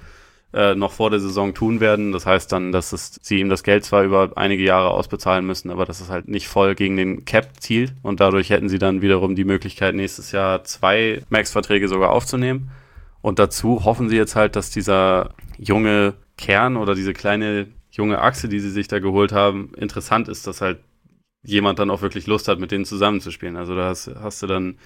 äh, 0.56 0.74
noch 0.74 0.94
vor 0.94 1.10
der 1.10 1.20
Saison 1.20 1.54
tun 1.54 1.82
werden. 1.82 2.14
Das 2.14 2.26
heißt 2.26 2.50
dann, 2.52 2.72
dass 2.72 2.94
es, 2.94 3.20
sie 3.22 3.40
ihm 3.40 3.50
das 3.50 3.62
Geld 3.62 3.84
zwar 3.84 4.04
über 4.04 4.32
einige 4.36 4.64
Jahre 4.64 4.92
ausbezahlen 4.92 5.46
müssen, 5.46 5.70
aber 5.70 5.86
dass 5.86 6.00
es 6.00 6.10
halt 6.10 6.30
nicht 6.30 6.48
voll 6.48 6.76
gegen 6.76 6.96
den 6.96 7.26
Cap 7.26 7.50
zielt 7.60 7.94
und 8.02 8.22
dadurch 8.22 8.50
hätten 8.50 8.70
sie 8.70 8.80
dann 8.80 9.02
wiederum 9.02 9.36
die 9.36 9.44
Möglichkeit, 9.44 9.96
nächstes 9.96 10.32
Jahr 10.32 10.64
zwei 10.64 11.22
Max-Verträge 11.30 11.90
sogar 11.90 12.12
aufzunehmen. 12.12 12.72
Und 13.22 13.38
dazu 13.38 13.84
hoffen 13.84 14.08
sie 14.08 14.16
jetzt 14.16 14.36
halt, 14.36 14.56
dass 14.56 14.70
dieser 14.70 15.32
junge 15.58 16.14
Kern 16.38 16.78
oder 16.78 16.96
diese 16.96 17.14
kleine 17.14 17.68
junge 17.92 18.22
Achse, 18.22 18.48
die 18.48 18.60
sie 18.60 18.70
sich 18.70 18.88
da 18.88 19.00
geholt 19.00 19.34
haben, 19.34 19.72
interessant 19.76 20.30
ist, 20.30 20.48
dass 20.48 20.62
halt 20.62 20.80
jemand 21.44 21.80
dann 21.80 21.90
auch 21.90 22.02
wirklich 22.02 22.28
Lust 22.28 22.48
hat, 22.48 22.60
mit 22.60 22.72
denen 22.72 22.86
zusammenzuspielen. 22.86 23.56
Also 23.58 23.76
da 23.76 23.90
hast, 23.90 24.10
hast 24.22 24.42
du 24.42 24.48
dann 24.48 24.78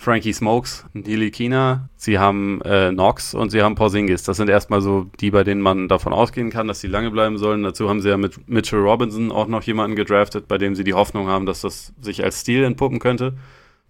Frankie 0.00 0.32
Smokes, 0.32 0.86
Nili 0.94 1.30
Kina, 1.30 1.90
sie 1.94 2.18
haben 2.18 2.62
äh, 2.62 2.88
Knox 2.88 3.34
und 3.34 3.50
sie 3.50 3.60
haben 3.60 3.74
Porzingis. 3.74 4.22
Das 4.22 4.38
sind 4.38 4.48
erstmal 4.48 4.80
so 4.80 5.10
die, 5.20 5.30
bei 5.30 5.44
denen 5.44 5.60
man 5.60 5.88
davon 5.88 6.14
ausgehen 6.14 6.48
kann, 6.48 6.68
dass 6.68 6.80
sie 6.80 6.86
lange 6.86 7.10
bleiben 7.10 7.36
sollen. 7.36 7.62
Dazu 7.62 7.86
haben 7.86 8.00
sie 8.00 8.08
ja 8.08 8.16
mit 8.16 8.48
Mitchell 8.48 8.78
Robinson 8.78 9.30
auch 9.30 9.46
noch 9.46 9.62
jemanden 9.62 9.96
gedraftet, 9.96 10.48
bei 10.48 10.56
dem 10.56 10.74
sie 10.74 10.84
die 10.84 10.94
Hoffnung 10.94 11.28
haben, 11.28 11.44
dass 11.44 11.60
das 11.60 11.92
sich 12.00 12.24
als 12.24 12.40
Stil 12.40 12.64
entpuppen 12.64 12.98
könnte. 12.98 13.34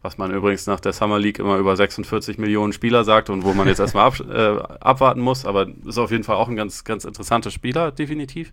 Was 0.02 0.18
man 0.18 0.34
übrigens 0.34 0.66
nach 0.66 0.80
der 0.80 0.92
Summer 0.92 1.20
League 1.20 1.38
immer 1.38 1.58
über 1.58 1.76
46 1.76 2.38
Millionen 2.38 2.72
Spieler 2.72 3.04
sagt 3.04 3.30
und 3.30 3.44
wo 3.44 3.54
man 3.54 3.68
jetzt 3.68 3.78
erstmal 3.78 4.06
ab, 4.08 4.18
äh, 4.28 4.56
abwarten 4.80 5.20
muss. 5.20 5.46
Aber 5.46 5.68
ist 5.86 5.98
auf 5.98 6.10
jeden 6.10 6.24
Fall 6.24 6.34
auch 6.34 6.48
ein 6.48 6.56
ganz, 6.56 6.82
ganz 6.82 7.04
interessanter 7.04 7.52
Spieler, 7.52 7.92
definitiv. 7.92 8.52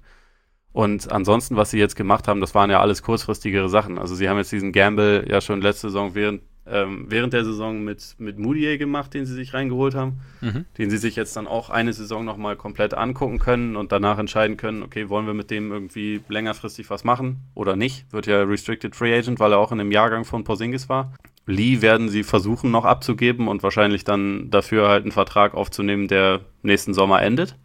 Und 0.74 1.12
ansonsten, 1.12 1.56
was 1.56 1.72
sie 1.72 1.80
jetzt 1.80 1.96
gemacht 1.96 2.28
haben, 2.28 2.40
das 2.40 2.54
waren 2.54 2.70
ja 2.70 2.82
alles 2.82 3.02
kurzfristigere 3.02 3.68
Sachen. 3.68 3.98
Also 3.98 4.14
sie 4.14 4.30
haben 4.30 4.38
jetzt 4.38 4.52
diesen 4.52 4.74
Gamble 4.74 5.26
ja 5.28 5.42
schon 5.42 5.60
letzte 5.60 5.88
Saison 5.88 6.14
während 6.14 6.44
ähm, 6.70 7.06
während 7.10 7.34
der 7.34 7.46
Saison 7.46 7.84
mit, 7.84 8.16
mit 8.18 8.38
Moutier 8.40 8.78
gemacht, 8.78 9.14
den 9.14 9.26
sie 9.26 9.34
sich 9.34 9.54
reingeholt 9.54 9.96
haben, 9.96 10.20
mhm. 10.42 10.66
den 10.78 10.90
sie 10.90 10.98
sich 10.98 11.16
jetzt 11.16 11.36
dann 11.36 11.48
auch 11.48 11.70
eine 11.70 11.94
Saison 11.94 12.26
nochmal 12.26 12.56
komplett 12.56 12.94
angucken 12.94 13.40
können 13.40 13.76
und 13.76 13.92
danach 13.92 14.20
entscheiden 14.20 14.58
können, 14.58 14.84
okay, 14.84 15.10
wollen 15.10 15.26
wir 15.26 15.34
mit 15.34 15.52
dem 15.52 15.72
irgendwie 15.72 16.22
längerfristig 16.30 16.90
was 16.90 17.04
machen 17.04 17.42
oder 17.56 17.76
nicht? 17.76 18.12
Wird 18.12 18.28
ja 18.28 18.44
Restricted 18.44 18.96
Free 18.96 19.18
Agent, 19.18 19.40
weil 19.40 19.52
er 19.52 19.60
auch 19.60 19.72
in 19.72 19.78
dem 19.78 19.92
Jahrgang 19.92 20.26
von 20.26 20.44
Porzingis 20.44 20.90
war. 20.90 21.14
Lee 21.46 21.82
werden 21.82 22.10
sie 22.10 22.24
versuchen 22.24 22.72
noch 22.72 22.86
abzugeben 22.86 23.48
und 23.48 23.64
wahrscheinlich 23.64 24.04
dann 24.04 24.50
dafür 24.50 24.90
halt 24.90 25.04
einen 25.04 25.14
Vertrag 25.14 25.54
aufzunehmen, 25.54 26.08
der 26.08 26.42
nächsten 26.62 26.94
Sommer 26.94 27.22
endet 27.22 27.56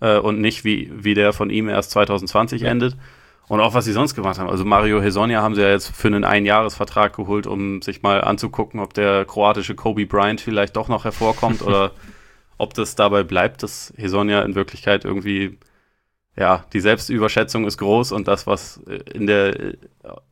äh, 0.00 0.18
und 0.18 0.40
nicht 0.40 0.64
wie, 0.64 0.90
wie 0.94 1.14
der 1.14 1.32
von 1.32 1.50
ihm 1.50 1.68
erst 1.68 1.90
2020 1.90 2.62
ja. 2.62 2.70
endet. 2.70 2.96
Und 3.48 3.60
auch 3.60 3.72
was 3.72 3.86
sie 3.86 3.92
sonst 3.92 4.14
gemacht 4.14 4.38
haben. 4.38 4.50
Also 4.50 4.64
Mario 4.64 5.00
Hesonia 5.00 5.40
haben 5.40 5.54
sie 5.54 5.62
ja 5.62 5.70
jetzt 5.70 5.94
für 5.96 6.08
einen 6.08 6.24
Einjahresvertrag 6.24 7.16
geholt, 7.16 7.46
um 7.46 7.80
sich 7.80 8.02
mal 8.02 8.22
anzugucken, 8.22 8.78
ob 8.78 8.92
der 8.92 9.24
kroatische 9.24 9.74
Kobe 9.74 10.06
Bryant 10.06 10.40
vielleicht 10.40 10.76
doch 10.76 10.88
noch 10.88 11.04
hervorkommt 11.04 11.62
oder 11.62 11.92
ob 12.58 12.74
das 12.74 12.94
dabei 12.94 13.22
bleibt, 13.22 13.62
dass 13.62 13.92
Hesonia 13.96 14.42
in 14.42 14.54
Wirklichkeit 14.54 15.04
irgendwie, 15.04 15.58
ja, 16.36 16.64
die 16.72 16.80
Selbstüberschätzung 16.80 17.66
ist 17.66 17.78
groß 17.78 18.12
und 18.12 18.28
das, 18.28 18.46
was 18.46 18.82
in 19.14 19.26
der, 19.26 19.74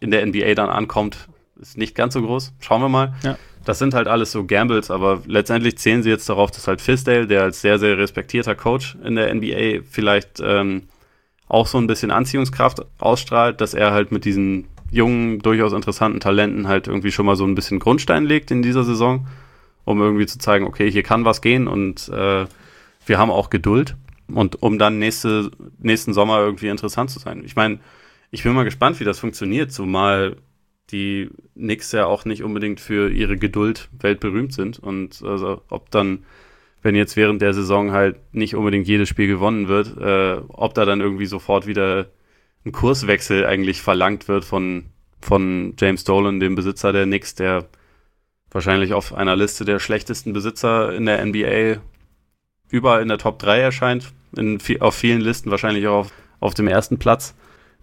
in 0.00 0.10
der 0.10 0.26
NBA 0.26 0.54
dann 0.54 0.68
ankommt, 0.68 1.28
ist 1.58 1.78
nicht 1.78 1.94
ganz 1.94 2.14
so 2.14 2.22
groß. 2.22 2.52
Schauen 2.60 2.82
wir 2.82 2.88
mal. 2.88 3.14
Ja. 3.22 3.38
Das 3.64 3.78
sind 3.78 3.94
halt 3.94 4.08
alles 4.08 4.30
so 4.30 4.44
Gambles, 4.44 4.90
aber 4.90 5.22
letztendlich 5.26 5.78
zählen 5.78 6.02
sie 6.02 6.10
jetzt 6.10 6.28
darauf, 6.28 6.50
dass 6.50 6.68
halt 6.68 6.80
Fisdale, 6.80 7.26
der 7.26 7.42
als 7.42 7.62
sehr, 7.62 7.78
sehr 7.78 7.96
respektierter 7.98 8.54
Coach 8.54 8.96
in 9.02 9.16
der 9.16 9.34
NBA 9.34 9.82
vielleicht 9.90 10.40
ähm, 10.40 10.82
auch 11.48 11.66
so 11.66 11.78
ein 11.78 11.86
bisschen 11.86 12.10
Anziehungskraft 12.10 12.84
ausstrahlt, 12.98 13.60
dass 13.60 13.74
er 13.74 13.92
halt 13.92 14.12
mit 14.12 14.24
diesen 14.24 14.66
jungen, 14.90 15.40
durchaus 15.40 15.72
interessanten 15.72 16.20
Talenten 16.20 16.68
halt 16.68 16.86
irgendwie 16.86 17.12
schon 17.12 17.26
mal 17.26 17.36
so 17.36 17.44
ein 17.44 17.54
bisschen 17.54 17.78
Grundstein 17.78 18.24
legt 18.24 18.50
in 18.50 18.62
dieser 18.62 18.84
Saison, 18.84 19.26
um 19.84 20.00
irgendwie 20.00 20.26
zu 20.26 20.38
zeigen, 20.38 20.66
okay, 20.66 20.90
hier 20.90 21.02
kann 21.02 21.24
was 21.24 21.40
gehen 21.40 21.68
und 21.68 22.08
äh, 22.08 22.46
wir 23.06 23.18
haben 23.18 23.30
auch 23.30 23.50
Geduld 23.50 23.96
und 24.28 24.62
um 24.62 24.78
dann 24.78 24.98
nächste, 24.98 25.50
nächsten 25.78 26.12
Sommer 26.12 26.40
irgendwie 26.40 26.68
interessant 26.68 27.10
zu 27.10 27.18
sein. 27.18 27.42
Ich 27.44 27.56
meine, 27.56 27.78
ich 28.30 28.42
bin 28.42 28.52
mal 28.52 28.64
gespannt, 28.64 28.98
wie 29.00 29.04
das 29.04 29.18
funktioniert, 29.18 29.72
zumal 29.72 30.36
die 30.90 31.30
Knicks 31.54 31.92
ja 31.92 32.06
auch 32.06 32.24
nicht 32.24 32.42
unbedingt 32.42 32.80
für 32.80 33.10
ihre 33.10 33.36
Geduld 33.36 33.88
weltberühmt 33.98 34.52
sind 34.52 34.78
und 34.78 35.22
also 35.24 35.62
ob 35.68 35.90
dann 35.90 36.24
wenn 36.86 36.94
jetzt 36.94 37.16
während 37.16 37.42
der 37.42 37.52
Saison 37.52 37.90
halt 37.90 38.16
nicht 38.32 38.54
unbedingt 38.54 38.86
jedes 38.86 39.08
Spiel 39.08 39.26
gewonnen 39.26 39.66
wird, 39.66 39.98
äh, 39.98 40.40
ob 40.46 40.72
da 40.74 40.84
dann 40.84 41.00
irgendwie 41.00 41.26
sofort 41.26 41.66
wieder 41.66 42.06
ein 42.64 42.70
Kurswechsel 42.70 43.44
eigentlich 43.44 43.82
verlangt 43.82 44.28
wird 44.28 44.44
von, 44.44 44.84
von 45.20 45.74
James 45.76 46.04
Dolan, 46.04 46.38
dem 46.38 46.54
Besitzer 46.54 46.92
der 46.92 47.04
Knicks, 47.04 47.34
der 47.34 47.64
wahrscheinlich 48.52 48.94
auf 48.94 49.12
einer 49.12 49.34
Liste 49.34 49.64
der 49.64 49.80
schlechtesten 49.80 50.32
Besitzer 50.32 50.94
in 50.94 51.06
der 51.06 51.26
NBA 51.26 51.82
überall 52.70 53.02
in 53.02 53.08
der 53.08 53.18
Top 53.18 53.40
3 53.40 53.58
erscheint, 53.58 54.12
in, 54.36 54.60
auf 54.78 54.94
vielen 54.94 55.20
Listen 55.20 55.50
wahrscheinlich 55.50 55.88
auch 55.88 55.98
auf, 55.98 56.12
auf 56.38 56.54
dem 56.54 56.68
ersten 56.68 57.00
Platz. 57.00 57.34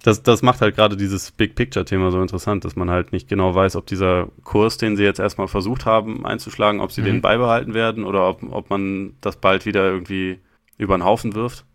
Das, 0.02 0.24
das 0.24 0.42
macht 0.42 0.62
halt 0.62 0.76
gerade 0.76 0.98
dieses 0.98 1.32
Big 1.32 1.56
Picture-Thema 1.56 2.12
so 2.12 2.22
interessant, 2.22 2.66
dass 2.66 2.76
man 2.76 2.90
halt 2.90 3.12
nicht 3.12 3.30
genau 3.30 3.56
weiß, 3.56 3.76
ob 3.76 3.86
dieser 3.86 4.28
Kurs, 4.44 4.78
den 4.78 4.98
sie 4.98 5.04
jetzt 5.04 5.20
erstmal 5.20 5.48
versucht 5.48 5.86
haben 5.86 6.26
einzuschlagen, 6.26 6.82
ob 6.82 6.92
sie 6.92 7.02
mhm. 7.02 7.06
den 7.06 7.22
beibehalten 7.22 7.74
werden 7.74 8.04
oder 8.04 8.28
ob, 8.28 8.44
ob 8.52 8.70
man 8.70 9.16
das 9.22 9.38
bald 9.38 9.66
wieder 9.66 9.86
irgendwie 9.90 10.40
über 10.78 10.98
den 10.98 11.06
Haufen 11.06 11.36
wirft, 11.36 11.66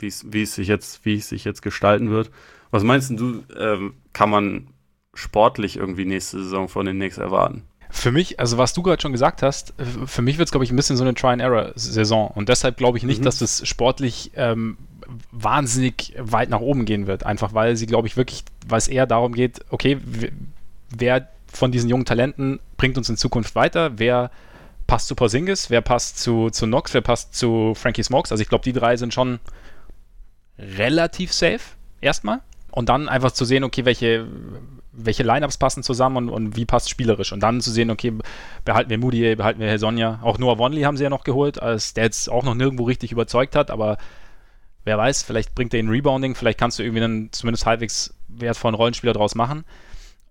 wie 0.00 0.06
es 0.42 0.54
sich 0.54 0.68
jetzt, 0.68 1.04
wie 1.04 1.16
es 1.16 1.28
sich 1.28 1.44
jetzt 1.44 1.62
gestalten 1.62 2.10
wird. 2.10 2.30
Was 2.70 2.82
meinst 2.82 3.10
du, 3.10 3.42
ähm, 3.56 3.94
kann 4.12 4.30
man 4.30 4.68
sportlich 5.12 5.76
irgendwie 5.76 6.04
nächste 6.04 6.42
Saison 6.42 6.68
von 6.68 6.86
den 6.86 6.96
Knicks 6.96 7.18
erwarten? 7.18 7.64
Für 7.94 8.10
mich, 8.10 8.40
also 8.40 8.58
was 8.58 8.72
du 8.74 8.82
gerade 8.82 9.00
schon 9.00 9.12
gesagt 9.12 9.40
hast, 9.40 9.72
für 10.06 10.20
mich 10.20 10.36
wird 10.36 10.48
es, 10.48 10.50
glaube 10.50 10.64
ich, 10.64 10.72
ein 10.72 10.76
bisschen 10.76 10.96
so 10.96 11.04
eine 11.04 11.14
Try-and-Error-Saison. 11.14 12.28
Und 12.34 12.48
deshalb 12.48 12.76
glaube 12.76 12.98
ich 12.98 13.04
nicht, 13.04 13.20
mhm. 13.20 13.24
dass 13.24 13.40
es 13.40 13.66
sportlich 13.66 14.32
ähm, 14.34 14.76
wahnsinnig 15.30 16.12
weit 16.18 16.50
nach 16.50 16.58
oben 16.58 16.86
gehen 16.86 17.06
wird. 17.06 17.24
Einfach 17.24 17.54
weil 17.54 17.76
sie, 17.76 17.86
glaube 17.86 18.08
ich, 18.08 18.16
wirklich, 18.16 18.44
weil 18.66 18.78
es 18.78 18.88
eher 18.88 19.06
darum 19.06 19.32
geht, 19.32 19.60
okay, 19.70 19.98
wer 20.90 21.28
von 21.46 21.70
diesen 21.70 21.88
jungen 21.88 22.04
Talenten 22.04 22.58
bringt 22.76 22.98
uns 22.98 23.08
in 23.08 23.16
Zukunft 23.16 23.54
weiter, 23.54 23.92
wer 23.96 24.32
passt 24.88 25.06
zu 25.06 25.14
Porzingis, 25.14 25.70
wer 25.70 25.80
passt 25.80 26.18
zu, 26.18 26.50
zu 26.50 26.66
Knox, 26.66 26.94
wer 26.94 27.00
passt 27.00 27.36
zu 27.36 27.74
Frankie 27.76 28.02
Smokes. 28.02 28.32
Also 28.32 28.42
ich 28.42 28.48
glaube, 28.48 28.64
die 28.64 28.72
drei 28.72 28.96
sind 28.96 29.14
schon 29.14 29.38
relativ 30.58 31.32
safe 31.32 31.60
erstmal. 32.00 32.40
Und 32.72 32.88
dann 32.88 33.08
einfach 33.08 33.30
zu 33.30 33.44
sehen, 33.44 33.62
okay, 33.62 33.84
welche, 33.84 34.26
welche 34.96 35.22
Lineups 35.22 35.58
passen 35.58 35.82
zusammen 35.82 36.16
und, 36.16 36.28
und 36.28 36.56
wie 36.56 36.64
passt 36.64 36.90
spielerisch. 36.90 37.32
Und 37.32 37.40
dann 37.40 37.60
zu 37.60 37.70
sehen, 37.70 37.90
okay, 37.90 38.12
behalten 38.64 38.90
wir 38.90 38.98
Moody, 38.98 39.36
behalten 39.36 39.60
wir 39.60 39.78
Sonja. 39.78 40.20
Auch 40.22 40.38
Noah 40.38 40.58
Wonley 40.58 40.82
haben 40.82 40.96
sie 40.96 41.04
ja 41.04 41.10
noch 41.10 41.24
geholt, 41.24 41.60
als 41.60 41.94
der 41.94 42.04
jetzt 42.04 42.30
auch 42.30 42.44
noch 42.44 42.54
nirgendwo 42.54 42.84
richtig 42.84 43.12
überzeugt 43.12 43.56
hat, 43.56 43.70
aber 43.70 43.98
wer 44.84 44.98
weiß, 44.98 45.22
vielleicht 45.22 45.54
bringt 45.54 45.74
er 45.74 45.80
ihn 45.80 45.88
Rebounding, 45.88 46.34
vielleicht 46.34 46.58
kannst 46.58 46.78
du 46.78 46.82
irgendwie 46.82 47.02
einen 47.04 47.32
zumindest 47.32 47.66
halbwegs 47.66 48.14
wertvollen 48.28 48.74
Rollenspieler 48.74 49.12
draus 49.12 49.34
machen. 49.34 49.64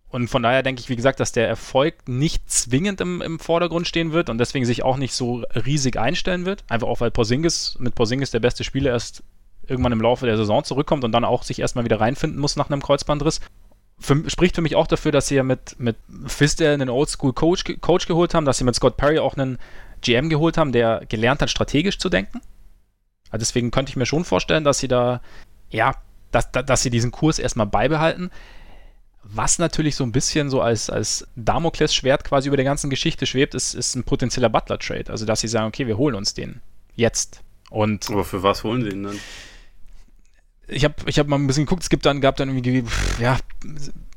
Und 0.09 0.27
von 0.27 0.43
daher 0.43 0.61
denke 0.61 0.79
ich, 0.79 0.89
wie 0.89 0.95
gesagt, 0.95 1.19
dass 1.19 1.31
der 1.31 1.47
Erfolg 1.47 2.07
nicht 2.07 2.47
zwingend 2.49 3.01
im, 3.01 3.23
im 3.23 3.39
Vordergrund 3.39 3.87
stehen 3.87 4.11
wird 4.11 4.29
und 4.29 4.37
deswegen 4.37 4.63
sich 4.63 4.83
auch 4.83 4.97
nicht 4.97 5.15
so 5.15 5.43
riesig 5.65 5.97
einstellen 5.97 6.45
wird. 6.45 6.63
Einfach 6.69 6.87
auch, 6.87 7.01
weil 7.01 7.09
Porzingis 7.09 7.77
mit 7.79 7.95
Porzingis 7.95 8.29
der 8.29 8.39
beste 8.39 8.63
Spieler 8.63 8.91
erst 8.91 9.23
irgendwann 9.67 9.91
im 9.91 10.01
Laufe 10.01 10.27
der 10.27 10.37
Saison 10.37 10.63
zurückkommt 10.63 11.03
und 11.03 11.13
dann 11.13 11.25
auch 11.25 11.41
sich 11.41 11.57
erstmal 11.57 11.83
wieder 11.83 11.99
reinfinden 11.99 12.39
muss 12.39 12.55
nach 12.55 12.69
einem 12.69 12.83
Kreuzbandriss. 12.83 13.41
Für, 14.03 14.29
spricht 14.29 14.55
für 14.55 14.61
mich 14.61 14.75
auch 14.75 14.87
dafür, 14.87 15.11
dass 15.11 15.27
sie 15.27 15.35
ja 15.35 15.43
mit, 15.43 15.79
mit 15.79 15.95
Fister 16.27 16.71
einen 16.71 16.89
Oldschool-Coach 16.89 17.79
Coach 17.81 18.07
geholt 18.07 18.33
haben, 18.33 18.45
dass 18.45 18.57
sie 18.57 18.63
mit 18.63 18.75
Scott 18.75 18.97
Perry 18.97 19.19
auch 19.19 19.35
einen 19.35 19.57
GM 20.01 20.29
geholt 20.29 20.57
haben, 20.57 20.73
der 20.73 21.05
gelernt 21.07 21.41
hat, 21.41 21.49
strategisch 21.49 21.97
zu 21.97 22.09
denken 22.09 22.41
also 23.33 23.41
deswegen 23.41 23.71
könnte 23.71 23.89
ich 23.89 23.95
mir 23.95 24.05
schon 24.05 24.25
vorstellen, 24.25 24.63
dass 24.63 24.77
sie 24.77 24.87
da, 24.87 25.19
ja, 25.71 25.95
dass, 26.31 26.51
dass 26.51 26.83
sie 26.83 26.91
diesen 26.91 27.09
Kurs 27.09 27.39
erstmal 27.39 27.65
beibehalten. 27.65 28.29
Was 29.23 29.57
natürlich 29.57 29.95
so 29.95 30.03
ein 30.03 30.11
bisschen 30.11 30.51
so 30.51 30.61
als, 30.61 30.91
als 30.91 31.27
Damoklesschwert 31.35 32.25
quasi 32.25 32.47
über 32.47 32.57
der 32.57 32.65
ganzen 32.65 32.91
Geschichte 32.91 33.25
schwebt, 33.25 33.55
ist, 33.55 33.73
ist 33.73 33.95
ein 33.95 34.03
potenzieller 34.03 34.49
Butler-Trade. 34.49 35.09
Also, 35.09 35.25
dass 35.25 35.39
sie 35.39 35.47
sagen, 35.47 35.65
okay, 35.65 35.87
wir 35.87 35.97
holen 35.97 36.13
uns 36.13 36.35
den 36.35 36.61
jetzt. 36.95 37.41
Und 37.71 38.07
Aber 38.11 38.23
für 38.23 38.43
was 38.43 38.63
holen 38.63 38.83
sie 38.83 38.89
ihn 38.89 39.01
dann? 39.01 39.19
Ich 40.67 40.85
habe 40.85 40.95
ich 41.05 41.19
hab 41.19 41.27
mal 41.27 41.37
ein 41.37 41.47
bisschen 41.47 41.65
geguckt, 41.65 41.83
es 41.83 41.89
gibt 41.89 42.05
dann, 42.05 42.21
gab 42.21 42.37
dann 42.37 42.49
irgendwie, 42.49 42.83
ja, 43.19 43.37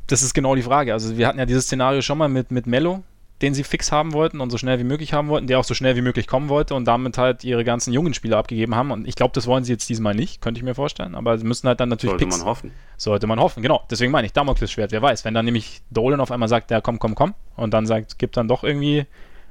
das 0.06 0.22
ist 0.22 0.34
genau 0.34 0.54
die 0.54 0.62
Frage. 0.62 0.92
Also, 0.92 1.16
wir 1.16 1.26
hatten 1.26 1.38
ja 1.38 1.46
dieses 1.46 1.64
Szenario 1.64 2.02
schon 2.02 2.18
mal 2.18 2.28
mit, 2.28 2.50
mit 2.50 2.66
Mello, 2.66 3.02
den 3.42 3.52
sie 3.52 3.64
fix 3.64 3.92
haben 3.92 4.12
wollten 4.12 4.40
und 4.40 4.50
so 4.50 4.56
schnell 4.56 4.78
wie 4.78 4.84
möglich 4.84 5.12
haben 5.12 5.28
wollten, 5.28 5.46
der 5.46 5.58
auch 5.58 5.64
so 5.64 5.74
schnell 5.74 5.96
wie 5.96 6.00
möglich 6.00 6.26
kommen 6.26 6.48
wollte 6.48 6.74
und 6.74 6.86
damit 6.86 7.18
halt 7.18 7.44
ihre 7.44 7.64
ganzen 7.64 7.92
jungen 7.92 8.14
Spieler 8.14 8.38
abgegeben 8.38 8.74
haben. 8.74 8.90
Und 8.92 9.06
ich 9.06 9.14
glaube, 9.14 9.32
das 9.34 9.46
wollen 9.46 9.64
sie 9.64 9.72
jetzt 9.72 9.88
diesmal 9.88 10.14
nicht, 10.14 10.40
könnte 10.40 10.58
ich 10.58 10.64
mir 10.64 10.74
vorstellen. 10.74 11.14
Aber 11.14 11.36
sie 11.36 11.44
müssen 11.44 11.68
halt 11.68 11.80
dann 11.80 11.90
natürlich 11.90 12.12
Sollte 12.12 12.24
Picks, 12.24 12.38
man 12.38 12.46
hoffen. 12.46 12.70
Sollte 12.96 13.26
man 13.26 13.38
hoffen, 13.38 13.62
genau. 13.62 13.82
Deswegen 13.90 14.12
meine 14.12 14.26
ich, 14.26 14.32
Damoklesschwert, 14.32 14.92
wer 14.92 15.02
weiß. 15.02 15.24
Wenn 15.24 15.34
dann 15.34 15.44
nämlich 15.44 15.82
Dolan 15.90 16.20
auf 16.20 16.30
einmal 16.30 16.48
sagt, 16.48 16.70
ja 16.70 16.80
komm, 16.80 16.98
komm, 16.98 17.14
komm 17.14 17.34
und 17.56 17.74
dann 17.74 17.86
sagt, 17.86 18.18
gibt 18.18 18.36
dann 18.36 18.48
doch 18.48 18.64
irgendwie 18.64 19.04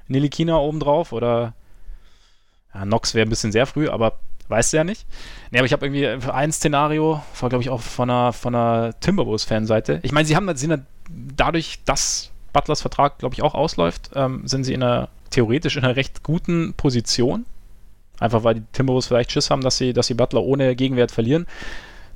Nilikina 0.08 0.58
oben 0.58 0.80
drauf 0.80 1.12
oder 1.12 1.54
ja, 2.74 2.86
Nox 2.86 3.14
wäre 3.14 3.28
ein 3.28 3.30
bisschen 3.30 3.52
sehr 3.52 3.66
früh, 3.66 3.88
aber 3.88 4.20
weißt 4.48 4.74
du 4.74 4.78
ja 4.78 4.84
nicht. 4.84 5.06
Nee, 5.52 5.60
aber 5.60 5.66
ich 5.66 5.74
habe 5.74 5.86
irgendwie 5.86 6.08
ein 6.30 6.52
Szenario, 6.52 7.22
war 7.40 7.50
glaube 7.50 7.64
ich 7.64 7.70
auch 7.70 7.82
von 7.82 8.10
einer, 8.10 8.34
von 8.34 8.56
einer 8.56 9.00
Timberwolves-Fanseite. 9.00 10.00
Ich 10.04 10.12
meine, 10.12 10.28
sie 10.28 10.36
haben 10.36 10.54
sind 10.56 10.86
dadurch, 11.10 11.80
dass 11.86 12.32
Butlers 12.54 12.82
Vertrag, 12.82 13.20
glaube 13.20 13.36
ich, 13.36 13.42
auch 13.42 13.54
ausläuft, 13.54 14.12
ähm, 14.16 14.48
sind 14.48 14.64
sie 14.64 14.74
in 14.74 14.84
einer 14.84 15.10
theoretisch 15.30 15.76
in 15.76 15.84
einer 15.84 15.96
recht 15.96 16.24
guten 16.24 16.74
Position. 16.74 17.46
Einfach 18.20 18.44
weil 18.44 18.56
die 18.56 18.64
Timberwolves 18.72 19.08
vielleicht 19.08 19.32
Schiss 19.32 19.50
haben, 19.50 19.62
dass 19.62 19.78
sie, 19.78 19.92
dass 19.92 20.08
sie 20.08 20.14
Butler 20.14 20.42
ohne 20.42 20.76
Gegenwert 20.76 21.12
verlieren, 21.12 21.48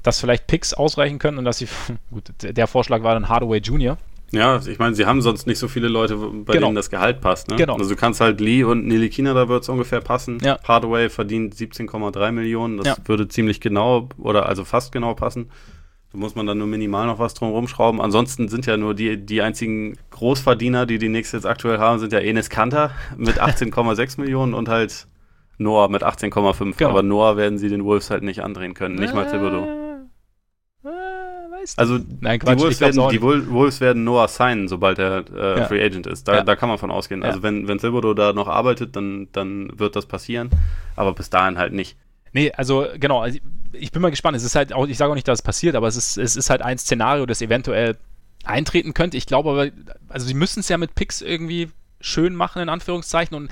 dass 0.01 0.21
vielleicht 0.21 0.47
Picks 0.47 0.73
ausreichen 0.73 1.19
können 1.19 1.37
und 1.37 1.45
dass 1.45 1.57
sie, 1.57 1.67
gut, 2.11 2.31
der 2.41 2.67
Vorschlag 2.67 3.03
war 3.03 3.13
dann 3.13 3.27
Hardaway 3.27 3.57
Jr. 3.59 3.97
Ja, 4.31 4.59
ich 4.65 4.79
meine, 4.79 4.95
sie 4.95 5.05
haben 5.05 5.21
sonst 5.21 5.47
nicht 5.47 5.59
so 5.59 5.67
viele 5.67 5.87
Leute, 5.87 6.15
bei 6.17 6.53
genau. 6.53 6.67
denen 6.67 6.75
das 6.75 6.89
Gehalt 6.89 7.21
passt. 7.21 7.49
Ne? 7.49 7.55
Genau. 7.55 7.75
Also 7.75 7.89
du 7.89 7.95
kannst 7.95 8.21
halt 8.21 8.39
Lee 8.39 8.63
und 8.63 8.85
Nilikina, 8.85 9.33
da 9.33 9.49
wird 9.49 9.63
es 9.63 9.69
ungefähr 9.69 10.01
passen. 10.01 10.37
Ja. 10.43 10.59
Hardaway 10.63 11.09
verdient 11.09 11.55
17,3 11.55 12.31
Millionen, 12.31 12.77
das 12.77 12.87
ja. 12.87 12.95
würde 13.05 13.27
ziemlich 13.27 13.59
genau 13.59 14.09
oder 14.17 14.47
also 14.47 14.65
fast 14.65 14.91
genau 14.91 15.13
passen. 15.15 15.49
Da 16.11 16.17
muss 16.17 16.35
man 16.35 16.47
dann 16.47 16.57
nur 16.57 16.67
minimal 16.67 17.05
noch 17.05 17.19
was 17.19 17.35
drum 17.35 17.51
rumschrauben. 17.51 18.01
Ansonsten 18.01 18.49
sind 18.49 18.65
ja 18.65 18.77
nur 18.77 18.95
die, 18.95 19.17
die 19.17 19.41
einzigen 19.41 19.97
Großverdiener, 20.11 20.85
die 20.85 20.97
die 20.97 21.07
Knicks 21.07 21.31
jetzt 21.31 21.45
aktuell 21.45 21.77
haben, 21.77 21.99
sind 21.99 22.13
ja 22.13 22.19
Enes 22.19 22.49
Kanter 22.49 22.91
mit 23.17 23.41
18,6 23.41 24.19
Millionen 24.19 24.53
und 24.53 24.69
halt 24.69 25.07
Noah 25.57 25.89
mit 25.89 26.03
18,5. 26.03 26.77
Genau. 26.77 26.89
Aber 26.89 27.03
Noah 27.03 27.37
werden 27.37 27.59
sie 27.59 27.69
den 27.69 27.83
Wolves 27.83 28.09
halt 28.09 28.23
nicht 28.23 28.43
andrehen 28.43 28.73
können, 28.73 28.95
nicht 28.95 29.13
mal 29.13 29.25
Thibodeau. 29.29 29.88
Äh, 31.59 31.81
also 31.81 31.99
Nein, 32.21 32.39
Quatsch, 32.39 32.57
die, 32.57 32.61
Wolves 32.61 32.81
werden, 32.81 33.09
die 33.09 33.21
Wolves 33.21 33.81
werden 33.81 34.03
Noah 34.03 34.27
signen, 34.27 34.67
sobald 34.67 34.99
er 34.99 35.25
äh, 35.33 35.59
ja. 35.59 35.65
Free 35.65 35.83
Agent 35.83 36.07
ist. 36.07 36.27
Da, 36.27 36.35
ja. 36.35 36.43
da 36.43 36.55
kann 36.55 36.69
man 36.69 36.77
von 36.77 36.91
ausgehen. 36.91 37.23
Also 37.23 37.39
ja. 37.39 37.43
Also 37.43 37.43
wenn, 37.43 37.67
wenn 37.67 37.77
Thibodeau 37.77 38.13
da 38.13 38.33
noch 38.33 38.47
arbeitet, 38.47 38.95
dann, 38.95 39.27
dann 39.31 39.77
wird 39.77 39.95
das 39.95 40.05
passieren. 40.05 40.49
Aber 40.95 41.13
bis 41.13 41.29
dahin 41.29 41.57
halt 41.57 41.73
nicht. 41.73 41.97
Nee, 42.33 42.51
also 42.51 42.87
genau, 42.99 43.21
also 43.21 43.39
ich 43.73 43.91
bin 43.91 44.01
mal 44.01 44.09
gespannt. 44.09 44.37
Es 44.37 44.43
ist 44.43 44.55
halt 44.55 44.73
auch, 44.73 44.87
ich 44.87 44.97
sage 44.97 45.11
auch 45.11 45.15
nicht, 45.15 45.27
dass 45.27 45.39
es 45.39 45.43
passiert, 45.43 45.75
aber 45.75 45.87
es 45.87 45.95
ist, 45.95 46.17
es 46.17 46.35
ist 46.35 46.49
halt 46.49 46.61
ein 46.61 46.77
Szenario, 46.77 47.25
das 47.25 47.41
eventuell 47.41 47.97
eintreten 48.43 48.93
könnte. 48.93 49.17
Ich 49.17 49.25
glaube 49.25 49.49
aber, 49.51 49.69
also 50.07 50.25
sie 50.25 50.33
müssen 50.33 50.61
es 50.61 50.69
ja 50.69 50.77
mit 50.77 50.95
Picks 50.95 51.21
irgendwie 51.21 51.69
schön 52.01 52.35
machen, 52.35 52.61
in 52.61 52.69
Anführungszeichen. 52.69 53.35
Und 53.35 53.51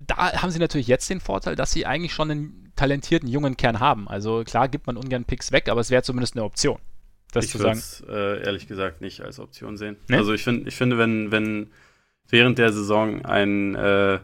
da 0.00 0.40
haben 0.40 0.50
sie 0.50 0.58
natürlich 0.58 0.86
jetzt 0.86 1.08
den 1.10 1.20
Vorteil, 1.20 1.56
dass 1.56 1.72
sie 1.72 1.86
eigentlich 1.86 2.12
schon 2.12 2.30
einen 2.30 2.72
talentierten 2.76 3.28
jungen 3.28 3.56
Kern 3.56 3.80
haben. 3.80 4.08
Also 4.08 4.44
klar 4.44 4.68
gibt 4.68 4.86
man 4.86 4.96
ungern 4.96 5.24
Picks 5.24 5.52
weg, 5.52 5.68
aber 5.68 5.80
es 5.80 5.90
wäre 5.90 6.02
zumindest 6.02 6.36
eine 6.36 6.44
Option. 6.44 6.78
Das 7.32 7.46
ich 7.46 7.58
würde 7.58 7.72
es 7.72 8.04
äh, 8.08 8.44
ehrlich 8.44 8.68
gesagt 8.68 9.00
nicht 9.00 9.22
als 9.22 9.40
Option 9.40 9.76
sehen. 9.76 9.96
Nee? 10.08 10.16
Also 10.16 10.32
ich, 10.32 10.44
find, 10.44 10.68
ich 10.68 10.76
finde, 10.76 10.98
wenn, 10.98 11.32
wenn 11.32 11.70
während 12.28 12.58
der 12.58 12.72
Saison 12.72 13.24
ein 13.24 13.74
äh, 13.74 14.20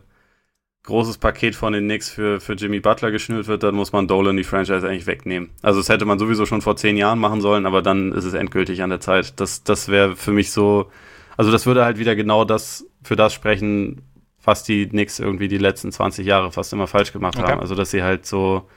großes 0.85 1.19
Paket 1.19 1.55
von 1.55 1.73
den 1.73 1.85
Knicks 1.85 2.11
für, 2.11 2.41
für 2.41 2.53
Jimmy 2.55 2.81
Butler 2.81 3.11
geschnürt 3.11 3.47
wird, 3.47 3.63
dann 3.63 3.75
muss 3.75 3.93
man 3.93 4.09
Dolan 4.09 4.37
die 4.37 4.45
Franchise 4.45 4.87
eigentlich 4.87 5.07
wegnehmen. 5.07 5.51
Also 5.63 5.81
das 5.81 5.89
hätte 5.89 6.05
man 6.05 6.19
sowieso 6.19 6.47
schon 6.47 6.63
vor 6.63 6.77
zehn 6.77 6.97
Jahren 6.97 7.19
machen 7.19 7.41
sollen, 7.41 7.67
aber 7.67 7.83
dann 7.83 8.13
ist 8.13 8.25
es 8.25 8.35
endgültig 8.35 8.83
an 8.83 8.91
der 8.91 9.01
Zeit. 9.01 9.41
Das, 9.41 9.65
das 9.65 9.89
wäre 9.89 10.15
für 10.17 10.33
mich 10.33 10.51
so, 10.51 10.91
also 11.37 11.51
das 11.51 11.67
würde 11.67 11.85
halt 11.85 11.99
wieder 11.99 12.15
genau 12.15 12.45
das 12.45 12.87
für 13.03 13.17
das 13.17 13.33
sprechen, 13.35 14.03
was 14.43 14.65
die 14.65 14.87
Knicks 14.89 15.19
irgendwie 15.19 15.49
die 15.49 15.59
letzten 15.59 15.93
20 15.93 16.27
Jahre 16.27 16.53
fast 16.53 16.73
immer 16.73 16.87
falsch 16.87 17.13
gemacht 17.13 17.39
okay. 17.39 17.53
haben. 17.53 17.61
Also 17.61 17.75
dass 17.75 17.91
sie 17.91 18.03
halt 18.03 18.25
so 18.27 18.69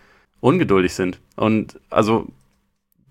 ungeduldig 0.41 0.93
sind. 0.93 1.21
Und 1.35 1.79
also 1.89 2.27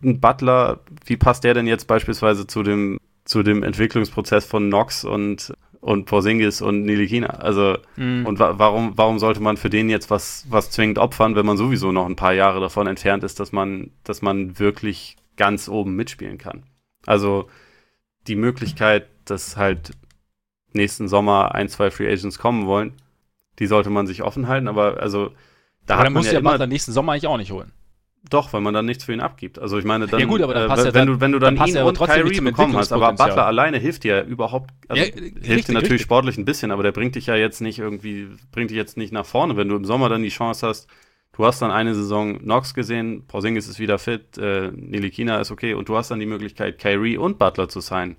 ein 0.02 0.20
Butler, 0.20 0.80
wie 1.04 1.16
passt 1.16 1.44
der 1.44 1.54
denn 1.54 1.66
jetzt 1.66 1.86
beispielsweise 1.86 2.46
zu 2.46 2.62
dem, 2.62 2.98
zu 3.24 3.42
dem 3.42 3.62
Entwicklungsprozess 3.62 4.44
von 4.44 4.68
Knox 4.68 5.04
und 5.04 5.52
und 5.80 6.04
Porzingis 6.04 6.60
und 6.60 6.82
Nilikina. 6.82 7.28
Also, 7.28 7.78
mhm. 7.96 8.26
und 8.26 8.38
wa 8.38 8.58
warum, 8.58 8.92
warum 8.96 9.18
sollte 9.18 9.40
man 9.40 9.56
für 9.56 9.70
den 9.70 9.88
jetzt 9.88 10.10
was, 10.10 10.44
was 10.48 10.70
zwingend 10.70 10.98
opfern, 10.98 11.34
wenn 11.34 11.46
man 11.46 11.56
sowieso 11.56 11.90
noch 11.90 12.06
ein 12.06 12.16
paar 12.16 12.34
Jahre 12.34 12.60
davon 12.60 12.86
entfernt 12.86 13.24
ist, 13.24 13.40
dass 13.40 13.52
man, 13.52 13.90
dass 14.04 14.22
man 14.22 14.58
wirklich 14.58 15.16
ganz 15.36 15.68
oben 15.68 15.96
mitspielen 15.96 16.38
kann? 16.38 16.64
Also, 17.06 17.48
die 18.26 18.36
Möglichkeit, 18.36 19.08
dass 19.24 19.56
halt 19.56 19.92
nächsten 20.72 21.08
Sommer 21.08 21.54
ein, 21.54 21.68
zwei 21.68 21.90
Free 21.90 22.12
Agents 22.12 22.38
kommen 22.38 22.66
wollen, 22.66 22.92
die 23.58 23.66
sollte 23.66 23.90
man 23.90 24.06
sich 24.06 24.22
offen 24.22 24.48
halten, 24.48 24.68
aber 24.68 25.00
also, 25.00 25.32
da 25.86 25.94
aber 25.94 26.04
hat 26.04 26.12
man 26.12 26.20
muss 26.20 26.26
ja, 26.26 26.34
ja 26.34 26.40
Butler 26.40 26.66
nächsten 26.66 26.92
Sommer 26.92 27.12
eigentlich 27.12 27.26
auch 27.26 27.38
nicht 27.38 27.52
holen. 27.52 27.72
Doch, 28.28 28.52
weil 28.52 28.60
man 28.60 28.74
dann 28.74 28.84
nichts 28.84 29.04
für 29.04 29.14
ihn 29.14 29.20
abgibt. 29.20 29.58
Also 29.58 29.78
ich 29.78 29.84
meine, 29.84 30.06
dann, 30.06 30.20
ja 30.20 30.26
gut, 30.26 30.42
aber 30.42 30.52
dann 30.52 30.64
äh, 30.64 30.68
passt 30.68 30.86
äh, 30.86 30.94
wenn, 30.94 31.06
du, 31.06 31.20
wenn 31.20 31.32
du 31.32 31.38
dann, 31.38 31.56
dann 31.56 31.68
ihn 31.68 31.78
und 31.78 31.98
Kyrie 31.98 32.40
bekommen 32.40 32.76
hast, 32.76 32.92
aber 32.92 33.12
Butler 33.12 33.46
alleine 33.46 33.78
hilft 33.78 34.04
dir 34.04 34.24
überhaupt, 34.24 34.70
also 34.88 35.02
ja, 35.02 35.10
hilft 35.10 35.24
richtig, 35.24 35.66
dir 35.66 35.72
natürlich 35.72 35.92
richtig. 35.92 36.02
sportlich 36.02 36.36
ein 36.36 36.44
bisschen, 36.44 36.70
aber 36.70 36.82
der 36.82 36.92
bringt 36.92 37.14
dich 37.14 37.26
ja 37.26 37.36
jetzt 37.36 37.60
nicht 37.60 37.78
irgendwie, 37.78 38.28
bringt 38.52 38.70
dich 38.70 38.76
jetzt 38.76 38.98
nicht 38.98 39.12
nach 39.12 39.24
vorne, 39.24 39.56
wenn 39.56 39.68
du 39.68 39.76
im 39.76 39.86
Sommer 39.86 40.10
dann 40.10 40.22
die 40.22 40.28
Chance 40.28 40.66
hast, 40.66 40.86
du 41.32 41.46
hast 41.46 41.62
dann 41.62 41.70
eine 41.70 41.94
Saison 41.94 42.38
Knox 42.40 42.74
gesehen, 42.74 43.24
Porzingis 43.26 43.68
ist 43.68 43.78
wieder 43.78 43.98
fit, 43.98 44.36
äh, 44.36 44.70
Nilikina 44.70 45.40
ist 45.40 45.50
okay 45.50 45.72
und 45.72 45.88
du 45.88 45.96
hast 45.96 46.10
dann 46.10 46.20
die 46.20 46.26
Möglichkeit, 46.26 46.78
Kyrie 46.78 47.16
und 47.16 47.38
Butler 47.38 47.70
zu 47.70 47.80
sein, 47.80 48.16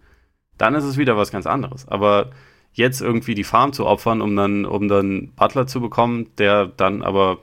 dann 0.57 0.73
ist 0.73 0.83
es 0.83 0.97
wieder 0.97 1.15
was 1.15 1.31
ganz 1.31 1.45
anderes. 1.45 1.87
Aber 1.87 2.31
jetzt 2.73 3.01
irgendwie 3.01 3.35
die 3.35 3.43
Farm 3.43 3.73
zu 3.73 3.85
opfern, 3.85 4.21
um 4.21 4.35
dann, 4.35 4.65
um 4.65 4.87
dann 4.87 5.31
Butler 5.35 5.67
zu 5.67 5.81
bekommen, 5.81 6.27
der 6.37 6.65
dann 6.65 7.03
aber 7.03 7.39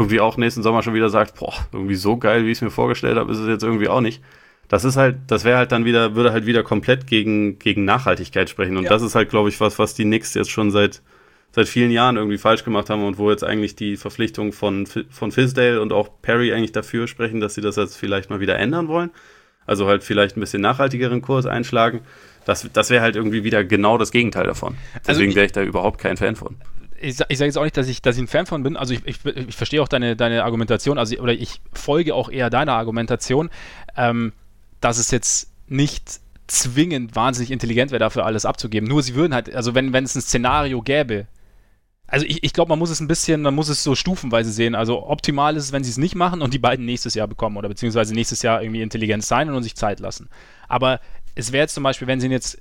irgendwie 0.00 0.20
auch 0.20 0.36
nächsten 0.36 0.62
Sommer 0.62 0.82
schon 0.82 0.94
wieder 0.94 1.10
sagt, 1.10 1.38
boah, 1.38 1.54
irgendwie 1.72 1.94
so 1.94 2.16
geil, 2.16 2.44
wie 2.44 2.50
ich 2.50 2.58
es 2.58 2.62
mir 2.62 2.70
vorgestellt 2.70 3.16
habe, 3.16 3.30
ist 3.30 3.38
es 3.38 3.48
jetzt 3.48 3.62
irgendwie 3.62 3.88
auch 3.88 4.00
nicht. 4.00 4.22
das 4.68 4.84
ist 4.84 4.96
halt, 4.96 5.16
das 5.26 5.44
wäre 5.44 5.58
halt 5.58 5.72
dann 5.72 5.84
wieder, 5.84 6.14
würde 6.14 6.32
halt 6.32 6.46
wieder 6.46 6.62
komplett 6.62 7.06
gegen, 7.06 7.58
gegen 7.58 7.84
Nachhaltigkeit 7.84 8.48
sprechen. 8.48 8.76
Und 8.76 8.84
ja. 8.84 8.90
das 8.90 9.02
ist 9.02 9.14
halt, 9.14 9.28
glaube 9.28 9.48
ich, 9.48 9.60
was, 9.60 9.78
was 9.78 9.94
die 9.94 10.04
Knicks 10.04 10.34
jetzt 10.34 10.50
schon 10.50 10.70
seit, 10.70 11.02
seit 11.52 11.68
vielen 11.68 11.90
Jahren 11.90 12.16
irgendwie 12.16 12.38
falsch 12.38 12.64
gemacht 12.64 12.88
haben 12.88 13.04
und 13.04 13.18
wo 13.18 13.30
jetzt 13.30 13.44
eigentlich 13.44 13.74
die 13.74 13.96
Verpflichtung 13.96 14.52
von, 14.52 14.86
von 14.86 15.32
Fisdale 15.32 15.80
und 15.80 15.92
auch 15.92 16.08
Perry 16.22 16.52
eigentlich 16.52 16.72
dafür 16.72 17.08
sprechen, 17.08 17.40
dass 17.40 17.54
sie 17.54 17.60
das 17.60 17.76
jetzt 17.76 17.96
vielleicht 17.96 18.30
mal 18.30 18.40
wieder 18.40 18.58
ändern 18.58 18.88
wollen. 18.88 19.10
Also 19.66 19.86
halt 19.86 20.04
vielleicht 20.04 20.36
ein 20.36 20.40
bisschen 20.40 20.62
nachhaltigeren 20.62 21.20
Kurs 21.20 21.46
einschlagen. 21.46 22.00
Das, 22.44 22.68
das 22.72 22.90
wäre 22.90 23.02
halt 23.02 23.16
irgendwie 23.16 23.44
wieder 23.44 23.64
genau 23.64 23.98
das 23.98 24.12
Gegenteil 24.12 24.46
davon. 24.46 24.76
Also 24.94 25.20
Deswegen 25.20 25.34
wäre 25.34 25.46
ich 25.46 25.52
da 25.52 25.62
überhaupt 25.62 26.00
kein 26.00 26.16
Fan 26.16 26.36
von. 26.36 26.56
Ich, 27.00 27.18
ich 27.28 27.38
sage 27.38 27.46
jetzt 27.46 27.56
auch 27.56 27.64
nicht, 27.64 27.76
dass 27.76 27.88
ich, 27.88 28.02
dass 28.02 28.16
ich 28.16 28.22
ein 28.22 28.28
Fan 28.28 28.46
von 28.46 28.62
bin. 28.62 28.76
Also 28.76 28.94
ich, 28.94 29.04
ich, 29.06 29.24
ich 29.24 29.56
verstehe 29.56 29.82
auch 29.82 29.88
deine, 29.88 30.16
deine 30.16 30.44
Argumentation, 30.44 30.98
also 30.98 31.16
oder 31.16 31.32
ich 31.32 31.60
folge 31.72 32.14
auch 32.14 32.30
eher 32.30 32.50
deiner 32.50 32.74
Argumentation, 32.74 33.50
ähm, 33.96 34.32
dass 34.80 34.98
es 34.98 35.10
jetzt 35.10 35.52
nicht 35.66 36.20
zwingend 36.46 37.14
wahnsinnig 37.14 37.50
intelligent 37.50 37.90
wäre, 37.90 38.00
dafür 38.00 38.26
alles 38.26 38.44
abzugeben. 38.44 38.88
Nur 38.88 39.02
sie 39.02 39.14
würden 39.14 39.34
halt, 39.34 39.54
also 39.54 39.74
wenn, 39.74 39.92
wenn 39.92 40.04
es 40.04 40.14
ein 40.14 40.20
Szenario 40.20 40.82
gäbe, 40.82 41.26
also 42.10 42.26
ich, 42.26 42.42
ich 42.42 42.52
glaube, 42.52 42.70
man 42.70 42.78
muss 42.78 42.90
es 42.90 43.00
ein 43.00 43.06
bisschen, 43.06 43.42
man 43.42 43.54
muss 43.54 43.68
es 43.68 43.84
so 43.84 43.94
stufenweise 43.94 44.50
sehen. 44.50 44.74
Also 44.74 45.06
optimal 45.06 45.56
ist 45.56 45.64
es, 45.64 45.72
wenn 45.72 45.84
sie 45.84 45.90
es 45.90 45.96
nicht 45.96 46.16
machen 46.16 46.42
und 46.42 46.52
die 46.52 46.58
beiden 46.58 46.84
nächstes 46.84 47.14
Jahr 47.14 47.28
bekommen 47.28 47.56
oder 47.56 47.68
beziehungsweise 47.68 48.14
nächstes 48.14 48.42
Jahr 48.42 48.62
irgendwie 48.62 48.82
intelligent 48.82 49.24
sein 49.24 49.48
und 49.48 49.62
sich 49.62 49.76
Zeit 49.76 50.00
lassen. 50.00 50.28
Aber 50.66 51.00
es 51.36 51.52
wäre 51.52 51.62
jetzt 51.62 51.74
zum 51.74 51.84
Beispiel, 51.84 52.08
wenn 52.08 52.20
sie 52.20 52.26
jetzt, 52.28 52.58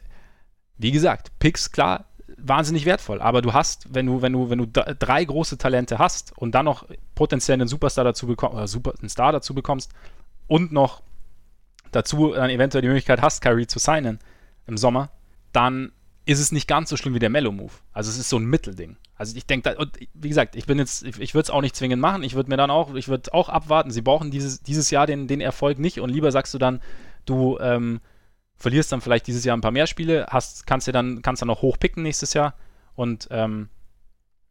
wie 0.77 0.91
gesagt, 0.91 1.31
Picks, 1.39 1.71
klar, 1.71 2.05
wahnsinnig 2.43 2.85
wertvoll. 2.85 3.21
Aber 3.21 3.41
du 3.41 3.53
hast, 3.53 3.93
wenn 3.93 4.05
du, 4.05 4.21
wenn 4.21 4.33
du, 4.33 4.49
wenn 4.49 4.59
du 4.59 4.67
drei 4.67 5.23
große 5.23 5.57
Talente 5.57 5.99
hast 5.99 6.37
und 6.37 6.53
dann 6.53 6.65
noch 6.65 6.85
potenziell 7.15 7.55
einen 7.55 7.67
Superstar 7.67 8.03
dazu 8.03 8.27
bekommst, 8.27 8.55
oder 8.55 8.67
Super, 8.67 8.93
einen 8.99 9.09
Star 9.09 9.31
dazu 9.31 9.53
bekommst 9.53 9.91
und 10.47 10.71
noch 10.71 11.01
dazu 11.91 12.33
dann 12.33 12.49
eventuell 12.49 12.81
die 12.81 12.87
Möglichkeit 12.87 13.21
hast, 13.21 13.41
Kyrie 13.41 13.67
zu 13.67 13.79
signen 13.79 14.19
im 14.67 14.77
Sommer, 14.77 15.09
dann 15.51 15.91
ist 16.25 16.39
es 16.39 16.51
nicht 16.51 16.67
ganz 16.67 16.89
so 16.89 16.97
schlimm 16.97 17.15
wie 17.15 17.19
der 17.19 17.31
Mellow-Move. 17.31 17.73
Also 17.91 18.11
es 18.11 18.17
ist 18.17 18.29
so 18.29 18.37
ein 18.37 18.45
Mittelding. 18.45 18.97
Also 19.15 19.35
ich 19.35 19.47
denke, 19.47 19.75
wie 20.13 20.29
gesagt, 20.29 20.55
ich 20.55 20.65
bin 20.65 20.77
jetzt, 20.77 21.03
ich, 21.03 21.19
ich 21.19 21.33
würde 21.33 21.43
es 21.43 21.49
auch 21.49 21.61
nicht 21.61 21.75
zwingend 21.75 22.01
machen. 22.01 22.23
Ich 22.23 22.35
würde 22.35 22.49
mir 22.49 22.57
dann 22.57 22.69
auch, 22.69 22.93
ich 22.93 23.07
würde 23.07 23.33
auch 23.33 23.49
abwarten. 23.49 23.89
Sie 23.89 24.01
brauchen 24.01 24.29
dieses, 24.29 24.61
dieses 24.61 24.91
Jahr 24.91 25.07
den, 25.07 25.27
den 25.27 25.41
Erfolg 25.41 25.79
nicht 25.79 25.99
und 25.99 26.09
lieber 26.09 26.31
sagst 26.31 26.53
du 26.53 26.59
dann, 26.59 26.81
du 27.25 27.57
ähm, 27.59 27.99
verlierst 28.60 28.91
dann 28.91 29.01
vielleicht 29.01 29.28
dieses 29.28 29.45
Jahr 29.45 29.57
ein 29.57 29.62
paar 29.62 29.72
mehr 29.72 29.88
Spiele, 29.88 30.28
hast, 30.30 30.68
kannst 30.68 30.88
dir 30.88 30.91
dann, 30.91 31.22
kannst 31.22 31.41
dann 31.41 31.47
noch 31.47 31.62
hochpicken 31.62 32.03
nächstes 32.03 32.34
Jahr 32.34 32.55
und 32.95 33.28
ähm, 33.32 33.70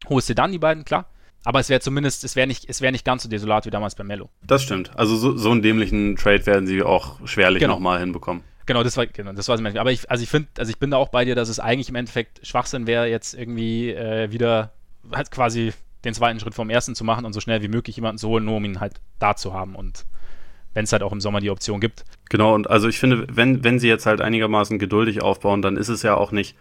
holst 0.08 0.28
dir 0.28 0.34
dann 0.34 0.52
die 0.52 0.58
beiden, 0.58 0.84
klar. 0.84 1.06
Aber 1.44 1.60
es 1.60 1.68
wäre 1.68 1.80
zumindest, 1.80 2.24
es 2.24 2.34
wäre 2.34 2.46
nicht, 2.46 2.68
es 2.68 2.80
nicht 2.80 3.04
ganz 3.04 3.22
so 3.22 3.28
desolat 3.28 3.64
wie 3.66 3.70
damals 3.70 3.94
bei 3.94 4.04
Mello. 4.04 4.28
Das 4.42 4.62
stimmt. 4.62 4.90
Also 4.98 5.16
so, 5.16 5.36
so 5.36 5.50
einen 5.50 5.62
dämlichen 5.62 6.16
Trade 6.16 6.44
werden 6.46 6.66
sie 6.66 6.82
auch 6.82 7.26
schwerlich 7.26 7.60
genau. 7.60 7.74
nochmal 7.74 8.00
hinbekommen. 8.00 8.42
Genau, 8.66 8.82
das 8.82 8.96
war, 8.96 9.06
genau, 9.06 9.32
das 9.32 9.48
war 9.48 9.58
Aber 9.78 9.92
ich, 9.92 10.10
also 10.10 10.22
ich 10.22 10.28
finde, 10.28 10.48
also 10.58 10.68
ich 10.68 10.78
bin 10.78 10.90
da 10.90 10.98
auch 10.98 11.08
bei 11.08 11.24
dir, 11.24 11.34
dass 11.34 11.48
es 11.48 11.60
eigentlich 11.60 11.88
im 11.88 11.94
Endeffekt 11.94 12.46
Schwachsinn 12.46 12.86
wäre, 12.86 13.08
jetzt 13.08 13.34
irgendwie 13.34 13.90
äh, 13.90 14.30
wieder 14.30 14.72
halt 15.10 15.30
quasi 15.30 15.72
den 16.04 16.12
zweiten 16.12 16.38
Schritt 16.38 16.54
vom 16.54 16.68
ersten 16.68 16.94
zu 16.94 17.04
machen 17.04 17.24
und 17.24 17.32
so 17.32 17.40
schnell 17.40 17.62
wie 17.62 17.68
möglich 17.68 17.96
jemanden 17.96 18.18
zu 18.18 18.28
holen, 18.28 18.44
nur 18.44 18.56
um 18.56 18.64
ihn 18.64 18.80
halt 18.80 19.00
da 19.18 19.36
zu 19.36 19.54
haben 19.54 19.74
und 19.74 20.04
wenn 20.78 20.84
es 20.84 20.92
halt 20.92 21.02
auch 21.02 21.10
im 21.10 21.20
Sommer 21.20 21.40
die 21.40 21.50
Option 21.50 21.80
gibt. 21.80 22.04
Genau, 22.30 22.54
und 22.54 22.70
also 22.70 22.86
ich 22.86 23.00
finde, 23.00 23.26
wenn, 23.32 23.64
wenn 23.64 23.80
sie 23.80 23.88
jetzt 23.88 24.06
halt 24.06 24.20
einigermaßen 24.20 24.78
geduldig 24.78 25.22
aufbauen, 25.22 25.60
dann 25.60 25.76
ist 25.76 25.88
es 25.88 26.04
ja 26.04 26.14
auch 26.14 26.30
nicht 26.30 26.56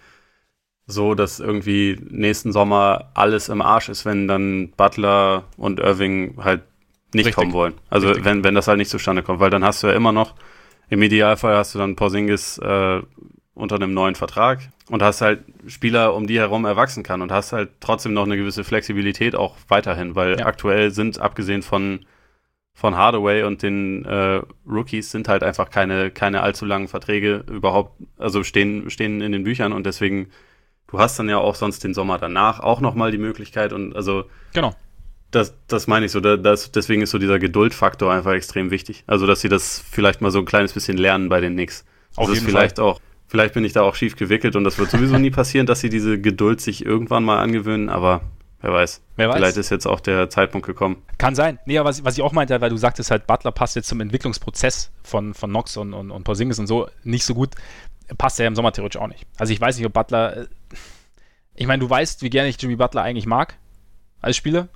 so, 0.88 1.14
dass 1.14 1.40
irgendwie 1.40 2.00
nächsten 2.10 2.52
Sommer 2.52 3.12
alles 3.14 3.48
im 3.48 3.62
Arsch 3.62 3.90
ist, 3.90 4.06
wenn 4.06 4.28
dann 4.28 4.72
Butler 4.76 5.44
und 5.56 5.80
Irving 5.80 6.44
halt 6.44 6.64
nicht 7.14 7.28
Richtig. 7.28 7.36
kommen 7.36 7.54
wollen. 7.54 7.74
Also 7.92 8.12
wenn, 8.26 8.44
wenn 8.44 8.56
das 8.56 8.68
halt 8.68 8.80
nicht 8.80 8.90
zustande 8.90 9.22
kommt, 9.22 9.40
weil 9.40 9.52
dann 9.52 9.64
hast 9.64 9.84
du 9.84 9.88
ja 9.88 9.94
immer 9.94 10.12
noch, 10.12 10.34
im 10.90 11.04
Idealfall 11.04 11.56
hast 11.56 11.76
du 11.76 11.80
dann 11.80 11.96
Porzingis 11.96 12.58
äh, 12.58 13.02
unter 13.54 13.76
einem 13.76 13.94
neuen 13.94 14.16
Vertrag 14.16 14.62
und 14.90 15.04
hast 15.04 15.22
halt 15.22 15.44
Spieler, 15.68 16.16
um 16.16 16.26
die 16.26 16.40
herum 16.40 16.66
erwachsen 16.66 17.04
kann 17.04 17.22
und 17.22 17.32
hast 17.32 17.54
halt 17.54 17.70
trotzdem 17.82 18.14
noch 18.14 18.26
eine 18.26 18.36
gewisse 18.38 18.64
Flexibilität 18.64 19.36
auch 19.36 19.58
weiterhin, 19.68 20.16
weil 20.16 20.40
ja. 20.40 20.48
aktuell 20.48 20.90
sind, 20.90 21.22
abgesehen 21.22 21.62
von, 21.62 22.00
von 22.78 22.96
Hardaway 22.96 23.42
und 23.42 23.64
den 23.64 24.06
äh, 24.06 24.40
Rookies, 24.70 25.10
sind 25.10 25.28
halt 25.28 25.42
einfach 25.42 25.72
keine, 25.72 26.12
keine 26.12 26.44
allzu 26.44 26.64
langen 26.64 26.88
Verträge 26.88 27.44
überhaupt, 27.50 28.00
also 28.20 28.44
stehen, 28.44 28.92
stehen 28.92 29.20
in 29.20 29.32
den 29.32 29.44
Büchern 29.44 29.74
und 29.74 29.88
deswegen 29.88 30.28
du 30.86 31.00
hast 31.00 31.18
dann 31.18 31.28
ja 31.28 31.40
auch 31.40 31.56
sonst 31.56 31.84
den 31.84 31.96
Sommer 31.96 32.20
danach 32.20 32.60
auch 32.60 32.80
nochmal 32.80 33.12
die 33.12 33.18
Möglichkeit 33.18 33.74
und 33.74 33.96
also. 33.96 34.26
Genau. 34.54 34.76
Das, 35.32 35.56
das 35.68 35.88
meine 35.88 36.06
ich 36.06 36.12
so. 36.12 36.22
Das, 36.22 36.72
deswegen 36.72 37.02
ist 37.02 37.10
so 37.10 37.18
dieser 37.18 37.40
Geduldfaktor 37.40 38.14
einfach 38.14 38.32
extrem 38.34 38.70
wichtig. 38.70 39.04
Also, 39.08 39.26
dass 39.26 39.42
sie 39.42 39.50
das 39.50 39.84
vielleicht 39.92 40.22
mal 40.22 40.32
so 40.32 40.40
ein 40.40 40.46
kleines 40.46 40.72
bisschen 40.72 40.98
lernen 40.98 41.30
bei 41.30 41.42
den 41.42 41.54
Knicks. 41.54 41.84
Auf 42.16 42.28
das 42.28 42.36
jeden 42.36 42.46
ist 42.48 42.52
vielleicht 42.52 42.78
Fall. 42.78 42.86
auch, 42.86 43.02
vielleicht 43.28 43.56
bin 43.56 43.66
ich 43.66 43.74
da 43.74 43.82
auch 43.82 43.96
schief 43.96 44.16
gewickelt 44.16 44.56
und 44.56 44.64
das 44.64 44.78
wird 44.78 44.92
sowieso 44.92 45.18
nie 45.18 45.32
passieren, 45.32 45.66
dass 45.66 45.82
sie 45.82 45.90
diese 45.90 46.22
Geduld 46.22 46.62
sich 46.62 46.86
irgendwann 46.86 47.26
mal 47.26 47.40
angewöhnen, 47.40 47.90
aber 47.90 48.22
wer 48.62 48.74
weiß. 48.74 49.02
Wer 49.16 49.30
weiß. 49.30 49.36
Vielleicht 49.36 49.58
ist 49.58 49.70
jetzt 49.70 49.86
auch 49.86 50.00
der 50.00 50.30
Zeitpunkt 50.30 50.66
gekommen. 50.66 51.04
Kann 51.18 51.36
sein. 51.36 51.60
Nee, 51.66 51.78
aber 51.78 51.90
was, 51.90 52.04
was 52.04 52.18
ich 52.18 52.24
auch 52.24 52.32
meinte, 52.32 52.60
weil 52.62 52.70
du 52.70 52.78
sagtest 52.78 53.12
halt, 53.12 53.28
Butler 53.28 53.52
passt 53.52 53.76
jetzt 53.76 53.88
zum 53.88 54.02
Entwicklungsprozess 54.02 54.92
von, 55.04 55.34
von 55.34 55.50
Knox 55.50 55.78
und, 55.78 55.94
und, 55.94 56.12
und 56.12 56.24
Porzingis 56.24 56.60
und 56.60 56.68
so 56.68 56.88
nicht 57.04 57.26
so 57.26 57.34
gut 57.34 57.56
passt 58.16 58.40
er 58.40 58.48
im 58.48 58.56
Sommer 58.56 58.72
theoretisch 58.72 59.02
auch 59.02 59.08
nicht. 59.08 59.26
Also 59.38 59.52
ich 59.54 59.60
weiß 59.60 59.78
nicht, 59.78 59.86
ob 59.86 59.94
Butler. 59.94 60.38
Äh, 60.38 60.48
ich 61.56 61.68
meine, 61.68 61.80
du 61.80 61.90
weißt, 61.90 62.22
wie 62.22 62.30
gerne 62.30 62.50
ich 62.50 62.62
Jimmy 62.62 62.76
Butler 62.76 63.02
eigentlich 63.02 63.26
mag 63.26 63.58
als 64.22 64.38
Spieler. 64.38 64.70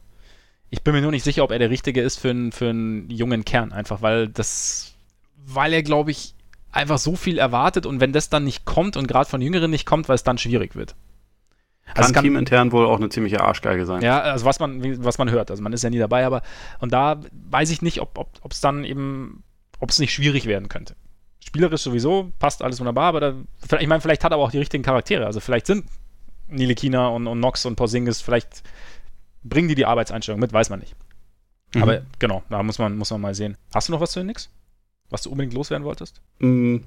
Ich 0.69 0.81
bin 0.81 0.93
mir 0.93 1.01
nur 1.01 1.11
nicht 1.11 1.23
sicher, 1.23 1.43
ob 1.43 1.51
er 1.51 1.59
der 1.59 1.69
Richtige 1.69 2.01
ist 2.01 2.17
für 2.17 2.29
einen, 2.29 2.51
für 2.51 2.69
einen 2.69 3.09
jungen 3.09 3.45
Kern, 3.45 3.71
einfach 3.71 4.01
weil 4.01 4.29
das, 4.29 4.93
weil 5.35 5.73
er, 5.73 5.83
glaube 5.83 6.11
ich, 6.11 6.33
einfach 6.71 6.97
so 6.97 7.15
viel 7.15 7.37
erwartet 7.37 7.85
und 7.85 7.99
wenn 7.99 8.13
das 8.13 8.29
dann 8.29 8.45
nicht 8.45 8.63
kommt 8.65 8.95
und 8.95 9.07
gerade 9.07 9.29
von 9.29 9.41
Jüngeren 9.41 9.69
nicht 9.69 9.85
kommt, 9.85 10.07
weil 10.07 10.15
es 10.15 10.23
dann 10.23 10.37
schwierig 10.37 10.75
wird. 10.75 10.95
Also 11.93 12.07
kann, 12.07 12.13
kann 12.13 12.23
teamintern 12.23 12.71
wohl 12.71 12.85
auch 12.85 12.97
eine 12.97 13.09
ziemliche 13.09 13.41
Arschgeige 13.41 13.85
sein. 13.85 14.01
Ja, 14.01 14.21
also 14.21 14.45
was 14.45 14.59
man, 14.59 15.03
was 15.03 15.17
man 15.17 15.29
hört. 15.29 15.51
Also 15.51 15.61
man 15.61 15.73
ist 15.73 15.83
ja 15.83 15.89
nie 15.89 15.99
dabei, 15.99 16.25
aber 16.25 16.41
und 16.79 16.93
da 16.93 17.19
weiß 17.49 17.69
ich 17.69 17.81
nicht, 17.81 17.99
ob 17.99 18.17
es 18.17 18.41
ob, 18.43 18.53
dann 18.61 18.85
eben, 18.85 19.43
ob 19.79 19.89
es 19.89 19.99
nicht 19.99 20.13
schwierig 20.13 20.45
werden 20.45 20.69
könnte 20.69 20.95
spielerisch 21.51 21.81
sowieso, 21.81 22.31
passt 22.39 22.61
alles 22.61 22.79
wunderbar, 22.79 23.05
aber 23.05 23.19
da, 23.19 23.35
ich 23.79 23.87
meine, 23.87 23.99
vielleicht 24.01 24.23
hat 24.23 24.31
er 24.31 24.35
aber 24.35 24.43
auch 24.43 24.51
die 24.51 24.59
richtigen 24.59 24.83
Charaktere. 24.83 25.25
Also 25.25 25.39
vielleicht 25.39 25.65
sind 25.65 25.85
Nilekina 26.47 27.09
und, 27.09 27.27
und 27.27 27.39
Nox 27.39 27.65
und 27.65 27.75
Porzingis, 27.75 28.21
vielleicht 28.21 28.63
bringen 29.43 29.67
die 29.67 29.75
die 29.75 29.85
Arbeitseinstellung 29.85 30.39
mit, 30.39 30.53
weiß 30.53 30.69
man 30.69 30.79
nicht. 30.79 30.95
Mhm. 31.73 31.83
Aber 31.83 32.01
genau, 32.19 32.43
da 32.49 32.63
muss 32.63 32.79
man, 32.79 32.97
muss 32.97 33.11
man 33.11 33.21
mal 33.21 33.35
sehen. 33.35 33.57
Hast 33.73 33.89
du 33.89 33.93
noch 33.93 33.99
was 33.99 34.11
zu 34.11 34.19
den 34.19 34.27
Nix? 34.27 34.49
Was 35.09 35.23
du 35.23 35.29
unbedingt 35.29 35.53
loswerden 35.53 35.85
wolltest? 35.85 36.21
Mm, 36.39 36.77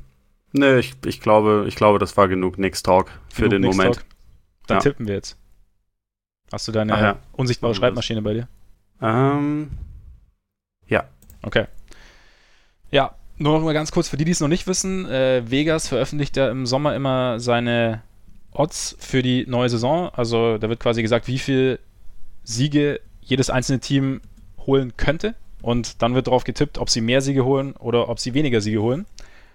ne, 0.53 0.79
ich, 0.79 0.95
ich, 1.05 1.21
glaube, 1.21 1.67
ich 1.69 1.77
glaube, 1.77 1.99
das 1.99 2.17
war 2.17 2.29
genug 2.29 2.59
Nix 2.59 2.83
Talk 2.83 3.11
für 3.29 3.49
genug 3.49 3.51
den 3.51 3.61
Nix 3.63 3.77
Moment. 3.77 3.97
Talk. 3.97 4.07
Dann 4.67 4.77
ja. 4.77 4.81
tippen 4.81 5.07
wir 5.07 5.15
jetzt. 5.15 5.37
Hast 6.53 6.69
du 6.69 6.73
deine 6.73 6.93
ja. 6.93 7.19
unsichtbare 7.33 7.75
Schreibmaschine 7.75 8.23
bei 8.23 8.35
dir? 8.35 8.49
Ähm, 9.01 9.71
ja. 10.87 11.05
Okay. 11.43 11.67
Ja, 12.91 13.17
nur 13.37 13.59
noch 13.59 13.65
mal 13.65 13.75
ganz 13.75 13.91
kurz 13.91 14.09
für 14.09 14.17
die, 14.17 14.25
die 14.25 14.31
es 14.31 14.41
noch 14.41 14.49
nicht 14.49 14.67
wissen: 14.67 15.07
äh, 15.07 15.43
Vegas 15.51 15.89
veröffentlicht 15.89 16.37
ja 16.37 16.51
im 16.51 16.67
Sommer 16.67 16.95
immer 16.95 17.41
seine 17.41 18.03
Odds 18.53 18.97
für 18.99 19.23
die 19.23 19.47
neue 19.47 19.69
Saison. 19.69 20.11
Also 20.11 20.59
da 20.59 20.69
wird 20.69 20.81
quasi 20.81 21.03
gesagt, 21.03 21.27
wie 21.27 21.39
viele 21.39 21.81
Siege 22.45 23.01
jedes 23.21 23.51
einzelne 23.51 23.81
Team 23.81 24.21
holen 24.59 24.97
könnte. 24.97 25.35
Und 25.61 26.03
dann 26.03 26.15
wird 26.15 26.27
darauf 26.27 26.45
getippt, 26.45 26.79
ob 26.79 26.91
sie 26.91 27.01
mehr 27.01 27.23
Siege 27.23 27.45
holen 27.45 27.73
oder 27.73 28.09
ob 28.09 28.21
sie 28.21 28.35
weniger 28.35 28.61
Siege 28.61 28.83
holen. 28.83 29.07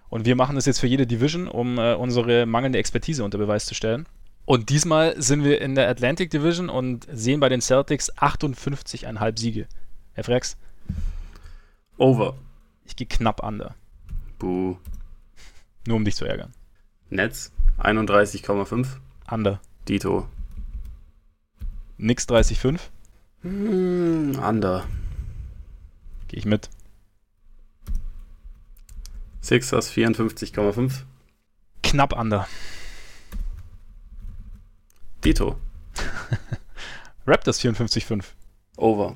Und 0.09 0.25
wir 0.25 0.35
machen 0.35 0.55
das 0.55 0.65
jetzt 0.65 0.79
für 0.79 0.87
jede 0.87 1.05
Division, 1.05 1.47
um 1.47 1.77
äh, 1.77 1.93
unsere 1.93 2.47
mangelnde 2.47 2.79
Expertise 2.79 3.23
unter 3.23 3.37
Beweis 3.37 3.67
zu 3.67 3.75
stellen. 3.75 4.07
Und 4.49 4.71
diesmal 4.71 5.21
sind 5.21 5.43
wir 5.43 5.61
in 5.61 5.75
der 5.75 5.87
Atlantic 5.89 6.31
Division 6.31 6.69
und 6.69 7.05
sehen 7.11 7.39
bei 7.39 7.49
den 7.49 7.61
Celtics 7.61 8.11
58,5 8.17 9.37
Siege. 9.37 9.67
Herr 10.13 10.23
Frex? 10.23 10.57
Over. 11.99 12.35
Ich 12.83 12.95
gehe 12.95 13.05
knapp 13.05 13.43
under. 13.43 13.75
Buh. 14.39 14.75
Nur 15.85 15.97
um 15.97 16.03
dich 16.03 16.15
zu 16.15 16.25
ärgern. 16.25 16.51
Netz 17.11 17.51
31,5. 17.77 18.87
Under. 19.29 19.61
Dito. 19.87 20.27
Nix 21.99 22.27
30,5. 22.27 22.79
Mm, 23.43 24.39
under. 24.39 24.87
Gehe 26.27 26.39
ich 26.39 26.45
mit. 26.45 26.71
Sixers 29.41 29.91
54,5. 29.91 31.03
Knapp 31.83 32.17
under. 32.19 32.47
Dito. 35.23 35.59
Raptors 37.27 37.59
54,5. 37.61 38.23
Over. 38.77 39.15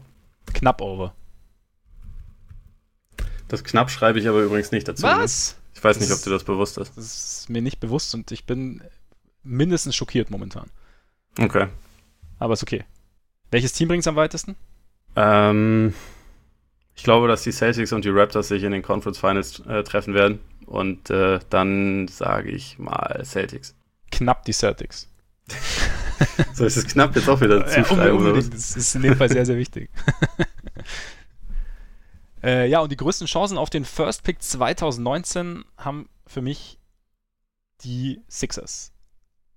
Knapp 0.54 0.82
over. 0.82 1.14
Das 3.48 3.64
knapp 3.64 3.90
schreibe 3.92 4.20
ich 4.20 4.28
aber 4.28 4.42
übrigens 4.42 4.72
nicht 4.72 4.88
dazu. 4.88 5.06
Ne? 5.06 5.14
Was? 5.18 5.56
Ne? 5.56 5.62
Ich 5.76 5.84
weiß 5.84 6.00
nicht, 6.00 6.12
ob 6.12 6.22
dir 6.22 6.30
das 6.30 6.44
bewusst 6.44 6.78
ist. 6.78 6.96
Das 6.98 7.06
ist 7.42 7.50
mir 7.50 7.62
nicht 7.62 7.80
bewusst 7.80 8.14
und 8.16 8.32
ich 8.32 8.46
bin 8.46 8.82
mindestens 9.44 9.96
schockiert 9.96 10.30
momentan. 10.32 10.70
Okay. 11.40 11.68
Aber 12.40 12.54
ist 12.54 12.64
okay. 12.64 12.86
Welches 13.52 13.74
Team 13.74 13.88
bringt 13.88 14.02
es 14.02 14.08
am 14.08 14.16
weitesten? 14.16 14.56
Ähm, 15.16 15.94
Ich 16.96 17.04
glaube, 17.04 17.28
dass 17.28 17.44
die 17.44 17.52
Celtics 17.52 17.92
und 17.94 18.06
die 18.06 18.10
Raptors 18.10 18.48
sich 18.48 18.64
in 18.64 18.72
den 18.72 18.82
Conference 18.82 19.18
Finals 19.20 19.60
äh, 19.68 19.84
treffen 19.84 20.14
werden. 20.14 20.40
Und 20.66 21.10
äh, 21.10 21.40
dann 21.50 22.08
sage 22.08 22.50
ich 22.52 22.80
mal 22.80 23.22
Celtics. 23.26 23.76
Knapp 24.12 24.46
die 24.46 24.54
Celtics. 24.54 25.10
so 26.54 26.66
ist 26.66 26.78
es 26.78 26.88
knapp 26.88 27.16
jetzt 27.16 27.30
auch 27.30 27.42
wieder 27.42 27.66
zuschreiben. 27.66 28.26
Ja, 28.26 28.34
das 28.34 28.76
ist 28.76 28.96
in 28.96 29.02
dem 29.02 29.16
Fall 29.16 29.30
sehr, 29.30 29.46
sehr 29.46 29.58
wichtig. 29.58 29.90
äh, 32.44 32.68
ja, 32.68 32.80
und 32.80 32.92
die 32.92 32.98
größten 32.98 33.28
Chancen 33.28 33.58
auf 33.58 33.70
den 33.70 33.86
First 33.86 34.24
Pick 34.24 34.42
2019 34.42 35.66
haben 35.78 36.10
für 36.26 36.42
mich 36.42 36.80
die 37.84 38.22
Sixers. 38.30 38.92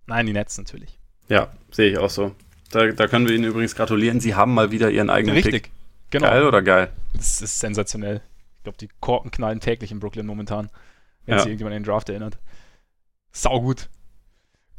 Nein, 0.07 0.27
die 0.27 0.33
Nets 0.33 0.59
natürlich. 0.59 0.99
Ja, 1.29 1.53
sehe 1.71 1.91
ich 1.91 1.99
auch 1.99 2.11
so. 2.11 2.35
Da, 2.71 2.87
da, 2.89 3.07
können 3.07 3.29
wir 3.29 3.35
Ihnen 3.35 3.45
übrigens 3.45 3.75
gratulieren. 3.75 4.21
Sie 4.21 4.35
haben 4.35 4.55
mal 4.55 4.71
wieder 4.71 4.91
Ihren 4.91 5.11
eigenen 5.11 5.35
Richtig. 5.35 5.65
Pick. 5.65 5.73
Genau. 6.11 6.29
Geil 6.29 6.45
oder 6.45 6.63
geil? 6.63 6.93
Das 7.15 7.43
ist 7.43 7.59
sensationell. 7.59 8.23
Ich 8.59 8.63
glaube, 8.65 8.79
die 8.79 8.89
Korken 9.01 9.31
knallen 9.31 9.61
täglich 9.61 9.93
in 9.93 10.01
Brooklyn 10.01 10.27
momentan, 10.27 10.71
wenn 11.25 11.35
ja. 11.35 11.39
sich 11.39 11.49
irgendjemand 11.49 11.77
an 11.77 11.83
den 11.83 11.87
Draft 11.87 12.09
erinnert. 12.09 12.39
Sau 13.33 13.61
gut. 13.61 13.89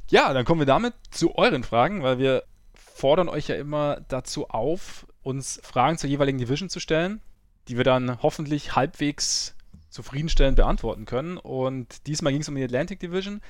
Ja, 0.09 0.33
dann 0.33 0.45
kommen 0.45 0.61
wir 0.61 0.65
damit 0.65 0.93
zu 1.11 1.35
euren 1.35 1.63
Fragen, 1.63 2.01
weil 2.01 2.17
wir 2.17 2.43
fordern 2.73 3.29
euch 3.29 3.47
ja 3.47 3.55
immer 3.55 4.01
dazu 4.07 4.49
auf, 4.49 5.05
uns 5.21 5.59
Fragen 5.63 5.97
zur 5.97 6.09
jeweiligen 6.09 6.37
Division 6.37 6.69
zu 6.69 6.79
stellen, 6.79 7.21
die 7.67 7.77
wir 7.77 7.83
dann 7.83 8.21
hoffentlich 8.21 8.75
halbwegs 8.75 9.55
zufriedenstellend 9.89 10.55
beantworten 10.55 11.05
können. 11.05 11.37
Und 11.37 12.07
diesmal 12.07 12.31
ging 12.31 12.41
es 12.41 12.49
um 12.49 12.55
die 12.55 12.63
Atlantic 12.63 12.99
Division 12.99 13.41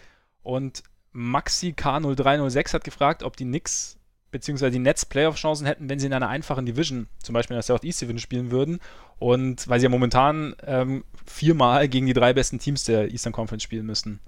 und 0.42 0.84
Maxi 1.12 1.74
K0306 1.78 2.74
hat 2.74 2.84
gefragt, 2.84 3.24
ob 3.24 3.38
die 3.38 3.46
Knicks 3.46 3.98
bzw. 4.32 4.70
die 4.70 4.80
Nets 4.80 5.06
Playoff-Chancen 5.06 5.66
hätten, 5.66 5.90
wenn 5.90 6.00
sie 6.00 6.08
in 6.08 6.14
einer 6.14 6.30
einfachen 6.30 6.66
Division, 6.66 7.08
zum 7.24 7.34
Beispiel 7.34 7.56
in 7.56 7.58
der 7.58 7.64
Southeast 7.64 8.02
Division 8.02 8.20
spielen 8.20 8.52
würden. 8.52 8.80
Und 9.20 9.68
weil 9.68 9.80
sie 9.80 9.86
ja 9.86 9.90
momentan 9.90 10.56
ähm, 10.66 11.04
viermal 11.26 11.88
gegen 11.88 12.06
die 12.06 12.14
drei 12.14 12.34
besten 12.34 12.60
Teams 12.60 12.84
der 12.84 13.12
Eastern 13.12 13.34
Conference 13.34 13.64
spielen 13.64 13.86
müssen. 13.86 14.20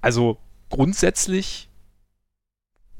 Also 0.00 0.38
grundsätzlich, 0.70 1.68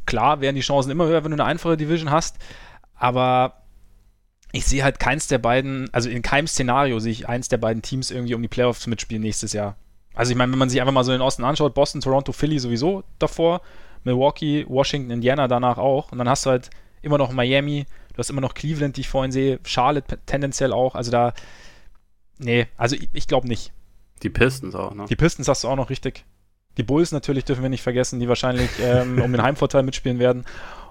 klar 0.07 0.41
wären 0.41 0.55
die 0.55 0.61
Chancen 0.61 0.91
immer 0.91 1.07
höher, 1.07 1.25
wenn 1.25 1.31
du 1.31 1.37
eine 1.37 1.45
einfache 1.45 1.77
Division 1.77 2.11
hast, 2.11 2.37
aber 2.95 3.63
ich 4.53 4.67
sehe 4.67 4.83
halt 4.83 4.99
keins 4.99 5.29
der 5.29 5.39
beiden, 5.39 5.89
also 5.93 6.11
in 6.11 6.23
keinem 6.23 6.47
Szenario 6.47 6.99
sehe 6.99 7.13
ich 7.13 7.29
eins 7.29 7.49
der 7.49 7.59
beiden 7.59 7.83
Teams 7.83 8.11
irgendwie 8.11 8.35
um 8.35 8.43
die 8.43 8.49
Playoffs 8.49 8.87
mitspielen 8.87 9.23
nächstes 9.23 9.53
Jahr. 9.53 9.77
Also 10.15 10.33
ich 10.33 10.37
meine, 10.37 10.51
wenn 10.53 10.59
man 10.59 10.69
sich 10.69 10.81
einfach 10.81 10.93
mal 10.93 11.05
so 11.05 11.13
den 11.13 11.21
Osten 11.21 11.45
anschaut, 11.45 11.75
Boston, 11.75 12.01
Toronto, 12.01 12.33
Philly 12.33 12.59
sowieso 12.59 13.05
davor, 13.19 13.63
Milwaukee, 14.03 14.67
Washington, 14.69 15.11
Indiana 15.11 15.47
danach 15.47 15.79
auch 15.79 16.11
und 16.11 16.19
dann 16.19 16.29
hast 16.29 16.47
du 16.47 16.51
halt 16.51 16.71
immer 17.01 17.17
noch 17.17 17.33
Miami, 17.33 17.87
du 18.13 18.19
hast 18.19 18.31
immer 18.31 18.41
noch 18.41 18.55
Cleveland, 18.55 18.97
die 18.97 19.03
ich 19.03 19.09
vorhin 19.09 19.31
sehe, 19.31 19.61
Charlotte 19.65 20.19
tendenziell 20.27 20.73
auch, 20.73 20.97
also 20.97 21.11
da, 21.13 21.33
nee, 22.39 22.67
also 22.77 22.97
ich, 22.97 23.09
ich 23.13 23.29
glaube 23.29 23.47
nicht. 23.47 23.73
Die 24.23 24.31
Pistons 24.31 24.75
auch, 24.75 24.95
ne? 24.95 25.07
Die 25.09 25.17
Pistons 25.17 25.49
hast 25.49 25.65
du 25.65 25.69
auch 25.69 25.77
noch 25.77 25.91
richtig. 25.91 26.25
Die 26.81 26.85
Bulls 26.85 27.13
natürlich 27.13 27.45
dürfen 27.45 27.61
wir 27.61 27.69
nicht 27.69 27.83
vergessen, 27.83 28.21
die 28.21 28.29
wahrscheinlich 28.29 28.71
ähm, 28.83 29.21
um 29.21 29.31
den 29.31 29.43
Heimvorteil 29.43 29.83
mitspielen 29.83 30.19
werden. 30.19 30.47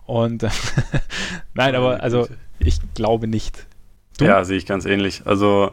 Und 0.05 0.45
nein, 1.55 1.73
aber 1.73 2.03
also 2.03 2.27
ich 2.59 2.77
glaube 2.93 3.25
nicht. 3.25 3.65
Du? 4.19 4.25
Ja, 4.25 4.43
sehe 4.43 4.57
ich 4.57 4.67
ganz 4.67 4.85
ähnlich. 4.85 5.23
Also 5.25 5.71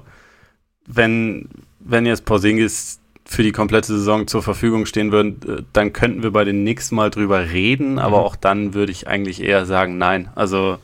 wenn, 0.86 1.51
wenn 1.80 2.06
jetzt 2.06 2.24
Porzingis 2.24 2.98
für 3.26 3.43
die 3.43 3.52
komplette 3.52 3.88
Saison 3.88 4.26
zur 4.26 4.43
Verfügung 4.43 4.86
stehen 4.86 5.12
würden, 5.12 5.38
äh, 5.47 5.62
dann 5.74 5.93
könnten 5.93 6.22
wir 6.22 6.30
bei 6.30 6.44
den 6.44 6.62
Knicks 6.62 6.93
mal 6.93 7.10
drüber 7.10 7.51
reden, 7.51 7.93
mhm. 7.93 7.98
aber 7.98 8.24
auch 8.24 8.36
dann 8.36 8.72
würde 8.72 8.93
ich 8.93 9.09
eigentlich 9.09 9.43
eher 9.43 9.66
sagen, 9.66 9.98
nein. 9.98 10.30
Also 10.34 10.78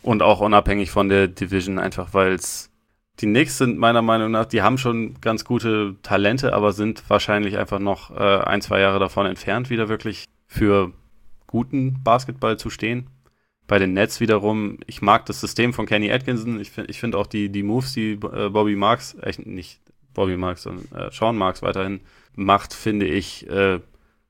und 0.00 0.22
auch 0.22 0.40
unabhängig 0.40 0.90
von 0.90 1.10
der 1.10 1.28
Division, 1.28 1.78
einfach 1.78 2.14
weil 2.14 2.32
es 2.32 2.70
die 3.20 3.26
Knicks 3.26 3.58
sind 3.58 3.78
meiner 3.78 4.02
Meinung 4.02 4.30
nach, 4.30 4.46
die 4.46 4.62
haben 4.62 4.78
schon 4.78 5.20
ganz 5.20 5.44
gute 5.44 5.96
Talente, 6.02 6.52
aber 6.52 6.72
sind 6.72 7.08
wahrscheinlich 7.08 7.58
einfach 7.58 7.78
noch 7.78 8.10
äh, 8.10 8.38
ein, 8.40 8.60
zwei 8.60 8.80
Jahre 8.80 8.98
davon 8.98 9.26
entfernt, 9.26 9.70
wieder 9.70 9.88
wirklich 9.88 10.24
für 10.46 10.92
guten 11.46 12.02
Basketball 12.02 12.58
zu 12.58 12.70
stehen. 12.70 13.08
Bei 13.66 13.78
den 13.78 13.92
Nets 13.92 14.20
wiederum, 14.20 14.78
ich 14.86 15.00
mag 15.00 15.26
das 15.26 15.40
System 15.40 15.72
von 15.72 15.86
Kenny 15.86 16.10
Atkinson. 16.10 16.60
Ich 16.60 16.70
finde 16.70 16.90
ich 16.90 17.00
find 17.00 17.14
auch 17.14 17.26
die, 17.26 17.48
die 17.48 17.62
Moves, 17.62 17.92
die 17.92 18.12
äh, 18.12 18.50
Bobby 18.50 18.76
Marks, 18.76 19.14
äh, 19.14 19.32
nicht 19.44 19.80
Bobby 20.12 20.36
Marks, 20.36 20.64
sondern 20.64 20.86
äh, 20.94 21.10
Sean 21.12 21.36
Marks 21.36 21.62
weiterhin 21.62 22.00
macht, 22.34 22.74
finde 22.74 23.06
ich 23.06 23.48
äh, 23.48 23.80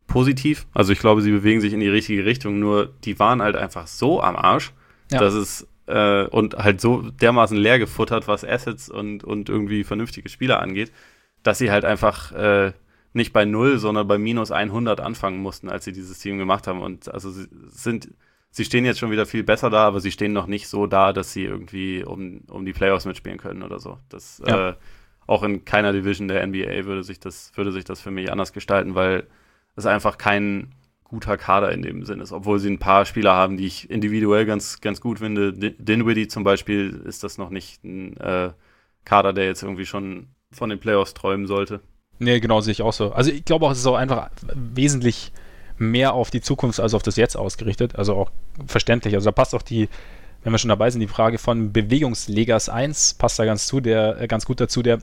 positiv. 0.07 0.67
Also 0.75 0.93
ich 0.93 0.99
glaube, 0.99 1.23
sie 1.23 1.33
bewegen 1.33 1.61
sich 1.61 1.73
in 1.73 1.81
die 1.81 1.89
richtige 1.89 2.25
Richtung, 2.25 2.59
nur 2.61 2.93
die 3.05 3.19
waren 3.19 3.41
halt 3.41 3.57
einfach 3.57 3.87
so 3.87 4.23
am 4.23 4.37
Arsch, 4.37 4.73
ja. 5.11 5.19
dass 5.19 5.35
es 5.35 5.67
äh, 5.87 6.25
und 6.25 6.57
halt 6.57 6.81
so 6.81 7.11
dermaßen 7.11 7.57
leer 7.57 7.79
gefuttert, 7.79 8.29
was 8.29 8.45
Assets 8.45 8.89
und, 8.89 9.25
und 9.25 9.49
irgendwie 9.49 9.85
vernünftige 9.85 10.29
Spieler 10.29 10.61
angeht, 10.61 10.93
dass 11.43 11.59
sie 11.59 11.71
halt 11.71 11.85
einfach 11.85 12.33
äh, 12.33 12.73
nicht 13.13 13.33
bei 13.33 13.45
null, 13.45 13.79
sondern 13.79 14.09
bei 14.09 14.19
minus 14.19 14.51
100 14.51 15.01
anfangen 15.01 15.39
mussten, 15.39 15.69
als 15.69 15.85
sie 15.85 15.93
dieses 15.93 16.19
Team 16.19 16.39
gemacht 16.39 16.67
haben. 16.67 16.83
Und 16.83 17.13
also 17.13 17.31
sie 17.31 17.47
sind, 17.69 18.09
sie 18.51 18.65
stehen 18.65 18.85
jetzt 18.85 18.99
schon 18.99 19.11
wieder 19.11 19.27
viel 19.27 19.45
besser 19.45 19.71
da, 19.71 19.87
aber 19.87 20.01
sie 20.01 20.11
stehen 20.11 20.33
noch 20.33 20.47
nicht 20.47 20.69
so 20.69 20.87
da, 20.87 21.13
dass 21.13 21.33
sie 21.33 21.45
irgendwie 21.45 22.05
um, 22.05 22.41
um 22.49 22.65
die 22.65 22.73
Playoffs 22.73 23.05
mitspielen 23.05 23.39
können 23.39 23.63
oder 23.63 23.79
so. 23.79 23.99
Das 24.09 24.43
ja. 24.45 24.71
äh, 24.71 24.75
auch 25.27 25.43
in 25.43 25.65
keiner 25.65 25.93
Division 25.93 26.29
der 26.29 26.47
NBA 26.47 26.85
würde 26.85 27.05
sich 27.05 27.21
das, 27.21 27.53
würde 27.55 27.73
sich 27.73 27.85
das 27.85 28.01
für 28.01 28.11
mich 28.11 28.31
anders 28.33 28.53
gestalten, 28.53 28.95
weil 28.95 29.27
es 29.77 29.87
einfach 29.87 30.19
kein 30.19 30.75
guter 31.15 31.39
Kader 31.39 31.71
in 31.71 31.83
dem 31.83 32.05
Sinne 32.05 32.25
ist, 32.25 32.33
obwohl 32.33 32.59
sie 32.59 32.69
ein 32.69 32.81
paar 32.81 33.07
Spieler 33.07 33.35
haben, 33.35 33.57
die 33.57 33.67
ich 33.67 33.89
individuell 33.89 34.47
ganz, 34.47 34.81
ganz 34.81 35.01
gut 35.01 35.21
finde. 35.21 35.53
Dinwiddie 35.53 36.27
zum 36.27 36.43
Beispiel 36.43 37.03
ist 37.07 37.23
das 37.23 37.39
noch 37.39 37.51
nicht 37.51 37.85
ein 37.85 38.17
äh, 38.17 38.51
Kader, 39.05 39.33
der 39.33 39.45
jetzt 39.45 39.63
irgendwie 39.63 39.87
schon 39.87 40.29
von 40.51 40.71
den 40.71 40.81
Playoffs 40.81 41.15
träumen 41.15 41.47
sollte. 41.47 41.81
Nee, 42.19 42.41
genau, 42.41 42.61
sehe 42.61 42.73
ich 42.73 42.83
auch 42.83 42.93
so. 42.93 43.13
Also 43.13 43.31
ich 43.31 43.45
glaube 43.45 43.67
auch, 43.67 43.71
es 43.71 43.79
ist 43.79 43.87
auch 43.87 43.97
einfach 43.97 44.31
wesentlich 44.55 45.33
mehr 45.79 46.15
auf 46.15 46.31
die 46.31 46.41
Zukunft 46.41 46.81
als 46.81 46.95
auf 46.95 47.03
das 47.03 47.15
Jetzt 47.15 47.37
ausgerichtet. 47.37 47.97
Also 47.97 48.17
auch 48.17 48.33
verständlich. 48.67 49.15
Also 49.15 49.27
da 49.27 49.33
passt 49.33 49.55
auch 49.55 49.63
die, 49.63 49.89
wenn 50.43 50.53
wir 50.53 50.59
schon 50.59 50.69
dabei 50.69 50.91
sind, 50.91 51.01
die 51.01 51.07
Frage 51.07 51.39
von 51.39 51.73
Bewegungslegers 51.73 52.69
1 52.69 53.15
passt 53.15 53.39
da 53.39 53.45
ganz 53.45 53.69
zu, 53.69 53.81
der 53.81 54.21
äh, 54.21 54.27
ganz 54.27 54.47
gut 54.47 54.61
dazu, 54.61 54.83
der 54.83 54.99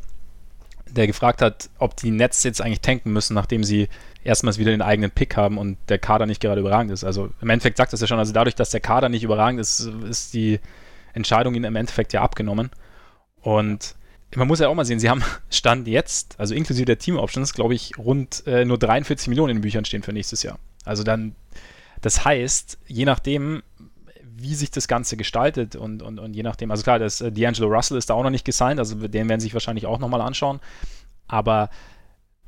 der 0.92 1.08
gefragt 1.08 1.42
hat, 1.42 1.70
ob 1.80 1.96
die 1.96 2.12
Nets 2.12 2.44
jetzt 2.44 2.62
eigentlich 2.62 2.82
tanken 2.82 3.12
müssen, 3.12 3.34
nachdem 3.34 3.64
sie 3.64 3.88
erstmals 4.24 4.58
wieder 4.58 4.72
den 4.72 4.82
eigenen 4.82 5.12
Pick 5.12 5.36
haben 5.36 5.58
und 5.58 5.78
der 5.90 6.00
Kader 6.00 6.26
nicht 6.26 6.42
gerade 6.42 6.62
überragend 6.62 6.92
ist. 6.92 7.04
Also 7.04 7.30
im 7.42 7.50
Endeffekt 7.50 7.78
sagt 7.78 7.94
das 7.94 8.02
ja 8.02 8.08
schon, 8.08 8.20
also 8.20 8.34
dadurch, 8.34 8.56
dass 8.56 8.70
der 8.70 8.80
Kader 8.80 9.10
nicht 9.10 9.24
überragend 9.24 9.60
ist, 9.60 9.80
ist 10.08 10.34
die 10.34 10.60
Entscheidung 11.14 11.56
ihnen 11.56 11.66
im 11.66 11.76
Endeffekt 11.76 12.14
ja 12.14 12.22
abgenommen. 12.22 12.70
Und 13.42 13.96
man 14.36 14.48
muss 14.48 14.60
ja 14.60 14.68
auch 14.68 14.76
mal 14.76 14.86
sehen, 14.86 15.00
sie 15.00 15.10
haben 15.10 15.24
Stand 15.50 15.88
jetzt, 15.88 16.40
also 16.40 16.54
inklusive 16.54 16.86
der 16.86 17.00
Team-Options, 17.00 17.54
glaube 17.54 17.74
ich, 17.74 17.98
rund 17.98 18.46
äh, 18.48 18.66
nur 18.66 18.78
43 18.78 19.28
Millionen 19.28 19.52
in 19.52 19.58
den 19.58 19.62
Büchern 19.62 19.86
stehen 19.86 20.04
für 20.04 20.14
nächstes 20.14 20.44
Jahr. 20.44 20.60
Also 20.86 21.04
dann, 21.04 21.36
das 22.02 22.24
heißt, 22.24 22.80
je 22.88 23.06
nachdem, 23.06 23.64
wie 24.24 24.56
sich 24.56 24.72
das 24.72 24.88
Ganze 24.88 25.18
gestaltet 25.18 25.76
und, 25.76 26.02
und, 26.02 26.20
und 26.20 26.34
je 26.34 26.44
nachdem, 26.44 26.72
also 26.72 26.84
klar, 26.84 27.00
das, 27.00 27.22
äh, 27.22 27.28
D'Angelo 27.28 27.68
Russell 27.68 27.98
ist 27.98 28.10
da 28.10 28.14
auch 28.14 28.24
noch 28.24 28.30
nicht 28.30 28.46
gesigned, 28.46 28.80
also 28.80 28.96
den 28.96 29.30
werden 29.30 29.40
sie 29.40 29.46
sich 29.46 29.54
wahrscheinlich 29.54 29.86
auch 29.86 30.00
nochmal 30.00 30.22
anschauen. 30.22 30.60
Aber 31.28 31.70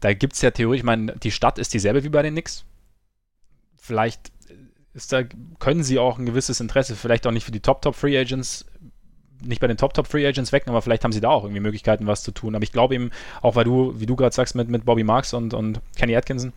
da 0.03 0.13
gibt 0.13 0.33
es 0.33 0.41
ja 0.41 0.51
theoretisch, 0.51 0.81
ich 0.81 0.85
meine, 0.85 1.13
die 1.13 1.31
Stadt 1.31 1.57
ist 1.57 1.73
dieselbe 1.73 2.03
wie 2.03 2.09
bei 2.09 2.21
den 2.21 2.33
Knicks. 2.33 2.65
Vielleicht 3.77 4.33
ist 4.93 5.13
da, 5.13 5.23
können 5.59 5.83
sie 5.83 5.97
auch 5.97 6.19
ein 6.19 6.25
gewisses 6.25 6.59
Interesse, 6.59 6.97
vielleicht 6.97 7.25
auch 7.25 7.31
nicht 7.31 7.45
für 7.45 7.51
die 7.51 7.61
Top-Top-Free 7.61 8.19
Agents, 8.19 8.65
nicht 9.41 9.61
bei 9.61 9.67
den 9.67 9.77
Top-Top-Free 9.77 10.27
Agents 10.27 10.51
wecken, 10.51 10.71
aber 10.71 10.81
vielleicht 10.81 11.05
haben 11.05 11.13
sie 11.13 11.21
da 11.21 11.29
auch 11.29 11.45
irgendwie 11.45 11.61
Möglichkeiten, 11.61 12.05
was 12.05 12.21
zu 12.21 12.31
tun. 12.31 12.53
Aber 12.53 12.63
ich 12.63 12.73
glaube 12.73 12.95
eben, 12.95 13.11
auch 13.41 13.55
weil 13.55 13.63
du, 13.63 13.97
wie 13.97 14.05
du 14.05 14.17
gerade 14.17 14.35
sagst, 14.35 14.55
mit, 14.55 14.67
mit 14.67 14.83
Bobby 14.83 15.05
Marks 15.05 15.33
und, 15.33 15.53
und 15.53 15.79
Kenny 15.95 16.17
Atkinson, 16.17 16.51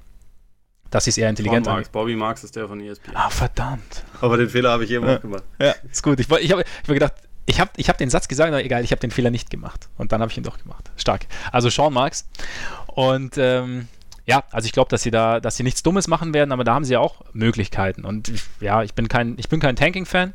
dass 0.90 1.04
sie 1.04 1.10
es 1.10 1.18
eher 1.18 1.30
intelligent 1.30 1.66
Marks. 1.66 1.88
Bobby 1.88 2.16
Marks 2.16 2.42
ist 2.42 2.56
der 2.56 2.66
von 2.66 2.80
ESPN. 2.80 3.12
Ah, 3.14 3.30
verdammt. 3.30 4.04
Aber 4.20 4.36
den 4.36 4.48
Fehler 4.48 4.70
habe 4.70 4.84
ich 4.84 4.90
eben 4.90 5.06
ja. 5.06 5.16
auch 5.16 5.20
gemacht. 5.20 5.44
Ja, 5.60 5.74
ist 5.88 6.02
gut. 6.02 6.18
Ich, 6.18 6.28
ich 6.28 6.52
habe 6.52 6.62
ich 6.62 6.88
hab 6.88 6.94
gedacht, 6.94 7.14
ich 7.46 7.60
habe 7.60 7.70
ich 7.76 7.88
hab 7.88 7.96
den 7.98 8.10
Satz 8.10 8.28
gesagt, 8.28 8.48
aber 8.48 8.62
egal, 8.64 8.84
ich 8.84 8.90
habe 8.90 9.00
den 9.00 9.10
Fehler 9.10 9.30
nicht 9.30 9.50
gemacht. 9.50 9.88
Und 9.96 10.12
dann 10.12 10.20
habe 10.20 10.30
ich 10.30 10.36
ihn 10.36 10.44
doch 10.44 10.58
gemacht. 10.58 10.90
Stark. 10.96 11.26
Also 11.52 11.70
Sean 11.70 11.92
Marks. 11.92 12.28
Und 12.88 13.38
ähm, 13.38 13.88
ja, 14.26 14.42
also 14.50 14.66
ich 14.66 14.72
glaube, 14.72 14.90
dass 14.90 15.02
sie 15.02 15.12
da, 15.12 15.38
dass 15.38 15.56
sie 15.56 15.62
nichts 15.62 15.82
Dummes 15.84 16.08
machen 16.08 16.34
werden, 16.34 16.50
aber 16.50 16.64
da 16.64 16.74
haben 16.74 16.84
sie 16.84 16.94
ja 16.94 17.00
auch 17.00 17.22
Möglichkeiten. 17.32 18.04
Und 18.04 18.32
ja, 18.60 18.82
ich 18.82 18.94
bin 18.94 19.08
kein, 19.08 19.38
ich 19.38 19.48
bin 19.48 19.60
kein 19.60 19.76
Tanking-Fan, 19.76 20.34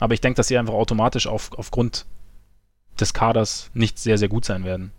aber 0.00 0.14
ich 0.14 0.22
denke, 0.22 0.36
dass 0.38 0.48
sie 0.48 0.56
einfach 0.56 0.74
automatisch 0.74 1.26
auf, 1.26 1.52
aufgrund 1.52 2.06
des 2.98 3.12
Kaders 3.12 3.70
nicht 3.74 3.98
sehr, 3.98 4.16
sehr 4.16 4.28
gut 4.28 4.46
sein 4.46 4.64
werden. 4.64 4.92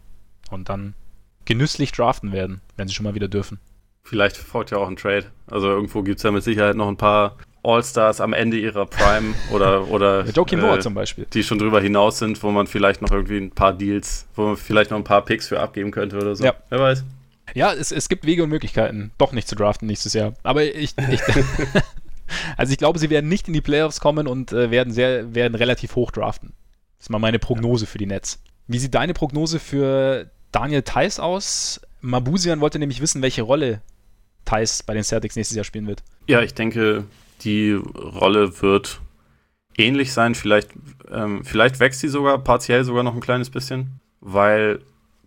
Und 0.51 0.69
dann 0.69 0.93
genüsslich 1.45 1.91
draften 1.91 2.31
werden, 2.31 2.61
wenn 2.75 2.87
sie 2.87 2.93
schon 2.93 3.05
mal 3.05 3.15
wieder 3.15 3.27
dürfen. 3.27 3.59
Vielleicht 4.03 4.37
folgt 4.37 4.71
ja 4.71 4.77
auch 4.77 4.87
ein 4.87 4.95
Trade. 4.95 5.25
Also 5.47 5.69
irgendwo 5.69 6.03
gibt 6.03 6.17
es 6.17 6.23
ja 6.23 6.31
mit 6.31 6.43
Sicherheit 6.43 6.75
noch 6.75 6.87
ein 6.87 6.97
paar 6.97 7.37
All-Stars 7.67 8.21
am 8.21 8.33
Ende 8.33 8.57
ihrer 8.57 8.85
Prime 8.85 9.33
oder, 9.51 9.89
oder 9.89 10.25
Joakim 10.29 10.63
äh, 10.63 10.79
zum 10.79 10.93
Beispiel. 10.93 11.27
die 11.33 11.43
schon 11.43 11.59
drüber 11.59 11.81
hinaus 11.81 12.19
sind, 12.19 12.41
wo 12.41 12.51
man 12.51 12.67
vielleicht 12.67 13.01
noch 13.01 13.11
irgendwie 13.11 13.37
ein 13.37 13.51
paar 13.51 13.73
Deals, 13.73 14.27
wo 14.35 14.43
man 14.47 14.57
vielleicht 14.57 14.91
noch 14.91 14.97
ein 14.97 15.03
paar 15.03 15.23
Picks 15.25 15.47
für 15.47 15.59
abgeben 15.59 15.91
könnte 15.91 16.17
oder 16.17 16.35
so. 16.35 16.43
Ja. 16.43 16.53
Wer 16.69 16.79
weiß. 16.79 17.03
Ja, 17.53 17.73
es, 17.73 17.91
es 17.91 18.09
gibt 18.09 18.25
Wege 18.25 18.43
und 18.43 18.49
Möglichkeiten, 18.49 19.11
doch 19.17 19.31
nicht 19.31 19.47
zu 19.47 19.55
draften 19.55 19.87
nächstes 19.87 20.13
Jahr. 20.13 20.33
Aber 20.43 20.63
ich, 20.63 20.93
ich 21.09 21.21
also 22.57 22.71
ich 22.71 22.77
glaube, 22.77 22.99
sie 22.99 23.09
werden 23.09 23.29
nicht 23.29 23.47
in 23.47 23.53
die 23.53 23.61
Playoffs 23.61 23.99
kommen 23.99 24.27
und 24.27 24.51
äh, 24.51 24.71
werden 24.71 24.93
sehr, 24.93 25.33
werden 25.33 25.55
relativ 25.55 25.95
hoch 25.95 26.11
draften. 26.11 26.53
Das 26.97 27.05
ist 27.05 27.09
mal 27.09 27.19
meine 27.19 27.39
Prognose 27.39 27.85
für 27.85 27.97
die 27.97 28.05
Nets. 28.05 28.41
Wie 28.67 28.79
sieht 28.79 28.95
deine 28.95 29.13
Prognose 29.13 29.59
für 29.59 30.29
Daniel 30.51 30.81
Theiss 30.81 31.19
aus? 31.19 31.81
Mabusian 32.01 32.59
wollte 32.59 32.79
nämlich 32.79 33.01
wissen, 33.01 33.21
welche 33.21 33.43
Rolle 33.43 33.81
Theiss 34.45 34.83
bei 34.83 34.93
den 34.93 35.03
Celtics 35.03 35.35
nächstes 35.35 35.55
Jahr 35.55 35.65
spielen 35.65 35.87
wird. 35.87 36.03
Ja, 36.27 36.41
ich 36.41 36.53
denke, 36.53 37.05
die 37.41 37.73
Rolle 37.73 38.61
wird 38.61 39.01
ähnlich 39.77 40.13
sein. 40.13 40.35
Vielleicht, 40.35 40.69
ähm, 41.11 41.43
vielleicht 41.43 41.79
wächst 41.79 42.01
sie 42.01 42.07
sogar 42.07 42.43
partiell 42.43 42.83
sogar 42.83 43.03
noch 43.03 43.13
ein 43.13 43.21
kleines 43.21 43.49
bisschen, 43.49 43.99
weil 44.19 44.79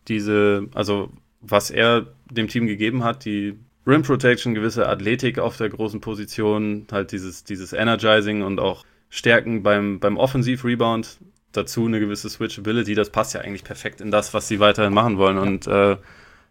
diese, 0.08 0.68
also 0.74 1.10
was 1.40 1.70
er 1.70 2.06
dem 2.30 2.48
Team 2.48 2.66
gegeben 2.66 3.04
hat, 3.04 3.24
die 3.24 3.58
Rim 3.86 4.02
Protection, 4.02 4.54
gewisse 4.54 4.88
Athletik 4.88 5.38
auf 5.38 5.56
der 5.56 5.68
großen 5.68 6.00
Position, 6.00 6.86
halt 6.92 7.12
dieses, 7.12 7.44
dieses 7.44 7.72
Energizing 7.72 8.42
und 8.42 8.60
auch 8.60 8.84
Stärken 9.08 9.62
beim, 9.62 9.98
beim 9.98 10.16
Offensiv-Rebound, 10.16 11.18
dazu 11.52 11.86
eine 11.86 11.98
gewisse 11.98 12.28
Switchability, 12.28 12.94
das 12.94 13.10
passt 13.10 13.34
ja 13.34 13.40
eigentlich 13.40 13.64
perfekt 13.64 14.00
in 14.00 14.10
das, 14.10 14.34
was 14.34 14.46
sie 14.46 14.60
weiterhin 14.60 14.92
machen 14.92 15.18
wollen. 15.18 15.38
Und 15.38 15.66
äh, 15.66 15.96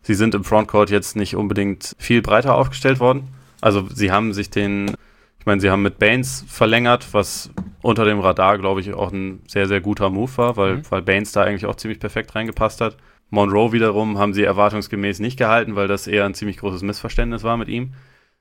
sie 0.02 0.16
sind 0.16 0.36
im 0.36 0.44
Frontcourt 0.44 0.90
jetzt 0.90 1.16
nicht 1.16 1.36
unbedingt 1.36 1.96
viel 2.00 2.22
breiter 2.22 2.56
aufgestellt 2.56 3.00
worden. 3.00 3.30
Also 3.62 3.88
sie 3.94 4.12
haben 4.12 4.34
sich 4.34 4.50
den, 4.50 4.96
ich 5.40 5.46
meine, 5.46 5.62
sie 5.62 5.70
haben 5.70 5.82
mit 5.82 6.00
Baines 6.00 6.44
verlängert, 6.48 7.08
was 7.14 7.50
unter 7.82 8.06
dem 8.06 8.20
Radar, 8.20 8.58
glaube 8.58 8.82
ich, 8.82 8.94
auch 8.94 9.12
ein 9.12 9.42
sehr, 9.48 9.68
sehr 9.68 9.80
guter 9.80 10.10
Move 10.10 10.38
war, 10.38 10.58
weil, 10.58 10.78
mhm. 10.78 10.82
weil 10.90 11.02
Baines 11.02 11.32
da 11.32 11.44
eigentlich 11.44 11.66
auch 11.66 11.76
ziemlich 11.76 12.00
perfekt 12.00 12.36
reingepasst 12.36 12.82
hat. 12.82 12.98
Monroe 13.30 13.72
wiederum 13.72 14.18
haben 14.18 14.34
sie 14.34 14.44
erwartungsgemäß 14.44 15.20
nicht 15.20 15.38
gehalten, 15.38 15.76
weil 15.76 15.88
das 15.88 16.08
eher 16.08 16.26
ein 16.26 16.34
ziemlich 16.34 16.58
großes 16.58 16.82
Missverständnis 16.82 17.44
war 17.44 17.58
mit 17.58 17.70
ihm. 17.70 17.94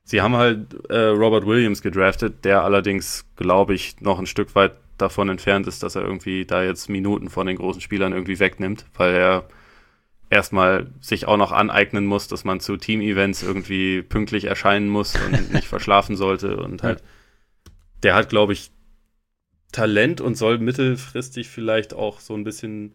Sie 0.02 0.22
haben 0.22 0.36
halt 0.36 0.74
äh, 0.88 1.08
Robert 1.08 1.46
Williams 1.46 1.82
gedraftet, 1.82 2.44
der 2.44 2.64
allerdings, 2.64 3.26
glaube 3.36 3.74
ich, 3.74 4.00
noch 4.00 4.18
ein 4.18 4.26
Stück 4.26 4.54
weit 4.54 4.72
davon 4.96 5.28
entfernt 5.28 5.66
ist, 5.66 5.82
dass 5.82 5.94
er 5.94 6.02
irgendwie 6.02 6.46
da 6.46 6.62
jetzt 6.62 6.88
Minuten 6.88 7.28
von 7.28 7.46
den 7.46 7.56
großen 7.56 7.80
Spielern 7.80 8.12
irgendwie 8.12 8.40
wegnimmt, 8.40 8.86
weil 8.96 9.14
er 9.14 9.44
erstmal 10.30 10.88
sich 11.00 11.26
auch 11.26 11.36
noch 11.36 11.52
aneignen 11.52 12.06
muss, 12.06 12.28
dass 12.28 12.44
man 12.44 12.60
zu 12.60 12.76
Team-Events 12.76 13.42
irgendwie 13.42 14.02
pünktlich 14.02 14.44
erscheinen 14.44 14.88
muss 14.88 15.14
und 15.16 15.52
nicht 15.52 15.66
verschlafen 15.66 16.16
sollte. 16.16 16.56
Und 16.56 16.82
halt, 16.82 17.02
der 18.02 18.14
hat, 18.14 18.28
glaube 18.28 18.52
ich, 18.52 18.70
Talent 19.72 20.20
und 20.20 20.36
soll 20.36 20.58
mittelfristig 20.58 21.48
vielleicht 21.48 21.94
auch 21.94 22.20
so 22.20 22.34
ein 22.34 22.44
bisschen 22.44 22.94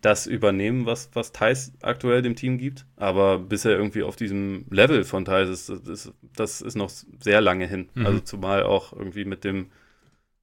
das 0.00 0.26
übernehmen, 0.26 0.84
was, 0.84 1.10
was 1.14 1.32
Thais 1.32 1.72
aktuell 1.80 2.22
dem 2.22 2.34
Team 2.34 2.58
gibt. 2.58 2.86
Aber 2.96 3.38
bis 3.38 3.64
er 3.64 3.72
irgendwie 3.72 4.02
auf 4.02 4.16
diesem 4.16 4.66
Level 4.68 5.04
von 5.04 5.24
Thais 5.24 5.48
ist, 5.48 5.72
das, 5.86 6.12
das 6.36 6.60
ist 6.60 6.74
noch 6.74 6.90
sehr 7.20 7.40
lange 7.40 7.66
hin. 7.66 7.88
Mhm. 7.94 8.06
Also 8.06 8.20
zumal 8.20 8.64
auch 8.64 8.92
irgendwie 8.92 9.24
mit 9.24 9.44
dem, 9.44 9.68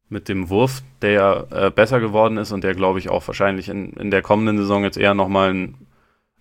mit 0.08 0.30
dem 0.30 0.50
Wurf, 0.50 0.82
der 1.02 1.12
ja 1.12 1.48
äh, 1.52 1.72
besser 1.72 2.00
geworden 2.00 2.38
ist 2.38 2.52
und 2.54 2.64
der, 2.64 2.74
glaube 2.74 3.00
ich, 3.00 3.10
auch 3.10 3.28
wahrscheinlich 3.28 3.68
in, 3.68 3.94
in 3.94 4.12
der 4.12 4.22
kommenden 4.22 4.58
Saison 4.58 4.84
jetzt 4.84 4.98
eher 4.98 5.14
nochmal 5.14 5.54
ein, 5.54 5.76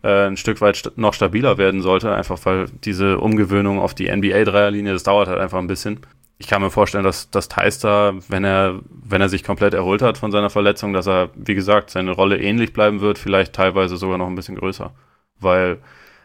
äh, 0.03 0.27
ein 0.27 0.37
Stück 0.37 0.61
weit 0.61 0.77
st 0.77 0.97
noch 0.97 1.15
stabiler 1.15 1.59
werden 1.59 1.83
sollte, 1.83 2.15
einfach 2.15 2.39
weil 2.45 2.67
diese 2.85 3.19
Umgewöhnung 3.19 3.81
auf 3.81 3.95
die 3.95 4.11
NBA-Dreierlinie, 4.11 4.93
das 4.93 5.03
dauert 5.03 5.29
halt 5.29 5.41
einfach 5.41 5.59
ein 5.59 5.67
bisschen 5.67 6.01
ich 6.39 6.47
kann 6.47 6.63
mir 6.63 6.71
vorstellen, 6.71 7.05
dass, 7.05 7.31
dass 7.31 7.49
Theis 7.49 7.81
da, 7.81 8.15
wenn 8.29 8.45
er, 8.45 8.81
wenn 8.89 9.21
er 9.21 9.29
sich 9.29 9.43
komplett 9.43 9.75
erholt 9.75 10.03
hat 10.03 10.19
von 10.19 10.31
seiner 10.31 10.51
Verletzung, 10.51 10.93
dass 10.93 11.09
er, 11.09 11.31
wie 11.35 11.57
gesagt, 11.57 11.91
seine 11.91 12.13
Rolle 12.13 12.41
ähnlich 12.41 12.73
bleiben 12.73 13.01
wird, 13.01 13.19
vielleicht 13.19 13.53
teilweise 13.53 13.97
sogar 13.97 14.19
noch 14.19 14.29
ein 14.29 14.37
bisschen 14.37 14.55
größer. 14.55 14.93
Weil 15.41 15.79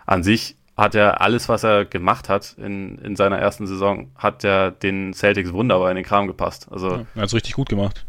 an 0.05 0.21
sich 0.21 0.55
hat 0.77 0.93
er 0.93 1.21
alles, 1.21 1.49
was 1.49 1.63
er 1.63 1.85
gemacht 1.85 2.29
hat 2.29 2.55
in, 2.59 2.99
in 2.99 3.15
seiner 3.15 3.39
ersten 3.39 3.65
Saison, 3.65 4.11
hat 4.15 4.43
er 4.43 4.69
den 4.69 5.13
Celtics 5.13 5.51
wunderbar 5.51 5.89
in 5.89 5.95
den 5.95 6.05
Kram 6.05 6.27
gepasst. 6.27 6.67
Also, 6.71 6.91
ja, 6.91 7.05
er 7.15 7.21
hat 7.21 7.27
es 7.29 7.33
richtig 7.33 7.53
gut 7.53 7.69
gemacht. 7.69 8.05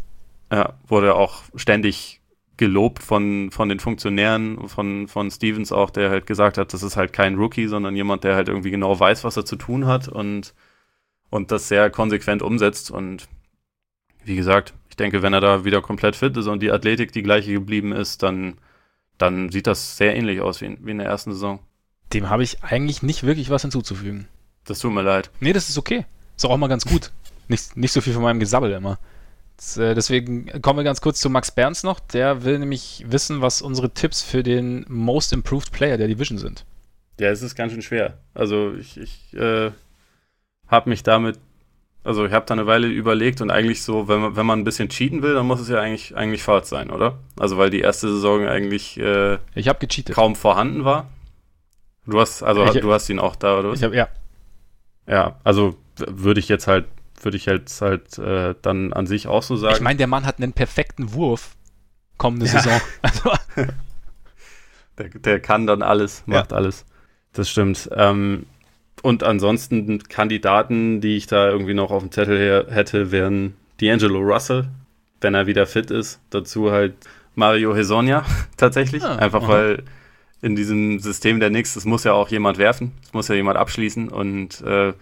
Ja, 0.53 0.75
wurde 0.87 1.15
auch 1.15 1.43
ständig 1.57 2.21
gelobt 2.57 3.03
von, 3.03 3.51
von 3.51 3.69
den 3.69 3.81
Funktionären, 3.81 4.69
von, 4.69 5.09
von 5.09 5.31
Stevens 5.31 5.73
auch, 5.73 5.91
der 5.91 6.11
halt 6.11 6.27
gesagt 6.27 6.59
hat, 6.59 6.73
das 6.73 6.83
ist 6.83 6.97
halt 6.97 7.13
kein 7.13 7.35
Rookie, 7.37 7.67
sondern 7.67 7.97
jemand, 7.97 8.25
der 8.25 8.37
halt 8.37 8.49
irgendwie 8.49 8.71
genau 8.71 8.99
weiß, 8.99 9.25
was 9.25 9.37
er 9.37 9.45
zu 9.45 9.57
tun 9.57 9.87
hat 9.87 10.09
und 10.09 10.55
und 11.35 11.51
das 11.51 11.67
sehr 11.67 11.91
konsequent 11.91 12.43
umsetzt. 12.43 12.93
Und 12.93 13.29
wie 14.25 14.37
gesagt, 14.37 14.73
ich 14.89 14.95
denke, 14.95 15.21
wenn 15.21 15.33
er 15.33 15.41
da 15.41 15.65
wieder 15.65 15.83
komplett 15.83 16.15
fit 16.15 16.37
ist 16.37 16.47
und 16.47 16.63
die 16.63 16.71
Athletik 16.71 17.11
die 17.11 17.25
gleiche 17.25 17.53
geblieben 17.53 17.91
ist, 17.91 18.23
dann, 18.23 18.55
dann 19.19 19.51
sieht 19.51 19.67
das 19.67 19.97
sehr 19.97 20.15
ähnlich 20.15 20.41
aus 20.41 20.61
wie 20.61 20.67
in, 20.67 20.87
wie 20.87 20.93
in 20.93 20.99
der 20.99 21.09
ersten 21.09 21.33
Saison. 21.33 21.59
Dem 22.13 22.31
habe 22.31 22.45
ich 22.45 22.63
eigentlich 22.63 23.03
nicht 23.03 23.25
wirklich 23.25 23.51
was 23.51 23.63
hinzuzufügen. 23.63 24.29
Das 24.65 24.79
tut 24.79 24.93
mir 24.93 25.03
leid. 25.03 25.33
Nee, 25.41 25.53
das 25.53 25.69
ist 25.69 25.77
okay. 25.77 26.07
Ist 26.37 26.45
auch 26.45 26.57
mal 26.57 26.69
ganz 26.69 26.85
gut. 26.85 27.11
Nicht, 27.49 27.77
nicht 27.77 27.91
so 27.91 28.01
viel 28.01 28.13
von 28.13 28.23
meinem 28.23 28.39
Gesabbel 28.39 28.71
immer. 28.71 28.99
Äh, 29.77 29.95
deswegen 29.95 30.63
kommen 30.63 30.79
wir 30.79 30.85
ganz 30.85 31.01
kurz 31.01 31.21
zu 31.21 31.31
Max 31.31 31.51
Berns 31.51 31.83
noch. 31.83 32.01
Der 32.01 32.45
will 32.45 32.59
nämlich 32.59 33.05
wissen, 33.09 33.41
was 33.41 33.63
unsere 33.63 33.91
Tipps 33.91 34.23
für 34.23 34.43
den 34.43 34.85
Most 34.89 35.33
Improved 35.33 35.73
Player 35.73 35.97
der 35.97 36.09
Division 36.09 36.39
sind. 36.39 36.65
Ja, 37.21 37.29
es 37.31 37.43
ist 37.43 37.55
ganz 37.55 37.73
schön 37.73 37.83
schwer. 37.83 38.19
Also 38.35 38.75
ich, 38.75 38.99
ich 38.99 39.35
äh, 39.35 39.71
habe 40.67 40.91
mich 40.91 41.03
damit, 41.03 41.39
also 42.03 42.27
ich 42.27 42.33
habe 42.33 42.47
da 42.47 42.55
eine 42.55 42.67
Weile 42.67 42.89
überlegt 42.89 43.41
und 43.41 43.51
eigentlich 43.51 43.83
so, 43.83 44.09
wenn 44.09 44.21
man, 44.21 44.37
wenn 44.37 44.47
man 44.47 44.61
ein 44.61 44.65
bisschen 44.65 44.89
cheaten 44.89 45.23
will, 45.23 45.35
dann 45.35 45.47
muss 45.47 45.61
es 45.61 45.69
ja 45.69 45.81
eigentlich, 45.81 46.17
eigentlich 46.17 46.43
falsch 46.43 46.67
sein, 46.67 46.91
oder? 46.91 47.19
Also 47.39 47.57
weil 47.57 47.71
die 47.71 47.81
erste 47.81 48.09
Saison 48.09 48.47
eigentlich 48.47 48.99
äh, 48.99 49.39
ich 49.55 49.67
gecheatet. 49.79 50.15
kaum 50.15 50.35
vorhanden 50.35 50.85
war. 50.85 51.11
Du 52.07 52.21
hast, 52.21 52.43
also 52.43 52.65
ich, 52.65 52.81
du 52.81 52.93
hast 52.93 53.09
ihn 53.09 53.19
auch 53.19 53.37
da, 53.37 53.59
oder 53.59 53.71
was? 53.71 53.79
Ich 53.79 53.85
habe, 53.85 53.97
ja. 53.97 54.09
Ja, 55.07 55.39
also 55.45 55.77
würde 55.97 56.41
ich 56.41 56.49
jetzt 56.49 56.67
halt, 56.67 56.87
würde 57.23 57.37
ich 57.37 57.47
jetzt 57.47 57.81
halt 57.81 58.19
äh, 58.19 58.55
dann 58.63 58.93
an 58.93 59.07
sich 59.07 59.27
auch 59.27 59.43
so 59.43 59.57
sagen. 59.57 59.75
Ich 59.75 59.81
meine, 59.81 59.99
der 59.99 60.07
Mann 60.07 60.27
hat 60.27 60.39
einen 60.39 60.53
perfekten 60.53 61.15
Wurf 61.15 61.57
kommende 62.17 62.47
ja. 62.47 62.53
Saison. 62.53 62.81
Also. 63.03 63.33
der, 64.99 65.09
der 65.09 65.41
kann 65.41 65.67
dann 65.67 65.83
alles, 65.83 66.23
macht 66.27 66.53
ja. 66.53 66.57
alles. 66.57 66.85
Das 67.33 67.51
stimmt. 67.51 67.91
Ähm, 67.95 68.47
und 69.03 69.23
ansonsten 69.23 70.03
Kandidaten, 70.05 71.01
die 71.01 71.17
ich 71.17 71.27
da 71.27 71.49
irgendwie 71.49 71.75
noch 71.75 71.91
auf 71.91 72.03
dem 72.03 72.11
Zettel 72.11 72.67
hätte, 72.71 73.13
wären 73.13 73.55
D'Angelo 73.81 74.21
Russell, 74.21 74.69
wenn 75.21 75.35
er 75.35 75.47
wieder 75.47 75.67
fit 75.67 75.91
ist. 75.91 76.21
Dazu 76.31 76.71
halt 76.71 76.95
Mario 77.35 77.75
Hesonia 77.75 78.25
tatsächlich. 78.57 79.03
Ah, 79.03 79.17
Einfach 79.17 79.43
aha. 79.43 79.49
weil 79.49 79.83
in 80.41 80.57
diesem 80.57 81.01
System 81.01 81.41
der 81.41 81.51
Knicks, 81.51 81.77
es 81.77 81.85
muss 81.85 82.05
ja 82.05 82.13
auch 82.13 82.29
jemand 82.29 82.59
werfen, 82.59 82.93
es 83.03 83.13
muss 83.13 83.29
ja 83.29 83.35
jemand 83.35 83.57
abschließen 83.57 84.09
und 84.09 84.61
äh, 84.63 84.93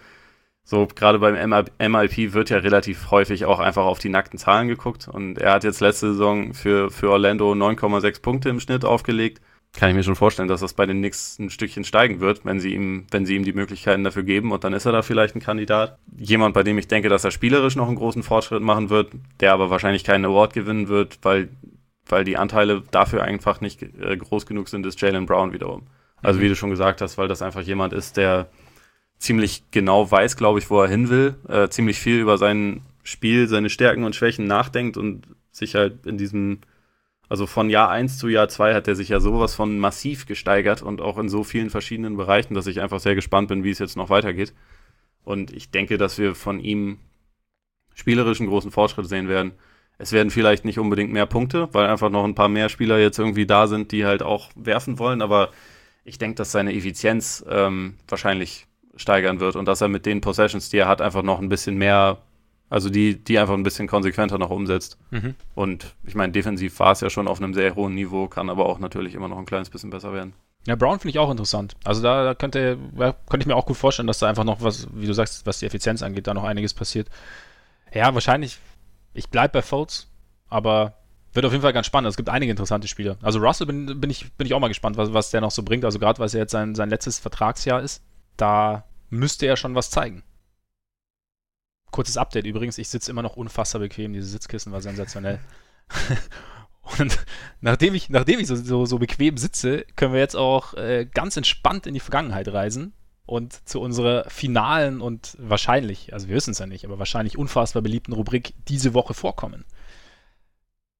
so 0.63 0.87
gerade 0.87 1.19
beim 1.19 1.35
MIP 1.35 2.33
wird 2.33 2.49
ja 2.49 2.57
relativ 2.57 3.11
häufig 3.11 3.45
auch 3.45 3.59
einfach 3.59 3.85
auf 3.85 3.99
die 3.99 4.09
nackten 4.09 4.39
Zahlen 4.39 4.67
geguckt 4.67 5.07
und 5.07 5.37
er 5.37 5.53
hat 5.53 5.63
jetzt 5.63 5.81
letzte 5.81 6.13
Saison 6.13 6.53
für, 6.53 6.89
für 6.89 7.09
Orlando 7.09 7.51
9,6 7.51 8.21
Punkte 8.21 8.49
im 8.49 8.59
Schnitt 8.59 8.85
aufgelegt 8.85 9.41
kann 9.73 9.89
ich 9.89 9.95
mir 9.95 10.03
schon 10.03 10.15
vorstellen, 10.15 10.47
dass 10.47 10.61
das 10.61 10.73
bei 10.73 10.85
den 10.85 10.99
Knicks 10.99 11.39
ein 11.39 11.49
Stückchen 11.49 11.83
steigen 11.83 12.19
wird, 12.19 12.45
wenn 12.45 12.59
sie 12.59 12.75
ihm, 12.75 13.07
wenn 13.09 13.25
sie 13.25 13.35
ihm 13.35 13.43
die 13.43 13.53
Möglichkeiten 13.53 14.03
dafür 14.03 14.23
geben 14.23 14.51
und 14.51 14.63
dann 14.63 14.73
ist 14.73 14.85
er 14.85 14.91
da 14.91 15.01
vielleicht 15.01 15.35
ein 15.35 15.41
Kandidat. 15.41 15.97
Jemand, 16.15 16.53
bei 16.53 16.61
dem 16.61 16.77
ich 16.77 16.87
denke, 16.87 17.09
dass 17.09 17.23
er 17.23 17.31
spielerisch 17.31 17.75
noch 17.75 17.87
einen 17.87 17.95
großen 17.95 18.21
Fortschritt 18.21 18.61
machen 18.61 18.91
wird, 18.91 19.11
der 19.39 19.51
aber 19.51 19.71
wahrscheinlich 19.71 20.03
keinen 20.03 20.25
Award 20.25 20.53
gewinnen 20.53 20.89
wird, 20.89 21.17
weil, 21.23 21.49
weil 22.05 22.23
die 22.23 22.37
Anteile 22.37 22.83
dafür 22.91 23.23
einfach 23.23 23.61
nicht 23.61 23.81
äh, 23.81 24.15
groß 24.15 24.45
genug 24.45 24.69
sind, 24.69 24.85
ist 24.85 25.01
Jalen 25.01 25.25
Brown 25.25 25.53
wiederum. 25.53 25.87
Also 26.21 26.39
mhm. 26.39 26.43
wie 26.43 26.49
du 26.49 26.55
schon 26.55 26.69
gesagt 26.69 27.01
hast, 27.01 27.17
weil 27.17 27.27
das 27.27 27.41
einfach 27.41 27.61
jemand 27.61 27.93
ist, 27.93 28.15
der 28.15 28.49
ziemlich 29.23 29.63
genau 29.71 30.09
weiß, 30.09 30.35
glaube 30.35 30.59
ich, 30.59 30.69
wo 30.69 30.81
er 30.81 30.89
hin 30.89 31.09
will, 31.09 31.35
äh, 31.47 31.69
ziemlich 31.69 31.97
viel 31.99 32.19
über 32.19 32.37
sein 32.37 32.81
Spiel, 33.03 33.47
seine 33.47 33.69
Stärken 33.69 34.03
und 34.03 34.15
Schwächen 34.15 34.45
nachdenkt 34.45 34.97
und 34.97 35.27
sich 35.51 35.75
halt 35.75 36.05
in 36.05 36.17
diesem 36.17 36.59
also 37.29 37.47
von 37.47 37.69
Jahr 37.69 37.89
1 37.89 38.17
zu 38.17 38.27
Jahr 38.27 38.49
2 38.49 38.75
hat 38.75 38.87
er 38.87 38.95
sich 38.95 39.09
ja 39.09 39.19
sowas 39.19 39.55
von 39.55 39.79
massiv 39.79 40.25
gesteigert 40.27 40.81
und 40.81 41.01
auch 41.01 41.17
in 41.17 41.29
so 41.29 41.43
vielen 41.43 41.69
verschiedenen 41.69 42.17
Bereichen, 42.17 42.53
dass 42.53 42.67
ich 42.67 42.81
einfach 42.81 42.99
sehr 42.99 43.15
gespannt 43.15 43.47
bin, 43.47 43.63
wie 43.63 43.71
es 43.71 43.79
jetzt 43.79 43.97
noch 43.97 44.09
weitergeht. 44.09 44.53
Und 45.23 45.51
ich 45.51 45.71
denke, 45.71 45.97
dass 45.97 46.17
wir 46.17 46.35
von 46.35 46.59
ihm 46.59 46.99
spielerischen 47.95 48.47
großen 48.47 48.71
Fortschritt 48.71 49.07
sehen 49.07 49.29
werden. 49.29 49.53
Es 49.97 50.11
werden 50.11 50.31
vielleicht 50.31 50.65
nicht 50.65 50.79
unbedingt 50.79 51.13
mehr 51.13 51.25
Punkte, 51.25 51.69
weil 51.71 51.87
einfach 51.87 52.09
noch 52.09 52.25
ein 52.25 52.35
paar 52.35 52.49
mehr 52.49 52.67
Spieler 52.67 52.99
jetzt 52.99 53.19
irgendwie 53.19 53.45
da 53.45 53.67
sind, 53.67 53.91
die 53.91 54.05
halt 54.05 54.21
auch 54.21 54.51
werfen 54.55 54.99
wollen. 54.99 55.21
Aber 55.21 55.49
ich 56.03 56.17
denke, 56.17 56.35
dass 56.35 56.51
seine 56.51 56.75
Effizienz 56.75 57.43
ähm, 57.49 57.95
wahrscheinlich 58.07 58.67
steigern 58.95 59.39
wird 59.39 59.55
und 59.55 59.65
dass 59.65 59.81
er 59.81 59.87
mit 59.87 60.05
den 60.05 60.21
Possessions, 60.21 60.69
die 60.69 60.77
er 60.77 60.87
hat, 60.87 61.01
einfach 61.01 61.23
noch 61.23 61.39
ein 61.39 61.49
bisschen 61.49 61.75
mehr 61.75 62.19
also 62.73 62.89
die, 62.89 63.23
die 63.23 63.37
einfach 63.37 63.53
ein 63.53 63.61
bisschen 63.61 63.87
konsequenter 63.87 64.39
noch 64.39 64.49
umsetzt. 64.49 64.97
Mhm. 65.11 65.35
Und 65.53 65.93
ich 66.05 66.15
meine, 66.15 66.33
defensiv 66.33 66.79
war 66.79 66.93
es 66.93 67.01
ja 67.01 67.11
schon 67.11 67.27
auf 67.27 67.39
einem 67.39 67.53
sehr 67.53 67.75
hohen 67.75 67.93
Niveau, 67.93 68.27
kann 68.27 68.49
aber 68.49 68.65
auch 68.65 68.79
natürlich 68.79 69.13
immer 69.13 69.27
noch 69.27 69.37
ein 69.37 69.45
kleines 69.45 69.69
bisschen 69.69 69.91
besser 69.91 70.11
werden. 70.11 70.33
Ja, 70.65 70.75
Brown 70.75 70.99
finde 70.99 71.11
ich 71.11 71.19
auch 71.19 71.29
interessant. 71.29 71.75
Also 71.83 72.01
da, 72.01 72.23
da 72.23 72.33
könnte, 72.33 72.79
ja, 72.97 73.13
könnte 73.29 73.43
ich 73.43 73.47
mir 73.47 73.55
auch 73.55 73.67
gut 73.67 73.77
vorstellen, 73.77 74.07
dass 74.07 74.17
da 74.17 74.27
einfach 74.27 74.43
noch 74.43 74.63
was, 74.63 74.87
wie 74.91 75.05
du 75.05 75.13
sagst, 75.13 75.45
was 75.45 75.59
die 75.59 75.67
Effizienz 75.67 76.01
angeht, 76.01 76.25
da 76.25 76.33
noch 76.33 76.45
einiges 76.45 76.73
passiert. 76.73 77.09
Ja, 77.93 78.11
wahrscheinlich, 78.15 78.57
ich 79.13 79.29
bleibe 79.29 79.53
bei 79.53 79.61
Folds, 79.61 80.07
aber 80.49 80.93
wird 81.33 81.45
auf 81.45 81.51
jeden 81.51 81.61
Fall 81.61 81.73
ganz 81.73 81.85
spannend. 81.85 82.09
Es 82.09 82.17
gibt 82.17 82.29
einige 82.29 82.49
interessante 82.49 82.87
Spiele. 82.87 83.17
Also 83.21 83.37
Russell 83.37 83.67
bin, 83.67 84.01
bin, 84.01 84.09
ich, 84.09 84.33
bin 84.33 84.47
ich 84.47 84.53
auch 84.55 84.59
mal 84.59 84.67
gespannt, 84.69 84.97
was, 84.97 85.13
was 85.13 85.29
der 85.29 85.41
noch 85.41 85.51
so 85.51 85.61
bringt. 85.61 85.85
Also 85.85 85.99
gerade, 85.99 86.17
weil 86.17 86.25
es 86.25 86.33
ja 86.33 86.39
jetzt 86.39 86.51
sein, 86.51 86.73
sein 86.73 86.89
letztes 86.89 87.19
Vertragsjahr 87.19 87.81
ist, 87.83 88.01
da 88.37 88.85
müsste 89.09 89.45
er 89.45 89.57
schon 89.57 89.75
was 89.75 89.89
zeigen. 89.89 90.23
Kurzes 91.91 92.17
Update 92.17 92.45
übrigens, 92.45 92.77
ich 92.77 92.89
sitze 92.89 93.11
immer 93.11 93.21
noch 93.21 93.35
unfassbar 93.35 93.81
bequem, 93.81 94.13
diese 94.13 94.27
Sitzkissen 94.27 94.71
war 94.71 94.81
sensationell. 94.81 95.39
Und 96.99 97.17
nachdem 97.61 97.95
ich, 97.95 98.09
nachdem 98.09 98.39
ich 98.39 98.47
so, 98.47 98.55
so, 98.55 98.85
so 98.85 98.99
bequem 98.99 99.37
sitze, 99.37 99.85
können 99.95 100.13
wir 100.13 100.19
jetzt 100.19 100.35
auch 100.35 100.73
äh, 100.73 101.05
ganz 101.05 101.37
entspannt 101.37 101.87
in 101.87 101.93
die 101.93 102.01
Vergangenheit 102.01 102.49
reisen 102.49 102.93
und 103.25 103.67
zu 103.67 103.79
unserer 103.79 104.29
finalen 104.29 104.99
und 104.99 105.37
wahrscheinlich, 105.39 106.13
also 106.13 106.27
wir 106.27 106.35
wissen 106.35 106.51
es 106.51 106.59
ja 106.59 106.65
nicht, 106.65 106.83
aber 106.83 106.99
wahrscheinlich 106.99 107.37
unfassbar 107.37 107.81
beliebten 107.81 108.11
Rubrik 108.11 108.53
diese 108.67 108.93
Woche 108.93 109.13
vorkommen. 109.13 109.63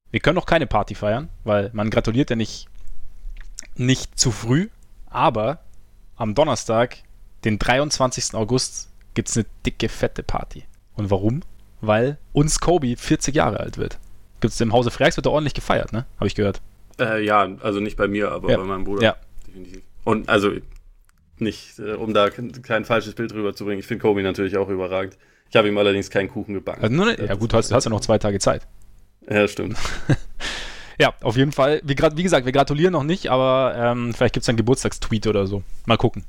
Wir 0.10 0.22
können 0.22 0.36
noch 0.36 0.46
keine 0.46 0.68
Party 0.68 0.96
feiern, 0.96 1.30
weil 1.44 1.70
man 1.74 1.90
gratuliert 1.90 2.30
ja 2.30 2.36
nicht, 2.36 2.70
nicht 3.76 4.18
zu 4.18 4.32
früh, 4.32 4.70
aber 5.08 5.64
am 6.16 6.34
Donnerstag, 6.34 7.00
den 7.46 7.60
23. 7.60 8.34
August, 8.36 8.90
gibt 9.14 9.30
es 9.30 9.38
eine 9.38 9.46
dicke, 9.66 9.90
fette 9.90 10.24
Party. 10.24 10.64
Und 10.96 11.12
warum? 11.12 11.42
Weil 11.82 12.18
uns 12.32 12.60
Kobe 12.60 12.96
40 12.98 13.36
Jahre 13.36 13.60
alt 13.60 13.78
wird. 13.78 13.98
Gibt 14.40 14.54
es 14.54 14.62
im 14.62 14.74
Hause 14.74 14.92
Freaks, 14.92 15.18
wird 15.18 15.26
er 15.26 15.32
ordentlich 15.32 15.54
gefeiert, 15.54 15.92
ne? 15.94 16.06
Habe 16.18 16.28
ich 16.28 16.36
gehört. 16.36 16.62
Äh, 17.00 17.24
ja, 17.26 17.48
also 17.62 17.80
nicht 17.80 17.98
bei 17.98 18.08
mir, 18.08 18.32
aber 18.32 18.52
Ja. 18.52 18.58
bei 18.58 18.64
meinem 18.64 18.84
Bruder. 18.84 19.02
Ja. 19.04 19.16
Definitiv. 19.48 19.82
Und 20.04 20.30
also 20.30 20.52
nicht, 21.40 21.80
äh, 21.80 21.94
um 21.94 22.14
da 22.14 22.30
kein, 22.30 22.52
kein 22.62 22.86
falsches 22.86 23.16
Bild 23.16 23.34
rüberzubringen. 23.34 23.80
Ich 23.80 23.88
finde 23.88 24.02
Kobe 24.02 24.22
natürlich 24.24 24.58
auch 24.58 24.70
überragend. 24.70 25.18
Ich 25.50 25.56
habe 25.56 25.68
ihm 25.68 25.78
allerdings 25.78 26.10
keinen 26.10 26.30
Kuchen 26.30 26.54
gebacken. 26.54 26.82
Also 26.84 26.96
nur 26.96 27.06
ne, 27.06 27.18
ja 27.26 27.36
gut, 27.36 27.54
du 27.54 27.58
hast, 27.58 27.70
du 27.72 27.76
hast 27.76 27.84
ja 27.86 27.90
noch 27.90 28.02
zwei 28.02 28.18
Tage 28.18 28.40
Zeit. 28.40 28.68
Ja, 29.30 29.48
stimmt. 29.48 29.78
Ja, 31.00 31.12
auf 31.22 31.36
jeden 31.38 31.52
Fall. 31.52 31.82
Wie, 31.84 31.96
grad- 31.96 32.18
wie 32.18 32.24
gesagt, 32.24 32.46
wir 32.46 32.52
gratulieren 32.52 32.94
noch 32.94 33.04
nicht, 33.04 33.28
aber 33.32 33.74
ähm, 33.76 34.14
vielleicht 34.14 34.36
gibt 34.36 34.44
es 34.44 34.50
einen 34.50 34.58
Geburtstagstweet 34.60 35.26
oder 35.26 35.48
so. 35.48 35.64
Mal 35.88 35.98
gucken. 35.98 36.24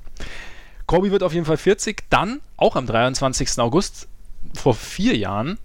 Kobe 0.86 1.10
wird 1.10 1.22
auf 1.22 1.32
jeden 1.32 1.46
Fall 1.46 1.56
40. 1.56 2.04
Dann, 2.10 2.40
auch 2.56 2.76
am 2.76 2.86
23. 2.86 3.58
August, 3.58 4.08
vor 4.54 4.74
vier 4.74 5.16
Jahren, 5.16 5.58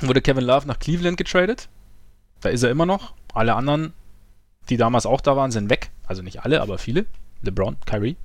wurde 0.00 0.20
Kevin 0.20 0.44
Love 0.44 0.66
nach 0.66 0.78
Cleveland 0.78 1.16
getradet. 1.16 1.68
Da 2.40 2.50
ist 2.50 2.62
er 2.62 2.70
immer 2.70 2.86
noch. 2.86 3.14
Alle 3.32 3.54
anderen, 3.54 3.92
die 4.68 4.76
damals 4.76 5.06
auch 5.06 5.20
da 5.20 5.36
waren, 5.36 5.50
sind 5.50 5.70
weg. 5.70 5.90
Also 6.06 6.22
nicht 6.22 6.44
alle, 6.44 6.60
aber 6.60 6.78
viele. 6.78 7.06
LeBron, 7.42 7.76
Kyrie. 7.86 8.16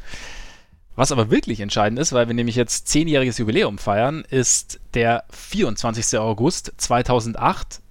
Was 0.95 1.11
aber 1.11 1.31
wirklich 1.31 1.61
entscheidend 1.61 1.99
ist, 1.99 2.11
weil 2.11 2.27
wir 2.27 2.35
nämlich 2.35 2.55
jetzt 2.55 2.87
zehnjähriges 2.87 3.37
Jubiläum 3.37 3.77
feiern, 3.77 4.25
ist 4.29 4.81
der 4.93 5.23
24. 5.29 6.19
August 6.19 6.73
2008 6.77 7.81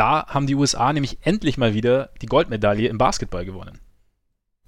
da 0.00 0.26
haben 0.28 0.46
die 0.46 0.54
USA 0.54 0.94
nämlich 0.94 1.18
endlich 1.20 1.58
mal 1.58 1.74
wieder 1.74 2.08
die 2.22 2.26
Goldmedaille 2.26 2.88
im 2.88 2.96
Basketball 2.96 3.44
gewonnen. 3.44 3.80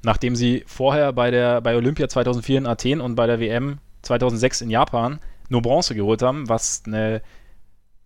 Nachdem 0.05 0.35
sie 0.37 0.65
vorher 0.67 1.13
bei, 1.13 1.31
der, 1.31 1.61
bei 1.61 1.77
Olympia 1.77 2.09
2004 2.09 2.59
in 2.59 2.67
Athen 2.67 3.01
und 3.01 3.15
bei 3.15 3.27
der 3.27 3.39
WM 3.41 3.79
2006 4.03 4.61
in 4.63 4.71
Japan 4.71 5.21
nur 5.49 5.63
Bronze 5.63 5.95
geholt 5.95 6.23
haben, 6.23 6.49
was 6.49 6.83
eine, 6.87 7.23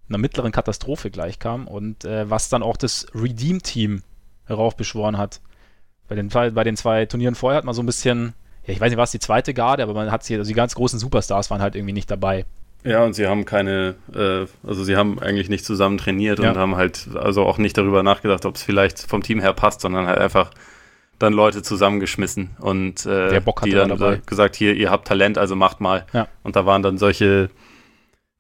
einer 0.09 0.19
mittleren 0.19 0.53
Katastrophe 0.53 1.11
gleichkam 1.11 1.67
und 1.67 2.05
äh, 2.05 2.29
was 2.29 2.49
dann 2.49 2.63
auch 2.63 2.77
das 2.77 3.07
Redeem-Team 3.15 4.03
heraufbeschworen 4.47 5.17
hat. 5.19 5.41
Bei 6.09 6.15
den, 6.15 6.31
zwei- 6.31 6.51
bei 6.51 6.65
den 6.65 6.77
zwei 6.77 7.07
Turnieren 7.07 7.35
vorher 7.35 7.59
hat 7.59 7.65
man 7.65 7.75
so 7.75 7.83
ein 7.83 7.87
bisschen, 7.87 8.35
ja, 8.67 8.75
ich 8.75 8.81
weiß 8.81 8.91
nicht, 8.91 8.99
was 8.99 9.11
die 9.11 9.19
zweite 9.19 9.55
Garde, 9.55 9.83
aber 9.83 9.95
man 9.95 10.11
hat 10.13 10.23
sie, 10.23 10.37
also 10.37 10.49
die 10.49 10.55
ganz 10.55 10.75
großen 10.75 10.99
Superstars 10.99 11.51
waren 11.51 11.63
halt 11.63 11.75
irgendwie 11.75 11.93
nicht 11.95 12.11
dabei. 12.11 12.45
Ja, 12.85 13.03
und 13.05 13.15
sie 13.15 13.27
haben 13.27 13.45
keine, 13.45 13.97
äh, 14.15 14.47
also 14.67 14.85
sie 14.85 14.97
haben 14.97 15.19
eigentlich 15.19 15.49
nicht 15.49 15.65
zusammen 15.65 15.99
trainiert 15.99 16.39
Ja. 16.39 16.51
und 16.51 16.57
haben 16.57 16.77
halt 16.77 17.09
also 17.17 17.45
auch 17.45 17.59
nicht 17.59 17.77
darüber 17.77 18.03
nachgedacht, 18.05 18.45
ob 18.45 18.55
es 18.55 18.63
vielleicht 18.63 19.01
vom 19.01 19.23
Team 19.23 19.41
her 19.41 19.53
passt, 19.55 19.81
sondern 19.81 20.07
halt 20.07 20.19
einfach 20.19 20.51
dann 21.19 21.33
Leute 21.33 21.63
zusammengeschmissen 21.63 22.51
und 22.61 23.07
äh, 23.07 23.41
die 23.65 23.71
dann 23.71 23.89
dabei. 23.89 24.21
gesagt, 24.27 24.57
hier, 24.57 24.75
ihr 24.75 24.91
habt 24.91 25.09
Talent, 25.09 25.39
also 25.39 25.57
macht 25.57 25.81
mal. 25.81 26.07
Ja. 26.13 26.29
Und 26.43 26.57
da 26.57 26.67
waren 26.67 26.83
dann 26.83 26.99
solche 26.99 27.51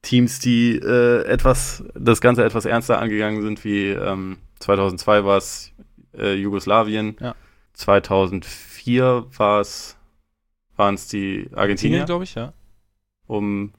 Teams, 0.02 0.38
die 0.38 0.76
äh, 0.76 1.24
etwas, 1.24 1.82
das 1.94 2.20
Ganze 2.20 2.44
etwas 2.44 2.64
ernster 2.64 2.98
angegangen 3.00 3.42
sind, 3.42 3.64
wie 3.64 3.88
ähm, 3.88 4.38
2002 4.60 5.24
war 5.24 5.38
es 5.38 5.72
äh, 6.16 6.34
Jugoslawien, 6.34 7.16
Ja. 7.20 7.34
2004 7.72 9.26
war 9.36 9.60
es, 9.60 9.96
waren 10.76 10.94
es 10.94 11.08
die 11.08 11.48
Argentinier, 11.54 12.04
glaube 12.04 12.24
ich, 12.24 12.34
ja. 12.34 12.52
um 13.26 13.72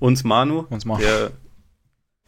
uns 0.00 0.24
Manu, 0.24 0.66
Uns 0.70 0.84
mal. 0.84 0.98
der 0.98 1.30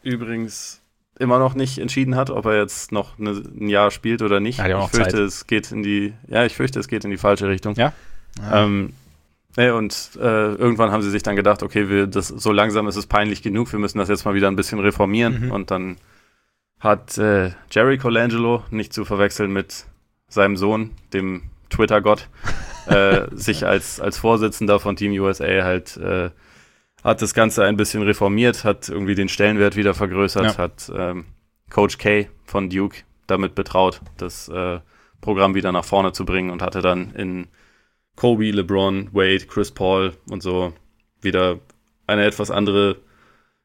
übrigens 0.03 0.81
immer 1.19 1.39
noch 1.39 1.55
nicht 1.55 1.79
entschieden 1.79 2.15
hat, 2.15 2.29
ob 2.29 2.45
er 2.45 2.57
jetzt 2.57 2.91
noch 2.91 3.19
eine, 3.19 3.31
ein 3.31 3.69
Jahr 3.69 3.91
spielt 3.91 4.21
oder 4.21 4.39
nicht. 4.39 4.59
Ja, 4.59 4.83
ich 4.83 4.89
fürchte, 4.89 5.23
es 5.23 5.47
geht 5.47 5.71
in 5.71 5.83
die, 5.83 6.13
ja, 6.27 6.45
ich 6.45 6.55
fürchte, 6.55 6.79
es 6.79 6.87
geht 6.87 7.03
in 7.05 7.11
die 7.11 7.17
falsche 7.17 7.47
Richtung. 7.47 7.75
Ja. 7.75 7.93
Ähm, 8.51 8.93
nee, 9.55 9.69
und 9.69 10.11
äh, 10.17 10.53
irgendwann 10.53 10.91
haben 10.91 11.01
sie 11.01 11.09
sich 11.09 11.23
dann 11.23 11.35
gedacht, 11.35 11.63
okay, 11.63 11.89
wir, 11.89 12.07
das, 12.07 12.27
so 12.27 12.51
langsam 12.51 12.87
ist 12.87 12.95
es 12.95 13.07
peinlich 13.07 13.41
genug, 13.41 13.71
wir 13.71 13.79
müssen 13.79 13.97
das 13.97 14.09
jetzt 14.09 14.25
mal 14.25 14.35
wieder 14.35 14.47
ein 14.47 14.55
bisschen 14.55 14.79
reformieren. 14.79 15.45
Mhm. 15.45 15.51
Und 15.51 15.71
dann 15.71 15.97
hat 16.79 17.17
äh, 17.17 17.51
Jerry 17.71 17.97
Colangelo, 17.97 18.63
nicht 18.69 18.93
zu 18.93 19.05
verwechseln 19.05 19.51
mit 19.51 19.85
seinem 20.27 20.57
Sohn, 20.57 20.91
dem 21.13 21.43
Twitter-Gott, 21.69 22.29
äh, 22.87 23.27
sich 23.31 23.65
als, 23.65 23.99
als 23.99 24.17
Vorsitzender 24.17 24.79
von 24.79 24.95
Team 24.95 25.13
USA 25.13 25.63
halt 25.63 25.97
äh, 25.97 26.29
hat 27.07 27.21
das 27.21 27.33
Ganze 27.33 27.63
ein 27.63 27.77
bisschen 27.77 28.03
reformiert, 28.03 28.63
hat 28.63 28.89
irgendwie 28.89 29.15
den 29.15 29.29
Stellenwert 29.29 29.75
wieder 29.75 29.93
vergrößert, 29.93 30.45
Ja. 30.45 30.57
hat 30.57 30.91
ähm, 30.95 31.25
Coach 31.69 31.97
K 31.97 32.27
von 32.43 32.69
Duke 32.69 32.97
damit 33.27 33.55
betraut, 33.55 34.01
das 34.17 34.49
äh, 34.49 34.79
Programm 35.21 35.55
wieder 35.55 35.71
nach 35.71 35.85
vorne 35.85 36.11
zu 36.11 36.25
bringen 36.25 36.49
und 36.49 36.61
hatte 36.61 36.81
dann 36.81 37.13
in 37.15 37.47
Kobe, 38.15 38.51
LeBron, 38.51 39.13
Wade, 39.13 39.45
Chris 39.47 39.71
Paul 39.71 40.13
und 40.29 40.43
so 40.43 40.73
wieder 41.21 41.59
eine 42.07 42.25
etwas 42.25 42.51
andere 42.51 42.97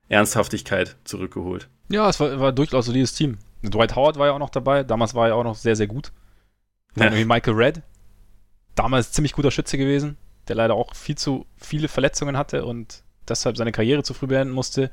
Ernsthaftigkeit 0.09 0.97
zurückgeholt. 1.05 1.69
Ja, 1.89 2.09
es 2.09 2.21
war, 2.21 2.39
war 2.39 2.53
durchaus 2.53 2.87
solides 2.87 3.15
Team. 3.15 3.39
Dwight 3.63 3.97
Howard 3.97 4.19
war 4.19 4.27
ja 4.27 4.33
auch 4.33 4.39
noch 4.39 4.51
dabei. 4.51 4.83
Damals 4.83 5.15
war 5.15 5.29
er 5.29 5.37
auch 5.37 5.45
noch 5.45 5.55
sehr, 5.55 5.77
sehr 5.77 5.87
gut. 5.87 6.13
Ja. 6.97 7.11
Michael 7.11 7.55
Red. 7.55 7.83
Damals 8.75 9.13
ziemlich 9.13 9.33
guter 9.33 9.51
Schütze 9.51 9.79
gewesen, 9.79 10.17
der 10.49 10.57
leider 10.57 10.75
auch 10.75 10.95
viel 10.95 11.17
zu 11.17 11.47
viele 11.57 11.89
Verletzungen 11.89 12.37
hatte 12.37 12.65
und 12.65 13.05
deshalb 13.29 13.57
seine 13.57 13.73
Karriere 13.73 14.03
zu 14.03 14.15
früh 14.15 14.27
beenden 14.27 14.53
musste. 14.55 14.91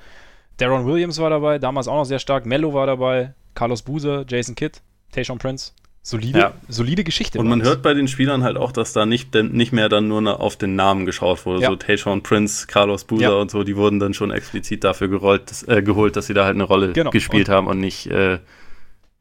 Daron 0.58 0.86
Williams 0.86 1.20
war 1.20 1.30
dabei, 1.30 1.58
damals 1.60 1.88
auch 1.88 1.96
noch 1.96 2.06
sehr 2.06 2.20
stark. 2.20 2.46
Mello 2.46 2.74
war 2.74 2.86
dabei, 2.86 3.34
Carlos 3.56 3.82
Boozer, 3.82 4.26
Jason 4.28 4.56
Kidd, 4.56 4.80
Tayshaun 5.12 5.38
Prince. 5.38 5.72
Solide, 6.02 6.40
Ja. 6.40 6.54
solide 6.70 7.04
Geschichte. 7.04 7.40
Und 7.40 7.48
man 7.50 7.62
hört 7.62 7.82
bei 7.82 7.94
den 7.94 8.08
Spielern 8.08 8.42
halt 8.44 8.56
auch, 8.58 8.72
dass 8.72 8.94
da 8.94 9.06
nicht, 9.06 9.34
denn, 9.36 9.52
nicht 9.52 9.74
mehr 9.74 9.90
dann 9.90 10.08
nur 10.08 10.40
auf 10.40 10.56
den 10.56 10.76
Namen 10.76 11.06
geschaut 11.06 11.46
wurde. 11.46 11.62
Ja. 11.62 11.70
So 11.70 11.76
Tayshaun 11.76 12.24
Prince, 12.24 12.68
Carlos 12.68 13.04
Boozer 13.04 13.24
Ja. 13.24 13.34
und 13.36 13.52
so, 13.52 13.64
die 13.64 13.76
wurden 13.76 14.00
dann 14.00 14.14
schon 14.14 14.32
explizit 14.32 14.84
dafür 14.86 15.10
gerollt, 15.10 15.52
dass, 15.52 15.64
äh, 15.68 15.82
geholt, 15.84 16.16
dass 16.16 16.28
sie 16.28 16.34
da 16.34 16.46
halt 16.46 16.56
eine 16.56 16.64
Rolle 16.64 16.94
Genau. 16.94 17.12
gespielt 17.12 17.50
haben 17.50 17.68
und 17.68 17.80
nicht 17.80 18.08
äh, 18.08 18.40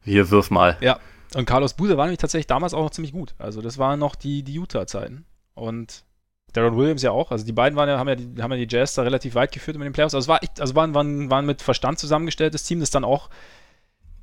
hier 0.03 0.31
wirf 0.31 0.51
mal. 0.51 0.77
Ja, 0.79 0.99
und 1.35 1.45
Carlos 1.45 1.73
Boozer 1.73 1.97
war 1.97 2.05
nämlich 2.05 2.19
tatsächlich 2.19 2.47
damals 2.47 2.73
auch 2.73 2.83
noch 2.83 2.91
ziemlich 2.91 3.11
gut. 3.11 3.35
Also 3.37 3.61
das 3.61 3.77
waren 3.77 3.99
noch 3.99 4.15
die, 4.15 4.43
die 4.43 4.53
Utah-Zeiten. 4.57 5.25
Und 5.55 6.05
Darren 6.53 6.75
Williams 6.75 7.01
ja 7.01 7.11
auch. 7.11 7.31
Also 7.31 7.45
die 7.45 7.51
beiden 7.51 7.77
waren 7.77 7.89
ja, 7.89 7.99
haben, 7.99 8.07
ja 8.07 8.15
die, 8.15 8.41
haben 8.41 8.51
ja 8.51 8.57
die 8.57 8.67
Jazz 8.69 8.95
da 8.95 9.03
relativ 9.03 9.35
weit 9.35 9.51
geführt 9.51 9.75
in 9.75 9.81
den 9.81 9.93
Playoffs. 9.93 10.15
Also 10.15 10.25
es 10.25 10.27
war 10.27 10.43
echt, 10.43 10.59
also 10.59 10.75
waren, 10.75 10.93
waren, 10.93 11.29
waren 11.29 11.45
mit 11.45 11.61
Verstand 11.61 11.99
zusammengestelltes 11.99 12.63
Team, 12.63 12.79
das 12.79 12.89
dann 12.89 13.03
auch 13.03 13.29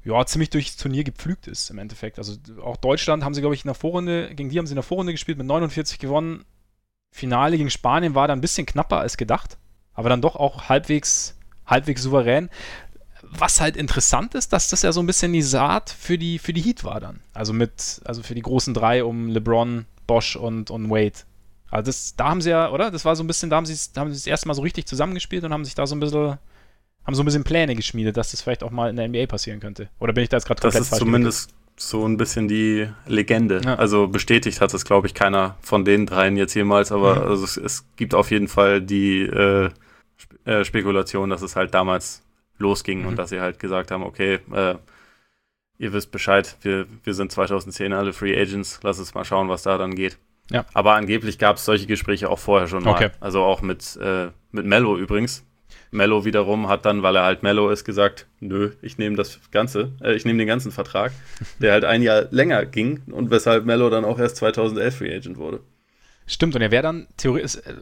ja, 0.07 0.25
ziemlich 0.25 0.51
durchs 0.51 0.77
Turnier 0.77 1.03
gepflügt 1.03 1.49
ist 1.49 1.69
im 1.71 1.79
Endeffekt. 1.79 2.19
Also 2.19 2.35
auch 2.63 2.77
Deutschland 2.77 3.25
haben 3.25 3.35
sie, 3.35 3.41
glaube 3.41 3.57
ich, 3.57 3.65
in 3.65 3.69
der 3.69 3.75
Vorrunde, 3.75 4.33
gegen 4.35 4.51
die 4.51 4.59
haben 4.59 4.67
sie 4.67 4.73
in 4.73 4.77
der 4.77 4.85
Vorrunde 4.85 5.13
gespielt, 5.13 5.37
mit 5.37 5.47
49 5.47 5.99
gewonnen. 5.99 6.45
Finale 7.11 7.57
gegen 7.57 7.71
Spanien 7.71 8.15
war 8.15 8.29
dann 8.29 8.39
ein 8.39 8.43
bisschen 8.43 8.67
knapper 8.67 9.01
als 9.01 9.17
gedacht, 9.17 9.59
aber 9.95 10.09
dann 10.09 10.21
doch 10.21 10.37
auch 10.37 10.69
halbwegs, 10.69 11.37
halbwegs 11.67 12.03
souverän. 12.03 12.51
Was 13.23 13.61
halt 13.61 13.77
interessant 13.77 14.37
ist, 14.37 14.53
dass 14.53 14.69
das 14.69 14.83
ja 14.83 14.93
so 14.93 15.01
ein 15.01 15.07
bisschen 15.07 15.33
die 15.33 15.43
Saat 15.43 15.91
für 15.91 16.19
die, 16.19 16.39
für 16.39 16.53
die 16.53 16.61
Heat 16.61 16.85
war 16.85 17.01
dann. 17.01 17.21
Also 17.35 17.53
mit, 17.53 18.01
also 18.05 18.23
für 18.23 18.37
die 18.37 18.43
großen 18.43 18.75
drei 18.75 19.03
um 19.03 19.29
LeBron, 19.29 19.87
Bosch 20.07 20.37
und, 20.37 20.71
und 20.71 20.89
Wade. 20.89 21.19
Also 21.71 21.87
das, 21.87 22.15
da 22.17 22.29
haben 22.29 22.41
sie 22.41 22.51
ja, 22.51 22.71
oder? 22.71 22.91
Das 22.91 23.05
war 23.05 23.17
so 23.17 23.25
ein 23.25 23.27
bisschen, 23.27 23.51
da 23.51 23.57
haben 23.57 23.67
sie 23.67 23.77
da 23.93 24.01
haben 24.03 24.09
sie 24.13 24.19
das 24.19 24.27
erste 24.27 24.49
Mal 24.49 24.55
so 24.55 24.63
richtig 24.63 24.87
zusammengespielt 24.87 25.45
und 25.45 25.53
haben 25.53 25.65
sich 25.65 25.75
da 25.75 25.87
so 25.87 25.97
ein 25.97 26.01
bisschen, 26.01 26.39
haben 27.05 27.15
so 27.15 27.23
ein 27.23 27.27
bisschen 27.27 27.45
Pläne 27.45 27.75
geschmiedet, 27.75 28.17
dass 28.17 28.31
das 28.31 28.43
vielleicht 28.43 28.63
auch 28.63 28.71
mal 28.71 28.89
in 28.91 28.97
der 28.97 29.09
NBA 29.09 29.27
passieren 29.27 29.61
könnte. 29.61 29.89
Oder 29.99 30.13
bin 30.13 30.23
ich 30.23 30.29
da 30.29 30.37
jetzt 30.37 30.47
gerade 30.47 30.61
Das 30.61 30.75
komplett 30.75 30.83
ist 30.83 30.89
falsch 30.91 30.99
zumindest 31.01 31.51
so 31.79 32.07
ein 32.09 32.17
bisschen 32.17 32.49
die 32.49 32.89
Legende. 33.07 33.61
Ja. 33.65 33.75
Also 33.75 34.09
bestätigt 34.09 34.61
hat 34.63 34.73
es, 34.73 34.85
glaube 34.85 35.07
ich, 35.09 35.15
keiner 35.15 35.57
von 35.61 35.85
den 35.85 36.07
dreien 36.07 36.37
jetzt 36.37 36.55
jemals, 36.55 36.91
aber 36.93 37.17
Mhm. 37.17 37.29
also 37.31 37.45
es, 37.45 37.57
es 37.59 37.85
gibt 37.97 38.15
auf 38.15 38.31
jeden 38.31 38.49
Fall 38.49 38.81
die 38.81 39.23
äh, 39.23 39.71
Spe 40.17 40.37
äh, 40.51 40.65
Spekulation, 40.65 41.29
dass 41.29 41.43
es 41.43 41.55
halt 41.57 41.75
damals 41.75 42.23
losging 42.59 43.01
Mhm. 43.03 43.09
und 43.09 43.17
dass 43.17 43.29
sie 43.31 43.41
halt 43.41 43.59
gesagt 43.59 43.91
haben, 43.91 44.05
okay, 44.05 44.39
äh, 44.55 44.77
ihr 45.79 45.93
wisst 45.93 46.11
Bescheid, 46.13 46.57
wir, 46.63 46.87
wir 47.05 47.13
sind 47.13 47.31
2010 47.31 47.93
alle 47.93 48.15
Free 48.15 48.41
Agents, 48.41 48.81
lass 48.83 48.99
uns 48.99 49.13
mal 49.13 49.25
schauen, 49.27 49.51
was 49.51 49.63
da 49.63 49.77
dann 49.77 49.95
geht. 49.95 50.17
Ja. 50.51 50.65
Aber 50.75 50.95
angeblich 50.95 51.39
gab 51.39 51.57
es 51.57 51.65
solche 51.65 51.87
Gespräche 51.87 52.31
auch 52.31 52.39
vorher 52.39 52.69
schon 52.69 52.85
mal. 52.85 52.93
Okay. 52.95 53.11
Also 53.21 53.43
auch 53.43 53.63
mit, 53.63 53.97
äh, 54.01 54.29
mit 54.53 54.67
Mello 54.67 54.97
übrigens. 54.97 55.45
Mello 55.91 56.25
wiederum 56.25 56.69
hat 56.69 56.85
dann, 56.85 57.03
weil 57.03 57.17
er 57.17 57.25
halt 57.25 57.43
Mello 57.43 57.71
ist, 57.71 57.85
gesagt, 57.85 58.27
nö, 58.41 58.73
ich 58.83 58.99
nehme 58.99 59.17
das 59.17 59.41
Ganze, 59.51 59.93
äh, 60.03 60.15
ich 60.15 60.25
nehme 60.25 60.39
den 60.39 60.47
ganzen 60.49 60.73
Vertrag, 60.73 61.13
der 61.61 61.73
halt 61.73 61.85
ein 61.85 62.03
Jahr 62.03 62.27
länger 62.31 62.67
ging 62.67 63.03
und 63.11 63.31
weshalb 63.31 63.65
Mello 63.65 63.89
dann 63.91 64.05
auch 64.05 64.19
erst 64.19 64.37
2011 64.37 64.97
Free 64.97 65.15
Agent 65.15 65.37
wurde. 65.37 65.61
Stimmt, 66.27 66.55
und 66.57 66.63
er 66.63 66.71
wäre 66.71 66.83
dann 66.83 67.07
theoretisch. 67.17 67.57
Äh, 67.57 67.75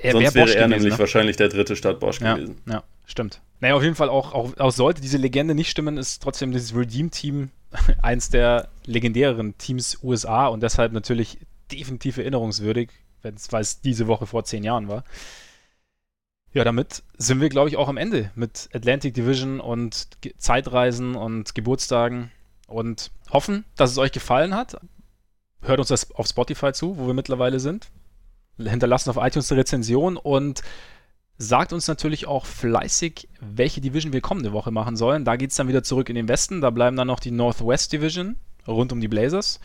er 0.00 0.12
Sonst 0.12 0.24
wär 0.24 0.34
wäre 0.34 0.44
Bosch 0.46 0.54
er 0.54 0.62
gewesen, 0.64 0.70
nämlich 0.70 0.92
ne? 0.94 0.98
wahrscheinlich 0.98 1.36
der 1.36 1.48
dritte 1.48 1.76
statt 1.76 2.00
Bosch 2.00 2.20
Ja, 2.20 2.34
gewesen. 2.34 2.56
ja. 2.68 2.82
Stimmt. 3.06 3.40
Naja, 3.60 3.74
auf 3.74 3.82
jeden 3.82 3.94
Fall 3.94 4.08
auch, 4.08 4.32
auch, 4.32 4.56
auch 4.58 4.70
sollte 4.72 5.00
diese 5.00 5.18
Legende 5.18 5.54
nicht 5.54 5.70
stimmen, 5.70 5.98
ist 5.98 6.22
trotzdem 6.22 6.52
dieses 6.52 6.74
Redeem-Team 6.74 7.50
eins 8.02 8.30
der 8.30 8.68
legendäreren 8.86 9.56
Teams 9.58 9.98
USA 10.02 10.46
und 10.48 10.62
deshalb 10.62 10.92
natürlich 10.92 11.38
definitiv 11.70 12.18
erinnerungswürdig, 12.18 12.90
weil 13.22 13.62
es 13.62 13.80
diese 13.80 14.06
Woche 14.06 14.26
vor 14.26 14.44
zehn 14.44 14.64
Jahren 14.64 14.88
war. 14.88 15.04
Ja, 16.52 16.62
damit 16.62 17.02
sind 17.18 17.40
wir, 17.40 17.48
glaube 17.48 17.68
ich, 17.68 17.76
auch 17.76 17.88
am 17.88 17.96
Ende 17.96 18.30
mit 18.36 18.68
Atlantic 18.72 19.14
Division 19.14 19.58
und 19.58 20.08
Ge 20.20 20.34
Zeitreisen 20.38 21.16
und 21.16 21.54
Geburtstagen 21.54 22.30
und 22.68 23.10
hoffen, 23.30 23.64
dass 23.76 23.90
es 23.90 23.98
euch 23.98 24.12
gefallen 24.12 24.54
hat. 24.54 24.80
Hört 25.62 25.80
uns 25.80 25.88
das 25.88 26.12
auf 26.12 26.28
Spotify 26.28 26.72
zu, 26.72 26.96
wo 26.96 27.08
wir 27.08 27.14
mittlerweile 27.14 27.58
sind. 27.58 27.90
Hinterlasst 28.56 29.08
auf 29.08 29.16
iTunes 29.16 29.50
eine 29.50 29.62
Rezension 29.62 30.16
und 30.16 30.62
sagt 31.38 31.72
uns 31.72 31.88
natürlich 31.88 32.26
auch 32.28 32.46
fleißig, 32.46 33.28
welche 33.40 33.80
Division 33.80 34.12
wir 34.12 34.20
kommende 34.20 34.52
Woche 34.52 34.70
machen 34.70 34.96
sollen. 34.96 35.24
Da 35.24 35.34
geht 35.34 35.50
es 35.50 35.56
dann 35.56 35.66
wieder 35.66 35.82
zurück 35.82 36.08
in 36.08 36.14
den 36.14 36.28
Westen. 36.28 36.60
Da 36.60 36.70
bleiben 36.70 36.96
dann 36.96 37.08
noch 37.08 37.18
die 37.18 37.32
Northwest 37.32 37.92
Division 37.92 38.36
rund 38.68 38.92
um 38.92 39.00
die 39.00 39.08
Blazers. 39.08 39.58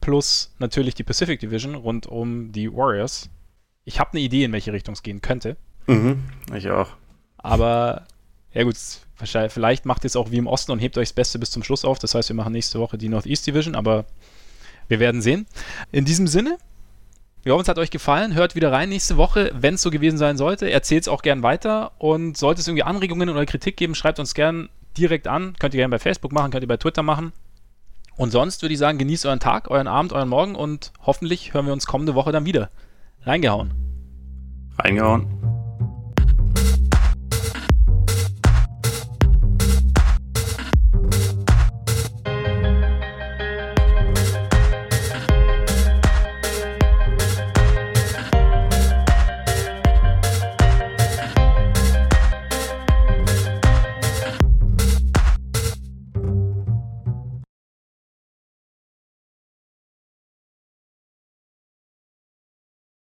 Plus 0.00 0.54
natürlich 0.58 0.94
die 0.94 1.02
Pacific 1.02 1.40
Division 1.40 1.74
rund 1.74 2.06
um 2.06 2.52
die 2.52 2.72
Warriors. 2.72 3.28
Ich 3.84 4.00
habe 4.00 4.12
eine 4.12 4.20
Idee, 4.20 4.44
in 4.44 4.52
welche 4.52 4.72
Richtung 4.72 4.94
es 4.94 5.02
gehen 5.02 5.20
könnte. 5.20 5.56
Mhm, 5.86 6.24
ich 6.54 6.70
auch. 6.70 6.88
Aber, 7.38 8.06
ja 8.52 8.64
gut, 8.64 8.76
vielleicht 9.16 9.86
macht 9.86 10.04
ihr 10.04 10.08
es 10.08 10.16
auch 10.16 10.30
wie 10.30 10.38
im 10.38 10.46
Osten 10.46 10.72
und 10.72 10.78
hebt 10.78 10.98
euch 10.98 11.08
das 11.08 11.14
Beste 11.14 11.38
bis 11.38 11.50
zum 11.50 11.62
Schluss 11.62 11.84
auf. 11.84 11.98
Das 11.98 12.14
heißt, 12.14 12.28
wir 12.28 12.36
machen 12.36 12.52
nächste 12.52 12.80
Woche 12.80 12.98
die 12.98 13.08
Northeast 13.08 13.46
Division, 13.46 13.74
aber 13.74 14.04
wir 14.88 15.00
werden 15.00 15.22
sehen. 15.22 15.46
In 15.92 16.04
diesem 16.04 16.26
Sinne, 16.26 16.58
wir 17.42 17.52
hoffen, 17.52 17.62
es 17.62 17.68
hat 17.68 17.78
euch 17.78 17.90
gefallen. 17.90 18.34
Hört 18.34 18.56
wieder 18.56 18.72
rein 18.72 18.88
nächste 18.88 19.16
Woche, 19.16 19.52
wenn 19.54 19.74
es 19.74 19.82
so 19.82 19.90
gewesen 19.90 20.18
sein 20.18 20.36
sollte. 20.36 20.68
Erzählt 20.68 21.02
es 21.02 21.08
auch 21.08 21.22
gern 21.22 21.44
weiter. 21.44 21.92
Und 21.98 22.36
sollte 22.36 22.60
es 22.60 22.66
irgendwie 22.66 22.82
Anregungen 22.82 23.28
oder 23.28 23.46
Kritik 23.46 23.76
geben, 23.76 23.94
schreibt 23.94 24.18
uns 24.18 24.34
gern 24.34 24.68
direkt 24.98 25.28
an. 25.28 25.54
Könnt 25.60 25.72
ihr 25.74 25.78
gerne 25.78 25.92
bei 25.92 26.00
Facebook 26.00 26.32
machen, 26.32 26.50
könnt 26.50 26.64
ihr 26.64 26.68
bei 26.68 26.76
Twitter 26.76 27.04
machen. 27.04 27.32
Und 28.16 28.30
sonst 28.30 28.62
würde 28.62 28.72
ich 28.72 28.78
sagen, 28.78 28.98
genießt 28.98 29.26
euren 29.26 29.40
Tag, 29.40 29.70
euren 29.70 29.88
Abend, 29.88 30.12
euren 30.12 30.28
Morgen 30.28 30.54
und 30.54 30.92
hoffentlich 31.04 31.52
hören 31.52 31.66
wir 31.66 31.72
uns 31.72 31.86
kommende 31.86 32.14
Woche 32.14 32.32
dann 32.32 32.46
wieder. 32.46 32.70
Reingehauen. 33.22 33.72
Reingehauen. 34.78 35.26